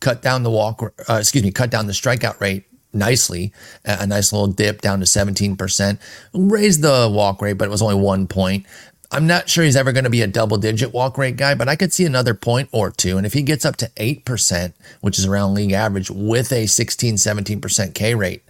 cut 0.00 0.22
down 0.22 0.42
the 0.42 0.50
walk, 0.50 0.80
uh, 1.08 1.14
excuse 1.14 1.42
me, 1.42 1.50
cut 1.50 1.70
down 1.70 1.86
the 1.86 1.92
strikeout 1.92 2.40
rate 2.40 2.64
nicely, 2.94 3.52
a 3.84 4.06
nice 4.06 4.32
little 4.32 4.46
dip 4.48 4.80
down 4.80 5.00
to 5.00 5.06
17%, 5.06 5.98
raised 6.34 6.82
the 6.82 7.10
walk 7.10 7.40
rate, 7.40 7.54
but 7.54 7.66
it 7.66 7.70
was 7.70 7.82
only 7.82 7.94
one 7.94 8.26
point. 8.26 8.66
I'm 9.12 9.26
not 9.26 9.48
sure 9.50 9.62
he's 9.62 9.76
ever 9.76 9.92
going 9.92 10.04
to 10.04 10.10
be 10.10 10.22
a 10.22 10.26
double 10.26 10.56
digit 10.56 10.94
walk 10.94 11.18
rate 11.18 11.36
guy, 11.36 11.54
but 11.54 11.68
I 11.68 11.76
could 11.76 11.92
see 11.92 12.06
another 12.06 12.32
point 12.32 12.70
or 12.72 12.90
two. 12.90 13.18
And 13.18 13.26
if 13.26 13.34
he 13.34 13.42
gets 13.42 13.66
up 13.66 13.76
to 13.76 13.90
8%, 13.96 14.72
which 15.02 15.18
is 15.18 15.26
around 15.26 15.52
league 15.52 15.72
average, 15.72 16.10
with 16.10 16.50
a 16.50 16.66
16, 16.66 17.16
17% 17.16 17.94
K 17.94 18.14
rate, 18.14 18.42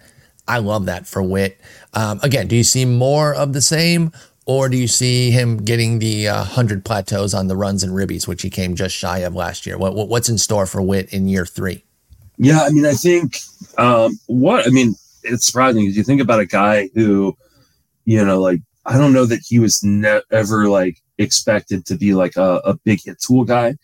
I 0.47 0.59
love 0.59 0.85
that 0.85 1.05
for 1.05 1.21
Witt. 1.21 1.59
Um, 1.93 2.21
again, 2.23 2.47
do 2.47 2.55
you 2.55 2.63
see 2.63 2.85
more 2.85 3.33
of 3.33 3.51
the 3.51 3.61
same? 3.61 4.13
Or 4.45 4.67
do 4.67 4.77
you 4.77 4.87
see 4.87 5.31
him 5.31 5.57
getting 5.57 5.99
the 5.99 6.27
uh, 6.27 6.37
100 6.39 6.83
plateaus 6.83 7.33
on 7.33 7.47
the 7.47 7.55
runs 7.55 7.83
and 7.83 7.93
ribbies, 7.93 8.27
which 8.27 8.41
he 8.41 8.49
came 8.49 8.75
just 8.75 8.95
shy 8.95 9.19
of 9.19 9.35
last 9.35 9.65
year? 9.65 9.77
What, 9.77 9.95
what 9.95 10.09
What's 10.09 10.29
in 10.29 10.37
store 10.37 10.65
for 10.65 10.81
Witt 10.81 11.13
in 11.13 11.27
year 11.27 11.45
three? 11.45 11.83
Yeah, 12.37 12.61
I 12.61 12.69
mean, 12.69 12.85
I 12.85 12.93
think 12.93 13.37
um, 13.77 14.19
what 14.27 14.65
I 14.65 14.69
mean, 14.69 14.95
it's 15.23 15.45
surprising 15.45 15.83
because 15.83 15.95
you 15.95 16.03
think 16.03 16.19
about 16.19 16.39
a 16.39 16.45
guy 16.45 16.89
who, 16.93 17.37
you 18.05 18.25
know, 18.25 18.41
like 18.41 18.59
I 18.85 18.97
don't 18.97 19.13
know 19.13 19.25
that 19.25 19.41
he 19.47 19.59
was 19.59 19.83
ne- 19.83 20.21
ever 20.31 20.67
like 20.67 21.01
expected 21.17 21.85
to 21.85 21.95
be 21.95 22.13
like 22.13 22.35
a, 22.35 22.61
a 22.65 22.73
big 22.83 23.01
hit 23.03 23.19
tool 23.19 23.45
guy, 23.45 23.75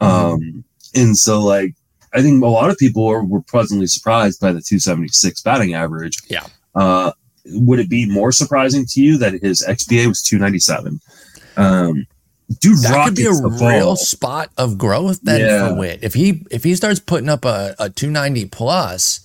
um, 0.00 0.64
and 0.94 1.16
so 1.16 1.42
like 1.42 1.74
I 2.16 2.22
think 2.22 2.42
a 2.42 2.46
lot 2.46 2.70
of 2.70 2.78
people 2.78 3.04
were, 3.04 3.22
were 3.22 3.42
pleasantly 3.42 3.86
surprised 3.86 4.40
by 4.40 4.48
the 4.48 4.62
276 4.62 5.42
batting 5.42 5.74
average. 5.74 6.18
Yeah. 6.28 6.46
Uh, 6.74 7.12
would 7.46 7.78
it 7.78 7.90
be 7.90 8.10
more 8.10 8.32
surprising 8.32 8.86
to 8.86 9.02
you 9.02 9.18
that 9.18 9.34
his 9.34 9.64
XBA 9.66 10.06
was 10.06 10.22
297? 10.22 11.00
Um, 11.56 12.06
dude, 12.60 12.78
that 12.78 13.06
could 13.06 13.16
be 13.16 13.26
a 13.26 13.32
real 13.32 13.96
spot 13.96 14.50
of 14.56 14.78
growth 14.78 15.20
then 15.22 15.40
yeah. 15.40 15.68
for 15.68 15.74
Witt. 15.74 16.00
If 16.02 16.14
he 16.14 16.42
if 16.50 16.64
he 16.64 16.74
starts 16.74 17.00
putting 17.00 17.28
up 17.28 17.44
a, 17.44 17.74
a 17.78 17.90
290 17.90 18.46
plus 18.46 19.20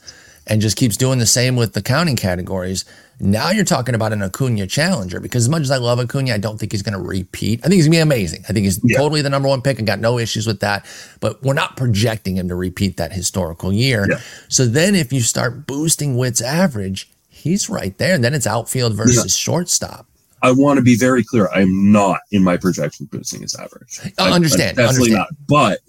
and 0.48 0.62
just 0.62 0.78
keeps 0.78 0.98
doing 0.98 1.20
the 1.20 1.26
same 1.26 1.56
with 1.56 1.74
the 1.74 1.82
counting 1.82 2.16
categories, 2.16 2.86
now 3.22 3.52
you're 3.52 3.66
talking 3.66 3.96
about 3.96 4.14
an 4.14 4.22
Acuna 4.22 4.68
challenger. 4.68 5.20
Because 5.20 5.46
as 5.46 5.50
much 5.50 5.62
as 5.62 5.72
I 5.72 5.78
love 5.78 6.00
Acuna, 6.00 6.34
I 6.34 6.38
don't 6.38 6.60
think 6.60 6.72
he's 6.72 6.82
going 6.82 6.94
to 6.94 7.02
repeat. 7.02 7.60
I 7.60 7.64
think 7.64 7.76
he's 7.76 7.86
going 7.86 7.94
to 7.94 7.98
be 7.98 8.02
amazing. 8.02 8.44
I 8.50 8.54
think 8.54 8.66
he's 8.66 8.80
yeah. 8.84 8.98
totally 8.98 9.22
the 9.22 9.30
number 9.30 9.48
one 9.48 9.62
pick 9.62 9.78
and 9.78 9.88
got 9.88 10.00
no 10.00 10.18
issues 10.18 10.48
with 10.48 10.60
that. 10.62 10.86
But 11.20 11.42
we're 11.44 11.54
not 11.54 11.78
projecting 11.78 12.36
him 12.38 12.48
to 12.50 12.56
repeat 12.56 12.98
that 12.98 13.14
historical 13.14 13.72
year. 13.72 14.08
Yeah. 14.10 14.20
So 14.48 14.66
then 14.66 14.96
if 14.96 15.14
you 15.14 15.22
start 15.22 15.68
boosting 15.68 16.18
Witt's 16.18 16.42
average, 16.42 17.10
he's 17.30 17.70
right 17.70 17.98
there. 17.98 18.16
And 18.16 18.24
then 18.24 18.34
it's 18.34 18.48
outfield 18.48 18.94
versus 18.94 19.18
yeah. 19.18 19.28
shortstop. 19.28 20.08
I 20.44 20.52
want 20.52 20.78
to 20.78 20.84
be 20.84 20.96
very 20.96 21.24
clear. 21.24 21.50
I 21.54 21.62
am 21.62 21.92
not 21.92 22.22
in 22.32 22.44
my 22.44 22.58
projection 22.58 23.08
boosting 23.12 23.42
his 23.42 23.56
average. 23.56 24.00
Oh, 24.18 24.26
I 24.26 24.32
understand. 24.32 24.80
I, 24.80 24.88
definitely 24.88 25.14
understand. 25.14 25.38
not. 25.48 25.48
But 25.48 25.80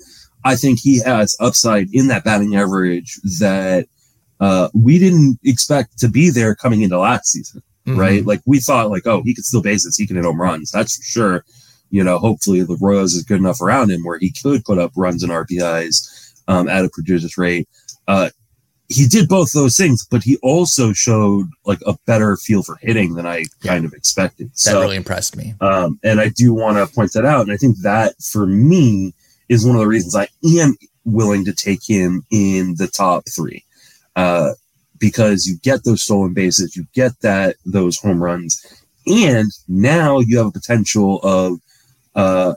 I 0.45 0.57
think 0.57 0.81
he 0.81 1.01
has 1.01 1.37
upside 1.41 1.89
in 1.95 2.09
that 2.09 2.25
batting 2.25 2.57
average 2.57 3.19
that 3.39 3.87
uh, 4.43 4.69
we 4.75 4.99
didn't 4.99 5.39
expect 5.45 5.97
to 6.01 6.09
be 6.09 6.29
there 6.29 6.57
coming 6.57 6.83
into 6.83 6.99
last 6.99 7.27
season, 7.29 7.63
mm-hmm. 7.87 7.99
right? 7.99 8.27
Like 8.27 8.41
we 8.45 8.59
thought, 8.59 8.91
like, 8.91 9.07
oh, 9.07 9.23
he 9.25 9.35
could 9.35 9.45
still 9.45 9.63
base 9.63 9.87
it, 9.87 9.95
he 9.97 10.05
can 10.05 10.17
hit 10.17 10.25
home 10.25 10.41
runs. 10.41 10.73
That's 10.73 10.97
for 10.97 11.03
sure. 11.05 11.45
You 11.91 12.03
know, 12.03 12.19
hopefully 12.19 12.63
the 12.63 12.77
Royals 12.81 13.15
is 13.15 13.23
good 13.23 13.39
enough 13.39 13.61
around 13.61 13.93
him 13.93 14.03
where 14.03 14.19
he 14.19 14.33
could 14.33 14.65
put 14.65 14.79
up 14.79 14.91
runs 14.97 15.23
and 15.23 15.31
RBIs 15.31 16.43
um, 16.49 16.69
at 16.69 16.85
a 16.85 16.89
prodigious 16.89 17.39
rate. 17.39 17.69
Uh, 18.09 18.31
he 18.89 19.07
did 19.07 19.29
both 19.29 19.53
those 19.53 19.77
things, 19.77 20.05
but 20.11 20.25
he 20.25 20.37
also 20.43 20.93
showed 20.93 21.49
like 21.65 21.79
a 21.87 21.97
better 22.07 22.37
feel 22.37 22.65
for 22.65 22.77
hitting 22.83 23.15
than 23.15 23.27
I 23.27 23.45
yeah. 23.63 23.73
kind 23.73 23.85
of 23.85 23.93
expected. 23.93 24.49
That 24.49 24.59
so, 24.59 24.81
really 24.81 24.97
impressed 24.97 25.37
me. 25.37 25.55
Um, 25.61 26.01
and 26.03 26.21
I 26.21 26.31
do 26.31 26.53
want 26.53 26.79
to 26.79 26.93
point 26.93 27.13
that 27.13 27.25
out. 27.25 27.43
And 27.43 27.53
I 27.53 27.57
think 27.57 27.79
that 27.83 28.21
for 28.21 28.45
me 28.45 29.15
is 29.49 29.65
one 29.65 29.77
of 29.77 29.81
the 29.81 29.87
reasons 29.87 30.17
I 30.17 30.27
am 30.59 30.75
willing 31.05 31.45
to 31.45 31.53
take 31.53 31.89
him 31.89 32.27
in 32.33 32.75
the 32.77 32.89
top 32.89 33.23
three. 33.29 33.65
Uh, 34.17 34.53
because 34.99 35.47
you 35.47 35.57
get 35.63 35.83
those 35.85 36.03
stolen 36.03 36.33
bases, 36.33 36.77
you 36.77 36.87
get 36.95 37.13
that 37.23 37.57
those 37.67 37.99
home 37.99 38.23
runs, 38.23 38.85
and 39.07 39.51
now 39.69 40.21
you 40.21 40.39
have 40.39 40.47
a 40.47 40.53
potential 40.53 41.19
of 41.23 41.59
uh, 42.15 42.55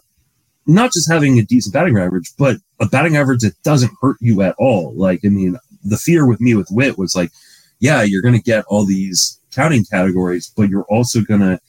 not 0.67 0.91
just 0.91 1.09
having 1.09 1.39
a 1.39 1.43
decent 1.43 1.73
batting 1.73 1.97
average, 1.97 2.31
but 2.37 2.57
a 2.79 2.87
batting 2.87 3.17
average 3.17 3.41
that 3.41 3.61
doesn't 3.63 3.91
hurt 4.01 4.17
you 4.19 4.41
at 4.41 4.55
all. 4.57 4.93
Like, 4.95 5.21
I 5.23 5.29
mean, 5.29 5.57
the 5.83 5.97
fear 5.97 6.27
with 6.27 6.41
me 6.41 6.55
with 6.55 6.67
Witt 6.71 6.97
was 6.97 7.15
like, 7.15 7.31
yeah, 7.79 8.01
you're 8.01 8.21
going 8.21 8.33
to 8.33 8.41
get 8.41 8.65
all 8.67 8.85
these 8.85 9.39
counting 9.53 9.85
categories, 9.85 10.51
but 10.55 10.69
you're 10.69 10.83
also 10.83 11.21
going 11.21 11.41
to, 11.41 11.59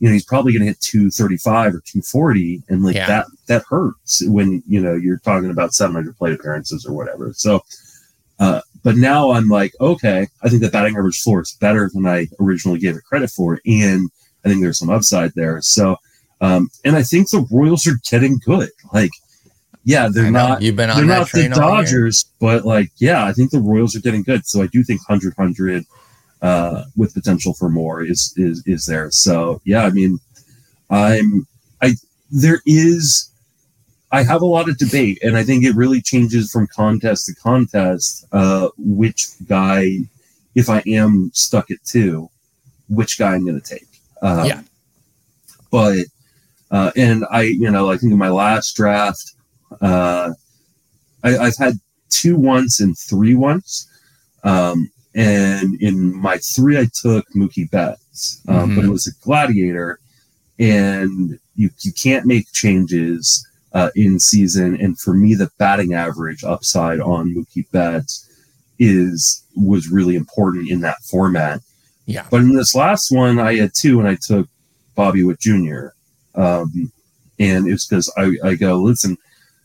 you 0.00 0.08
know, 0.08 0.12
he's 0.12 0.24
probably 0.24 0.52
going 0.52 0.62
to 0.62 0.66
hit 0.66 0.80
235 0.80 1.68
or 1.68 1.80
240. 1.80 2.62
And 2.68 2.84
like 2.84 2.96
yeah. 2.96 3.06
that, 3.06 3.26
that 3.46 3.62
hurts 3.68 4.22
when, 4.26 4.62
you 4.66 4.80
know, 4.80 4.94
you're 4.94 5.18
talking 5.18 5.50
about 5.50 5.72
700 5.72 6.16
plate 6.16 6.34
appearances 6.34 6.84
or 6.84 6.92
whatever. 6.92 7.32
So, 7.34 7.62
uh, 8.38 8.60
but 8.82 8.96
now 8.96 9.30
I'm 9.32 9.48
like, 9.48 9.72
okay, 9.80 10.28
I 10.42 10.48
think 10.48 10.62
the 10.62 10.70
batting 10.70 10.96
average 10.96 11.20
floor 11.20 11.42
is 11.42 11.56
better 11.60 11.90
than 11.92 12.06
I 12.06 12.26
originally 12.40 12.78
gave 12.78 12.96
it 12.96 13.04
credit 13.04 13.30
for. 13.30 13.60
And 13.64 14.10
I 14.44 14.48
think 14.48 14.60
there's 14.60 14.78
some 14.78 14.90
upside 14.90 15.32
there. 15.34 15.60
So, 15.62 15.96
um, 16.40 16.68
and 16.84 16.96
I 16.96 17.02
think 17.02 17.30
the 17.30 17.46
Royals 17.50 17.86
are 17.86 17.98
getting 18.10 18.40
good. 18.44 18.70
Like, 18.92 19.10
yeah, 19.84 20.08
they're 20.12 20.30
not. 20.30 20.62
You've 20.62 20.76
been 20.76 20.90
on 20.90 20.96
they're 20.96 21.06
not 21.06 21.30
the 21.30 21.48
Dodgers, 21.48 22.24
but 22.40 22.64
like, 22.64 22.90
yeah, 22.98 23.24
I 23.24 23.32
think 23.32 23.50
the 23.50 23.60
Royals 23.60 23.96
are 23.96 24.00
getting 24.00 24.22
good. 24.22 24.46
So 24.46 24.62
I 24.62 24.66
do 24.66 24.82
think 24.82 25.08
100 25.08 25.34
100 25.36 25.84
uh, 26.40 26.84
with 26.96 27.14
potential 27.14 27.54
for 27.54 27.68
more 27.68 28.02
is 28.02 28.34
is 28.36 28.62
is 28.66 28.86
there. 28.86 29.10
So 29.10 29.60
yeah, 29.64 29.84
I 29.84 29.90
mean, 29.90 30.18
I'm 30.90 31.46
I 31.80 31.94
there 32.30 32.60
is 32.66 33.31
I 34.12 34.22
have 34.24 34.42
a 34.42 34.46
lot 34.46 34.68
of 34.68 34.76
debate, 34.76 35.18
and 35.22 35.38
I 35.38 35.42
think 35.42 35.64
it 35.64 35.74
really 35.74 36.02
changes 36.02 36.52
from 36.52 36.66
contest 36.66 37.26
to 37.26 37.34
contest. 37.34 38.26
Uh, 38.30 38.68
which 38.76 39.28
guy, 39.46 40.00
if 40.54 40.68
I 40.68 40.82
am 40.86 41.30
stuck 41.32 41.70
at 41.70 41.82
two, 41.84 42.28
which 42.90 43.18
guy 43.18 43.34
I'm 43.34 43.46
going 43.46 43.60
to 43.60 43.74
take? 43.74 43.88
Um, 44.20 44.44
yeah, 44.44 44.62
but 45.70 46.04
uh, 46.70 46.92
and 46.94 47.24
I, 47.30 47.42
you 47.42 47.70
know, 47.70 47.90
I 47.90 47.96
think 47.96 48.12
in 48.12 48.18
my 48.18 48.28
last 48.28 48.76
draft, 48.76 49.32
uh, 49.80 50.34
I, 51.24 51.30
have 51.30 51.56
had 51.56 51.74
two 52.10 52.36
once 52.36 52.80
and 52.80 52.96
three 52.98 53.34
once. 53.34 53.88
Um, 54.44 54.90
and 55.14 55.80
in 55.80 56.14
my 56.14 56.38
three, 56.38 56.78
I 56.78 56.86
took 57.00 57.26
Mookie 57.30 57.70
Betts, 57.70 58.42
um, 58.48 58.56
mm-hmm. 58.56 58.76
but 58.76 58.84
it 58.84 58.88
was 58.88 59.06
a 59.06 59.24
gladiator, 59.24 59.98
and 60.58 61.38
you 61.54 61.70
you 61.80 61.92
can't 61.92 62.26
make 62.26 62.50
changes 62.52 63.46
uh, 63.74 63.90
in 63.94 64.20
season. 64.20 64.80
And 64.80 64.98
for 64.98 65.14
me, 65.14 65.34
the 65.34 65.50
batting 65.58 65.94
average 65.94 66.44
upside 66.44 67.00
on 67.00 67.34
Mookie 67.34 67.70
Betts 67.70 68.28
is 68.78 69.44
was 69.54 69.88
really 69.88 70.16
important 70.16 70.70
in 70.70 70.80
that 70.80 70.98
format. 71.02 71.60
Yeah. 72.06 72.26
But 72.30 72.40
in 72.40 72.54
this 72.54 72.74
last 72.74 73.12
one, 73.12 73.38
I 73.38 73.56
had 73.56 73.72
two, 73.74 74.00
and 74.00 74.08
I 74.08 74.16
took 74.20 74.48
Bobby 74.94 75.22
Witt 75.22 75.40
Jr. 75.40 75.88
Um, 76.34 76.90
and 77.38 77.68
it's 77.68 77.86
because 77.86 78.12
I, 78.16 78.32
I 78.44 78.54
go, 78.54 78.76
listen, 78.76 79.16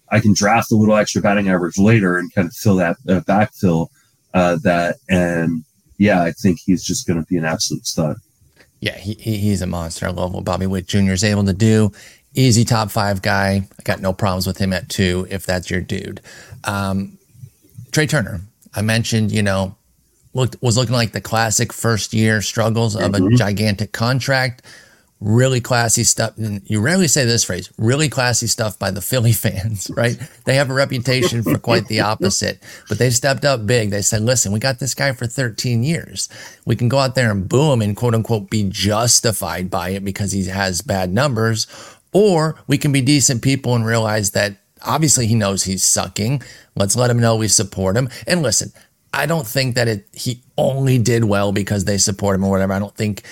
I 0.09 0.19
can 0.19 0.33
draft 0.33 0.71
a 0.71 0.75
little 0.75 0.95
extra 0.95 1.21
batting 1.21 1.49
average 1.49 1.77
later 1.77 2.17
and 2.17 2.33
kind 2.33 2.47
of 2.47 2.53
fill 2.53 2.75
that 2.77 2.97
uh, 3.07 3.21
backfill 3.21 3.87
uh, 4.33 4.57
that. 4.63 4.97
And 5.09 5.63
yeah, 5.97 6.21
I 6.21 6.31
think 6.31 6.59
he's 6.63 6.83
just 6.83 7.07
going 7.07 7.19
to 7.19 7.27
be 7.27 7.37
an 7.37 7.45
absolute 7.45 7.85
stud. 7.85 8.17
Yeah, 8.79 8.97
he, 8.97 9.13
he's 9.15 9.61
a 9.61 9.67
monster. 9.67 10.05
I 10.05 10.11
love 10.11 10.33
what 10.33 10.45
Bobby 10.45 10.67
Witt 10.67 10.87
Jr. 10.87 11.11
is 11.11 11.23
able 11.23 11.45
to 11.45 11.53
do. 11.53 11.91
Easy 12.37 12.63
top 12.63 12.91
five 12.91 13.21
guy. 13.21 13.67
I 13.79 13.83
got 13.83 13.99
no 13.99 14.13
problems 14.13 14.45
with 14.45 14.59
him 14.59 14.71
at 14.71 14.89
two 14.89 15.27
if 15.29 15.45
that's 15.45 15.71
your 15.71 15.81
dude. 15.81 16.21
Um, 16.65 17.17
Trea 17.91 18.05
Turner, 18.05 18.41
I 18.75 18.83
mentioned, 18.83 19.31
you 19.31 19.41
know, 19.41 19.75
looked 20.33 20.55
was 20.61 20.77
looking 20.77 20.93
like 20.93 21.13
the 21.13 21.21
classic 21.21 21.73
first 21.73 22.13
year 22.13 22.43
struggles 22.43 22.95
of 22.95 23.11
mm-hmm. 23.13 23.33
a 23.33 23.37
gigantic 23.37 23.91
contract 23.91 24.61
really 25.19 25.59
classy 25.59 26.03
stuff. 26.03 26.37
And 26.37 26.61
you 26.65 26.79
rarely 26.79 27.07
say 27.07 27.25
this 27.25 27.43
phrase, 27.43 27.71
really 27.77 28.09
classy 28.09 28.47
stuff 28.47 28.77
by 28.77 28.91
the 28.91 29.01
Philly 29.07 29.33
fans, 29.33 29.89
right? 29.95 30.17
They 30.45 30.55
have 30.55 30.69
a 30.69 30.73
reputation 30.73 31.43
for 31.43 31.57
quite 31.57 31.87
the 31.87 32.01
opposite, 32.01 32.61
but 32.87 32.99
they 32.99 33.09
stepped 33.09 33.45
up 33.45 33.65
big. 33.65 33.89
They 33.89 34.01
said, 34.01 34.21
listen, 34.21 34.51
we 34.51 34.59
got 34.59 34.79
this 34.79 34.93
guy 34.93 35.11
for 35.13 35.27
13 35.27 35.83
years. 35.83 36.29
We 36.65 36.75
can 36.75 36.89
go 36.89 36.99
out 36.99 37.15
there 37.15 37.31
and 37.31 37.47
boo 37.47 37.71
him 37.71 37.81
and 37.81 37.95
quote 37.95 38.15
unquote 38.15 38.49
be 38.49 38.67
justified 38.69 39.69
by 39.69 39.89
it 39.89 40.03
because 40.03 40.31
he 40.31 40.45
has 40.45 40.81
bad 40.81 41.11
numbers. 41.11 41.67
Or 42.13 42.55
we 42.67 42.77
can 42.77 42.91
be 42.91 43.01
decent 43.01 43.41
people 43.41 43.75
and 43.75 43.85
realize 43.85 44.31
that 44.31 44.57
obviously 44.83 45.27
he 45.27 45.35
knows 45.35 45.63
he's 45.63 45.83
sucking. 45.83 46.41
Let's 46.75 46.95
let 46.95 47.09
him 47.09 47.19
know 47.19 47.35
we 47.35 47.47
support 47.47 47.97
him. 47.97 48.09
And 48.25 48.41
listen, 48.41 48.71
I 49.13 49.25
don't 49.25 49.47
think 49.47 49.75
that 49.75 49.87
it 49.87 50.07
he 50.13 50.43
only 50.57 50.97
did 50.97 51.23
well 51.23 51.51
because 51.51 51.85
they 51.85 51.97
support 51.97 52.35
him 52.35 52.43
or 52.43 52.51
whatever. 52.51 52.73
I 52.73 52.79
don't 52.79 52.95
think 52.95 53.23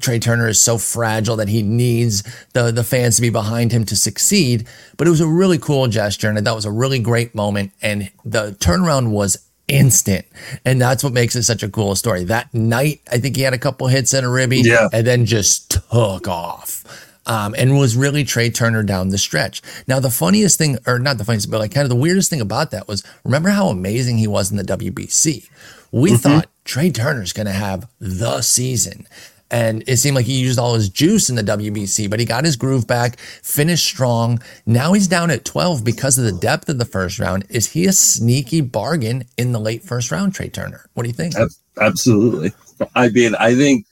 Trea 0.00 0.18
Turner 0.18 0.48
is 0.48 0.60
so 0.60 0.78
fragile 0.78 1.36
that 1.36 1.48
he 1.48 1.62
needs 1.62 2.22
the, 2.52 2.70
the 2.70 2.84
fans 2.84 3.16
to 3.16 3.22
be 3.22 3.30
behind 3.30 3.72
him 3.72 3.84
to 3.86 3.96
succeed. 3.96 4.66
But 4.96 5.06
it 5.06 5.10
was 5.10 5.20
a 5.20 5.26
really 5.26 5.58
cool 5.58 5.86
gesture, 5.88 6.28
and 6.28 6.36
I 6.36 6.42
that 6.42 6.54
was 6.54 6.64
a 6.64 6.70
really 6.70 6.98
great 6.98 7.34
moment. 7.34 7.72
And 7.80 8.10
the 8.24 8.52
turnaround 8.60 9.10
was 9.10 9.48
instant. 9.68 10.26
And 10.64 10.80
that's 10.80 11.02
what 11.02 11.12
makes 11.12 11.36
it 11.36 11.44
such 11.44 11.62
a 11.62 11.68
cool 11.68 11.94
story. 11.94 12.24
That 12.24 12.52
night, 12.52 13.00
I 13.10 13.18
think 13.18 13.36
he 13.36 13.42
had 13.42 13.54
a 13.54 13.58
couple 13.58 13.86
hits 13.86 14.12
and 14.12 14.26
a 14.26 14.28
ribby, 14.28 14.62
yeah. 14.62 14.88
and 14.92 15.06
then 15.06 15.24
just 15.24 15.70
took 15.70 16.28
off. 16.28 16.84
Um, 17.24 17.54
and 17.56 17.78
was 17.78 17.96
really 17.96 18.24
Trea 18.24 18.50
Turner 18.50 18.82
down 18.82 19.10
the 19.10 19.18
stretch. 19.18 19.62
Now, 19.86 20.00
the 20.00 20.10
funniest 20.10 20.58
thing, 20.58 20.78
or 20.88 20.98
not 20.98 21.18
the 21.18 21.24
funniest, 21.24 21.52
but 21.52 21.60
like 21.60 21.72
kind 21.72 21.84
of 21.84 21.88
the 21.88 21.94
weirdest 21.94 22.30
thing 22.30 22.40
about 22.40 22.72
that 22.72 22.88
was 22.88 23.04
remember 23.24 23.50
how 23.50 23.68
amazing 23.68 24.18
he 24.18 24.26
was 24.26 24.50
in 24.50 24.56
the 24.56 24.64
WBC? 24.64 25.48
We 25.92 26.10
mm-hmm. 26.10 26.16
thought 26.16 26.48
Trea 26.64 26.90
Turner's 26.90 27.32
going 27.32 27.46
to 27.46 27.52
have 27.52 27.88
the 28.00 28.40
season. 28.40 29.06
And 29.52 29.84
it 29.86 29.98
seemed 29.98 30.16
like 30.16 30.24
he 30.24 30.40
used 30.40 30.58
all 30.58 30.74
his 30.74 30.88
juice 30.88 31.28
in 31.28 31.36
the 31.36 31.42
WBC, 31.42 32.08
but 32.08 32.18
he 32.18 32.24
got 32.24 32.44
his 32.44 32.56
groove 32.56 32.86
back, 32.86 33.18
finished 33.18 33.84
strong. 33.84 34.42
Now 34.64 34.94
he's 34.94 35.06
down 35.06 35.30
at 35.30 35.44
12 35.44 35.84
because 35.84 36.16
of 36.16 36.24
the 36.24 36.32
depth 36.32 36.70
of 36.70 36.78
the 36.78 36.86
first 36.86 37.18
round. 37.18 37.44
Is 37.50 37.72
he 37.72 37.84
a 37.84 37.92
sneaky 37.92 38.62
bargain 38.62 39.24
in 39.36 39.52
the 39.52 39.60
late 39.60 39.82
first 39.82 40.10
round, 40.10 40.34
Trea 40.34 40.48
Turner? 40.48 40.86
What 40.94 41.02
do 41.02 41.10
you 41.10 41.14
think? 41.14 41.34
Absolutely. 41.78 42.52
I 42.94 43.10
mean, 43.10 43.34
I 43.34 43.54
think, 43.54 43.86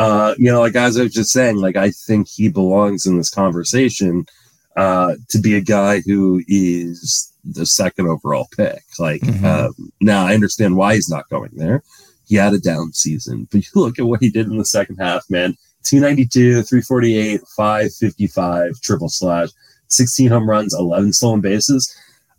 uh, 0.00 0.34
you 0.38 0.50
know, 0.50 0.60
like 0.60 0.76
as 0.76 0.98
I 0.98 1.04
was 1.04 1.12
just 1.12 1.30
saying, 1.30 1.56
like 1.56 1.76
I 1.76 1.90
think 1.90 2.28
he 2.28 2.48
belongs 2.48 3.06
in 3.06 3.16
this 3.16 3.30
conversation 3.30 4.26
uh, 4.76 5.14
to 5.28 5.38
be 5.38 5.54
a 5.54 5.60
guy 5.60 6.00
who 6.00 6.42
is 6.48 7.32
the 7.44 7.66
second 7.66 8.08
overall 8.08 8.48
pick. 8.56 8.82
Like, 8.98 9.20
mm-hmm. 9.22 9.44
uh, 9.44 9.68
now 10.00 10.26
I 10.26 10.34
understand 10.34 10.76
why 10.76 10.94
he's 10.94 11.08
not 11.08 11.28
going 11.28 11.50
there 11.52 11.82
he 12.30 12.36
had 12.36 12.54
a 12.54 12.58
down 12.58 12.92
season, 12.92 13.48
but 13.50 13.62
you 13.62 13.70
look 13.74 13.98
at 13.98 14.06
what 14.06 14.22
he 14.22 14.30
did 14.30 14.46
in 14.46 14.56
the 14.56 14.64
second 14.64 14.96
half, 14.96 15.28
man. 15.28 15.56
292, 15.82 16.62
348, 16.62 17.40
555, 17.56 18.80
triple 18.80 19.08
slash, 19.08 19.48
16 19.88 20.28
home 20.28 20.48
runs, 20.48 20.74
11 20.74 21.12
stolen 21.12 21.40
bases. 21.40 21.94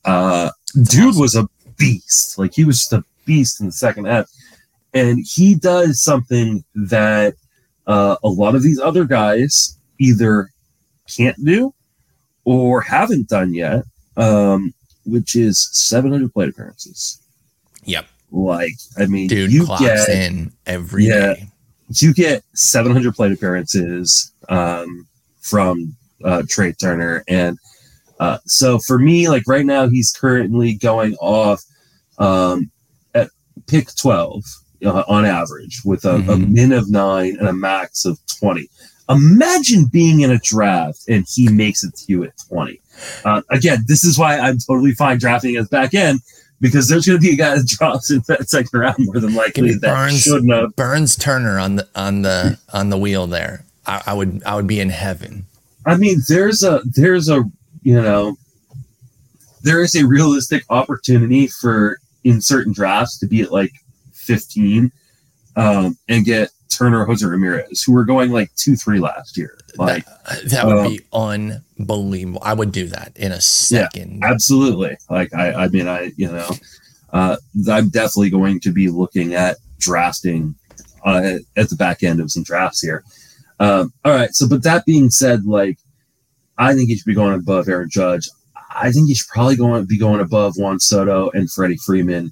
Uh, 0.05 0.49
dude 0.83 1.17
was 1.17 1.35
a 1.35 1.49
beast. 1.75 2.37
Like 2.37 2.53
he 2.53 2.63
was 2.63 2.77
just 2.77 2.93
a 2.93 3.03
beast 3.25 3.59
in 3.59 3.65
the 3.67 3.71
second 3.71 4.05
half. 4.05 4.29
And 4.93 5.25
he 5.25 5.55
does 5.55 6.01
something 6.01 6.63
that 6.75 7.33
uh, 7.87 8.15
a 8.23 8.27
lot 8.27 8.55
of 8.55 8.63
these 8.63 8.79
other 8.79 9.05
guys 9.05 9.77
either 9.99 10.49
can't 11.07 11.43
do 11.43 11.73
or 12.43 12.81
haven't 12.81 13.27
done 13.27 13.53
yet, 13.53 13.83
um, 14.17 14.73
which 15.05 15.35
is 15.35 15.69
700 15.73 16.33
plate 16.33 16.49
appearances. 16.49 17.21
Yep. 17.83 18.05
Like, 18.31 18.73
I 18.97 19.05
mean, 19.07 19.27
dude 19.27 19.51
you 19.51 19.65
clocks 19.65 19.81
get, 19.81 20.09
in 20.09 20.51
every 20.65 21.05
yeah, 21.05 21.33
day. 21.33 21.47
You 21.95 22.13
get 22.13 22.43
700 22.53 23.13
plate 23.13 23.33
appearances 23.33 24.31
um, 24.47 25.05
from 25.41 25.95
uh, 26.23 26.43
Trea 26.47 26.71
Turner, 26.73 27.23
and 27.27 27.57
uh, 28.21 28.37
so 28.45 28.79
for 28.79 28.99
me, 28.99 29.27
like 29.27 29.43
right 29.47 29.65
now, 29.65 29.89
he's 29.89 30.11
currently 30.11 30.73
going 30.75 31.15
off 31.15 31.61
um, 32.19 32.71
at 33.15 33.29
pick 33.67 33.93
12 33.95 34.43
uh, 34.85 35.03
on 35.07 35.25
average, 35.25 35.81
with 35.85 36.05
a, 36.05 36.13
mm-hmm. 36.13 36.29
a 36.29 36.37
min 36.37 36.71
of 36.71 36.89
nine 36.89 37.37
and 37.39 37.47
a 37.47 37.53
max 37.53 38.05
of 38.05 38.19
20. 38.39 38.69
Imagine 39.09 39.85
being 39.85 40.21
in 40.21 40.31
a 40.31 40.39
draft 40.39 41.03
and 41.09 41.25
he 41.29 41.49
makes 41.49 41.83
it 41.83 41.95
to 41.95 42.05
you 42.07 42.23
at 42.23 42.33
20. 42.47 42.79
Uh, 43.25 43.41
again, 43.49 43.83
this 43.87 44.03
is 44.03 44.17
why 44.17 44.37
I'm 44.37 44.57
totally 44.59 44.93
fine 44.93 45.17
drafting 45.17 45.57
as 45.57 45.67
back 45.67 45.93
end 45.93 46.21
because 46.61 46.87
there's 46.87 47.05
going 47.05 47.19
to 47.19 47.21
be 47.21 47.33
a 47.33 47.35
guy 47.35 47.55
that 47.55 47.67
drops 47.79 48.11
in 48.11 48.23
that 48.27 48.47
second 48.47 48.79
round 48.79 48.95
more 48.99 49.19
than 49.19 49.35
likely 49.35 49.73
that 49.73 49.81
Burns, 49.81 50.21
shouldn't 50.21 50.53
have. 50.53 50.75
Burns 50.75 51.15
Turner 51.15 51.59
on 51.59 51.75
the 51.77 51.87
on 51.95 52.21
the 52.21 52.57
on 52.71 52.89
the 52.89 52.97
wheel 52.97 53.27
there. 53.27 53.65
I, 53.85 54.03
I, 54.07 54.13
would 54.13 54.43
I 54.45 54.55
would 54.55 54.67
be 54.67 54.79
in 54.79 54.89
heaven. 54.89 55.47
I 55.85 55.97
mean, 55.97 56.21
there's 56.29 56.63
a 56.63 56.81
there's 56.85 57.27
a 57.27 57.43
you 57.81 57.99
know 57.99 58.37
there 59.63 59.81
is 59.81 59.95
a 59.95 60.05
realistic 60.05 60.63
opportunity 60.69 61.47
for 61.47 61.99
in 62.23 62.41
certain 62.41 62.71
drafts 62.71 63.17
to 63.19 63.27
be 63.27 63.41
at 63.41 63.51
like 63.51 63.71
15 64.21 64.91
um, 65.55 65.97
and 66.07 66.25
get 66.25 66.49
Turner, 66.71 67.05
Jose 67.05 67.25
Ramirez, 67.25 67.83
who 67.83 67.91
were 67.91 68.05
going 68.05 68.31
like 68.31 68.53
two 68.55 68.75
three 68.75 68.99
last 68.99 69.37
year. 69.37 69.57
Like 69.75 70.05
that, 70.05 70.49
that 70.49 70.65
would 70.65 70.77
um, 70.77 70.87
be 70.87 71.01
unbelievable. 71.77 72.41
I 72.43 72.53
would 72.53 72.71
do 72.71 72.87
that 72.87 73.11
in 73.15 73.31
a 73.31 73.41
second. 73.41 74.19
Yeah, 74.21 74.31
absolutely. 74.31 74.97
Like 75.09 75.33
I, 75.33 75.53
I 75.53 75.67
mean, 75.67 75.87
I 75.87 76.11
you 76.15 76.31
know, 76.31 76.49
uh, 77.11 77.37
I'm 77.69 77.89
definitely 77.89 78.29
going 78.29 78.59
to 78.61 78.71
be 78.71 78.89
looking 78.89 79.33
at 79.35 79.57
drafting 79.79 80.55
uh, 81.05 81.39
at 81.57 81.69
the 81.69 81.75
back 81.75 82.03
end 82.03 82.19
of 82.19 82.31
some 82.31 82.43
drafts 82.43 82.81
here. 82.81 83.03
Um, 83.59 83.93
all 84.05 84.13
right. 84.13 84.33
So, 84.33 84.47
but 84.47 84.63
that 84.63 84.85
being 84.85 85.09
said, 85.09 85.45
like 85.45 85.77
I 86.57 86.73
think 86.73 86.89
he 86.89 86.95
should 86.95 87.05
be 87.05 87.13
going 87.13 87.35
above 87.35 87.67
Aaron 87.67 87.89
Judge. 87.89 88.29
I 88.73 88.91
think 88.91 89.07
he 89.07 89.15
should 89.15 89.27
probably 89.27 89.57
going 89.57 89.85
be 89.85 89.97
going 89.97 90.21
above 90.21 90.53
Juan 90.57 90.79
Soto 90.79 91.29
and 91.31 91.51
Freddie 91.51 91.77
Freeman 91.77 92.31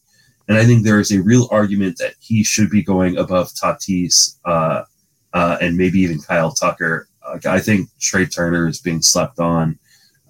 and 0.49 0.57
I 0.57 0.65
think 0.65 0.83
there 0.83 0.99
is 0.99 1.11
a 1.11 1.21
real 1.21 1.47
argument 1.51 1.99
that 1.99 2.15
he 2.19 2.43
should 2.43 2.71
be 2.71 2.81
going 2.81 3.17
above 3.17 3.49
Tatis 3.49 4.35
uh, 4.45 4.83
uh, 5.31 5.57
and 5.61 5.77
maybe 5.77 5.99
even 5.99 6.19
Kyle 6.19 6.51
Tucker. 6.51 7.07
Uh, 7.23 7.37
I 7.45 7.59
think 7.59 7.87
Trea 7.99 8.25
Turner 8.25 8.67
is 8.67 8.81
being 8.81 9.03
slept 9.03 9.39
on. 9.39 9.77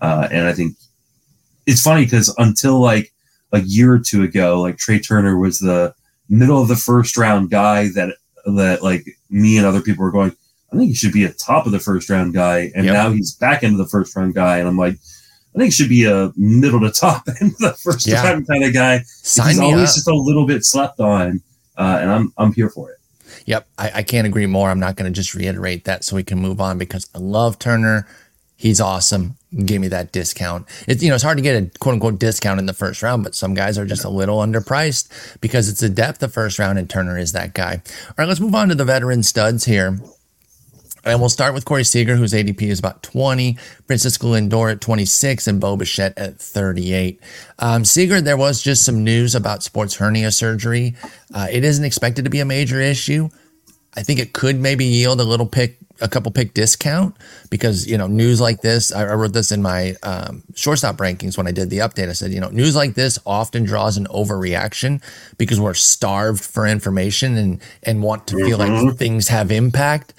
Uh, 0.02 0.28
and 0.30 0.46
I 0.46 0.52
think 0.52 0.76
it's 1.66 1.82
funny 1.82 2.04
because 2.04 2.34
until 2.38 2.82
like 2.82 3.14
a 3.54 3.62
year 3.62 3.94
or 3.94 4.00
two 4.00 4.24
ago, 4.24 4.60
like 4.60 4.78
Trea 4.78 5.00
Turner 5.00 5.38
was 5.38 5.60
the 5.60 5.96
middle 6.28 6.62
of 6.62 6.68
the 6.68 6.76
first 6.76 7.18
round 7.18 7.50
guy 7.50 7.88
that 7.96 8.16
that 8.46 8.84
like 8.84 9.06
me 9.30 9.58
and 9.58 9.66
other 9.66 9.82
people 9.82 10.04
were 10.04 10.12
going, 10.12 10.36
I 10.74 10.76
think 10.76 10.90
he 10.90 10.96
should 10.96 11.14
be 11.14 11.24
a 11.24 11.34
top 11.34 11.66
of 11.66 11.72
the 11.72 11.80
first 11.80 12.10
round 12.10 12.34
guy. 12.34 12.72
And 12.76 12.84
yep. 12.86 12.94
now 12.94 13.12
he's 13.12 13.36
back 13.36 13.64
into 13.64 13.78
the 13.78 13.88
first 13.88 14.14
round 14.18 14.36
guy. 14.36 14.58
And 14.58 14.68
I'm 14.68 14.78
like, 14.78 14.98
I 15.60 15.64
think 15.64 15.74
should 15.74 15.90
be 15.90 16.06
a 16.06 16.32
middle 16.38 16.80
to 16.80 16.90
top 16.90 17.28
and 17.42 17.52
the 17.60 17.74
first 17.74 18.08
yeah. 18.08 18.22
time 18.22 18.46
kind 18.46 18.64
of 18.64 18.74
guy. 18.74 19.00
Sign 19.06 19.50
He's 19.50 19.60
always 19.60 19.90
up. 19.90 19.96
just 19.96 20.08
a 20.08 20.16
little 20.16 20.48
bit 20.48 20.64
slept 20.64 21.02
on, 21.02 21.42
uh, 21.78 21.98
and 22.02 22.10
I'm 22.10 22.34
I'm 22.38 22.54
here 22.54 22.70
for 22.70 22.92
it. 22.92 22.98
Yep, 23.46 23.68
I, 23.78 23.92
I 23.96 24.04
can't 24.04 24.26
agree 24.26 24.46
more. 24.46 24.70
I'm 24.70 24.80
not 24.80 24.96
going 24.96 25.12
to 25.12 25.16
just 25.16 25.36
reiterate 25.36 25.84
that 25.84 26.06
so 26.06 26.16
we 26.16 26.24
can 26.24 26.40
move 26.40 26.62
on 26.62 26.78
because 26.78 27.10
I 27.14 27.18
love 27.18 27.60
Turner. 27.60 28.08
He's 28.56 28.80
awesome. 28.80 29.36
Give 29.66 29.82
me 29.82 29.90
that 29.90 30.14
discount. 30.14 30.66
It's 30.88 31.04
you 31.04 31.10
know 31.10 31.16
it's 31.16 31.24
hard 31.26 31.38
to 31.38 31.44
get 31.44 31.62
a 31.62 31.80
quote 31.80 31.94
unquote 31.94 32.20
discount 32.20 32.62
in 32.62 32.66
the 32.66 32.74
first 32.74 33.04
round, 33.04 33.26
but 33.26 33.36
some 33.36 33.54
guys 33.54 33.78
are 33.78 33.86
just 33.86 34.06
a 34.06 34.10
little 34.10 34.38
underpriced 34.38 35.42
because 35.42 35.68
it's 35.68 35.82
the 35.82 35.90
depth 35.90 36.24
of 36.24 36.32
first 36.32 36.58
round, 36.58 36.80
and 36.80 36.90
Turner 36.90 37.18
is 37.18 37.34
that 37.34 37.54
guy. 37.54 37.82
All 38.08 38.16
right, 38.18 38.30
let's 38.30 38.40
move 38.40 38.56
on 38.56 38.70
to 38.70 38.76
the 38.76 38.86
veteran 38.86 39.24
studs 39.24 39.66
here. 39.66 40.00
And 41.10 41.20
we'll 41.20 41.30
start 41.30 41.54
with 41.54 41.66
Corey 41.66 41.84
Seager, 41.84 42.16
whose 42.16 42.34
ADP 42.34 42.62
is 42.64 42.80
about 42.80 43.04
20, 43.04 43.58
Francisco 43.88 44.34
Lindor 44.34 44.72
at 44.72 44.82
26, 44.82 45.48
and 45.48 45.60
Bo 45.60 45.76
Bichette 45.76 46.18
at 46.18 46.40
38. 46.40 47.20
Um, 47.60 47.86
Seager, 47.86 48.22
there 48.22 48.38
was 48.38 48.62
just 48.62 48.86
some 48.86 49.04
news 49.04 49.36
about 49.36 49.64
sports 49.64 49.96
hernia 49.96 50.32
surgery. 50.32 50.96
Uh, 51.34 51.48
it 51.52 51.64
isn't 51.64 51.86
expected 51.86 52.26
to 52.26 52.32
be 52.32 52.40
a 52.40 52.46
major 52.46 52.80
issue. 52.80 53.30
I 53.96 54.04
think 54.04 54.20
it 54.20 54.34
could 54.34 54.60
maybe 54.60 54.86
yield 54.86 55.20
a 55.20 55.24
little 55.24 55.48
pick, 55.48 55.78
a 56.00 56.08
couple 56.08 56.32
pick 56.32 56.54
discount 56.54 57.16
because, 57.50 57.88
you 57.88 57.98
know, 57.98 58.08
news 58.08 58.40
like 58.40 58.62
this, 58.62 58.94
I, 58.94 59.02
I 59.02 59.14
wrote 59.16 59.34
this 59.34 59.52
in 59.52 59.62
my 59.62 59.96
um, 60.04 60.44
shortstop 60.56 60.98
rankings 60.98 61.38
when 61.38 61.48
I 61.48 61.52
did 61.52 61.70
the 61.70 61.80
update. 61.80 62.08
I 62.08 62.14
said, 62.14 62.32
you 62.32 62.40
know, 62.40 62.50
news 62.50 62.76
like 62.76 62.94
this 62.94 63.18
often 63.26 63.64
draws 63.64 63.98
an 63.98 64.06
overreaction 64.08 65.02
because 65.38 65.60
we're 65.60 65.74
starved 65.74 66.44
for 66.44 66.68
information 66.68 67.36
and, 67.36 67.62
and 67.84 68.04
want 68.04 68.28
to 68.28 68.36
feel 68.36 68.60
mm-hmm. 68.60 68.88
like 68.88 68.98
things 68.98 69.28
have 69.30 69.52
impact. 69.52 70.14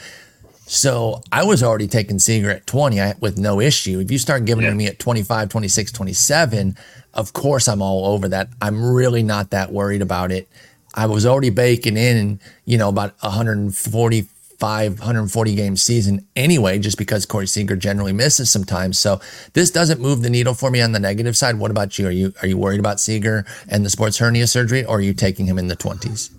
So 0.71 1.21
I 1.33 1.43
was 1.43 1.65
already 1.65 1.89
taking 1.89 2.21
Seager 2.21 2.49
at 2.49 2.65
20 2.65 3.15
with 3.19 3.37
no 3.37 3.59
issue. 3.59 3.99
If 3.99 4.09
you 4.09 4.19
start 4.19 4.45
giving 4.45 4.65
yeah. 4.65 4.73
me 4.73 4.87
at 4.87 5.01
25, 5.01 5.49
26, 5.49 5.91
27, 5.91 6.77
of 7.13 7.33
course 7.33 7.67
I'm 7.67 7.83
all 7.83 8.07
over 8.07 8.29
that. 8.29 8.51
I'm 8.63 8.93
really 8.95 9.25
not 9.25 9.51
that 9.51 9.73
worried 9.73 10.01
about 10.01 10.31
it. 10.31 10.49
I 10.95 11.07
was 11.07 11.27
already 11.27 11.51
baking 11.51 11.97
in, 11.97 12.39
you 12.67 12.79
know, 12.79 12.89
about 12.89 13.21
145, 13.21 14.99
140 15.01 15.55
game 15.57 15.77
season 15.77 16.25
anyway, 16.37 16.79
just 16.79 16.99
because 16.99 17.27
Corey 17.27 17.49
Seager 17.49 17.75
generally 17.75 18.13
misses 18.13 18.49
sometimes. 18.49 18.97
So 18.97 19.21
this 19.55 19.73
doesn't 19.73 20.01
move 20.01 20.23
the 20.23 20.31
needle 20.31 20.55
for 20.55 20.71
me 20.71 20.81
on 20.81 20.93
the 20.93 21.01
negative 21.01 21.37
side. 21.37 21.59
What 21.59 21.73
about 21.73 21.99
you? 21.99 22.07
Are 22.07 22.13
you 22.13 22.33
are 22.43 22.47
you 22.47 22.57
worried 22.57 22.79
about 22.79 23.01
Seager 23.01 23.45
and 23.69 23.85
the 23.85 23.91
sports 23.91 24.19
hernia 24.19 24.47
surgery, 24.47 24.85
or 24.85 24.99
are 24.99 25.01
you 25.01 25.15
taking 25.15 25.47
him 25.47 25.59
in 25.59 25.67
the 25.67 25.77
20s? 25.77 26.31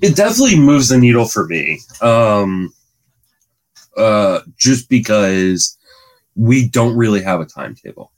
It 0.00 0.16
definitely 0.16 0.58
moves 0.58 0.88
the 0.88 0.98
needle 0.98 1.26
for 1.26 1.46
me. 1.46 1.78
Um, 2.00 2.74
uh, 3.96 4.40
just 4.56 4.88
because 4.88 5.76
we 6.34 6.68
don't 6.68 6.96
really 6.96 7.22
have 7.22 7.40
a 7.40 7.46
timetable. 7.46 8.12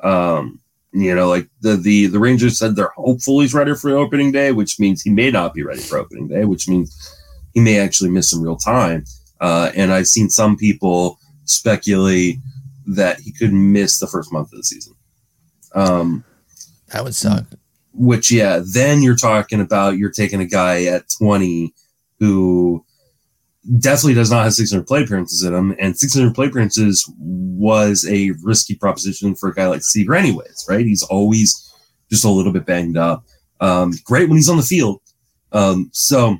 Um, 0.00 0.60
you 0.92 1.14
know, 1.14 1.28
like 1.28 1.48
the, 1.60 1.76
the 1.76 2.06
the 2.06 2.18
Rangers 2.18 2.58
said 2.58 2.74
they're 2.74 2.92
hopeful 2.96 3.40
he's 3.40 3.54
ready 3.54 3.74
for 3.74 3.90
opening 3.96 4.32
day, 4.32 4.50
which 4.50 4.80
means 4.80 5.02
he 5.02 5.10
may 5.10 5.30
not 5.30 5.54
be 5.54 5.62
ready 5.62 5.80
for 5.80 5.98
opening 5.98 6.26
day, 6.26 6.44
which 6.44 6.68
means 6.68 7.16
he 7.54 7.60
may 7.60 7.78
actually 7.78 8.10
miss 8.10 8.30
some 8.30 8.42
real 8.42 8.56
time. 8.56 9.04
Uh, 9.40 9.70
and 9.74 9.92
I've 9.92 10.08
seen 10.08 10.28
some 10.28 10.56
people 10.56 11.18
speculate 11.44 12.38
that 12.86 13.20
he 13.20 13.32
could 13.32 13.52
miss 13.52 13.98
the 13.98 14.06
first 14.06 14.32
month 14.32 14.52
of 14.52 14.58
the 14.58 14.64
season. 14.64 14.94
Um, 15.74 16.24
that 16.88 17.04
would 17.04 17.14
suck. 17.14 17.44
Which, 17.92 18.30
yeah, 18.30 18.60
then 18.64 19.02
you're 19.02 19.16
talking 19.16 19.60
about 19.60 19.96
you're 19.96 20.10
taking 20.10 20.40
a 20.40 20.46
guy 20.46 20.84
at 20.84 21.04
20 21.18 21.72
who 22.18 22.84
definitely 23.78 24.14
does 24.14 24.30
not 24.30 24.44
have 24.44 24.54
600 24.54 24.86
play 24.86 25.02
appearances 25.02 25.42
in 25.42 25.54
him, 25.54 25.76
and 25.78 25.98
600 25.98 26.34
play 26.34 26.46
appearances 26.46 27.10
was 27.18 28.06
a 28.08 28.32
risky 28.42 28.74
proposition 28.74 29.34
for 29.34 29.50
a 29.50 29.54
guy 29.54 29.66
like 29.66 29.82
Seager, 29.82 30.14
anyways. 30.14 30.66
Right? 30.68 30.86
He's 30.86 31.02
always 31.02 31.70
just 32.10 32.24
a 32.24 32.30
little 32.30 32.52
bit 32.52 32.66
banged 32.66 32.96
up. 32.96 33.24
Um, 33.60 33.92
great 34.04 34.28
when 34.28 34.38
he's 34.38 34.48
on 34.48 34.56
the 34.56 34.62
field. 34.62 35.00
Um, 35.52 35.90
so 35.92 36.38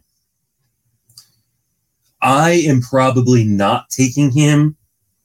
I 2.22 2.50
am 2.66 2.80
probably 2.80 3.44
not 3.44 3.90
taking 3.90 4.30
him 4.30 4.76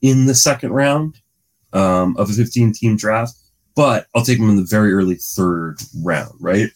in 0.02 0.26
the 0.26 0.34
second 0.34 0.72
round 0.72 1.16
um, 1.72 2.16
of 2.16 2.30
a 2.30 2.32
15 2.32 2.72
team 2.72 2.96
draft, 2.96 3.34
but 3.74 4.06
I'll 4.14 4.24
take 4.24 4.38
him 4.38 4.50
in 4.50 4.56
the 4.56 4.66
very 4.68 4.92
early 4.92 5.16
third 5.16 5.76
round. 6.02 6.34
Right? 6.40 6.68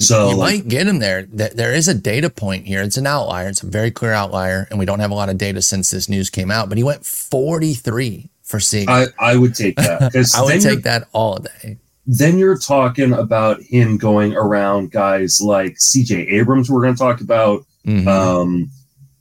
So 0.00 0.30
you 0.30 0.36
might 0.36 0.66
get 0.68 0.86
him 0.88 0.98
there. 0.98 1.22
There 1.22 1.72
is 1.72 1.86
a 1.88 1.94
data 1.94 2.28
point 2.28 2.66
here. 2.66 2.82
It's 2.82 2.96
an 2.96 3.06
outlier. 3.06 3.48
It's 3.48 3.62
a 3.62 3.66
very 3.66 3.90
clear 3.90 4.12
outlier, 4.12 4.66
and 4.70 4.78
we 4.78 4.84
don't 4.84 4.98
have 5.00 5.10
a 5.12 5.14
lot 5.14 5.28
of 5.28 5.38
data 5.38 5.62
since 5.62 5.90
this 5.90 6.08
news 6.08 6.30
came 6.30 6.50
out. 6.50 6.68
But 6.68 6.78
he 6.78 6.84
went 6.84 7.06
43 7.06 8.28
for 8.42 8.58
Seager. 8.60 8.90
I, 8.90 9.06
I 9.18 9.36
would 9.36 9.54
take 9.54 9.76
that 9.76 10.12
I 10.36 10.42
would 10.42 10.60
take 10.60 10.82
that 10.82 11.08
all 11.12 11.38
day. 11.38 11.78
then 12.06 12.38
you're 12.38 12.58
talking 12.58 13.12
about 13.12 13.62
him 13.62 13.96
going 13.96 14.34
around 14.34 14.90
guys 14.90 15.40
like 15.40 15.76
CJ 15.76 16.30
Abrams. 16.32 16.68
We're 16.68 16.82
going 16.82 16.94
to 16.94 16.98
talk 16.98 17.20
about 17.20 17.64
Mhm. 17.86 18.06
um, 18.08 18.70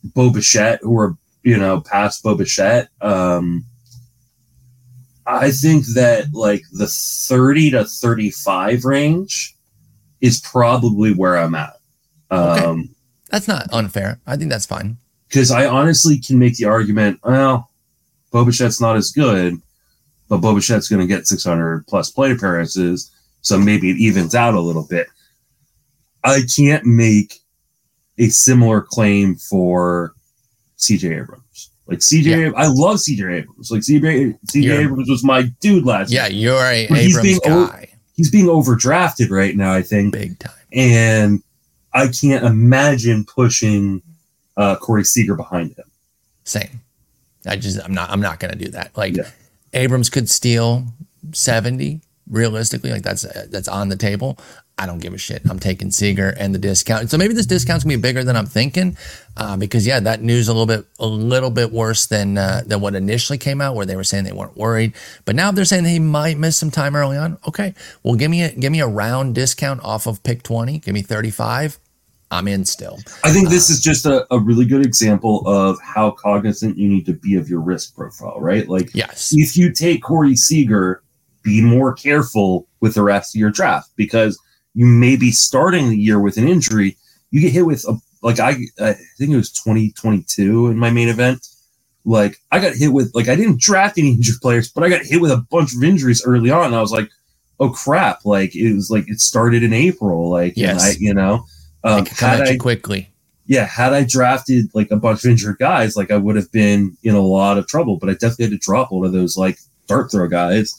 Bo 0.04 0.30
Bichette, 0.32 0.80
who 0.82 0.98
are 0.98 1.16
you 1.44 1.58
know 1.58 1.82
past 1.82 2.24
Bo 2.24 2.36
Bichette. 2.36 2.90
Um, 3.00 3.66
I 5.26 5.52
think 5.52 5.86
that 5.96 6.34
like 6.34 6.64
the 6.74 6.88
30 6.88 7.72
to 7.72 7.86
35 7.86 8.84
range 8.86 9.53
is 10.24 10.40
probably 10.42 11.14
where 11.14 11.38
I'm 11.38 11.54
at. 11.54 11.74
Okay. 12.32 12.66
Um, 12.66 12.90
that's 13.30 13.48
not 13.48 13.68
unfair. 13.74 14.20
I 14.26 14.38
think 14.38 14.50
that's 14.50 14.66
fine. 14.66 14.98
because 15.28 15.52
I 15.52 15.66
honestly 15.68 16.18
can 16.20 16.40
make 16.40 16.56
the 16.58 16.66
argument, 16.66 17.20
well, 17.24 17.70
Bo 18.32 18.46
Bichette's 18.46 18.80
not 18.82 18.96
as 18.96 19.12
good, 19.12 19.56
but 20.30 20.38
Bo 20.38 20.54
Bichette's 20.56 20.88
going 20.90 21.02
to 21.02 21.08
get 21.08 21.28
600 21.28 21.86
plus 21.88 22.10
plate 22.10 22.32
appearances, 22.32 23.12
so 23.42 23.60
maybe 23.60 23.90
it 23.92 23.98
evens 23.98 24.34
out 24.34 24.54
a 24.56 24.60
little 24.62 24.88
bit. 24.90 25.08
I 26.24 26.42
can't 26.56 26.86
make 26.86 27.40
a 28.18 28.30
similar 28.30 28.82
claim 28.82 29.36
for 29.36 30.14
CJ 30.78 31.20
Abrams. 31.22 31.70
Like 31.88 32.00
CJ, 32.00 32.24
Yeah. 32.26 32.52
I 32.56 32.68
love 32.68 32.98
CJ 32.98 33.40
Abrams. 33.40 33.72
Like 33.72 33.82
CJ, 33.82 34.38
CJ 34.52 34.80
Abrams 34.86 35.10
was 35.10 35.24
my 35.24 35.44
dude 35.60 35.86
last 35.86 36.12
Yeah, 36.12 36.28
year. 36.28 36.54
Yeah, 36.54 36.62
you're 36.62 36.64
a 36.66 36.84
Abrams 36.86 37.22
being 37.22 37.40
o- 37.46 37.68
guy, 37.68 37.90
He's 38.16 38.30
being 38.30 38.46
overdrafted 38.46 39.30
right 39.32 39.56
now, 39.56 39.74
I 39.74 39.82
think 39.82 40.14
big 40.14 40.40
time. 40.40 40.54
and 40.72 41.44
I 41.94 42.08
can't 42.08 42.44
imagine 42.46 43.26
pushing 43.26 44.02
uh, 44.58 44.76
Corey 44.78 45.04
Seager 45.04 45.36
behind 45.36 45.76
him. 45.78 45.86
Same. 46.44 46.82
I 47.46 47.56
just 47.56 47.80
I'm 47.84 47.94
not 47.94 48.10
I'm 48.10 48.22
not 48.22 48.40
gonna 48.40 48.56
do 48.56 48.70
that. 48.70 48.96
Like 48.98 49.16
Yeah. 49.16 49.30
Abrams 49.74 50.10
could 50.10 50.30
steal 50.30 50.86
70 51.32 52.02
realistically. 52.30 52.92
Like 52.92 53.04
that's 53.04 53.24
that's 53.50 53.68
on 53.68 53.90
the 53.90 53.96
table. 53.96 54.38
I 54.78 54.88
don't 54.88 55.00
give 55.00 55.14
a 55.14 55.18
shit. 55.20 55.44
I'm 55.50 55.60
taking 55.60 55.92
Seager 55.92 56.30
and 56.30 56.54
the 56.54 56.58
discount. 56.60 57.12
So 57.12 57.18
maybe 57.18 57.34
this 57.36 57.46
discount's 57.46 57.84
gonna 57.84 57.96
be 57.96 58.02
bigger 58.02 58.24
than 58.24 58.36
I'm 58.36 58.48
thinking, 58.48 58.98
uh, 59.38 59.56
because 59.56 59.86
yeah, 59.86 60.00
that 60.00 60.22
news 60.24 60.48
a 60.48 60.54
little 60.54 60.66
bit 60.66 60.86
a 61.00 61.06
little 61.06 61.52
bit 61.52 61.72
worse 61.72 62.08
than 62.08 62.38
uh, 62.38 62.64
than 62.66 62.82
what 62.82 62.96
initially 62.96 63.38
came 63.38 63.62
out, 63.62 63.76
where 63.76 63.86
they 63.86 63.96
were 63.96 64.04
saying 64.04 64.24
they 64.24 64.32
weren't 64.32 64.58
worried. 64.58 64.94
But 65.26 65.36
now 65.36 65.52
they're 65.52 65.64
saying 65.66 65.86
he 65.86 66.00
might 66.00 66.38
miss 66.40 66.58
some 66.58 66.72
time 66.72 66.96
early 66.96 67.18
on. 67.18 67.38
Okay, 67.48 67.76
well 68.02 68.16
give 68.16 68.32
me 68.32 68.42
a 68.44 68.52
give 68.52 68.72
me 68.72 68.80
a 68.82 68.88
round 68.88 69.36
discount 69.36 69.84
off 69.84 70.08
of 70.08 70.24
pick 70.24 70.42
20. 70.44 70.80
Give 70.80 70.94
me 70.94 71.04
35. 71.04 71.78
I'm 72.32 72.48
in 72.48 72.66
still. 72.66 72.98
I 73.24 73.32
think 73.32 73.50
this 73.50 73.70
is 73.70 73.80
just 73.80 74.08
a, 74.08 74.26
a 74.34 74.40
really 74.40 74.66
good 74.66 74.84
example 74.84 75.44
of 75.48 75.78
how 75.82 76.10
cognizant 76.12 76.78
you 76.80 76.90
need 76.90 77.06
to 77.06 77.14
be 77.14 77.36
of 77.36 77.48
your 77.48 77.62
risk 77.62 77.96
profile, 77.96 78.42
right? 78.42 78.68
Like, 78.68 78.90
Yes. 78.96 79.34
if 79.38 79.56
you 79.56 79.72
take 79.72 80.02
Corey 80.02 80.36
Seager, 80.36 81.04
be 81.44 81.62
more 81.62 81.94
careful 81.94 82.68
with 82.80 82.96
the 82.96 83.04
rest 83.04 83.36
of 83.36 83.40
your 83.40 83.52
draft 83.52 83.92
because 83.98 84.40
you 84.74 84.86
may 84.86 85.16
be 85.16 85.32
starting 85.32 85.90
the 85.90 85.98
year 85.98 86.20
with 86.20 86.38
an 86.38 86.48
injury. 86.48 86.98
You 87.32 87.42
get 87.42 87.52
hit 87.52 87.66
with 87.66 87.86
a 87.88 87.98
like 88.22 88.40
I 88.40 88.52
I 88.80 88.94
think 89.18 89.32
it 89.32 89.36
was 89.36 89.52
2022 89.52 90.68
in 90.68 90.78
my 90.78 90.90
main 90.90 91.10
event. 91.10 91.46
Like 92.06 92.38
I 92.52 92.60
got 92.60 92.76
hit 92.76 92.94
with 92.94 93.12
like 93.14 93.28
I 93.28 93.36
didn't 93.36 93.60
draft 93.60 93.98
any 93.98 94.12
injured 94.16 94.42
players, 94.42 94.72
but 94.72 94.84
I 94.84 94.90
got 94.90 95.06
hit 95.06 95.22
with 95.22 95.32
a 95.32 95.46
bunch 95.52 95.76
of 95.76 95.84
injuries 95.84 96.24
early 96.26 96.50
on. 96.52 96.68
And 96.68 96.76
I 96.76 96.82
was 96.82 96.92
like, 96.92 97.10
oh 97.60 97.70
crap! 97.70 98.26
Like 98.26 98.56
it 98.56 98.74
was 98.74 98.90
like 98.90 99.10
it 99.10 99.20
started 99.20 99.64
in 99.64 99.74
April. 99.74 100.30
Like 100.30 100.54
and 100.54 100.58
Yes. 100.58 100.84
I 100.84 100.98
you 101.00 101.14
know 101.14 101.46
um, 101.84 102.00
It 102.02 102.08
had 102.10 102.42
I 102.42 102.58
quickly. 102.58 103.10
yeah, 103.46 103.66
had 103.66 103.94
I 103.94 104.04
drafted 104.04 104.70
like 104.74 104.92
a 104.92 104.98
bunch 104.98 105.24
of 105.24 105.32
injured 105.32 105.58
guys, 105.60 105.96
like 105.96 106.12
I 106.12 106.18
would 106.18 106.36
have 106.36 106.52
been 106.52 106.98
in 107.04 107.16
a 107.16 107.22
lot 107.22 107.58
of 107.58 107.68
trouble. 107.68 107.98
But 107.98 108.10
I 108.10 108.14
definitely 108.14 108.46
had 108.46 108.52
to 108.52 108.58
drop 108.58 108.92
one 108.92 109.06
of 109.06 109.12
those 109.14 109.38
like 109.38 109.60
dart 109.88 110.12
throw 110.12 110.28
guys 110.28 110.74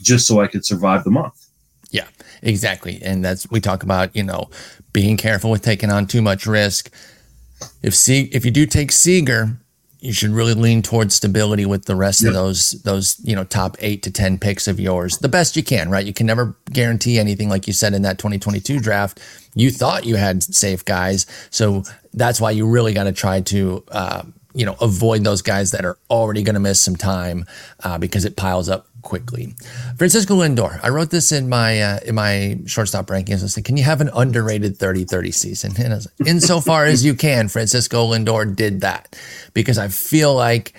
just 0.00 0.26
so 0.26 0.40
I 0.40 0.46
could 0.46 0.64
survive 0.64 1.04
the 1.04 1.10
month. 1.10 1.46
Yeah, 1.90 2.06
exactly. 2.42 3.00
And 3.02 3.24
that's 3.24 3.50
we 3.50 3.60
talk 3.60 3.82
about, 3.82 4.14
you 4.14 4.22
know, 4.22 4.48
being 4.92 5.16
careful 5.16 5.50
with 5.50 5.62
taking 5.62 5.90
on 5.90 6.06
too 6.06 6.22
much 6.22 6.46
risk. 6.46 6.90
If 7.82 7.94
Se- 7.94 8.30
if 8.32 8.44
you 8.44 8.50
do 8.50 8.66
take 8.66 8.92
Seager, 8.92 9.58
you 10.00 10.12
should 10.12 10.30
really 10.30 10.54
lean 10.54 10.80
towards 10.80 11.14
stability 11.14 11.66
with 11.66 11.84
the 11.84 11.94
rest 11.94 12.24
of 12.24 12.32
those 12.32 12.70
those, 12.82 13.20
you 13.22 13.36
know, 13.36 13.44
top 13.44 13.76
8 13.80 14.02
to 14.04 14.10
10 14.10 14.38
picks 14.38 14.66
of 14.66 14.80
yours. 14.80 15.18
The 15.18 15.28
best 15.28 15.56
you 15.56 15.62
can, 15.62 15.90
right? 15.90 16.06
You 16.06 16.14
can 16.14 16.26
never 16.26 16.56
guarantee 16.72 17.18
anything 17.18 17.48
like 17.48 17.66
you 17.66 17.72
said 17.72 17.92
in 17.92 18.02
that 18.02 18.18
2022 18.18 18.80
draft. 18.80 19.20
You 19.54 19.70
thought 19.70 20.06
you 20.06 20.16
had 20.16 20.42
safe 20.42 20.84
guys. 20.84 21.26
So 21.50 21.82
that's 22.14 22.40
why 22.40 22.52
you 22.52 22.66
really 22.66 22.94
got 22.94 23.04
to 23.04 23.12
try 23.12 23.40
to 23.42 23.84
uh, 23.90 24.22
you 24.54 24.66
know, 24.66 24.76
avoid 24.80 25.22
those 25.24 25.42
guys 25.42 25.70
that 25.72 25.84
are 25.84 25.98
already 26.08 26.42
going 26.42 26.54
to 26.54 26.60
miss 26.60 26.80
some 26.80 26.96
time 26.96 27.44
uh, 27.84 27.98
because 27.98 28.24
it 28.24 28.36
piles 28.36 28.68
up 28.68 28.86
quickly. 29.02 29.54
Francisco 29.96 30.34
Lindor, 30.36 30.80
I 30.82 30.88
wrote 30.88 31.10
this 31.10 31.32
in 31.32 31.48
my 31.48 31.80
uh, 31.80 31.98
in 32.04 32.14
my 32.14 32.58
shortstop 32.66 33.06
rankings. 33.06 33.42
I 33.42 33.46
said, 33.46 33.64
"Can 33.64 33.76
you 33.76 33.84
have 33.84 34.00
an 34.00 34.10
underrated 34.14 34.78
30-30 34.78 35.34
season?" 35.34 35.72
And 35.78 35.92
I 35.92 35.96
was 35.96 36.08
like, 36.18 36.28
insofar 36.28 36.84
as 36.84 37.04
you 37.04 37.14
can, 37.14 37.48
Francisco 37.48 38.12
Lindor 38.12 38.54
did 38.54 38.80
that 38.82 39.16
because 39.54 39.78
I 39.78 39.88
feel 39.88 40.34
like 40.34 40.74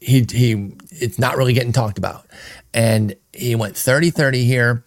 he 0.00 0.26
he 0.30 0.72
it's 0.90 1.18
not 1.18 1.36
really 1.36 1.52
getting 1.52 1.72
talked 1.72 1.98
about, 1.98 2.26
and 2.74 3.14
he 3.32 3.54
went 3.54 3.74
30-30 3.74 4.44
here. 4.44 4.84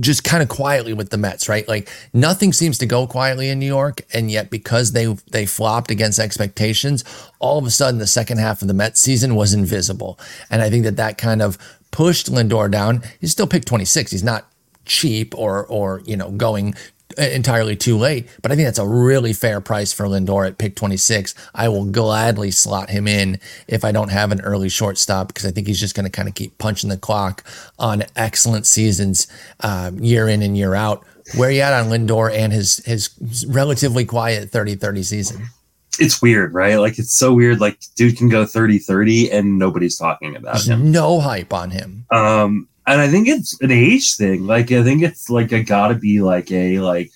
Just 0.00 0.24
kind 0.24 0.42
of 0.42 0.48
quietly 0.48 0.92
with 0.92 1.10
the 1.10 1.18
Mets, 1.18 1.48
right? 1.48 1.66
Like 1.68 1.88
nothing 2.12 2.52
seems 2.52 2.78
to 2.78 2.86
go 2.86 3.06
quietly 3.06 3.48
in 3.48 3.58
New 3.58 3.66
York, 3.66 4.02
and 4.12 4.30
yet 4.30 4.50
because 4.50 4.92
they 4.92 5.06
they 5.30 5.46
flopped 5.46 5.90
against 5.90 6.18
expectations, 6.18 7.04
all 7.38 7.58
of 7.58 7.66
a 7.66 7.70
sudden 7.70 7.98
the 7.98 8.06
second 8.06 8.38
half 8.38 8.62
of 8.62 8.68
the 8.68 8.74
Mets 8.74 9.00
season 9.00 9.34
was 9.34 9.54
invisible, 9.54 10.18
and 10.50 10.62
I 10.62 10.70
think 10.70 10.84
that 10.84 10.96
that 10.96 11.18
kind 11.18 11.40
of 11.40 11.58
pushed 11.90 12.30
Lindor 12.30 12.70
down. 12.70 13.02
He's 13.20 13.32
still 13.32 13.46
picked 13.46 13.68
26. 13.68 14.10
He's 14.10 14.24
not 14.24 14.46
cheap 14.84 15.34
or 15.36 15.66
or 15.66 16.02
you 16.04 16.16
know 16.16 16.30
going 16.30 16.74
entirely 17.16 17.76
too 17.76 17.96
late, 17.96 18.28
but 18.42 18.50
I 18.52 18.56
think 18.56 18.66
that's 18.66 18.78
a 18.78 18.86
really 18.86 19.32
fair 19.32 19.60
price 19.60 19.92
for 19.92 20.06
Lindor 20.06 20.46
at 20.46 20.58
pick 20.58 20.74
26. 20.76 21.34
I 21.54 21.68
will 21.68 21.84
gladly 21.86 22.50
slot 22.50 22.90
him 22.90 23.06
in 23.06 23.38
if 23.68 23.84
I 23.84 23.92
don't 23.92 24.10
have 24.10 24.32
an 24.32 24.40
early 24.40 24.68
shortstop 24.68 25.28
because 25.28 25.46
I 25.46 25.50
think 25.50 25.66
he's 25.66 25.80
just 25.80 25.94
going 25.94 26.04
to 26.04 26.10
kind 26.10 26.28
of 26.28 26.34
keep 26.34 26.58
punching 26.58 26.90
the 26.90 26.96
clock 26.96 27.44
on 27.78 28.02
excellent 28.16 28.66
seasons 28.66 29.28
uh, 29.60 29.92
year 29.94 30.28
in 30.28 30.42
and 30.42 30.56
year 30.56 30.74
out. 30.74 31.04
Where 31.36 31.50
you 31.50 31.60
at 31.60 31.72
on 31.72 31.90
Lindor 31.90 32.32
and 32.32 32.52
his 32.52 32.78
his 32.86 33.10
relatively 33.48 34.04
quiet 34.04 34.50
30-30 34.52 35.04
season? 35.04 35.46
It's 35.98 36.20
weird, 36.22 36.54
right? 36.54 36.76
Like 36.76 36.98
it's 36.98 37.16
so 37.16 37.32
weird. 37.34 37.60
Like 37.60 37.78
dude 37.96 38.16
can 38.16 38.28
go 38.28 38.44
30-30 38.44 39.32
and 39.32 39.58
nobody's 39.58 39.96
talking 39.96 40.36
about 40.36 40.54
There's 40.54 40.68
him. 40.68 40.92
no 40.92 41.20
hype 41.20 41.52
on 41.52 41.70
him. 41.70 42.04
Um, 42.10 42.68
and 42.86 43.00
I 43.00 43.08
think 43.08 43.28
it's 43.28 43.60
an 43.60 43.70
age 43.70 44.16
thing. 44.16 44.46
Like 44.46 44.70
I 44.72 44.82
think 44.82 45.02
it's 45.02 45.28
like 45.28 45.52
a 45.52 45.62
gotta 45.62 45.94
be 45.94 46.20
like 46.20 46.50
a 46.52 46.78
like, 46.80 47.10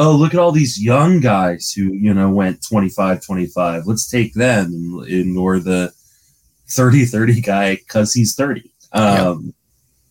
oh 0.00 0.16
look 0.16 0.32
at 0.32 0.40
all 0.40 0.50
these 0.50 0.82
young 0.82 1.20
guys 1.20 1.72
who 1.72 1.92
you 1.92 2.12
know 2.14 2.30
went 2.30 2.66
25 2.66 3.22
25 3.22 3.86
let's 3.86 4.08
take 4.08 4.32
them 4.32 5.04
and, 5.06 5.36
or 5.36 5.58
the 5.58 5.92
30 6.68 7.04
30 7.04 7.40
guy 7.42 7.76
because 7.76 8.12
he's 8.14 8.34
30 8.34 8.70
um 8.92 9.52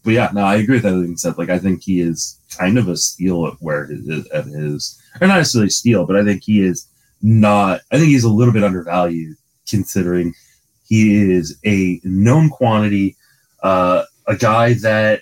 but 0.03 0.11
yeah 0.11 0.29
no 0.33 0.41
i 0.41 0.55
agree 0.55 0.75
with 0.75 0.85
everything 0.85 1.17
said. 1.17 1.37
Like 1.37 1.49
i 1.49 1.57
think 1.57 1.81
he 1.81 2.01
is 2.01 2.39
kind 2.55 2.77
of 2.77 2.87
a 2.87 2.95
steal 2.95 3.47
at 3.47 3.53
where 3.59 3.85
his 3.87 4.27
at 4.27 4.45
his 4.45 5.01
or 5.19 5.27
not 5.27 5.37
necessarily 5.37 5.69
steal 5.69 6.05
but 6.05 6.15
i 6.15 6.23
think 6.23 6.43
he 6.43 6.61
is 6.61 6.87
not 7.21 7.81
i 7.91 7.97
think 7.97 8.09
he's 8.09 8.23
a 8.23 8.29
little 8.29 8.53
bit 8.53 8.63
undervalued 8.63 9.35
considering 9.67 10.33
he 10.87 11.31
is 11.31 11.57
a 11.65 11.99
known 12.03 12.49
quantity 12.49 13.15
uh 13.63 14.03
a 14.29 14.37
guy 14.37 14.73
that 14.75 15.21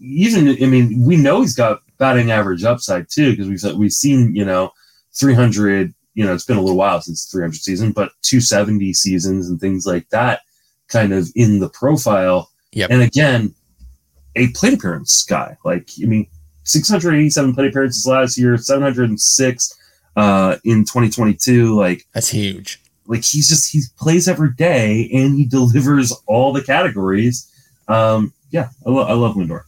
even 0.00 0.48
I 0.62 0.66
mean, 0.66 1.04
we 1.06 1.16
know 1.16 1.40
he's 1.40 1.54
got 1.54 1.80
batting 1.98 2.30
average 2.30 2.64
upside 2.64 3.08
too 3.08 3.30
because 3.30 3.48
we've 3.48 3.76
we've 3.76 3.92
seen 3.92 4.34
you 4.34 4.44
know 4.44 4.72
300. 5.14 5.94
You 6.14 6.26
know, 6.26 6.34
it's 6.34 6.44
been 6.44 6.58
a 6.58 6.60
little 6.60 6.76
while 6.76 7.00
since 7.00 7.24
300 7.26 7.54
season, 7.54 7.92
but 7.92 8.10
270 8.22 8.92
seasons 8.92 9.48
and 9.48 9.60
things 9.60 9.86
like 9.86 10.08
that, 10.10 10.40
kind 10.88 11.14
of 11.14 11.30
in 11.36 11.60
the 11.60 11.68
profile. 11.70 12.50
Yep. 12.72 12.90
And 12.90 13.00
again, 13.00 13.54
a 14.34 14.48
plate 14.48 14.74
appearance 14.74 15.22
guy. 15.22 15.56
Like 15.64 15.88
I 16.02 16.06
mean, 16.06 16.26
687 16.64 17.54
plate 17.54 17.68
appearances 17.68 18.06
last 18.06 18.36
year, 18.36 18.56
706 18.56 19.78
uh, 20.16 20.56
in 20.64 20.80
2022. 20.80 21.76
Like 21.76 22.06
That's 22.12 22.28
huge. 22.28 22.80
like 23.06 23.24
he's 23.24 23.48
just 23.48 23.70
he 23.70 23.82
plays 23.96 24.28
every 24.28 24.52
day 24.54 25.08
and 25.12 25.36
he 25.36 25.44
delivers 25.44 26.12
all 26.26 26.52
the 26.52 26.62
categories. 26.62 27.46
Um, 27.88 28.32
yeah, 28.50 28.68
I, 28.86 28.90
lo- 28.90 29.06
I 29.06 29.12
love 29.12 29.34
Lindor. 29.36 29.62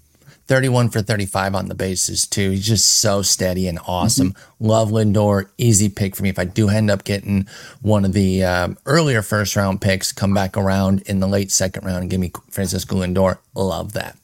31 0.49 0.91
for 0.91 1.01
35 1.01 1.55
on 1.55 1.69
the 1.69 1.75
bases 1.75 2.27
too. 2.27 2.51
He's 2.51 2.67
just 2.67 2.87
so 2.87 3.23
steady 3.23 3.69
and 3.69 3.79
awesome. 3.87 4.33
Mm-hmm. 4.33 4.67
Love 4.67 4.91
Lindor, 4.91 5.49
easy 5.57 5.89
pick 5.89 6.17
for 6.17 6.23
me. 6.25 6.29
If 6.29 6.39
I 6.39 6.45
do 6.45 6.69
end 6.69 6.91
up 6.91 7.05
getting 7.05 7.47
one 7.81 8.05
of 8.05 8.13
the 8.13 8.45
um, 8.45 8.77
earlier 8.85 9.23
first 9.23 9.57
round 9.57 9.81
picks, 9.81 10.13
come 10.13 10.35
back 10.35 10.57
around 10.57 11.03
in 11.03 11.21
the 11.21 11.27
late 11.29 11.51
second 11.51 11.85
round 11.85 12.03
and 12.03 12.11
give 12.11 12.21
me 12.21 12.33
Francisco 12.51 12.97
Lindor, 12.97 13.39
love 13.55 13.93
that. 13.93 14.17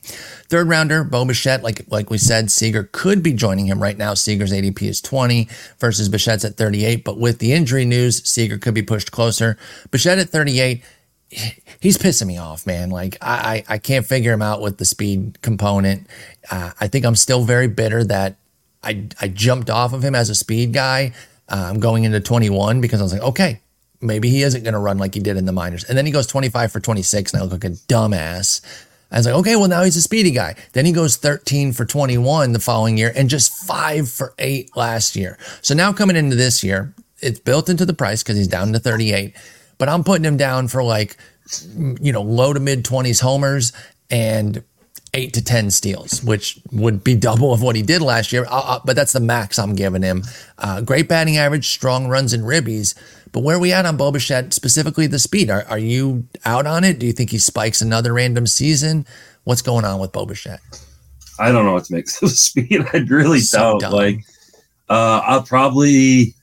Third 0.48 0.68
rounder, 0.68 1.04
Bo 1.04 1.24
Bichette, 1.24 1.62
like 1.62 1.84
like 1.88 2.11
we 2.11 2.18
said, 2.18 2.50
Seager 2.50 2.88
could 2.90 3.22
be 3.22 3.32
joining 3.32 3.66
him 3.66 3.82
right 3.82 3.96
now. 3.96 4.14
Seager's 4.14 4.52
ADP 4.52 4.82
is 4.82 5.00
20 5.00 5.48
versus 5.78 6.09
Bichette's 6.09 6.44
at 6.44 6.56
38, 6.56 7.04
but 7.04 7.18
with 7.18 7.38
the 7.38 7.52
injury 7.52 7.84
news, 7.84 8.26
Seager 8.28 8.59
could 8.59 8.74
be 8.74 8.82
pushed 8.82 9.12
closer. 9.12 9.56
Bichette 9.90 10.18
at 10.18 10.30
38 10.30 10.82
he's 11.31 11.99
pissing 11.99 12.26
me 12.26 12.39
off, 12.39 12.66
man. 12.66 12.91
Like 12.91 13.16
I, 13.20 13.64
I 13.68 13.79
can't 13.79 14.07
figure 14.07 14.33
him 14.33 14.43
out 14.43 14.61
with 14.61 14.79
the 14.79 14.85
speed 14.85 15.41
component. 15.43 16.07
Uh, 16.51 16.72
I 16.81 16.89
think 16.89 17.05
I'm 17.05 17.16
still 17.16 17.45
very 17.45 17.68
bitter 17.68 18.05
that 18.05 18.37
I, 18.83 19.09
I 19.20 19.29
jumped 19.29 19.70
off 19.70 19.93
of 19.93 20.03
him 20.03 20.14
as 20.14 20.31
a 20.31 20.35
speed 20.35 20.72
guy. 20.72 21.12
I'm 21.49 21.76
um, 21.76 21.81
going 21.81 22.05
into 22.05 22.20
21 22.20 22.81
because 22.81 23.01
I 23.01 23.05
was 23.05 23.12
like, 23.12 23.22
okay, 23.22 23.61
maybe 24.01 24.29
he 24.29 24.43
isn't 24.43 24.62
going 24.62 24.74
to 24.74 24.81
run 24.81 24.99
like 24.99 25.14
he 25.14 25.20
did 25.20 25.37
in 25.37 25.47
the 25.47 25.53
minors. 25.53 25.85
And 25.85 25.97
then 25.97 26.05
he 26.05 26.12
goes 26.12 26.26
25 26.26 26.70
for 26.70 26.81
26, 26.81 27.33
and 27.33 27.41
I 27.41 27.45
look 27.45 27.53
like 27.53 27.64
a 27.64 27.74
dumbass. 27.74 28.61
I 29.11 29.16
was 29.16 29.26
like, 29.26 29.35
okay, 29.37 29.57
well, 29.57 29.68
now 29.68 29.83
he's 29.83 29.97
a 29.97 30.03
speedy 30.03 30.31
guy. 30.31 30.55
Then 30.74 30.85
he 30.85 30.93
goes 30.93 31.16
13 31.16 31.72
for 31.72 31.87
21 31.87 32.53
the 32.53 32.59
following 32.59 32.99
year 32.99 33.11
and 33.16 33.31
just 33.31 33.51
five 33.66 34.11
for 34.11 34.35
eight 34.39 34.76
last 34.76 35.16
year. 35.16 35.39
So 35.62 35.74
now 35.74 35.95
coming 35.95 36.16
into 36.16 36.37
this 36.37 36.62
year, 36.62 36.95
it's 37.20 37.41
built 37.41 37.70
into 37.70 37.87
the 37.87 37.95
price 37.95 38.22
because 38.22 38.37
he's 38.37 38.49
down 38.49 38.74
to 38.74 38.79
38 38.79 39.35
but 39.79 39.89
I'm 39.89 40.05
putting 40.05 40.24
him 40.24 40.37
down 40.37 40.68
for 40.68 40.83
like, 40.83 41.16
you 41.66 42.12
know, 42.12 42.22
low 42.22 42.53
to 42.53 42.61
mid 42.61 42.85
20s 42.85 43.20
homers 43.20 43.72
and 44.11 44.62
eight 45.14 45.33
to 45.35 45.43
10 45.43 45.70
steals, 45.70 46.22
which 46.22 46.61
would 46.72 47.03
be 47.03 47.14
double 47.16 47.53
of 47.53 47.62
what 47.62 47.76
he 47.76 47.83
did 47.83 48.03
last 48.03 48.33
year. 48.33 48.45
Uh, 48.45 48.62
uh, 48.64 48.81
but 48.85 48.97
that's 48.97 49.12
the 49.12 49.20
max 49.20 49.59
I'm 49.59 49.74
giving 49.74 50.03
him. 50.03 50.24
Uh, 50.59 50.81
great 50.81 51.09
batting 51.09 51.37
average, 51.37 51.68
strong 51.68 52.09
runs 52.09 52.33
and 52.33 52.45
ribbies. 52.45 52.95
But 53.33 53.43
where 53.43 53.57
are 53.57 53.61
we 53.61 53.72
at 53.72 53.87
on 53.87 53.97
Bo 53.97 54.11
Bichette, 54.11 54.55
specifically 54.55 55.07
the 55.07 55.18
speed? 55.18 55.51
Are, 55.51 55.64
are 55.64 55.79
you 55.79 56.26
out 56.45 56.66
on 56.66 56.85
it? 56.85 56.99
Do 56.99 57.07
you 57.07 57.12
think 57.12 57.31
he 57.31 57.39
spikes 57.39 57.81
another 57.81 58.12
random 58.12 58.47
season? 58.47 59.07
What's 59.45 59.62
going 59.62 59.85
on 59.85 60.01
with 60.01 60.12
Bo 60.12 60.26
Bichette? 60.26 60.61
I 61.39 61.53
don't 61.53 61.64
know 61.64 61.74
what 61.74 61.85
to 61.85 61.95
make 61.95 62.07
of 62.07 62.20
the 62.20 62.29
speed. 62.29 62.87
I 62.93 62.99
really 62.99 63.41
so 63.41 63.59
don't. 63.59 63.81
Dumb. 63.81 63.93
Like, 63.93 64.20
uh, 64.89 65.20
I'll 65.24 65.43
probably, 65.43 66.35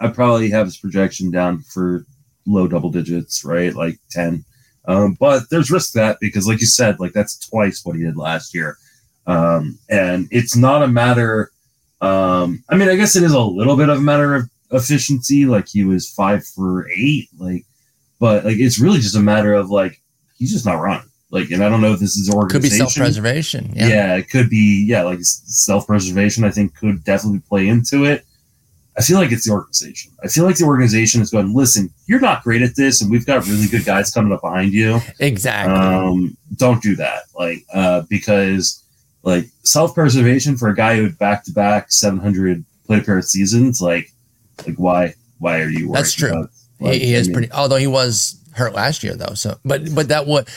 I 0.00 0.08
probably 0.08 0.50
have 0.50 0.66
his 0.66 0.76
projection 0.76 1.30
down 1.30 1.60
for 1.60 2.04
low 2.46 2.68
double 2.68 2.90
digits, 2.90 3.44
right? 3.44 3.74
Like 3.74 3.98
10. 4.10 4.44
Um, 4.86 5.16
but 5.18 5.48
there's 5.50 5.70
risk 5.70 5.92
that 5.94 6.18
because, 6.20 6.46
like 6.46 6.60
you 6.60 6.66
said, 6.66 7.00
like 7.00 7.12
that's 7.12 7.38
twice 7.38 7.84
what 7.84 7.96
he 7.96 8.02
did 8.02 8.16
last 8.16 8.54
year. 8.54 8.76
Um, 9.26 9.78
and 9.88 10.28
it's 10.30 10.56
not 10.56 10.82
a 10.82 10.88
matter. 10.88 11.50
Um, 12.00 12.62
I 12.68 12.76
mean, 12.76 12.88
I 12.88 12.96
guess 12.96 13.16
it 13.16 13.22
is 13.22 13.32
a 13.32 13.40
little 13.40 13.76
bit 13.76 13.88
of 13.88 13.98
a 13.98 14.02
matter 14.02 14.34
of 14.34 14.50
efficiency. 14.72 15.46
Like 15.46 15.68
he 15.68 15.84
was 15.84 16.10
five 16.10 16.44
for 16.44 16.88
eight, 16.90 17.28
like, 17.38 17.64
but 18.20 18.44
like 18.44 18.58
it's 18.58 18.78
really 18.78 18.98
just 18.98 19.16
a 19.16 19.20
matter 19.20 19.54
of 19.54 19.70
like 19.70 20.02
he's 20.36 20.52
just 20.52 20.66
not 20.66 20.80
running. 20.80 21.08
Like, 21.30 21.50
and 21.50 21.64
I 21.64 21.68
don't 21.68 21.80
know 21.80 21.92
if 21.92 21.98
this 21.98 22.16
is 22.16 22.32
organization. 22.32 22.60
Could 22.60 22.62
be 22.62 22.78
self 22.78 22.94
preservation. 22.94 23.72
Yeah. 23.74 23.88
yeah, 23.88 24.16
it 24.16 24.30
could 24.30 24.50
be. 24.50 24.84
Yeah, 24.86 25.02
like 25.02 25.18
self 25.22 25.86
preservation. 25.86 26.44
I 26.44 26.50
think 26.50 26.76
could 26.76 27.02
definitely 27.02 27.40
play 27.40 27.66
into 27.68 28.04
it. 28.04 28.24
I 28.96 29.02
feel 29.02 29.18
like 29.18 29.32
it's 29.32 29.46
the 29.46 29.52
organization. 29.52 30.12
I 30.22 30.28
feel 30.28 30.44
like 30.44 30.56
the 30.56 30.64
organization 30.64 31.20
is 31.20 31.30
going, 31.30 31.52
listen, 31.52 31.90
you're 32.06 32.20
not 32.20 32.44
great 32.44 32.62
at 32.62 32.76
this, 32.76 33.02
and 33.02 33.10
we've 33.10 33.26
got 33.26 33.46
really 33.46 33.66
good 33.66 33.84
guys 33.84 34.12
coming 34.12 34.32
up 34.32 34.40
behind 34.40 34.72
you. 34.72 35.00
Exactly. 35.18 35.74
Um, 35.74 36.36
don't 36.56 36.82
do 36.82 36.94
that. 36.96 37.24
Like, 37.34 37.64
uh, 37.72 38.02
because 38.08 38.84
like 39.24 39.46
self 39.64 39.94
preservation 39.94 40.56
for 40.56 40.68
a 40.68 40.74
guy 40.74 40.96
who 40.96 41.04
had 41.04 41.18
back 41.18 41.44
to 41.44 41.52
back 41.52 41.90
700 41.90 42.64
plate 42.86 43.02
appearance 43.02 43.28
seasons, 43.28 43.80
like, 43.80 44.12
like 44.66 44.76
why, 44.76 45.14
why 45.38 45.60
are 45.60 45.68
you? 45.68 45.90
That's 45.92 46.12
true. 46.12 46.48
Like, 46.78 46.94
he, 46.94 47.06
he 47.06 47.14
is 47.14 47.26
I 47.26 47.28
mean, 47.28 47.34
pretty. 47.34 47.52
Although 47.52 47.76
he 47.76 47.88
was 47.88 48.40
hurt 48.52 48.74
last 48.74 49.02
year, 49.02 49.14
though. 49.14 49.34
So, 49.34 49.58
but 49.64 49.92
but 49.94 50.08
that 50.08 50.26
what 50.26 50.48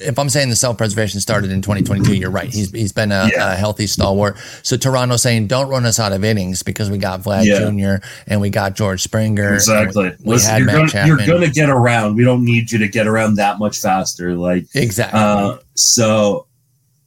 if 0.00 0.18
I'm 0.18 0.28
saying 0.28 0.50
the 0.50 0.56
self 0.56 0.76
preservation 0.76 1.20
started 1.20 1.50
in 1.50 1.62
2022, 1.62 2.16
you're 2.16 2.30
right. 2.30 2.52
He's 2.52 2.70
he's 2.70 2.92
been 2.92 3.12
a, 3.12 3.28
yeah. 3.32 3.52
a, 3.52 3.56
healthy 3.56 3.86
stalwart. 3.86 4.36
So 4.62 4.76
Toronto 4.76 5.16
saying 5.16 5.46
don't 5.46 5.68
run 5.68 5.86
us 5.86 6.00
out 6.00 6.12
of 6.12 6.24
innings 6.24 6.62
because 6.62 6.90
we 6.90 6.98
got 6.98 7.20
Vlad 7.20 7.44
yeah. 7.44 7.98
Jr. 7.98 8.04
and 8.26 8.40
we 8.40 8.50
got 8.50 8.74
George 8.74 9.02
Springer. 9.02 9.54
Exactly. 9.54 10.10
We, 10.10 10.16
we 10.24 10.32
Listen, 10.32 10.58
you're, 10.58 10.66
gonna, 10.66 11.06
you're, 11.06 11.26
gonna, 11.26 11.50
get 11.50 11.70
around. 11.70 12.16
We 12.16 12.24
don't 12.24 12.44
need 12.44 12.72
you 12.72 12.78
to 12.78 12.88
get 12.88 13.06
around 13.06 13.36
that 13.36 13.58
much 13.58 13.78
faster. 13.78 14.34
Like 14.34 14.66
exactly. 14.74 15.20
Uh, 15.20 15.58
so 15.74 16.46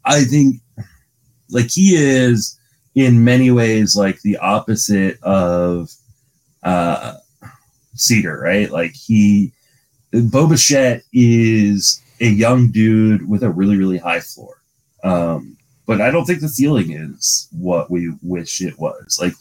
I 0.05 0.23
think 0.23 0.61
like 1.49 1.71
he 1.71 1.95
is 1.95 2.57
in 2.95 3.23
many 3.23 3.51
ways 3.51 3.95
like 3.95 4.21
the 4.21 4.37
opposite 4.37 5.21
of 5.23 5.91
uh 6.63 7.15
Seager, 7.95 8.39
right? 8.39 8.69
Like 8.69 8.93
he 8.93 9.51
Bo 10.11 10.47
Bichette 10.47 11.03
is 11.11 12.01
a 12.19 12.27
young 12.27 12.71
dude 12.71 13.27
with 13.27 13.43
a 13.43 13.49
really 13.49 13.77
really 13.77 13.97
high 13.97 14.19
floor. 14.19 14.61
Um, 15.03 15.57
but 15.85 16.01
I 16.01 16.11
don't 16.11 16.25
think 16.25 16.41
the 16.41 16.49
ceiling 16.49 16.91
is 16.91 17.47
what 17.51 17.89
we 17.89 18.13
wish 18.21 18.61
it 18.61 18.77
was. 18.77 19.17
Like 19.19 19.33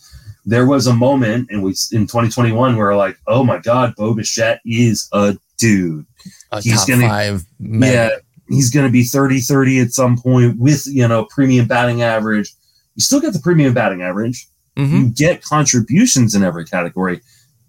there 0.47 0.67
was 0.67 0.87
a 0.87 0.95
moment 0.95 1.51
in 1.51 1.61
we 1.61 1.71
in 1.93 2.07
2021 2.07 2.77
where 2.77 2.97
like, 2.97 3.19
oh 3.27 3.43
my 3.43 3.59
god, 3.59 3.95
Bo 3.97 4.15
Bichette 4.15 4.61
is 4.65 5.09
a 5.13 5.37
dude. 5.59 6.07
A 6.53 6.63
he's 6.63 6.85
gonna 6.85 7.09
five 7.09 7.45
yeah, 7.59 8.11
he's 8.49 8.71
gonna 8.71 8.91
be 8.91 9.03
30-30 9.03 9.85
at 9.85 9.93
some 9.93 10.17
point 10.17 10.59
with 10.59 10.87
you 10.87 11.07
know 11.07 11.27
premium 11.27 11.67
batting 11.67 12.03
average. 12.03 12.55
You 12.95 13.03
still 13.03 13.21
get 13.21 13.33
the 13.33 13.41
premium 13.41 13.75
batting 13.75 14.03
average. 14.03 14.47
Mm-hmm. 14.77 14.97
You 14.97 15.09
get 15.09 15.43
contributions 15.43 16.35
in 16.35 16.45
every 16.45 16.65
category, 16.65 17.21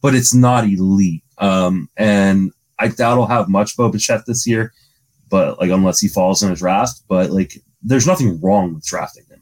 but 0.01 0.13
it's 0.13 0.33
not 0.33 0.65
elite. 0.65 1.23
Um, 1.39 1.89
and 1.97 2.51
I 2.79 2.89
doubt 2.89 3.15
he'll 3.15 3.25
have 3.25 3.49
much 3.49 3.75
Bo 3.75 3.89
Bichette 3.89 4.25
this 4.27 4.45
year 4.45 4.71
but 5.30 5.59
like 5.59 5.69
unless 5.69 5.99
he 5.99 6.07
falls 6.07 6.43
in 6.43 6.51
a 6.51 6.55
draft. 6.55 7.01
But 7.07 7.32
like, 7.32 7.61
there's 7.82 8.07
nothing 8.07 8.39
wrong 8.41 8.75
with 8.75 8.86
drafting 8.86 9.25
him. 9.30 9.41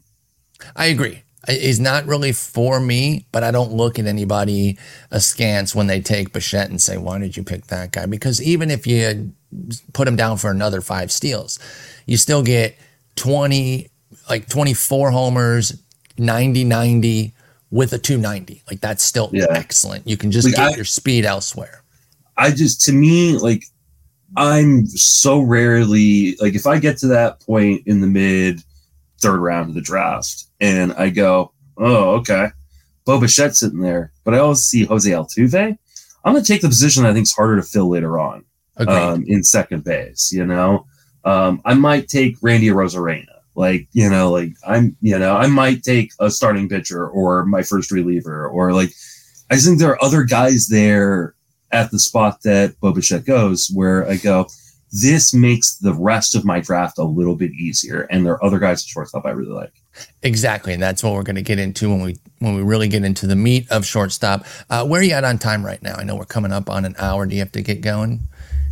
I 0.74 0.86
agree. 0.86 1.22
He's 1.48 1.78
not 1.78 2.06
really 2.06 2.32
for 2.32 2.80
me, 2.80 3.26
but 3.30 3.44
I 3.44 3.52
don't 3.52 3.72
look 3.72 4.00
at 4.00 4.06
anybody 4.06 4.78
askance 5.12 5.76
when 5.76 5.86
they 5.86 6.00
take 6.00 6.32
Bichette 6.32 6.70
and 6.70 6.82
say, 6.82 6.96
"Why 6.96 7.18
did 7.18 7.36
you 7.36 7.44
pick 7.44 7.68
that 7.68 7.92
guy?" 7.92 8.06
Because 8.06 8.42
even 8.42 8.70
if 8.70 8.86
you 8.86 9.32
put 9.92 10.08
him 10.08 10.16
down 10.16 10.38
for 10.38 10.50
another 10.50 10.80
five 10.80 11.12
steals, 11.12 11.60
you 12.04 12.16
still 12.16 12.42
get 12.42 12.76
twenty, 13.14 13.90
like 14.28 14.48
twenty 14.48 14.74
four 14.74 15.12
homers, 15.12 15.80
90 16.18 16.64
90 16.64 17.34
with 17.70 17.92
a 17.92 17.98
290. 17.98 18.62
Like 18.68 18.80
that's 18.80 19.04
still 19.04 19.30
yeah. 19.32 19.46
excellent. 19.50 20.06
You 20.06 20.16
can 20.16 20.30
just 20.30 20.46
like, 20.46 20.56
get 20.56 20.72
I, 20.72 20.76
your 20.76 20.84
speed 20.84 21.24
elsewhere. 21.24 21.82
I 22.36 22.50
just, 22.50 22.82
to 22.82 22.92
me, 22.92 23.36
like 23.38 23.64
I'm 24.36 24.86
so 24.86 25.40
rarely 25.40 26.36
like 26.36 26.54
if 26.54 26.66
I 26.66 26.78
get 26.78 26.98
to 26.98 27.06
that 27.08 27.40
point 27.40 27.82
in 27.86 28.00
the 28.00 28.06
mid 28.06 28.60
third 29.20 29.38
round 29.38 29.70
of 29.70 29.74
the 29.74 29.80
draft 29.80 30.44
and 30.60 30.92
I 30.92 31.08
go, 31.10 31.52
oh, 31.78 32.16
okay, 32.16 32.48
Bo 33.04 33.18
Bichette's 33.18 33.60
sitting 33.60 33.80
there, 33.80 34.12
but 34.24 34.34
I 34.34 34.38
always 34.38 34.60
see 34.60 34.84
Jose 34.84 35.10
Altuve. 35.10 35.78
I'm 36.24 36.32
going 36.32 36.44
to 36.44 36.52
take 36.52 36.60
the 36.60 36.68
position 36.68 37.06
I 37.06 37.12
think 37.12 37.22
is 37.24 37.32
harder 37.32 37.56
to 37.56 37.62
fill 37.62 37.88
later 37.88 38.18
on 38.18 38.44
um, 38.78 39.24
in 39.28 39.44
second 39.44 39.84
base. 39.84 40.32
You 40.32 40.44
know, 40.44 40.86
um, 41.24 41.62
I 41.64 41.74
might 41.74 42.08
take 42.08 42.36
Randy 42.42 42.68
Arozarena. 42.68 43.26
Like, 43.54 43.88
you 43.92 44.10
know, 44.10 44.30
like 44.30 44.52
I'm, 44.66 44.96
you 45.00 45.18
know, 45.18 45.34
I 45.34 45.46
might 45.46 45.82
take 45.82 46.10
a 46.20 46.30
starting 46.30 46.68
pitcher 46.68 47.08
or 47.08 47.46
my 47.46 47.62
first 47.62 47.90
reliever 47.90 48.46
or 48.46 48.74
like, 48.74 48.90
I 49.50 49.56
think 49.56 49.78
there 49.78 49.90
are 49.90 50.04
other 50.04 50.24
guys 50.24 50.66
there 50.68 51.35
at 51.76 51.90
the 51.90 51.98
spot 51.98 52.42
that 52.42 52.78
Bo 52.80 52.92
Bichette 52.92 53.26
goes, 53.26 53.70
where 53.72 54.08
I 54.08 54.16
go, 54.16 54.46
this 54.92 55.34
makes 55.34 55.76
the 55.76 55.92
rest 55.92 56.34
of 56.34 56.44
my 56.44 56.60
draft 56.60 56.98
a 56.98 57.04
little 57.04 57.36
bit 57.36 57.52
easier. 57.52 58.02
And 58.10 58.24
there 58.24 58.32
are 58.32 58.44
other 58.44 58.58
guys 58.58 58.82
at 58.82 58.88
shortstop 58.88 59.26
I 59.26 59.30
really 59.30 59.52
like. 59.52 59.72
Exactly, 60.22 60.74
and 60.74 60.82
that's 60.82 61.02
what 61.02 61.14
we're 61.14 61.22
going 61.22 61.36
to 61.36 61.42
get 61.42 61.58
into 61.58 61.88
when 61.88 62.02
we 62.02 62.16
when 62.38 62.54
we 62.54 62.62
really 62.62 62.88
get 62.88 63.02
into 63.02 63.26
the 63.26 63.36
meat 63.36 63.70
of 63.70 63.86
shortstop. 63.86 64.44
Uh, 64.68 64.86
where 64.86 65.00
are 65.00 65.04
you 65.04 65.12
at 65.12 65.24
on 65.24 65.38
time 65.38 65.64
right 65.64 65.82
now? 65.82 65.94
I 65.94 66.04
know 66.04 66.16
we're 66.16 66.26
coming 66.26 66.52
up 66.52 66.68
on 66.68 66.84
an 66.84 66.94
hour. 66.98 67.26
Do 67.26 67.34
you 67.34 67.40
have 67.40 67.52
to 67.52 67.62
get 67.62 67.80
going? 67.80 68.20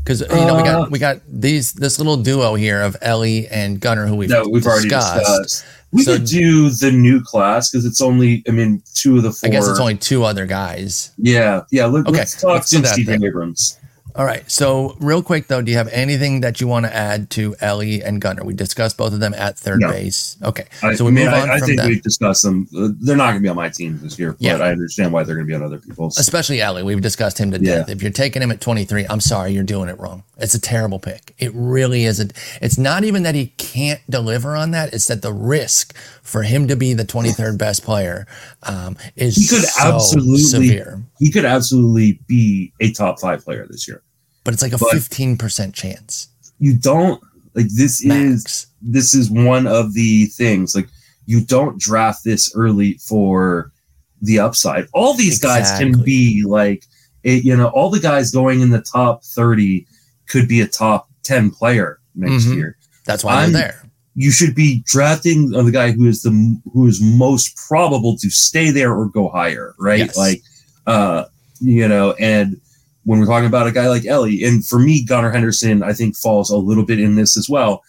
Because 0.02 0.20
you 0.20 0.26
know 0.28 0.56
we 0.56 0.62
got 0.62 0.82
uh, 0.82 0.88
we 0.90 0.98
got 0.98 1.20
these 1.26 1.72
this 1.72 1.98
little 1.98 2.18
duo 2.18 2.56
here 2.56 2.82
of 2.82 2.94
Elly 3.00 3.48
and 3.48 3.80
Gunnar 3.80 4.06
who 4.06 4.16
we've, 4.16 4.28
no, 4.28 4.44
we've 4.46 4.62
discussed. 4.62 4.84
already 4.84 4.88
discussed. 4.90 5.64
We 5.94 6.02
so, 6.02 6.16
could 6.16 6.26
do 6.26 6.70
the 6.70 6.90
new 6.90 7.22
class 7.22 7.70
because 7.70 7.86
it's 7.86 8.02
only, 8.02 8.42
I 8.48 8.50
mean, 8.50 8.82
two 8.94 9.16
of 9.16 9.22
the 9.22 9.30
four. 9.30 9.48
I 9.48 9.52
guess 9.52 9.68
it's 9.68 9.78
only 9.78 9.96
two 9.96 10.24
other 10.24 10.44
guys. 10.44 11.12
Yeah, 11.18 11.62
yeah. 11.70 11.86
Let, 11.86 12.08
us 12.08 12.40
talk 12.40 12.50
let's 12.72 12.92
Stephen 12.92 13.24
Abrams. 13.24 13.78
All 14.16 14.24
right. 14.24 14.48
So, 14.48 14.96
real 15.00 15.24
quick 15.24 15.48
though, 15.48 15.60
do 15.60 15.72
you 15.72 15.76
have 15.76 15.88
anything 15.88 16.42
that 16.42 16.60
you 16.60 16.68
want 16.68 16.86
to 16.86 16.94
add 16.94 17.30
to 17.30 17.56
Elly 17.60 18.00
and 18.00 18.20
Gunnar? 18.20 18.44
We 18.44 18.54
discussed 18.54 18.96
both 18.96 19.12
of 19.12 19.18
them 19.18 19.34
at 19.34 19.58
third 19.58 19.80
No. 19.80 19.90
base. 19.90 20.36
Okay. 20.40 20.66
I, 20.84 20.94
so 20.94 21.04
we 21.04 21.10
I 21.10 21.14
mean, 21.14 21.24
move 21.24 21.34
on 21.34 21.50
I, 21.50 21.54
I 21.54 21.58
think 21.58 21.80
them. 21.80 21.88
we've 21.88 22.02
discussed 22.02 22.44
them. 22.44 22.68
Uh, 22.76 22.90
They're 23.00 23.16
not 23.16 23.30
going 23.32 23.38
to 23.38 23.42
be 23.42 23.48
on 23.48 23.56
my 23.56 23.70
team 23.70 23.98
this 24.00 24.16
year, 24.16 24.32
but 24.32 24.40
Yeah. 24.40 24.58
I 24.58 24.70
understand 24.70 25.12
why 25.12 25.24
they're 25.24 25.34
going 25.34 25.48
to 25.48 25.50
be 25.50 25.54
on 25.56 25.64
other 25.64 25.78
people's. 25.78 26.16
Especially 26.16 26.60
Elly. 26.60 26.84
We've 26.84 27.00
discussed 27.00 27.38
him 27.38 27.50
to 27.50 27.60
Yeah. 27.60 27.78
death. 27.78 27.88
If 27.90 28.02
you're 28.02 28.12
taking 28.12 28.40
him 28.40 28.52
at 28.52 28.60
23, 28.60 29.04
I'm 29.10 29.18
sorry, 29.20 29.52
you're 29.52 29.64
doing 29.64 29.88
it 29.88 29.98
wrong. 29.98 30.22
It's 30.38 30.54
a 30.54 30.60
terrible 30.60 31.00
pick. 31.00 31.34
It 31.38 31.50
really 31.52 32.04
is. 32.04 32.20
A, 32.20 32.28
it's 32.62 32.78
not 32.78 33.02
even 33.02 33.24
that 33.24 33.34
he 33.34 33.48
can't 33.56 34.00
deliver 34.08 34.54
on 34.54 34.70
that. 34.72 34.94
It's 34.94 35.08
that 35.08 35.22
the 35.22 35.32
risk 35.32 35.96
for 36.22 36.44
him 36.44 36.68
to 36.68 36.76
be 36.76 36.94
the 36.94 37.04
23rd 37.04 37.58
best 37.58 37.82
player 37.82 38.28
um, 38.62 38.96
is 39.16 39.34
He 39.36 39.48
could 39.48 39.64
so 39.64 39.94
absolutely- 39.96 40.38
severe. 40.38 41.02
He 41.18 41.32
could 41.32 41.44
absolutely 41.44 42.20
be 42.28 42.72
a 42.80 42.92
top 42.92 43.18
five 43.20 43.44
player 43.44 43.66
this 43.68 43.88
year. 43.88 44.02
But 44.44 44.54
it's 44.54 44.62
like 44.62 44.72
a 44.72 44.76
15% 44.76 45.72
chance. 45.74 46.28
You 46.58 46.76
don't 46.76 47.22
like 47.54 47.68
this 47.68 48.04
is 48.04 48.66
this 48.82 49.14
is 49.14 49.30
one 49.30 49.66
of 49.66 49.94
the 49.94 50.26
things 50.26 50.74
like 50.74 50.88
you 51.26 51.40
don't 51.40 51.78
draft 51.78 52.22
this 52.24 52.54
early 52.54 52.94
for 52.98 53.72
the 54.20 54.38
upside. 54.38 54.86
All 54.92 55.14
these 55.14 55.38
guys 55.38 55.70
can 55.78 56.02
be 56.02 56.42
like, 56.46 56.84
it, 57.22 57.44
you 57.44 57.56
know, 57.56 57.68
all 57.68 57.90
the 57.90 58.00
guys 58.00 58.30
going 58.30 58.60
in 58.60 58.70
the 58.70 58.80
top 58.82 59.24
30 59.24 59.86
could 60.28 60.46
be 60.48 60.60
a 60.60 60.66
top 60.66 61.08
10 61.22 61.50
player 61.50 61.98
next 62.14 62.44
Mhm. 62.44 62.56
year. 62.56 62.76
That's 63.06 63.24
why 63.24 63.36
I'm- 63.42 63.52
there. 63.52 63.80
You 64.14 64.30
should 64.30 64.54
be 64.54 64.82
drafting 64.86 65.50
the 65.50 65.70
guy 65.72 65.90
who 65.90 66.06
is 66.06 66.22
the 66.22 66.60
who 66.72 66.86
is 66.86 67.00
most 67.00 67.56
probable 67.56 68.16
to 68.18 68.30
stay 68.30 68.70
there 68.70 68.94
or 68.94 69.08
go 69.08 69.28
higher, 69.28 69.74
right? 69.78 69.98
Yes. 70.06 70.16
Like, 70.16 70.42
uh, 70.86 71.24
you 71.60 71.88
know, 71.88 72.12
and 72.12 72.60
when 73.04 73.20
we're 73.20 73.26
talking 73.26 73.46
about 73.46 73.66
a 73.66 73.72
guy 73.72 73.88
like 73.88 74.04
Elly, 74.06 74.42
and 74.44 74.66
for 74.66 74.78
me, 74.78 75.04
Gunnar 75.04 75.30
Henderson, 75.30 75.82
I 75.82 75.92
think 75.92 76.16
falls 76.16 76.50
a 76.50 76.56
little 76.56 76.84
bit 76.84 76.98
in 77.00 77.16
this 77.16 77.36
as 77.36 77.48
well. 77.48 77.82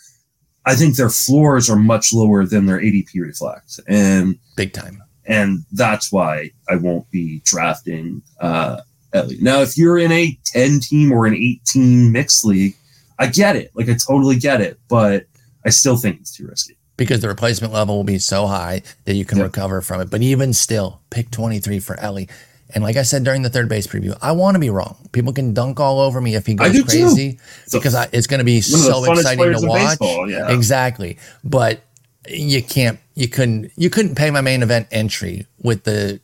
I 0.66 0.76
think 0.76 0.96
their 0.96 1.10
floors 1.10 1.70
are 1.70 1.76
much 1.76 2.12
lower 2.14 2.46
than 2.46 2.66
their 2.66 2.80
ADP 2.80 3.10
reflect, 3.22 3.80
and 3.88 4.38
Big 4.56 4.74
time. 4.74 5.02
and 5.26 5.64
that's 5.72 6.12
why 6.12 6.52
I 6.70 6.76
won't 6.76 7.10
be 7.12 7.42
drafting 7.46 8.22
uh, 8.42 8.82
Elly. 9.14 9.38
Now, 9.42 9.62
if 9.62 9.78
you're 9.78 9.98
in 10.00 10.12
a 10.12 10.38
10 10.46 10.80
team 10.82 11.12
or 11.12 11.26
an 11.28 11.36
18 11.36 12.12
mixed 12.12 12.44
league, 12.46 12.76
I 13.20 13.28
get 13.28 13.56
it. 13.56 13.72
Like, 13.76 13.88
I 13.90 13.94
totally 13.94 14.38
get 14.38 14.60
it, 14.60 14.80
but 14.90 15.26
I 15.66 15.70
still 15.70 15.98
think 15.98 16.20
it's 16.20 16.36
too 16.36 16.48
risky. 16.48 16.76
because 16.98 17.20
the 17.22 17.28
replacement 17.28 17.72
level 17.74 17.96
will 17.98 18.04
be 18.06 18.18
so 18.20 18.48
high 18.48 18.82
that 19.06 19.16
you 19.16 19.24
can 19.26 19.38
Yep. 19.38 19.46
recover 19.48 19.82
from 19.82 20.02
it. 20.02 20.10
But 20.10 20.22
even 20.22 20.52
still, 20.54 21.02
pick 21.10 21.30
23 21.30 21.80
for 21.80 22.00
Elly. 22.00 22.28
And 22.74 22.84
like 22.84 22.96
I 22.98 23.04
said 23.04 23.24
during 23.24 23.44
the 23.44 23.50
third 23.50 23.70
base 23.70 23.86
preview, 23.88 24.18
I 24.22 24.32
want 24.32 24.56
to 24.56 24.60
be 24.60 24.70
wrong. 24.72 24.98
People 25.12 25.34
can 25.34 25.54
dunk 25.54 25.80
all 25.80 26.00
over 26.00 26.20
me 26.20 26.36
if 26.36 26.46
he 26.48 26.56
goes 26.56 26.82
crazy 26.84 27.40
So- 27.68 27.80
because 27.80 27.94
I, 27.96 28.10
it's 28.12 28.28
going 28.28 28.40
to 28.40 28.44
be 28.44 28.56
One 28.62 28.80
of 28.82 28.86
the 28.86 28.92
so 28.92 29.14
exciting 29.14 29.54
to 29.62 29.68
watch. 29.68 30.00
baseball, 30.00 30.30
yeah. 30.30 30.52
Exactly. 30.52 31.18
But 31.44 31.82
you 32.28 32.64
can't, 32.64 33.00
you 33.16 33.28
couldn't, 33.28 33.72
you 33.78 33.90
couldn't 33.90 34.16
pay 34.16 34.30
my 34.30 34.42
main 34.42 34.62
event 34.62 34.88
entry 34.92 35.48
with 35.62 35.84
the 35.84 36.20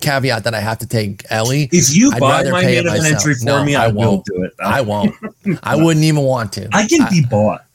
caveat 0.00 0.44
that 0.44 0.54
I 0.54 0.60
have 0.60 0.78
to 0.78 0.86
take 0.86 1.24
Elly. 1.30 1.68
If 1.72 1.94
you 1.94 2.10
I'd 2.12 2.20
buy 2.20 2.44
my 2.44 2.62
main 2.62 2.86
event 2.86 3.04
entry 3.04 3.34
for 3.34 3.44
No, 3.44 3.64
me, 3.64 3.74
I 3.74 3.86
I, 3.86 3.88
won't. 3.88 4.24
do 4.24 4.42
it. 4.44 4.52
I 4.60 4.80
won't. 4.80 5.14
I 5.62 5.76
wouldn't 5.82 6.04
even 6.04 6.22
want 6.22 6.52
to. 6.54 6.68
I 6.72 6.86
can 6.86 7.06
be 7.10 7.22
bought. 7.28 7.64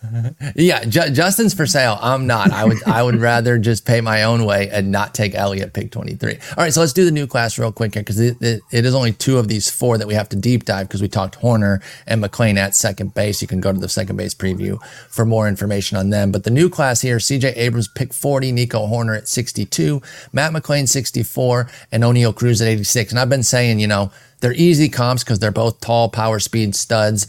Yeah, 0.55 0.83
Ju- 0.83 1.11
Justin's 1.11 1.53
for 1.53 1.65
sale. 1.65 1.97
I'm 2.01 2.27
not. 2.27 2.51
I 2.51 2.65
would 2.65 2.83
I 2.85 3.01
would 3.01 3.15
rather 3.15 3.57
just 3.57 3.85
pay 3.85 4.01
my 4.01 4.23
own 4.23 4.43
way 4.43 4.69
and 4.69 4.91
not 4.91 5.13
take 5.15 5.33
Elly 5.33 5.61
at 5.61 5.71
pick 5.73 5.91
23. 5.91 6.33
All 6.33 6.39
right, 6.57 6.73
so 6.73 6.81
let's 6.81 6.91
do 6.91 7.05
the 7.05 7.11
new 7.11 7.25
class 7.25 7.57
real 7.57 7.71
quick 7.71 7.93
here 7.93 8.03
because 8.03 8.19
it, 8.19 8.35
it, 8.41 8.61
it 8.71 8.85
is 8.85 8.93
only 8.93 9.13
two 9.13 9.37
of 9.37 9.47
these 9.47 9.69
four 9.71 9.97
that 9.97 10.05
we 10.07 10.13
have 10.13 10.27
to 10.29 10.35
deep 10.35 10.65
dive 10.65 10.89
because 10.89 11.01
we 11.01 11.07
talked 11.07 11.39
Hoerner 11.39 11.81
and 12.05 12.21
McLain 12.21 12.57
at 12.57 12.75
second 12.75 13.13
base. 13.13 13.41
You 13.41 13.47
can 13.47 13.61
go 13.61 13.71
to 13.71 13.79
the 13.79 13.87
second 13.87 14.17
base 14.17 14.33
preview 14.35 14.77
for 15.09 15.25
more 15.25 15.47
information 15.47 15.97
on 15.97 16.09
them. 16.09 16.33
But 16.33 16.43
the 16.43 16.51
new 16.51 16.69
class 16.69 16.99
here: 16.99 17.17
C.J. 17.19 17.53
Abrams 17.53 17.87
pick 17.87 18.13
40, 18.13 18.51
Nico 18.53 18.87
Hoerner 18.87 19.17
at 19.17 19.27
62, 19.27 20.01
Matt 20.31 20.53
McLain 20.53 20.87
64, 20.87 21.69
and 21.91 22.03
Oneil 22.03 22.35
Cruz 22.35 22.61
at 22.61 22.67
86. 22.67 23.11
And 23.11 23.19
I've 23.19 23.29
been 23.29 23.43
saying, 23.43 23.79
you 23.79 23.87
know, 23.87 24.11
they're 24.41 24.53
easy 24.53 24.89
comps 24.89 25.23
because 25.23 25.39
they're 25.39 25.51
both 25.51 25.79
tall, 25.79 26.09
power 26.09 26.39
speed 26.39 26.75
studs 26.75 27.27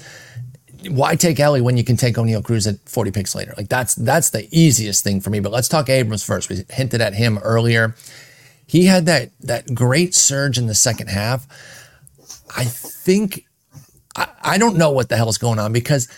why 0.90 1.16
take 1.16 1.40
Elly 1.40 1.60
when 1.60 1.76
you 1.76 1.84
can 1.84 1.96
take 1.96 2.16
Oneil 2.16 2.42
Cruz 2.44 2.66
at 2.66 2.76
40 2.88 3.10
picks 3.10 3.34
later? 3.34 3.54
Like 3.56 3.68
that's 3.68 3.94
that's 3.94 4.30
the 4.30 4.48
easiest 4.50 5.04
thing 5.04 5.20
for 5.20 5.30
me. 5.30 5.40
But 5.40 5.52
let's 5.52 5.68
talk 5.68 5.88
Abrams 5.88 6.24
first. 6.24 6.48
We 6.48 6.64
hinted 6.70 7.00
at 7.00 7.14
him 7.14 7.38
earlier. 7.38 7.94
He 8.66 8.86
had 8.86 9.06
that 9.06 9.30
that 9.40 9.74
great 9.74 10.14
surge 10.14 10.58
in 10.58 10.66
the 10.66 10.74
second 10.74 11.08
half. 11.08 11.46
I 12.56 12.64
think 12.64 13.46
I, 14.16 14.28
I 14.42 14.58
don't 14.58 14.76
know 14.76 14.90
what 14.90 15.08
the 15.08 15.16
hell's 15.16 15.38
going 15.38 15.58
on 15.58 15.72
because 15.72 16.08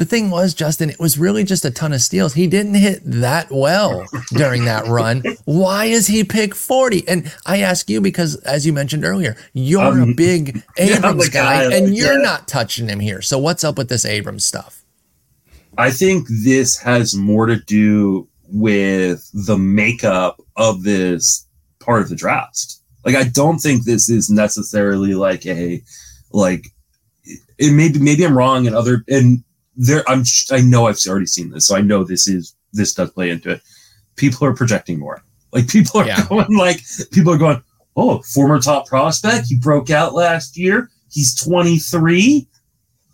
the 0.00 0.06
thing 0.06 0.30
was, 0.30 0.54
Justin, 0.54 0.88
it 0.88 0.98
was 0.98 1.18
really 1.18 1.44
just 1.44 1.62
a 1.66 1.70
ton 1.70 1.92
of 1.92 2.00
steals. 2.00 2.32
He 2.32 2.46
didn't 2.46 2.72
hit 2.72 3.02
that 3.04 3.50
well 3.50 4.06
during 4.32 4.64
that 4.64 4.86
run. 4.86 5.22
Why 5.44 5.84
is 5.84 6.06
he 6.06 6.24
pick 6.24 6.54
40? 6.54 7.06
And 7.06 7.30
I 7.44 7.58
ask 7.58 7.90
you 7.90 8.00
because, 8.00 8.36
as 8.36 8.64
you 8.64 8.72
mentioned 8.72 9.04
earlier, 9.04 9.36
you're 9.52 9.98
a 9.98 10.04
Um, 10.04 10.14
big 10.14 10.62
yeah, 10.78 10.96
Abrams 10.96 11.26
the 11.26 11.30
guy, 11.30 11.68
guy, 11.68 11.76
and 11.76 11.94
you're 11.94 12.16
yeah. 12.16 12.22
not 12.22 12.48
touching 12.48 12.88
him 12.88 12.98
here. 12.98 13.20
So 13.20 13.38
what's 13.38 13.62
up 13.62 13.76
with 13.76 13.90
this 13.90 14.06
Abrams 14.06 14.42
stuff? 14.42 14.82
I 15.76 15.90
think 15.90 16.26
this 16.44 16.78
has 16.78 17.14
more 17.14 17.44
to 17.44 17.56
do 17.56 18.26
with 18.48 19.28
the 19.34 19.58
makeup 19.58 20.40
of 20.56 20.82
this 20.82 21.46
part 21.78 22.00
of 22.00 22.08
the 22.08 22.16
draft. 22.16 22.76
Like, 23.04 23.16
I 23.16 23.24
don't 23.24 23.58
think 23.58 23.84
this 23.84 24.08
is 24.08 24.30
necessarily 24.30 25.12
like 25.12 25.44
a 25.44 25.82
like. 26.30 26.68
It 27.58 27.74
maybe 27.74 27.98
maybe 27.98 28.24
I'm 28.24 28.34
wrong, 28.34 28.66
and 28.66 28.74
other 28.74 29.04
and 29.06 29.44
there 29.76 30.08
I'm 30.08 30.24
I 30.50 30.60
know 30.60 30.86
I've 30.86 30.98
already 31.08 31.26
seen 31.26 31.50
this, 31.50 31.66
so 31.66 31.76
I 31.76 31.80
know 31.80 32.04
this 32.04 32.28
is 32.28 32.54
this 32.72 32.94
does 32.94 33.10
play 33.10 33.30
into 33.30 33.50
it. 33.50 33.62
People 34.16 34.46
are 34.46 34.54
projecting 34.54 34.98
more. 34.98 35.22
Like 35.52 35.68
people 35.68 36.00
are 36.00 36.06
Yeah. 36.06 36.24
going 36.28 36.56
like 36.56 36.80
people 37.12 37.32
are 37.32 37.38
going. 37.38 37.62
Oh, 37.96 38.22
former 38.22 38.60
top 38.60 38.86
prospect. 38.86 39.48
He 39.48 39.56
broke 39.58 39.90
out 39.90 40.14
last 40.14 40.56
year. 40.56 40.88
He's 41.10 41.34
23. 41.34 42.46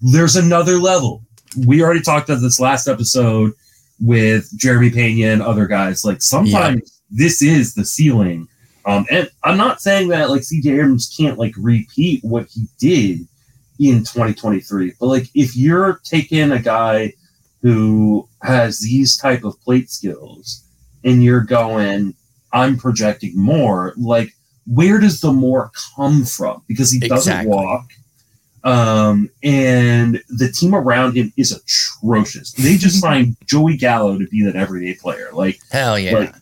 There's 0.03 0.37
another 0.37 0.79
level 0.79 1.23
we 1.65 1.83
already 1.83 2.03
talked 2.03 2.29
about 2.29 2.43
this 2.43 2.61
last 2.61 2.89
episode 2.89 3.53
with 4.01 4.51
Jeremy 4.59 4.91
Pena 4.91 5.29
and 5.33 5.43
other 5.43 5.67
guys. 5.67 6.05
Like 6.05 6.21
sometimes 6.21 7.01
this 7.11 7.41
is 7.43 7.75
the 7.75 7.85
ceiling. 7.85 8.49
Um, 8.85 9.07
and 9.11 9.31
I'm 9.43 9.57
not 9.57 9.81
saying 9.81 10.09
that 10.09 10.31
like 10.31 10.43
CJ 10.43 10.67
Abrams 10.67 11.13
can't 11.17 11.39
like 11.39 11.55
repeat 11.57 12.23
what 12.23 12.47
he 12.51 12.67
did 12.79 13.27
in 13.79 13.99
2023, 14.01 14.95
but 14.99 15.07
like 15.07 15.29
if 15.35 15.57
you're 15.57 16.01
taking 16.05 16.53
a 16.53 16.59
guy 16.61 17.13
who 17.63 18.29
has 18.43 18.81
these 18.81 19.17
type 19.17 19.45
of 19.45 19.61
plate 19.63 19.91
skills 19.91 20.65
and 21.05 21.23
you're 21.23 21.41
going, 21.45 22.15
I'm 22.53 22.77
projecting 22.77 23.39
more, 23.39 23.93
like 23.97 24.33
where 24.67 24.99
does 24.99 25.21
the 25.21 25.33
more 25.33 25.71
come 25.97 26.25
from? 26.25 26.63
Because 26.67 26.91
he 26.91 26.99
doesn't 27.01 27.33
Exactly. 27.33 27.51
walk. 27.55 27.91
Um, 28.65 29.31
and 29.45 30.21
the 30.29 30.51
team 30.51 30.75
around 30.75 31.17
him 31.17 31.33
is 31.37 31.53
atrocious. 31.53 32.53
They 32.53 32.77
just 32.77 33.01
signed 33.01 33.37
Joey 33.47 33.77
Gallo 33.77 34.19
to 34.19 34.27
be 34.27 34.43
that 34.45 34.57
everyday 34.57 34.95
player. 34.95 35.29
Like, 35.33 35.61
Hell 35.71 35.99
yeah. 35.99 36.15
like, 36.19 36.35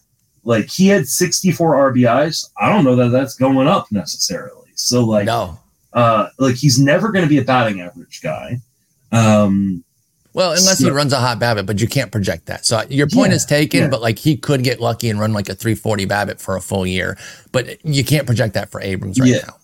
like 0.45 0.71
he 0.71 0.87
had 0.89 1.07
64 1.07 1.93
RBIs. 1.93 2.49
I 2.59 2.71
don't 2.71 2.85
know 2.85 2.97
that 2.97 3.11
that's 3.11 3.35
going 3.35 3.69
up 3.69 3.93
necessarily. 3.93 4.69
So, 4.75 5.05
like, 5.05 5.27
no. 5.27 5.59
Uh, 5.95 6.29
like 6.39 6.57
he's 6.57 6.79
never 6.79 7.11
going 7.13 7.25
to 7.25 7.29
be 7.29 7.39
a 7.39 7.45
batting 7.45 7.81
average 7.81 8.21
guy. 8.23 8.59
Um, 9.13 9.85
Well, 10.33 10.51
unless 10.51 10.81
he 10.81 10.91
runs 10.91 11.13
a 11.13 11.21
hot 11.21 11.39
BABIP, 11.39 11.67
but 11.67 11.81
you 11.81 11.87
can't 11.87 12.11
project 12.11 12.47
that. 12.47 12.67
So 12.67 12.83
your 12.91 13.07
point 13.07 13.31
Yeah, 13.31 13.37
is 13.37 13.45
taken, 13.47 13.81
yeah. 13.83 13.89
but 13.89 14.03
like 14.03 14.19
he 14.19 14.37
could 14.37 14.65
get 14.65 14.81
lucky 14.81 15.09
and 15.09 15.21
run 15.21 15.33
like 15.33 15.49
a 15.49 15.55
340 15.55 16.07
BABIP 16.07 16.41
for 16.41 16.57
a 16.57 16.61
full 16.61 16.85
year, 16.87 17.17
but 17.53 17.79
you 17.87 18.05
can't 18.05 18.27
project 18.27 18.55
that 18.55 18.71
for 18.71 18.81
Abrams 18.81 19.21
right 19.21 19.29
Yeah. 19.31 19.43
now. 19.47 19.57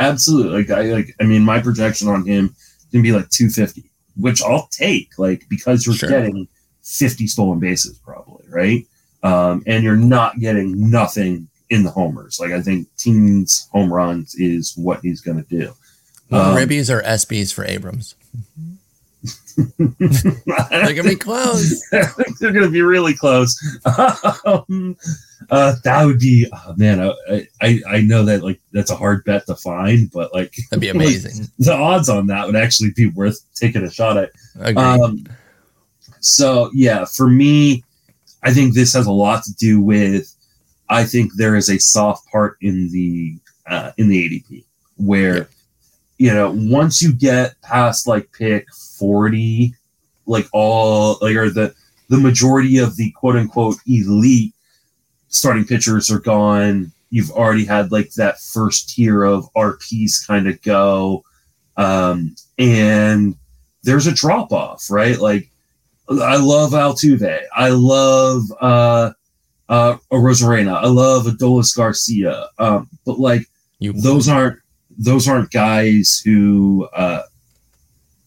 absolutely. 0.00 0.62
Like, 0.62 0.70
I 0.70 0.82
like, 0.92 1.14
I 1.20 1.24
mean, 1.24 1.42
my 1.42 1.58
projection 1.60 2.06
on 2.08 2.26
him 2.26 2.54
can 2.92 3.00
be 3.02 3.10
like 3.12 3.30
250, 3.30 3.90
which 4.16 4.42
I'll 4.42 4.68
take, 4.70 5.18
like, 5.18 5.46
because 5.48 5.86
you're 5.86 5.94
Sure. 5.94 6.08
getting 6.10 6.46
50 6.84 7.26
stolen 7.26 7.58
bases, 7.58 7.98
probably, 8.04 8.44
right? 8.50 8.86
Um, 9.22 9.62
and 9.66 9.82
you're 9.82 9.96
not 9.96 10.38
getting 10.38 10.90
nothing 10.90 11.48
in 11.70 11.82
the 11.82 11.90
homers. 11.90 12.38
Like, 12.40 12.52
I 12.52 12.62
think 12.62 12.88
teams 12.96 13.68
home 13.72 13.92
runs 13.92 14.34
is 14.34 14.76
what 14.76 15.00
he's 15.00 15.20
going 15.20 15.42
to 15.42 15.48
do. 15.48 15.72
Um, 16.30 16.56
Ribbies 16.56 16.90
or 16.94 17.02
SBs 17.02 17.52
for 17.52 17.64
Abrams? 17.64 18.14
They're 19.78 20.94
gonna 20.94 21.02
be 21.02 21.16
close. 21.16 21.82
They're 21.90 22.52
going 22.52 22.64
to 22.64 22.70
be 22.70 22.82
really 22.82 23.14
close. 23.14 23.58
um, 24.44 24.96
uh, 25.50 25.74
that 25.82 26.04
would 26.04 26.18
be, 26.18 26.46
oh, 26.52 26.74
man. 26.76 27.00
I, 27.00 27.48
I 27.60 27.80
I 27.88 28.00
know 28.00 28.24
that 28.24 28.44
like 28.44 28.60
that's 28.72 28.90
a 28.90 28.96
hard 28.96 29.24
bet 29.24 29.46
to 29.46 29.56
find, 29.56 30.10
but 30.12 30.32
like 30.32 30.54
That'd 30.70 30.80
be 30.80 30.88
amazing. 30.90 31.46
the 31.58 31.74
odds 31.74 32.08
on 32.08 32.26
that 32.28 32.46
would 32.46 32.56
actually 32.56 32.90
be 32.90 33.08
worth 33.08 33.40
taking 33.54 33.82
a 33.82 33.90
shot 33.90 34.16
at. 34.16 34.30
Agreed. 34.60 34.78
Um, 34.78 35.26
so 36.20 36.70
yeah, 36.72 37.04
for 37.04 37.28
me, 37.28 37.82
I 38.42 38.52
think 38.52 38.74
this 38.74 38.92
has 38.92 39.06
a 39.06 39.12
lot 39.12 39.42
to 39.44 39.54
do 39.54 39.80
with. 39.80 40.34
I 40.90 41.04
think 41.04 41.34
there 41.34 41.56
is 41.56 41.68
a 41.68 41.78
soft 41.78 42.26
part 42.30 42.56
in 42.60 42.90
the 42.90 43.36
uh, 43.66 43.92
in 43.98 44.08
the 44.08 44.28
ADP 44.28 44.64
where 44.96 45.48
you 46.18 46.34
know, 46.34 46.52
once 46.52 47.00
you 47.00 47.12
get 47.12 47.60
past 47.62 48.06
like 48.06 48.30
pick 48.32 48.66
40, 48.98 49.74
like 50.26 50.46
all 50.52 51.16
like 51.22 51.36
or 51.36 51.48
the 51.48 51.74
the 52.08 52.18
majority 52.18 52.78
of 52.78 52.96
the 52.96 53.12
quote 53.12 53.36
unquote 53.36 53.76
elite 53.86 54.52
starting 55.28 55.64
pitchers 55.64 56.10
are 56.10 56.18
gone. 56.18 56.92
You've 57.10 57.30
already 57.30 57.64
had 57.64 57.92
like 57.92 58.12
that 58.14 58.40
first 58.40 58.90
tier 58.90 59.22
of 59.22 59.48
RPs 59.54 60.26
kind 60.26 60.48
of 60.48 60.60
go. 60.62 61.24
Um, 61.76 62.34
and 62.58 63.36
there's 63.84 64.06
a 64.06 64.12
drop 64.12 64.52
off, 64.52 64.90
right? 64.90 65.18
Like 65.18 65.50
I 66.10 66.36
love 66.36 66.72
Altuve. 66.72 67.42
I 67.54 67.68
love 67.70 68.42
uh 68.60 69.12
uh 69.68 69.96
Arozarena. 70.12 70.76
I 70.76 70.86
love 70.86 71.26
Adolis 71.26 71.76
Garcia. 71.76 72.48
Um, 72.58 72.88
but 73.04 73.18
like 73.18 73.46
You 73.78 73.92
those 73.92 74.28
aren't 74.28 74.58
those 74.98 75.28
aren't 75.28 75.50
guys 75.50 76.22
who 76.24 76.88
uh 76.94 77.22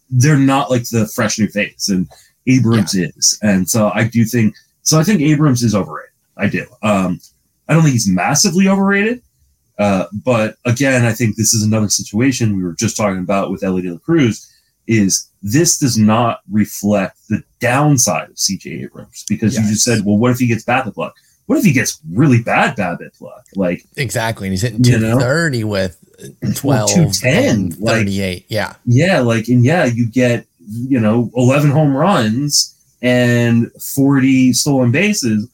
they're 0.10 0.38
not 0.38 0.70
like 0.70 0.88
the 0.90 1.08
fresh 1.08 1.40
new 1.40 1.48
face 1.48 1.90
and 1.90 2.10
Abrams 2.48 2.96
is. 2.96 3.40
And 3.42 3.70
so 3.70 3.92
I 3.94 4.06
do 4.06 4.26
think 4.26 4.56
so 4.84 5.00
I 5.00 5.04
think 5.04 5.22
Abrams 5.22 5.64
is 5.64 5.76
overrated. 5.76 6.12
I 6.38 6.48
do. 6.48 6.66
Um 6.82 7.20
I 7.68 7.74
don't 7.74 7.84
think 7.84 7.94
he's 7.94 8.08
massively 8.10 8.68
overrated. 8.68 9.22
Uh, 9.78 10.06
but 10.26 10.58
again, 10.66 11.06
I 11.06 11.14
think 11.14 11.36
this 11.36 11.54
is 11.54 11.64
another 11.64 11.90
situation 11.90 12.56
we 12.56 12.64
were 12.64 12.74
just 12.74 12.98
talking 12.98 13.20
about 13.20 13.50
with 13.50 13.64
Elly 13.64 13.82
De 13.82 13.92
La 13.92 13.98
Cruz. 13.98 14.48
Is 14.86 15.30
this 15.42 15.80
does 15.80 15.98
not 15.98 16.42
reflect 16.52 17.18
the 17.30 17.42
downside 17.60 18.30
of 18.30 18.36
CJ 18.36 18.84
Abrams 18.84 19.26
because 19.28 19.58
you 19.58 19.64
just 19.64 19.84
said, 19.84 20.06
well, 20.06 20.18
what 20.18 20.32
if 20.32 20.38
he 20.38 20.48
gets 20.48 20.64
bad 20.64 20.92
luck? 20.98 21.16
What 21.48 21.58
if 21.58 21.66
he 21.66 21.74
gets 21.74 22.00
really 22.12 22.42
bad 22.42 22.76
BABIP 22.78 23.20
luck? 23.22 23.46
Like, 23.56 23.84
exactly, 23.98 24.48
and 24.48 24.54
he's 24.54 24.62
hitting 24.62 24.84
You 24.84 24.94
know? 25.00 25.20
230 25.20 25.64
with 25.66 25.98
12 26.56 26.90
210, 26.92 27.50
and 27.56 27.80
like- 27.80 27.96
38. 27.96 28.46
yeah, 28.48 28.76
yeah, 28.86 29.20
like, 29.20 29.48
and 29.50 29.66
yeah, 29.66 29.86
you 29.86 30.06
get, 30.08 30.46
you 30.70 31.00
know, 31.00 31.30
11 31.36 31.72
home 31.72 31.96
runs 31.96 32.76
and 33.02 33.70
40 33.82 34.54
stolen 34.54 34.92
bases, 34.92 35.48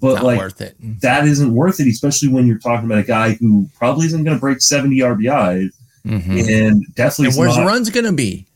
but 0.00 0.14
not 0.14 0.24
like, 0.24 0.38
worth 0.38 0.60
it. 0.60 0.76
that 1.02 1.26
isn't 1.26 1.52
worth 1.54 1.78
it, 1.80 1.88
especially 1.88 2.28
when 2.28 2.46
you're 2.46 2.58
talking 2.58 2.86
about 2.86 2.98
a 2.98 3.02
guy 3.04 3.32
who 3.34 3.68
probably 3.76 4.06
isn't 4.06 4.24
going 4.24 4.36
to 4.36 4.40
break 4.40 4.62
70 4.62 4.96
RBI 5.02 5.68
Mhm. 6.06 6.68
and 6.68 6.86
definitely 6.94 7.26
And 7.28 7.36
where's 7.36 7.56
not- 7.56 7.66
runs 7.66 7.90
going 7.90 8.06
to 8.06 8.12
be 8.12 8.46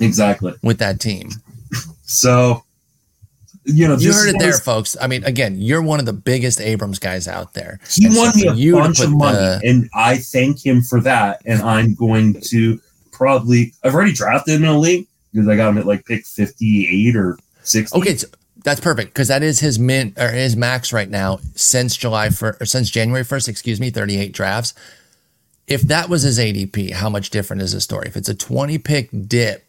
exactly. 0.00 0.54
with 0.62 0.78
that 0.78 0.98
team? 1.00 1.30
So, 2.10 2.64
you 3.68 3.86
know, 3.86 3.96
You 3.96 4.12
heard 4.12 4.34
it 4.34 4.38
there, 4.38 4.54
folks. 4.54 4.96
I 5.00 5.06
mean, 5.06 5.22
again, 5.24 5.60
you're 5.60 5.82
one 5.82 6.00
of 6.00 6.06
the 6.06 6.12
biggest 6.12 6.60
Abrams 6.60 6.98
guys 6.98 7.28
out 7.28 7.54
there. 7.54 7.78
He 7.88 8.06
And 8.06 8.14
so 8.14 8.20
won 8.20 8.32
me 8.36 8.46
a 8.48 8.54
you 8.54 8.72
bunch 8.72 9.00
of 9.00 9.12
money, 9.12 9.36
the- 9.36 9.60
and 9.64 9.88
I 9.94 10.16
thank 10.18 10.64
him 10.64 10.82
for 10.82 11.00
that. 11.02 11.42
And 11.46 11.62
I'm 11.62 11.94
going 11.94 12.40
to 12.48 12.80
probably, 13.12 13.74
I've 13.84 13.94
already 13.94 14.12
drafted 14.12 14.54
him 14.56 14.64
in 14.64 14.70
a 14.70 14.78
league 14.78 15.06
because 15.32 15.46
I 15.48 15.56
got 15.56 15.68
him 15.68 15.78
at 15.78 15.86
like 15.86 16.04
pick 16.06 16.24
58 16.26 17.14
or 17.16 17.38
60. 17.62 17.98
Okay, 17.98 18.16
so 18.16 18.26
that's 18.64 18.80
perfect 18.80 19.12
because 19.14 19.28
that 19.28 19.42
is 19.42 19.60
his 19.60 19.78
min 19.78 20.14
or 20.18 20.28
his 20.30 20.56
max 20.56 20.92
right 20.92 21.08
now 21.08 21.38
since 21.54 21.96
July 21.96 22.30
first 22.30 22.60
or 22.60 22.66
since 22.66 22.90
January 22.90 23.22
first. 23.24 23.48
Excuse 23.48 23.78
me, 23.80 23.90
thirty 23.90 24.18
eight 24.18 24.32
drafts. 24.32 24.74
If 25.68 25.82
that 25.82 26.08
was 26.08 26.22
his 26.22 26.38
ADP, 26.38 26.92
how 26.92 27.08
much 27.10 27.30
different 27.30 27.62
is 27.62 27.72
the 27.72 27.80
story? 27.80 28.08
If 28.08 28.16
it's 28.16 28.28
a 28.28 28.34
twenty 28.34 28.78
pick 28.78 29.10
dip, 29.28 29.67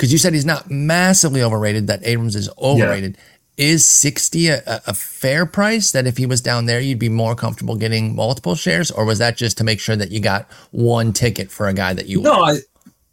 because 0.00 0.12
you 0.12 0.18
said 0.18 0.32
he's 0.32 0.46
not 0.46 0.70
massively 0.70 1.42
overrated, 1.42 1.86
that 1.88 2.00
Abrams 2.04 2.34
is 2.34 2.48
overrated. 2.56 3.18
Is 3.58 3.84
sixty 3.84 4.48
a, 4.48 4.62
a 4.86 4.94
fair 4.94 5.44
price? 5.44 5.90
That 5.90 6.06
if 6.06 6.16
he 6.16 6.24
was 6.24 6.40
down 6.40 6.64
there, 6.64 6.80
you'd 6.80 6.98
be 6.98 7.10
more 7.10 7.34
comfortable 7.34 7.76
getting 7.76 8.16
multiple 8.16 8.54
shares, 8.54 8.90
or 8.90 9.04
was 9.04 9.18
that 9.18 9.36
just 9.36 9.58
to 9.58 9.64
make 9.64 9.78
sure 9.78 9.96
that 9.96 10.10
you 10.10 10.18
got 10.18 10.50
one 10.70 11.12
ticket 11.12 11.50
for 11.50 11.68
a 11.68 11.74
guy 11.74 11.92
that 11.92 12.06
you 12.06 12.22
No, 12.22 12.42
I, 12.42 12.60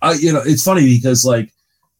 I, 0.01 0.13
you 0.13 0.31
know, 0.31 0.41
it's 0.45 0.63
funny 0.63 0.85
because 0.97 1.25
like, 1.25 1.51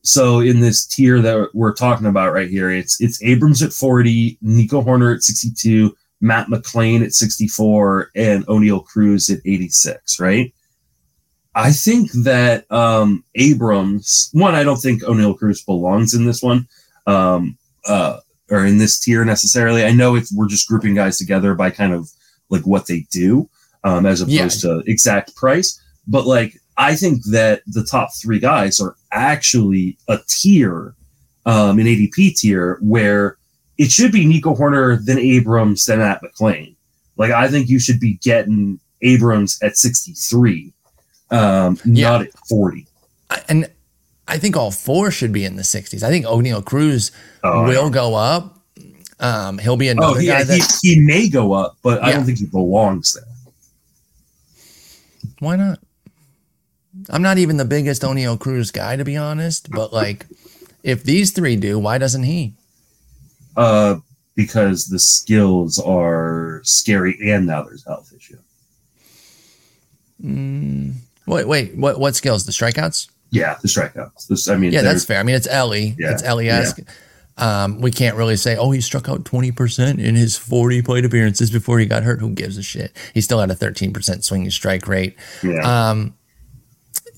so 0.04 0.40
in 0.40 0.62
this 0.62 0.86
tier 0.86 1.20
that 1.20 1.50
we're 1.54 1.74
talking 1.74 2.08
about 2.08 2.32
right 2.32 2.50
here, 2.50 2.72
it's 2.72 3.02
it's 3.02 3.22
Abrams 3.22 3.62
at 3.62 3.74
40, 3.74 4.38
Nico 4.42 4.82
Hoerner 4.82 5.14
at 5.14 5.24
62, 5.24 5.94
Matt 6.22 6.48
McLain 6.48 7.04
at 7.04 7.12
64, 7.12 8.12
and 8.16 8.48
Oneil 8.48 8.86
Cruz 8.86 9.30
at 9.30 9.40
86, 9.44 10.18
right? 10.22 10.54
I 11.58 11.72
think 11.72 12.12
that 12.12 12.72
um 12.72 13.24
Abrams, 13.36 14.30
one, 14.32 14.54
I 14.54 14.64
don't 14.64 14.78
think 14.78 15.02
Oneil 15.02 15.38
Cruz 15.38 15.64
belongs 15.64 16.14
in 16.14 16.26
this 16.26 16.44
one. 16.44 16.68
Um 17.08 17.58
uh 17.88 18.20
or 18.50 18.66
in 18.66 18.78
this 18.78 19.00
tier 19.00 19.26
necessarily. 19.26 19.84
I 19.84 19.92
know 19.92 20.16
if 20.16 20.30
we're 20.34 20.48
just 20.48 20.68
grouping 20.68 20.94
guys 20.94 21.18
together 21.18 21.56
by 21.56 21.72
kind 21.72 21.94
of 21.94 22.10
like 22.50 22.66
what 22.66 22.88
they 22.88 23.02
do, 23.12 23.50
um, 23.84 24.06
as 24.06 24.22
opposed 24.22 24.62
to 24.62 24.84
exact 24.86 25.36
price. 25.36 25.82
But 26.08 26.26
like 26.26 26.58
I 26.78 26.96
think 26.96 27.26
that 27.26 27.64
the 27.68 27.84
top 27.84 28.10
three 28.22 28.40
guys 28.40 28.80
are 28.80 28.96
actually 29.12 29.98
a 30.08 30.20
tier, 30.28 30.94
um, 31.46 31.80
an 31.80 31.88
ADP 31.88 32.36
tier 32.38 32.78
where 32.82 33.38
it 33.78 33.92
should 33.92 34.12
be 34.12 34.26
Nico 34.26 34.56
Hoerner, 34.56 35.04
then 35.04 35.20
Abrams, 35.20 35.86
then 35.86 36.02
at 36.02 36.22
McLain. 36.22 36.76
Like 37.18 37.32
I 37.32 37.48
think 37.50 37.68
you 37.68 37.80
should 37.80 38.00
be 38.00 38.14
getting 38.24 38.80
Abrams 39.02 39.62
at 39.62 39.76
63, 39.76 40.72
um, 41.32 41.78
Yeah. 41.86 42.10
not 42.10 42.22
at 42.24 42.34
40. 42.48 42.86
And 43.50 43.70
I 44.28 44.38
think 44.38 44.56
all 44.58 44.72
four 44.72 45.12
should 45.12 45.32
be 45.32 45.46
in 45.46 45.56
the 45.56 45.64
sixties. 45.64 46.04
I 46.04 46.10
think 46.10 46.26
Oneil 46.26 46.64
Cruz 46.64 47.12
Oh, 47.44 47.64
will 47.64 47.90
go 47.90 48.16
up. 48.16 48.60
Um, 49.20 49.58
he'll 49.58 49.78
be 49.78 49.90
Oh, 49.90 49.92
another 49.94 50.20
he, 50.20 50.28
guy 50.28 50.44
that 50.44 50.80
he, 50.82 50.96
he 50.96 51.00
may 51.00 51.28
go 51.30 51.54
up, 51.54 51.78
but 51.82 52.04
I 52.04 52.12
don't 52.12 52.24
think 52.26 52.38
he 52.40 52.46
belongs 52.46 53.14
there. 53.14 53.24
Why 55.40 55.56
not? 55.56 55.80
I'm 57.10 57.22
not 57.22 57.38
even 57.38 57.58
the 57.58 57.66
biggest 57.66 58.02
Oneil 58.02 58.40
Cruz 58.40 58.72
guy, 58.72 58.96
to 58.96 59.06
be 59.06 59.16
honest. 59.18 59.70
But 59.72 59.94
like, 59.94 60.26
if 60.84 61.04
these 61.04 61.32
three 61.32 61.56
do, 61.56 61.80
why 61.80 61.98
doesn't 61.98 62.24
he? 62.24 62.54
Uh, 63.56 63.98
because 64.36 64.86
the 64.86 65.00
skills 65.00 65.80
are 65.80 66.62
scary, 66.64 67.18
and 67.32 67.48
now 67.48 67.64
there's 67.64 67.86
health 67.86 68.12
issue. 68.16 68.38
Mm, 70.24 70.94
wait, 71.28 71.48
wait, 71.48 71.76
what? 71.78 72.00
What 72.00 72.16
skills? 72.16 72.46
The 72.46 72.52
strikeouts? 72.52 73.10
Yeah, 73.30 73.58
the 73.62 73.68
strikeouts. 73.68 74.28
This, 74.28 74.48
I 74.48 74.56
mean, 74.56 74.72
Yeah, 74.72 74.82
that's 74.82 75.04
fair. 75.06 75.20
I 75.20 75.24
mean, 75.24 75.36
it's 75.36 75.48
Elly. 75.48 75.96
Yeah, 76.00 76.12
It's 76.14 76.24
Elly 76.24 76.50
esque. 76.50 76.80
Um, 77.38 77.82
we 77.82 77.92
can't 77.92 78.16
really 78.18 78.36
say, 78.38 78.56
oh, 78.58 78.72
he 78.72 78.82
struck 78.82 79.08
out 79.10 79.24
20% 79.26 80.00
in 80.04 80.16
his 80.16 80.36
40 80.38 80.82
plate 80.82 81.06
appearances 81.06 81.52
before 81.52 81.78
he 81.78 81.86
got 81.86 82.02
hurt. 82.02 82.20
Who 82.20 82.32
gives 82.32 82.58
a 82.58 82.64
shit? 82.64 82.92
He 83.14 83.22
still 83.22 83.40
had 83.40 83.52
a 83.52 83.56
13% 83.56 84.24
swinging 84.24 84.50
strike 84.50 84.88
rate. 84.88 85.16
yeah. 85.44 85.90
Um, 85.90 86.16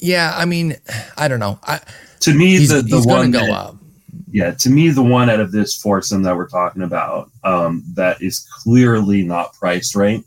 yeah, 0.02 0.34
I 0.36 0.46
mean, 0.46 0.76
I 1.18 1.28
don't 1.28 1.40
know. 1.40 1.60
I, 1.64 1.80
to 2.22 2.34
me, 2.34 2.58
he's 2.58 2.70
the 2.70 2.82
the 2.82 2.98
he's 2.98 3.06
one 3.06 3.32
go 3.32 3.40
that- 3.40 3.50
up. 3.52 3.76
yeah, 4.32 4.52
to 4.52 4.70
me, 4.70 4.90
the 4.90 5.02
one 5.04 5.30
out 5.30 5.40
of 5.40 5.52
this 5.52 5.76
foursome 5.76 6.24
that 6.24 6.36
we're 6.36 6.48
talking 6.50 6.82
about 6.84 7.30
um, 7.44 7.84
that 7.96 8.22
is 8.22 8.48
clearly 8.64 9.24
not 9.24 9.54
priced 9.54 9.96
right, 9.96 10.22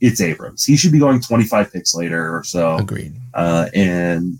it's 0.00 0.20
Abrams. 0.20 0.64
He 0.64 0.76
should 0.76 0.92
be 0.92 0.98
going 0.98 1.20
25 1.20 1.72
picks 1.72 1.94
later 1.94 2.36
or 2.36 2.44
so. 2.44 2.76
Agreed. 2.76 3.14
Uh, 3.34 3.68
and 3.74 4.38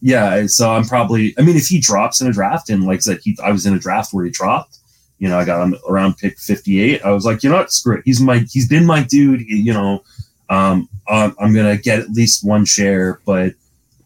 yeah, 0.00 0.46
so 0.46 0.70
I'm 0.70 0.84
probably, 0.84 1.34
I 1.38 1.42
mean, 1.42 1.56
if 1.56 1.66
he 1.66 1.80
drops 1.80 2.20
in 2.20 2.26
a 2.26 2.32
draft, 2.32 2.68
and 2.68 2.84
like 2.84 2.98
I 2.98 3.00
said, 3.00 3.20
he, 3.22 3.38
I 3.42 3.50
was 3.50 3.66
in 3.66 3.74
a 3.74 3.78
draft 3.78 4.12
where 4.12 4.24
he 4.24 4.30
dropped, 4.30 4.78
you 5.18 5.28
know, 5.28 5.38
I 5.38 5.44
got 5.44 5.62
him 5.62 5.76
around 5.88 6.18
pick 6.18 6.38
58. 6.38 7.02
I 7.02 7.10
was 7.10 7.24
like, 7.24 7.42
you 7.42 7.48
know 7.48 7.56
what, 7.56 7.72
screw 7.72 7.96
it. 7.96 8.02
He's 8.04 8.20
my, 8.20 8.38
he's 8.50 8.68
been 8.68 8.84
my 8.84 9.02
dude, 9.02 9.40
you 9.40 9.72
know, 9.72 10.02
um, 10.50 10.88
I'm, 11.08 11.34
I'm 11.40 11.54
going 11.54 11.74
to 11.74 11.82
get 11.82 12.00
at 12.00 12.10
least 12.10 12.46
one 12.46 12.64
share, 12.64 13.20
but, 13.24 13.54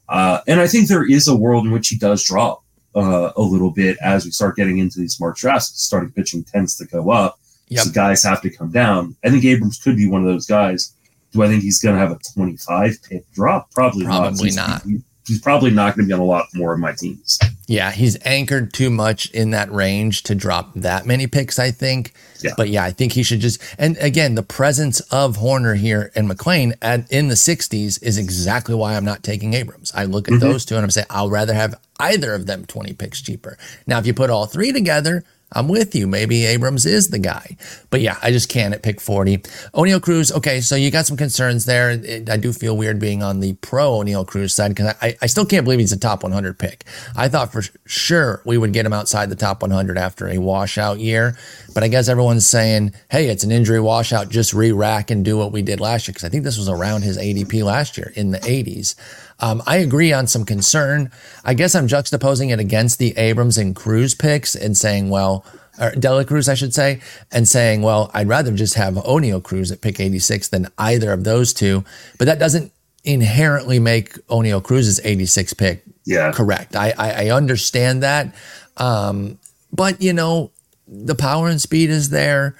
uh, 0.08 0.40
and 0.46 0.60
I 0.60 0.68
think 0.68 0.88
there 0.88 1.08
is 1.08 1.26
a 1.28 1.34
world 1.34 1.66
in 1.66 1.72
which 1.72 1.88
he 1.88 1.96
does 1.96 2.24
drop 2.24 2.62
uh, 2.94 3.32
a 3.36 3.42
little 3.42 3.70
bit 3.70 3.96
as 4.02 4.24
we 4.24 4.30
start 4.30 4.56
getting 4.56 4.78
into 4.78 4.98
these 4.98 5.14
smart 5.14 5.36
drafts. 5.36 5.82
Starting 5.82 6.10
pitching 6.10 6.44
tends 6.44 6.76
to 6.76 6.84
go 6.86 7.10
up. 7.10 7.39
Yep. 7.70 7.84
So 7.86 7.90
guys 7.92 8.22
have 8.24 8.42
to 8.42 8.50
come 8.50 8.70
down. 8.70 9.16
I 9.24 9.30
think 9.30 9.44
Abrams 9.44 9.78
could 9.78 9.96
be 9.96 10.08
one 10.08 10.20
of 10.20 10.26
those 10.28 10.46
guys. 10.46 10.94
Do 11.32 11.42
I 11.42 11.48
think 11.48 11.62
he's 11.62 11.80
going 11.80 11.94
to 11.94 12.00
have 12.00 12.10
a 12.10 12.18
25 12.34 12.96
pick 13.08 13.30
drop? 13.32 13.70
Probably, 13.70 14.04
Probably 14.04 14.50
not. 14.50 14.68
not. 14.68 14.82
He's, 14.82 15.02
he's 15.26 15.40
probably 15.40 15.70
not 15.70 15.94
going 15.94 16.06
to 16.06 16.08
be 16.08 16.12
on 16.12 16.18
a 16.18 16.24
lot 16.24 16.46
more 16.54 16.72
of 16.74 16.80
my 16.80 16.92
teams. 16.92 17.38
Yeah, 17.68 17.92
he's 17.92 18.16
anchored 18.26 18.72
too 18.72 18.90
much 18.90 19.30
in 19.30 19.50
that 19.50 19.70
range 19.70 20.24
to 20.24 20.34
drop 20.34 20.72
that 20.74 21.06
many 21.06 21.28
picks, 21.28 21.56
I 21.60 21.70
think. 21.70 22.12
Yeah. 22.42 22.50
But 22.56 22.68
yeah, 22.70 22.82
I 22.82 22.90
think 22.90 23.12
he 23.12 23.22
should 23.22 23.38
just 23.38 23.62
and 23.78 23.96
again, 23.98 24.34
the 24.34 24.42
presence 24.42 24.98
of 25.12 25.36
Hoerner 25.36 25.76
here 25.76 26.10
and 26.16 26.28
McLain 26.28 26.74
at 26.82 27.08
in 27.12 27.28
the 27.28 27.36
60s 27.36 28.02
is 28.02 28.18
exactly 28.18 28.74
why 28.74 28.96
I'm 28.96 29.04
not 29.04 29.22
taking 29.22 29.54
Abrams. 29.54 29.92
I 29.94 30.06
look 30.06 30.26
at 30.26 30.34
Mhm. 30.34 30.40
those 30.40 30.64
two 30.64 30.74
and 30.74 30.82
I'm 30.82 30.90
saying 30.90 31.06
I'll 31.10 31.30
rather 31.30 31.54
have 31.54 31.76
either 32.00 32.34
of 32.34 32.46
them 32.46 32.64
20 32.64 32.92
picks 32.94 33.22
cheaper. 33.22 33.56
Now, 33.86 34.00
if 34.00 34.06
you 34.06 34.14
put 34.14 34.30
all 34.30 34.46
three 34.46 34.72
together, 34.72 35.22
I'm 35.52 35.68
with 35.68 35.94
you. 35.94 36.06
Maybe 36.06 36.46
Abrams 36.46 36.86
is 36.86 37.08
the 37.08 37.18
guy. 37.18 37.56
But 37.90 38.00
yeah, 38.00 38.16
I 38.22 38.30
just 38.30 38.48
can't 38.48 38.72
at 38.74 38.82
pick 38.82 39.00
40. 39.00 39.38
Oneil 39.74 40.00
Cruz, 40.00 40.30
okay, 40.32 40.60
so 40.60 40.76
you 40.76 40.90
got 40.90 41.06
some 41.06 41.16
concerns 41.16 41.64
there. 41.64 41.90
It- 41.90 42.30
I 42.30 42.36
do 42.36 42.52
feel 42.52 42.76
weird 42.76 42.98
being 43.00 43.22
on 43.22 43.40
the 43.40 43.54
pro 43.54 43.98
Oneil 43.98 44.26
Cruz 44.26 44.54
side 44.54 44.68
because 44.68 44.94
I, 45.02 45.16
I 45.20 45.26
still 45.26 45.44
can't 45.46 45.64
believe 45.64 45.80
he's 45.80 45.92
a 45.92 45.98
top 45.98 46.22
100 46.22 46.58
pick. 46.58 46.84
I 47.16 47.28
thought 47.28 47.52
for 47.52 47.62
sure 47.86 48.42
we 48.44 48.58
would 48.58 48.72
get 48.72 48.86
him 48.86 48.92
outside 48.92 49.28
the 49.30 49.36
top 49.36 49.62
100 49.62 49.98
after 49.98 50.28
a 50.28 50.38
washout 50.38 50.98
year. 51.00 51.36
But 51.74 51.82
I 51.82 51.88
guess 51.88 52.08
everyone's 52.08 52.46
saying, 52.46 52.94
hey, 53.10 53.28
it's 53.28 53.44
an 53.44 53.50
injury 53.50 53.80
washout. 53.80 54.28
Just 54.28 54.54
re 54.54 54.72
rack 54.72 55.10
and 55.10 55.24
do 55.24 55.36
what 55.36 55.52
we 55.52 55.62
did 55.62 55.80
last 55.80 56.06
year. 56.06 56.12
Because 56.12 56.24
I 56.24 56.28
think 56.28 56.44
this 56.44 56.58
was 56.58 56.68
around 56.68 57.02
his 57.02 57.18
ADP 57.18 57.64
last 57.64 57.96
year 57.96 58.12
in 58.16 58.30
the 58.30 58.38
80s. 58.38 58.94
Um, 59.40 59.62
I 59.66 59.78
agree 59.78 60.12
on 60.12 60.26
some 60.26 60.44
concern. 60.44 61.10
I 61.44 61.54
guess 61.54 61.74
I'm 61.74 61.88
juxtaposing 61.88 62.52
it 62.52 62.60
against 62.60 62.98
the 62.98 63.16
Abrams 63.16 63.58
and 63.58 63.74
Cruz 63.74 64.14
picks 64.14 64.54
and 64.54 64.76
saying, 64.76 65.10
well, 65.10 65.44
or 65.80 65.92
De 65.92 66.12
La 66.12 66.24
Cruz, 66.24 66.48
I 66.48 66.54
should 66.54 66.74
say, 66.74 67.00
and 67.32 67.48
saying, 67.48 67.82
well, 67.82 68.10
I'd 68.12 68.28
rather 68.28 68.52
just 68.52 68.74
have 68.74 68.94
Oneil 68.94 69.42
Cruz 69.42 69.72
at 69.72 69.80
pick 69.80 69.98
86 69.98 70.48
than 70.48 70.68
either 70.78 71.12
of 71.12 71.24
those 71.24 71.54
two. 71.54 71.84
But 72.18 72.26
that 72.26 72.38
doesn't 72.38 72.72
inherently 73.02 73.78
make 73.78 74.12
Oneil 74.26 74.62
Cruz's 74.62 75.00
86 75.02 75.54
pick 75.54 75.82
Yeah. 76.04 76.32
correct. 76.32 76.76
I, 76.76 76.92
I, 76.98 77.10
I 77.26 77.30
understand 77.30 78.02
that. 78.02 78.34
Um, 78.76 79.38
but, 79.72 80.02
you 80.02 80.12
know, 80.12 80.50
the 80.86 81.14
power 81.14 81.48
and 81.48 81.60
speed 81.60 81.88
is 81.88 82.10
there. 82.10 82.56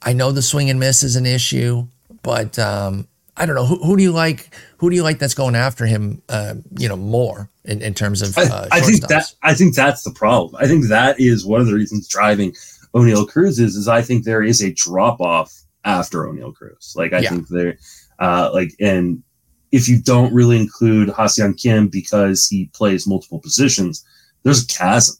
I 0.00 0.12
know 0.12 0.30
the 0.30 0.42
swing 0.42 0.70
and 0.70 0.78
miss 0.78 1.02
is 1.02 1.16
an 1.16 1.26
issue, 1.26 1.86
but 2.22 2.58
um, 2.58 3.08
I 3.36 3.46
don't 3.46 3.54
know. 3.54 3.64
Who, 3.64 3.82
who 3.82 3.96
do 3.96 4.02
you 4.02 4.12
like? 4.12 4.54
Who 4.82 4.90
do 4.90 4.96
you 4.96 5.04
like 5.04 5.20
that's 5.20 5.34
going 5.34 5.54
after 5.54 5.86
him, 5.86 6.22
uh, 6.28 6.54
you 6.76 6.88
know, 6.88 6.96
more 6.96 7.48
in, 7.64 7.80
in 7.80 7.94
terms 7.94 8.20
of 8.20 8.36
uh, 8.36 8.66
I, 8.72 8.78
I 8.78 8.80
think 8.80 9.06
that 9.06 9.32
I 9.40 9.54
think 9.54 9.76
that's 9.76 10.02
the 10.02 10.10
problem. 10.10 10.56
I 10.58 10.66
think 10.66 10.88
that 10.88 11.20
is 11.20 11.46
one 11.46 11.60
of 11.60 11.68
the 11.68 11.74
reasons 11.74 12.08
driving 12.08 12.52
Oneil 12.92 13.28
Cruz 13.28 13.60
is, 13.60 13.76
is 13.76 13.86
I 13.86 14.02
think 14.02 14.24
there 14.24 14.42
is 14.42 14.60
a 14.60 14.72
drop 14.72 15.20
off 15.20 15.52
after 15.84 16.24
Oneil 16.24 16.52
Cruz. 16.52 16.94
Like 16.96 17.12
I 17.12 17.20
Yeah. 17.20 17.30
think 17.30 17.46
there, 17.46 17.78
uh, 18.18 18.50
like 18.52 18.72
and 18.80 19.22
if 19.70 19.88
you 19.88 20.02
don't 20.02 20.34
really 20.34 20.58
include 20.58 21.10
Ha-Seong 21.10 21.56
Kim 21.62 21.86
because 21.86 22.48
he 22.48 22.68
plays 22.74 23.06
multiple 23.06 23.38
positions, 23.38 24.04
there's 24.42 24.64
a 24.64 24.66
chasm. 24.66 25.14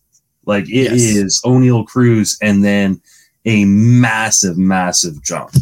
Like 0.45 0.65
it 0.65 0.91
is 0.91 1.15
Yes. 1.15 1.41
Oneil 1.45 1.87
Cruz 1.87 2.37
and 2.43 2.65
then 2.65 3.01
a 3.45 3.65
massive, 3.65 4.59
massive 4.59 5.23
jump. 5.23 5.55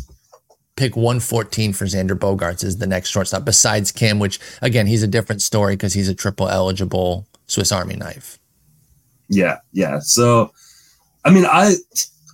Pick 0.81 0.97
114 0.97 1.75
for 1.75 1.85
Xander 1.85 2.19
Bogaerts 2.19 2.65
is 2.65 2.79
the 2.79 2.87
next 2.87 3.11
shortstop 3.11 3.45
besides 3.45 3.93
Kim, 3.93 4.19
which 4.19 4.41
again, 4.63 4.87
he's 4.87 5.03
a 5.03 5.07
different 5.07 5.43
story 5.43 5.75
because 5.77 5.93
he's 5.93 6.09
a 6.09 6.15
triple 6.15 6.49
eligible 6.49 7.27
Swiss 7.49 7.71
Army 7.71 7.97
knife. 7.97 8.39
Yeah, 9.29 9.59
yeah. 9.73 9.99
So, 9.99 10.55
I 11.23 11.29
mean, 11.29 11.45
I 11.45 11.75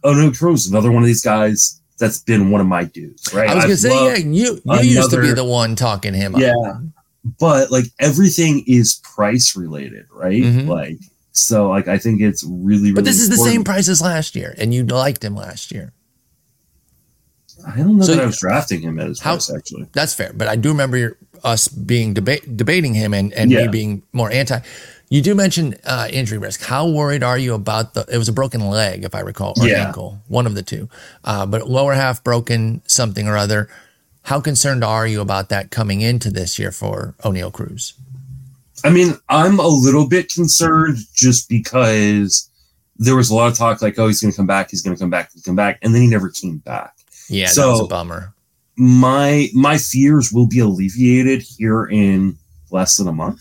Oneil 0.04 0.38
Cruz, 0.38 0.68
another 0.68 0.92
one 0.92 1.02
of 1.02 1.08
these 1.08 1.24
guys 1.24 1.80
that's 1.98 2.20
been 2.20 2.52
one 2.52 2.60
of 2.60 2.68
my 2.68 2.84
dudes, 2.84 3.34
right? 3.34 3.50
I 3.50 3.54
was 3.56 3.64
gonna 3.64 3.72
I've 3.72 3.78
say, 3.80 4.04
yeah, 4.04 4.16
you 4.16 4.60
you 4.64 4.90
used 4.90 5.10
to 5.10 5.20
be 5.20 5.32
the 5.32 5.44
one 5.44 5.74
talking 5.74 6.14
him 6.14 6.36
up. 6.36 6.40
Yeah. 6.40 6.54
but 7.40 7.72
like 7.72 7.86
everything 7.98 8.62
is 8.68 9.00
price 9.02 9.56
related, 9.56 10.06
right? 10.12 10.40
Mhm. 10.40 10.68
Like, 10.68 10.98
so 11.32 11.68
like 11.68 11.88
I 11.88 11.98
think 11.98 12.20
it's 12.20 12.44
really, 12.44 12.78
really. 12.78 12.92
But 12.92 13.06
this 13.06 13.18
is 13.18 13.28
the 13.28 13.38
same 13.38 13.64
price 13.64 13.88
as 13.88 14.00
last 14.00 14.36
year, 14.36 14.54
and 14.56 14.72
you 14.72 14.84
liked 14.84 15.24
him 15.24 15.34
last 15.34 15.72
year. 15.72 15.92
I 17.66 17.78
don't 17.78 17.96
know 17.98 18.04
So 18.04 18.14
that 18.14 18.22
I 18.22 18.26
was 18.26 18.38
drafting 18.38 18.80
him 18.80 18.98
at 19.00 19.08
his 19.08 19.20
How- 19.20 19.32
price 19.32 19.52
actually. 19.52 19.86
That's 19.92 20.14
fair, 20.14 20.32
but 20.34 20.46
I 20.48 20.56
do 20.56 20.68
remember 20.70 20.96
your, 20.96 21.16
us 21.44 21.68
being 21.68 22.14
debate 22.14 22.56
debating 22.56 22.94
him 22.94 23.12
and 23.12 23.32
and 23.32 23.50
me 23.50 23.66
being 23.68 24.02
more 24.12 24.30
anti. 24.30 24.60
You 25.08 25.22
do 25.22 25.34
mention 25.36 25.76
uh, 25.84 26.08
injury 26.10 26.38
risk. 26.38 26.62
How 26.62 26.88
worried 26.88 27.22
are 27.22 27.38
you 27.38 27.54
about 27.54 27.94
the? 27.94 28.04
It 28.12 28.18
was 28.18 28.28
a 28.28 28.32
broken 28.32 28.60
leg, 28.68 29.04
if 29.04 29.14
I 29.14 29.20
recall, 29.20 29.54
or 29.60 29.68
Yeah. 29.68 29.86
ankle, 29.86 30.18
one 30.26 30.46
of 30.46 30.54
the 30.56 30.62
two. 30.64 30.88
Uh, 31.24 31.46
but 31.46 31.68
lower 31.70 31.94
half 31.94 32.24
broken, 32.24 32.82
something 32.86 33.28
or 33.28 33.36
other. 33.36 33.68
How 34.22 34.40
concerned 34.40 34.82
are 34.82 35.06
you 35.06 35.20
about 35.20 35.48
that 35.50 35.70
coming 35.70 36.00
into 36.00 36.30
this 36.32 36.58
year 36.58 36.72
for 36.72 37.14
Oneil 37.22 37.52
Cruz? 37.52 37.94
I 38.84 38.90
mean, 38.90 39.16
I'm 39.28 39.60
a 39.60 39.68
little 39.68 40.08
bit 40.08 40.32
concerned 40.32 40.98
just 41.14 41.48
because 41.48 42.50
there 42.98 43.14
was 43.14 43.30
a 43.30 43.34
lot 43.36 43.52
of 43.52 43.56
talk 43.56 43.80
like, 43.82 43.96
oh, 44.00 44.08
he's 44.08 44.20
going 44.20 44.32
to 44.32 44.36
come 44.36 44.46
back, 44.48 44.70
he's 44.70 44.82
going 44.82 44.96
to 44.96 45.00
come 45.00 45.10
back, 45.10 45.30
he's 45.32 45.42
come 45.42 45.54
back, 45.54 45.78
and 45.82 45.94
then 45.94 46.02
he 46.02 46.08
never 46.08 46.28
came 46.30 46.58
back. 46.58 46.95
Yeah, 47.28 47.46
that 47.46 47.54
So- 47.54 47.70
was 47.72 47.80
a 47.80 47.84
bummer. 47.86 48.32
My 48.78 49.48
my 49.54 49.78
fears 49.78 50.32
will 50.32 50.46
be 50.46 50.58
alleviated 50.58 51.40
here 51.42 51.86
in 51.86 52.36
less 52.70 52.96
than 52.98 53.08
a 53.08 53.12
month. 53.12 53.40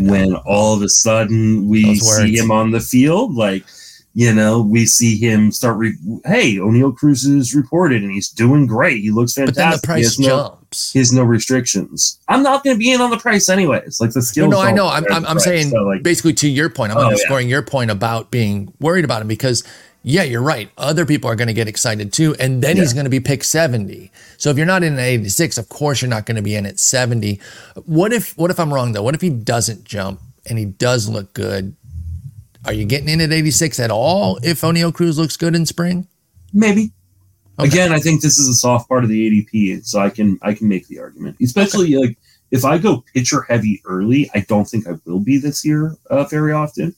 When 0.00 0.34
all 0.34 0.74
of 0.74 0.82
a 0.82 0.88
sudden 0.90 1.66
we 1.68 1.96
see 1.96 2.36
him 2.36 2.50
on 2.50 2.72
the 2.72 2.80
field 2.80 3.34
like 3.34 3.64
you 4.12 4.34
know 4.34 4.60
we 4.60 4.84
see 4.84 5.16
him 5.16 5.50
start 5.50 5.78
re- 5.78 5.96
hey 6.26 6.56
oneil 6.56 6.94
cruz 6.94 7.24
is 7.24 7.54
reported 7.54 8.02
and 8.02 8.12
he's 8.12 8.28
doing 8.28 8.66
great 8.66 9.00
he 9.02 9.10
looks 9.10 9.32
fantastic. 9.32 9.54
but 9.54 9.62
then 9.62 9.70
the 9.70 9.76
he, 9.76 9.80
price 9.86 10.04
has 10.04 10.18
no, 10.18 10.26
jumps. 10.28 10.92
he 10.92 10.98
has 10.98 11.12
no 11.12 11.22
restrictions 11.22 12.18
i'm 12.28 12.42
not 12.42 12.64
going 12.64 12.74
to 12.74 12.78
be 12.78 12.90
in 12.92 13.00
on 13.02 13.10
the 13.10 13.16
price 13.18 13.48
anyways 13.50 13.98
like 14.00 14.10
the 14.12 14.18
No, 14.20 14.22
skills 14.24 14.50
no, 14.50 14.60
I 14.60 14.72
know. 14.72 14.88
I'm, 14.88 15.04
I'm, 15.10 15.22
price. 15.24 15.44
saying 15.44 15.70
So, 15.70 15.82
like 15.84 16.02
basically 16.02 16.32
to 16.34 16.48
your 16.48 16.68
point. 16.70 16.92
I'm 16.92 16.98
Oh, 16.98 17.00
yeah. 17.02 17.06
underscoring 17.08 17.48
your 17.48 17.62
point 17.62 17.90
about 17.90 18.30
being 18.30 18.72
worried 18.80 19.04
about 19.06 19.22
him 19.22 19.28
because, 19.28 19.62
yeah, 20.08 20.22
you're 20.22 20.42
right. 20.42 20.70
Other 20.78 21.04
people 21.06 21.30
are 21.30 21.36
going 21.36 21.48
to 21.48 21.54
get 21.54 21.68
excited 21.68 22.12
too, 22.12 22.34
and 22.40 22.62
then 22.62 22.76
he's 22.76 22.92
going 22.94 23.04
to 23.04 23.10
be 23.10 23.20
picked 23.20 23.44
70. 23.44 24.10
So 24.38 24.50
if 24.50 24.56
you're 24.56 24.66
not 24.66 24.82
in 24.82 24.94
at 24.94 25.00
86, 25.00 25.58
of 25.58 25.68
course 25.68 26.00
you're 26.02 26.08
not 26.08 26.26
going 26.26 26.36
to 26.36 26.42
be 26.42 26.54
in 26.54 26.66
at 26.66 26.78
70. 26.78 27.40
What 27.86 28.12
if 28.12 28.36
what 28.38 28.50
if 28.50 28.58
I'm 28.58 28.72
wrong 28.72 28.92
though? 28.92 29.02
What 29.02 29.14
if 29.14 29.20
he 29.20 29.30
doesn't 29.30 29.84
jump 29.84 30.20
and 30.48 30.58
he 30.58 30.64
does 30.64 31.08
look 31.08 31.34
good? 31.34 31.74
Are 32.64 32.72
you 32.72 32.84
getting 32.84 33.08
in 33.08 33.20
at 33.20 33.32
86 33.32 33.78
at 33.80 33.90
all 33.90 34.38
if 34.42 34.62
Oneil 34.62 34.92
Cruz 34.94 35.18
looks 35.18 35.36
good 35.36 35.54
in 35.54 35.66
spring? 35.66 36.06
maybe 36.52 36.92
Okay. 37.60 37.68
again 37.68 37.92
i 37.92 37.98
think 37.98 38.22
this 38.22 38.38
is 38.38 38.48
a 38.48 38.54
soft 38.54 38.88
part 38.88 39.02
of 39.04 39.10
the 39.10 39.28
adp 39.28 39.84
so 39.84 39.98
i 40.00 40.08
can 40.08 40.38
i 40.42 40.54
can 40.54 40.68
make 40.68 40.86
the 40.86 40.98
argument 41.00 41.36
especially 41.42 41.94
like 41.96 42.16
if 42.52 42.64
i 42.64 42.78
go 42.78 43.04
pitcher 43.12 43.42
heavy 43.42 43.82
early 43.84 44.30
i 44.34 44.40
don't 44.48 44.64
think 44.66 44.86
i 44.86 44.92
will 45.04 45.20
be 45.20 45.38
this 45.38 45.64
year 45.64 45.96
uh, 46.08 46.24
very 46.24 46.52
often 46.52 46.94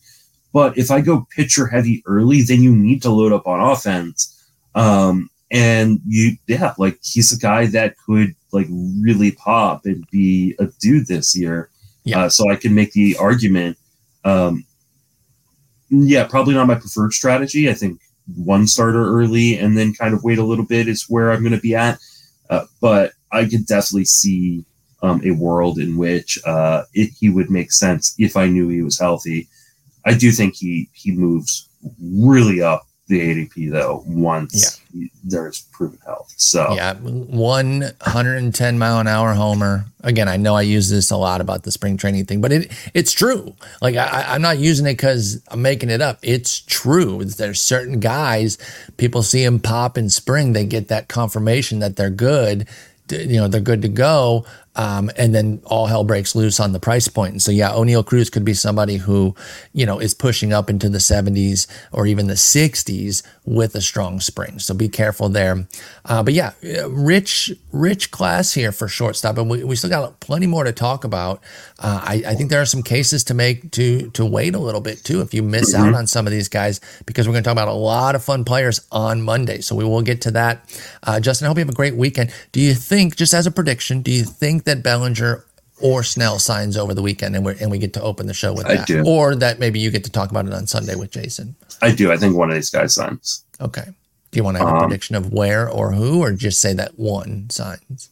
but 0.53 0.77
if 0.77 0.91
i 0.91 1.01
go 1.01 1.27
pitcher 1.35 1.67
heavy 1.67 2.03
early 2.07 2.43
then 2.43 2.63
you 2.63 2.75
need 2.75 3.03
to 3.03 3.11
load 3.11 3.33
up 3.33 3.47
on 3.47 3.61
offense 3.61 4.49
um 4.75 5.29
and 5.51 6.01
you 6.07 6.37
yeah 6.47 6.75
like 6.79 6.99
he's 7.03 7.33
a 7.33 7.39
guy 7.39 7.67
that 7.67 7.95
could 8.07 8.35
like 8.53 8.67
really 9.01 9.33
pop 9.33 9.85
and 9.85 10.07
be 10.11 10.55
a 10.59 10.67
dude 10.81 11.07
this 11.07 11.37
year 11.37 11.71
Yeah. 12.05 12.25
uh, 12.25 12.29
so 12.29 12.51
i 12.51 12.57
can 12.57 12.75
make 12.75 12.93
the 12.93 13.17
argument 13.19 13.77
um 14.25 14.65
yeah 15.89 16.25
probably 16.25 16.55
not 16.55 16.67
my 16.67 16.75
preferred 16.77 17.13
strategy 17.13 17.69
i 17.69 17.75
think 17.75 18.01
one 18.37 18.67
starter 18.67 19.05
early 19.05 19.59
and 19.59 19.77
then 19.77 19.95
kind 19.95 20.15
of 20.15 20.25
wait 20.25 20.39
a 20.39 20.45
little 20.45 20.65
bit 20.65 20.89
is 20.89 21.09
where 21.09 21.33
I'm 21.33 21.41
going 21.41 21.55
to 21.55 21.61
be 21.61 21.75
at. 21.75 21.99
Uh, 22.49 22.65
but 22.81 23.13
I 23.33 23.45
could 23.45 23.67
definitely 23.67 24.05
see 24.05 24.65
um, 25.03 25.21
a 25.25 25.31
world 25.33 25.79
in 25.79 25.97
which 25.97 26.39
uh, 26.47 26.83
it, 26.95 27.11
he 27.19 27.29
would 27.29 27.51
make 27.51 27.73
sense 27.73 28.15
if 28.19 28.37
I 28.37 28.47
knew 28.49 28.69
he 28.69 28.83
was 28.83 28.99
healthy. 28.99 29.49
I 30.05 30.15
do 30.15 30.31
think 30.33 30.55
he 30.57 30.89
he 30.93 31.13
moves 31.13 31.69
really 32.03 32.63
up 32.63 32.87
the 33.09 33.21
ADP 33.21 33.73
though 33.73 34.05
once 34.07 34.81
he- 34.93 35.11
there's 35.25 35.63
proven 35.73 35.99
health. 36.07 36.33
So 36.37 36.75
Yeah, 36.75 36.95
one 36.95 37.91
110 38.05 38.79
mile 38.79 39.01
an 39.01 39.09
hour 39.09 39.35
homer. 39.35 39.87
Again, 40.03 40.29
I 40.29 40.37
know 40.37 40.55
I 40.55 40.63
use 40.63 40.89
this 40.91 41.11
a 41.11 41.17
lot 41.17 41.41
about 41.41 41.65
the 41.65 41.73
spring 41.73 41.97
training 41.97 42.27
thing, 42.27 42.41
but 42.41 42.53
it 42.53 42.71
it's 42.95 43.13
true. 43.13 43.55
Like 43.83 43.97
I, 43.97 44.27
I'm 44.29 44.43
not 44.43 44.59
using 44.59 44.87
it 44.87 44.93
because 44.93 45.43
I'm 45.49 45.61
making 45.61 45.91
it 45.91 46.01
up. 46.01 46.19
It's 46.23 46.61
true. 46.61 47.25
There's 47.25 47.61
certain 47.61 47.99
guys, 48.01 48.59
people 48.97 49.23
see 49.23 49.45
them 49.45 49.59
pop 49.59 49.99
in 49.99 50.09
spring, 50.09 50.53
they 50.53 50.65
get 50.65 50.89
that 50.89 51.09
confirmation 51.09 51.81
that 51.81 51.97
they're 51.97 52.11
good. 52.11 52.69
You 53.11 53.41
know 53.41 53.49
they're 53.49 53.61
good 53.61 53.83
to 53.83 53.89
go, 53.89 54.45
um, 54.77 55.11
and 55.17 55.35
then 55.35 55.61
all 55.65 55.87
hell 55.87 56.05
breaks 56.05 56.35
loose 56.35 56.61
on 56.61 56.73
the 56.73 56.81
price 56.81 57.09
point. 57.09 57.33
And 57.33 57.43
so, 57.43 57.51
yeah, 57.51 57.71
Oneil 57.71 58.07
Cruz 58.07 58.31
could 58.31 58.45
be 58.45 58.55
somebody 58.55 58.97
who, 58.97 59.35
you 59.73 59.85
know, 59.85 59.99
is 59.99 60.15
pushing 60.15 60.53
up 60.53 60.71
into 60.71 60.89
the 60.89 60.99
70s 60.99 61.67
or 61.93 62.07
even 62.07 62.29
the 62.29 62.35
60s 62.35 63.23
with 63.45 63.75
a 63.75 63.81
strong 63.81 64.21
spring. 64.21 64.59
So 64.59 64.73
be 64.73 64.89
careful 64.89 65.29
there. 65.29 65.67
Uh, 66.05 66.23
but 66.23 66.35
yeah, 66.35 66.53
rich, 66.89 67.53
rich 67.73 68.11
class 68.11 68.53
here 68.53 68.71
for 68.71 68.87
shortstop, 68.87 69.39
and 69.39 69.51
we, 69.51 69.65
we 69.65 69.77
still 69.77 69.91
got 69.91 70.21
plenty 70.21 70.47
more 70.47 70.65
to 70.65 70.73
talk 70.73 71.05
about. 71.05 71.43
Uh, 71.79 72.01
I, 72.05 72.23
I 72.29 72.35
think 72.35 72.51
there 72.51 72.61
are 72.61 72.67
some 72.67 72.83
cases 72.83 73.25
to 73.25 73.35
make 73.35 73.71
to 73.73 74.11
to 74.11 74.25
wait 74.25 74.55
a 74.55 74.59
little 74.59 74.81
bit 74.81 75.03
too 75.05 75.21
if 75.21 75.35
you 75.35 75.43
miss 75.43 75.75
out 75.75 75.95
on 75.95 76.07
some 76.07 76.27
of 76.27 76.33
these 76.33 76.49
guys 76.49 76.81
because 77.07 77.27
we're 77.27 77.33
going 77.33 77.43
to 77.43 77.49
talk 77.49 77.53
about 77.53 77.69
a 77.69 77.73
lot 77.73 78.15
of 78.15 78.23
fun 78.23 78.45
players 78.45 78.87
on 78.93 79.23
Monday. 79.23 79.61
So 79.61 79.75
we 79.75 79.85
will 79.85 80.03
get 80.03 80.21
to 80.23 80.31
that. 80.33 80.65
Uh, 81.03 81.21
Justin, 81.21 81.47
I 81.47 81.49
hope 81.49 81.57
you 81.57 81.63
have 81.63 81.69
a 81.69 81.75
great 81.75 81.97
weekend. 81.97 82.33
Do 82.53 82.61
you 82.61 82.75
think, 82.75 83.17
just 83.17 83.35
as 83.35 83.47
a 83.47 83.51
prediction, 83.51 84.03
do 84.03 84.11
you 84.11 84.25
think 84.25 84.60
that 84.65 84.83
Bellinger 84.83 85.45
or 85.81 86.03
Snell 86.03 86.39
signs 86.39 86.77
over 86.77 86.93
the 86.95 87.03
weekend 87.03 87.35
and 87.37 87.45
we 87.45 87.55
and 87.61 87.71
we 87.71 87.79
get 87.79 87.93
to 87.95 88.03
open 88.03 88.27
the 88.27 88.35
show 88.35 88.53
with 88.53 88.67
that, 88.67 88.91
or 89.07 89.35
that 89.37 89.59
maybe 89.59 89.79
you 89.81 89.91
get 89.91 90.05
to 90.05 90.11
talk 90.11 90.31
about 90.31 90.47
it 90.47 90.53
on 90.53 90.67
Sunday 90.67 90.95
with 90.95 91.11
Jason? 91.11 91.57
I 91.83 91.93
do. 91.93 92.13
I 92.13 92.17
think 92.17 92.37
one 92.37 92.51
of 92.51 92.55
these 92.55 92.71
guys 92.71 92.95
signs. 92.95 93.45
Okay. 93.61 93.85
Do 94.31 94.37
you 94.37 94.45
want 94.45 94.57
to 94.59 94.65
have 94.65 94.69
a 94.69 94.77
Um, 94.79 94.87
prediction 94.89 95.17
of 95.17 95.33
where 95.33 95.69
or 95.69 95.93
who, 95.93 96.21
or 96.21 96.33
just 96.33 96.61
say 96.61 96.73
that 96.75 96.99
one 96.99 97.49
signs? 97.51 98.11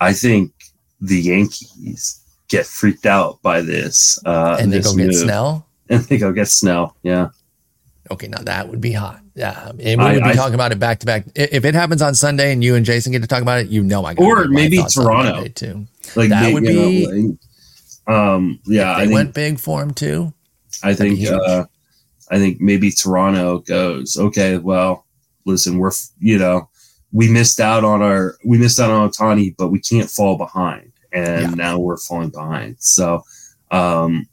I 0.00 0.12
think 0.12 0.52
the 1.00 1.20
Yankees 1.20 2.20
get 2.48 2.64
freaked 2.66 3.06
out 3.06 3.40
by 3.42 3.60
this. 3.62 4.20
Uh, 4.24 4.56
and 4.60 4.72
they 4.72 4.78
this 4.78 4.86
go 4.92 4.96
get 4.96 5.06
move. 5.06 5.14
Snell. 5.16 5.66
And 5.88 6.02
they 6.04 6.18
go 6.18 6.32
get 6.32 6.48
Snell. 6.48 6.96
Yeah. 7.04 7.28
Okay, 8.10 8.26
now 8.26 8.42
that 8.42 8.68
would 8.68 8.80
be 8.80 8.92
hot. 8.92 9.20
Yeah, 9.36 9.68
and 9.68 9.78
we 9.78 9.94
I- 10.06 10.14
would 10.14 10.22
be 10.24 10.30
I- 10.30 10.34
talking 10.34 10.54
about 10.54 10.72
it 10.72 10.78
back 10.80 10.98
to 11.00 11.06
back. 11.06 11.26
If 11.34 11.64
it 11.66 11.74
happens 11.74 12.00
on 12.02 12.14
Sunday 12.14 12.52
and 12.52 12.64
you 12.64 12.74
and 12.74 12.84
Jason 12.86 13.12
get 13.12 13.20
to 13.20 13.28
talk 13.28 13.42
about 13.42 13.60
it, 13.60 13.68
you 13.68 13.82
know 13.82 14.04
I 14.04 14.14
got 14.14 14.24
Or 14.24 14.48
maybe 14.48 14.78
Toronto. 14.92 15.46
too. 15.48 15.86
Like 16.16 16.30
That 16.30 16.42
they- 16.44 16.54
would 16.54 16.64
you 16.64 16.72
know, 16.72 16.88
be- 16.88 17.06
like, 18.08 18.14
um 18.16 18.58
yeah, 18.66 18.94
I 18.96 19.00
think 19.02 19.12
went 19.12 19.34
big 19.34 19.58
for 19.60 19.82
him 19.82 19.92
too. 19.92 20.32
I 20.82 20.94
think 20.94 21.24
uh, 21.28 21.66
I 22.30 22.38
think 22.38 22.60
maybe 22.60 22.90
Toronto 22.90 23.58
goes, 23.58 24.16
okay, 24.16 24.56
well, 24.58 25.04
listen, 25.44 25.78
we're 25.78 25.92
you 26.18 26.38
know, 26.38 26.68
we 27.12 27.28
missed 27.30 27.60
out 27.60 27.84
on 27.84 28.00
our 28.02 28.36
we 28.44 28.56
missed 28.58 28.80
out 28.80 28.90
on 28.90 29.10
Ohtani, 29.10 29.54
but 29.58 29.68
we 29.68 29.80
can't 29.80 30.10
fall 30.10 30.36
behind. 30.38 30.92
and 31.12 31.42
Yeah. 31.42 31.54
now 31.54 31.78
we're 31.78 31.96
falling 31.96 32.28
behind. 32.30 32.76
So, 32.78 33.22
um, 33.70 34.26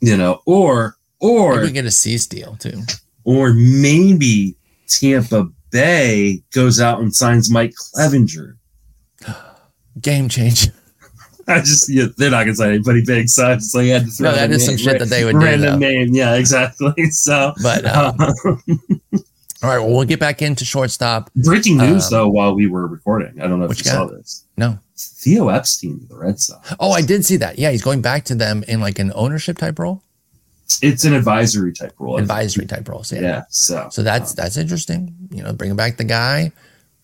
you 0.00 0.16
know, 0.16 0.40
or 0.46 0.96
or 1.18 1.56
Maybe 1.56 1.66
we 1.68 1.72
get 1.72 1.84
a 1.86 1.90
Cease 1.90 2.26
deal 2.26 2.56
too. 2.56 2.82
Or 3.28 3.52
maybe 3.52 4.56
Tampa 4.88 5.48
Bay 5.70 6.42
goes 6.54 6.80
out 6.80 7.00
and 7.00 7.14
signs 7.14 7.50
Mike 7.50 7.74
Clevinger. 7.94 8.54
Game 10.00 10.30
change. 10.30 10.68
I 11.46 11.58
just 11.60 11.90
yeah, 11.90 12.06
they're 12.16 12.30
not 12.30 12.44
gonna 12.44 12.54
sign 12.54 12.70
anybody 12.70 13.04
big, 13.04 13.28
so 13.28 13.50
I 13.50 13.54
just 13.56 13.74
like 13.74 13.86
had 13.88 14.04
to 14.06 14.10
throw 14.10 14.30
No, 14.30 14.36
that 14.36 14.50
is 14.50 14.64
some 14.64 14.76
name- 14.76 14.84
shit 14.84 14.98
that 14.98 15.08
they 15.10 15.24
would 15.26 15.32
do, 15.32 15.38
random 15.44 15.78
name. 15.78 16.14
Yeah, 16.14 16.36
exactly. 16.36 16.92
So, 17.10 17.52
But 17.62 17.84
um, 17.84 18.16
uh, 18.18 18.32
all 19.62 19.70
right, 19.70 19.78
well, 19.78 19.88
we'll 19.88 20.04
get 20.04 20.20
back 20.20 20.40
into 20.40 20.64
shortstop. 20.64 21.30
breaking 21.34 21.76
news 21.78 22.06
Um, 22.06 22.10
though, 22.10 22.28
while 22.28 22.54
we 22.54 22.66
were 22.66 22.86
recording, 22.86 23.40
I 23.42 23.46
don't 23.46 23.58
know 23.60 23.66
if 23.66 23.78
you 23.78 23.84
you 23.84 23.90
saw 23.90 24.06
this. 24.06 24.44
No. 24.56 24.78
Theo 24.96 25.48
Epstein, 25.48 26.06
the 26.08 26.16
Red 26.16 26.38
Sox. 26.40 26.74
Oh, 26.80 26.92
I 26.92 27.02
did 27.02 27.24
see 27.26 27.36
that. 27.38 27.58
Yeah, 27.58 27.70
he's 27.72 27.82
going 27.82 28.00
back 28.02 28.24
to 28.26 28.34
them 28.34 28.62
in 28.68 28.80
like 28.80 28.98
an 28.98 29.12
ownership 29.14 29.58
type 29.58 29.78
role, 29.78 30.02
It's 30.82 31.04
an 31.04 31.14
advisory 31.14 31.72
type 31.72 31.94
role. 31.98 32.18
Advisory 32.18 32.66
type 32.66 32.88
roles. 32.88 33.12
Yeah. 33.12 33.20
Yeah. 33.20 33.42
So, 33.48 33.88
So 33.90 34.02
that's 34.02 34.32
um, 34.32 34.36
that's 34.36 34.56
interesting. 34.56 35.14
You 35.30 35.42
know, 35.42 35.52
bringing 35.52 35.76
back 35.76 35.96
the 35.96 36.04
guy. 36.04 36.52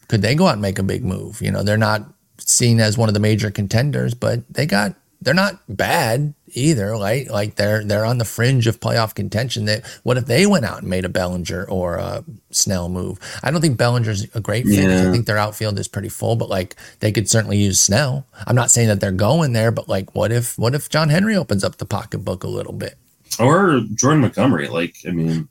Could 0.08 0.22
they 0.22 0.34
go 0.34 0.46
out 0.46 0.52
and 0.54 0.62
make 0.62 0.78
a 0.78 0.82
big 0.82 1.04
move? 1.04 1.40
You 1.40 1.50
know, 1.50 1.62
they're 1.62 1.78
not 1.78 2.02
seen 2.38 2.78
as 2.80 2.98
one 2.98 3.08
of 3.08 3.14
the 3.14 3.20
major 3.20 3.50
contenders, 3.50 4.12
but 4.14 4.40
they 4.52 4.66
got 4.66 4.94
they're 5.22 5.32
not 5.32 5.60
bad 5.68 6.34
either. 6.52 6.96
Like 6.98 7.30
like 7.30 7.54
they're 7.56 7.82
they're 7.82 8.04
on 8.04 8.18
the 8.18 8.26
fringe 8.26 8.66
of 8.66 8.80
playoff 8.80 9.14
contention. 9.14 9.64
That 9.64 9.82
what 10.02 10.18
if 10.18 10.26
they 10.26 10.44
went 10.44 10.66
out 10.66 10.80
and 10.82 10.90
made 10.90 11.06
a 11.06 11.08
Bellinger 11.08 11.64
or 11.64 11.96
a 11.96 12.22
Snell 12.50 12.90
move? 12.90 13.18
I 13.42 13.50
don't 13.50 13.62
think 13.62 13.78
Bellinger's 13.78 14.24
a 14.34 14.40
great 14.40 14.66
fit. 14.66 14.76
'cause 14.84 15.06
I 15.08 15.10
think 15.10 15.24
their 15.26 15.38
outfield 15.38 15.78
is 15.78 15.88
pretty 15.88 16.10
full, 16.10 16.36
but 16.36 16.50
like 16.50 16.76
they 17.00 17.10
could 17.12 17.30
certainly 17.30 17.56
use 17.56 17.80
Snell. 17.80 18.26
I'm 18.46 18.54
not 18.56 18.70
saying 18.70 18.88
that 18.88 19.00
they're 19.00 19.10
going 19.10 19.54
there, 19.54 19.70
but 19.70 19.88
like 19.88 20.14
what 20.14 20.30
if 20.32 20.58
what 20.58 20.74
if 20.74 20.90
John 20.90 21.08
Henry 21.08 21.34
opens 21.34 21.64
up 21.64 21.78
the 21.78 21.86
pocketbook 21.86 22.44
a 22.44 22.48
little 22.48 22.74
bit? 22.74 22.98
Or 23.40 23.80
Jordan 23.94 24.20
Montgomery. 24.22 24.68
Like, 24.68 24.96
I 25.06 25.10
mean, 25.10 25.48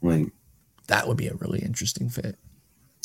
like, 0.00 0.26
That 0.88 1.06
would 1.08 1.16
be 1.16 1.28
a 1.28 1.34
really 1.34 1.60
interesting 1.60 2.08
fit. 2.08 2.36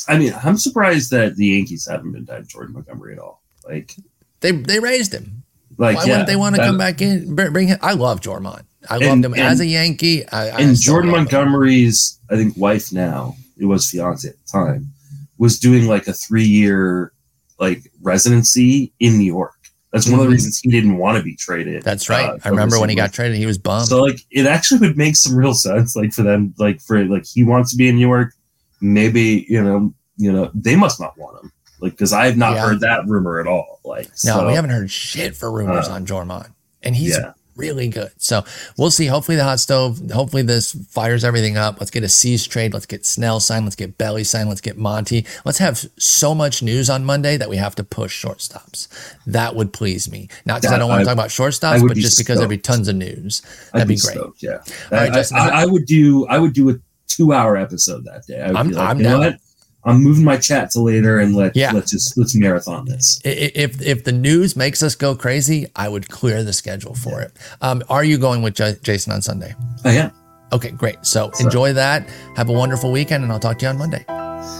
I 0.08 0.18
mean, 0.18 0.32
I'm 0.44 0.56
surprised 0.58 1.10
that 1.10 1.36
the 1.36 1.46
Yankees 1.46 1.86
haven't 1.90 2.12
been 2.12 2.26
tied 2.26 2.48
Jordan 2.48 2.74
Montgomery 2.74 3.14
at 3.14 3.18
all. 3.18 3.42
Like, 3.66 3.94
They 4.40 4.52
they 4.52 4.78
raised 4.80 5.12
him. 5.12 5.42
like 5.76 5.96
Why 5.96 6.04
yeah, 6.04 6.10
wouldn't 6.12 6.28
they 6.28 6.36
want 6.36 6.54
to 6.56 6.60
that- 6.60 6.66
come 6.66 6.78
back 6.78 7.00
in? 7.02 7.34
Bring, 7.34 7.52
bring 7.52 7.68
him. 7.68 7.78
I 7.82 7.92
love 7.94 8.20
Jormont. 8.20 8.62
I 8.88 8.94
loved 8.94 9.04
And- 9.06 9.24
him 9.24 9.32
and- 9.34 9.42
as 9.42 9.60
a 9.60 9.66
Yankee. 9.66 10.26
I, 10.28 10.48
I 10.50 10.60
And 10.60 10.78
Jordan 10.80 11.10
love 11.10 11.18
him. 11.18 11.24
Montgomery's, 11.24 12.18
I 12.30 12.36
think, 12.36 12.56
wife 12.56 12.92
now, 12.92 13.36
it 13.58 13.64
was 13.66 13.90
fiance 13.90 14.28
at 14.28 14.34
the 14.36 14.50
time, 14.50 14.92
was 15.36 15.58
doing 15.58 15.86
like 15.86 16.06
a 16.08 16.12
three 16.12 16.46
year 16.46 17.12
like 17.60 17.90
residency 18.00 18.92
in 19.00 19.18
New 19.18 19.24
York. 19.24 19.57
That's 19.92 20.06
one 20.08 20.20
of 20.20 20.26
the 20.26 20.30
reasons 20.32 20.58
he 20.58 20.70
didn't 20.70 20.98
want 20.98 21.16
to 21.16 21.24
be 21.24 21.34
traded. 21.34 21.82
That's 21.82 22.10
right. 22.10 22.28
uh, 22.28 22.38
I 22.44 22.50
remember 22.50 22.78
when 22.78 22.90
he 22.90 22.94
got 22.94 23.12
traded, 23.12 23.38
he 23.38 23.46
was 23.46 23.56
bummed. 23.56 23.86
So 23.88 24.02
like 24.02 24.20
it 24.30 24.44
actually 24.46 24.80
would 24.86 24.98
make 24.98 25.16
some 25.16 25.34
real 25.34 25.54
sense, 25.54 25.96
like 25.96 26.12
for 26.12 26.22
them, 26.22 26.52
like 26.58 26.80
for 26.82 27.02
like 27.06 27.24
he 27.26 27.42
wants 27.42 27.70
to 27.70 27.76
be 27.78 27.88
in 27.88 27.96
New 27.96 28.06
York. 28.06 28.34
Maybe 28.80 29.46
you 29.48 29.62
know, 29.62 29.94
you 30.18 30.30
know, 30.30 30.50
they 30.54 30.76
must 30.76 31.00
not 31.00 31.16
want 31.16 31.42
him, 31.42 31.52
like 31.80 31.92
because 31.92 32.12
I 32.12 32.26
have 32.26 32.36
not 32.36 32.54
Yeah. 32.54 32.66
heard 32.66 32.80
that 32.80 33.06
rumor 33.06 33.40
at 33.40 33.46
all. 33.46 33.80
Like, 33.84 34.08
no, 34.24 34.32
so, 34.40 34.46
we 34.46 34.52
haven't 34.54 34.70
heard 34.70 34.90
shit 34.90 35.34
for 35.34 35.50
rumors 35.50 35.88
Uh, 35.88 35.92
on 35.92 36.04
Jormont, 36.06 36.52
and 36.82 36.94
he's 36.94 37.16
Yeah, 37.16 37.32
really 37.58 37.88
good. 37.88 38.10
So 38.16 38.44
we'll 38.78 38.90
see. 38.90 39.06
Hopefully 39.06 39.36
the 39.36 39.44
hot 39.44 39.60
stove. 39.60 40.00
Hopefully 40.12 40.42
this 40.42 40.72
fires 40.90 41.24
everything 41.24 41.56
up. 41.58 41.78
Let's 41.80 41.90
get 41.90 42.04
a 42.04 42.08
Cease 42.08 42.46
trade. 42.46 42.72
Let's 42.72 42.86
get 42.86 43.04
Snell 43.04 43.40
signed. 43.40 43.66
Let's 43.66 43.76
get 43.76 43.98
Belly 43.98 44.24
signed. 44.24 44.48
Let's 44.48 44.60
get 44.62 44.78
Monty. 44.78 45.26
Let's 45.44 45.58
have 45.58 45.84
so 45.98 46.34
much 46.34 46.62
news 46.62 46.88
on 46.88 47.04
Monday 47.04 47.36
that 47.36 47.50
we 47.50 47.56
have 47.56 47.74
to 47.74 47.84
push 47.84 48.24
shortstops. 48.24 48.88
That 49.26 49.54
would 49.56 49.72
please 49.72 50.10
me. 50.10 50.28
Not 50.46 50.62
because 50.62 50.72
I 50.74 50.78
don't 50.78 50.88
want 50.88 51.00
to 51.00 51.04
talk 51.04 51.12
about 51.14 51.28
shortstops, 51.28 51.86
but 51.86 51.94
be 51.96 52.00
just 52.00 52.16
because 52.16 52.38
there'd 52.38 52.48
be 52.48 52.56
tons 52.58 52.88
of 52.88 52.96
news. 52.96 53.42
I'd 53.74 53.80
That'd 53.80 53.88
be 53.88 53.94
be 53.96 54.00
great. 54.00 54.14
stoked. 54.16 54.42
Yeah, 54.42 54.58
right, 54.90 55.10
I- 55.10 55.14
Justin, 55.14 55.38
I, 55.38 55.48
I 55.62 55.66
would 55.66 55.84
do. 55.84 56.26
I 56.28 56.38
would 56.38 56.52
do 56.54 56.70
a 56.70 56.74
two-hour 57.08 57.56
episode 57.56 58.04
that 58.04 58.26
day. 58.26 58.40
I 58.40 58.48
be 58.62 58.70
like, 58.74 58.88
I'm 58.88 58.98
you 58.98 59.02
know 59.04 59.10
down. 59.10 59.20
what? 59.20 59.40
I'm 59.88 60.02
moving 60.02 60.24
my 60.24 60.36
chat 60.36 60.70
to 60.72 60.80
later, 60.80 61.18
and 61.18 61.34
let 61.34 61.56
Yeah. 61.56 61.72
let's 61.72 61.90
just 61.90 62.16
let's 62.16 62.34
marathon 62.34 62.84
this. 62.84 63.20
If 63.24 63.80
if 63.82 64.04
the 64.04 64.12
news 64.12 64.54
makes 64.56 64.82
us 64.82 64.94
go 64.94 65.14
crazy, 65.14 65.66
I 65.74 65.88
would 65.88 66.08
clear 66.08 66.44
the 66.44 66.52
schedule 66.52 66.94
for 66.94 67.20
it. 67.20 67.32
Um, 67.60 67.82
are 67.88 68.04
you 68.04 68.18
going 68.18 68.42
with 68.42 68.54
J- 68.54 68.76
Jason 68.82 69.12
on 69.12 69.22
Sunday? 69.22 69.54
I 69.84 69.92
am. 69.92 70.10
Okay, 70.52 70.70
great. 70.70 70.96
So 71.02 71.30
So- 71.34 71.44
enjoy 71.44 71.72
that. 71.74 72.08
Have 72.36 72.48
a 72.48 72.52
wonderful 72.52 72.92
weekend, 72.92 73.22
and 73.24 73.32
I'll 73.32 73.38
talk 73.40 73.58
to 73.60 73.64
you 73.66 73.70
on 73.70 73.78
Monday. 73.78 74.04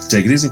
Take 0.09 0.27
it 0.27 0.33
easy. 0.33 0.51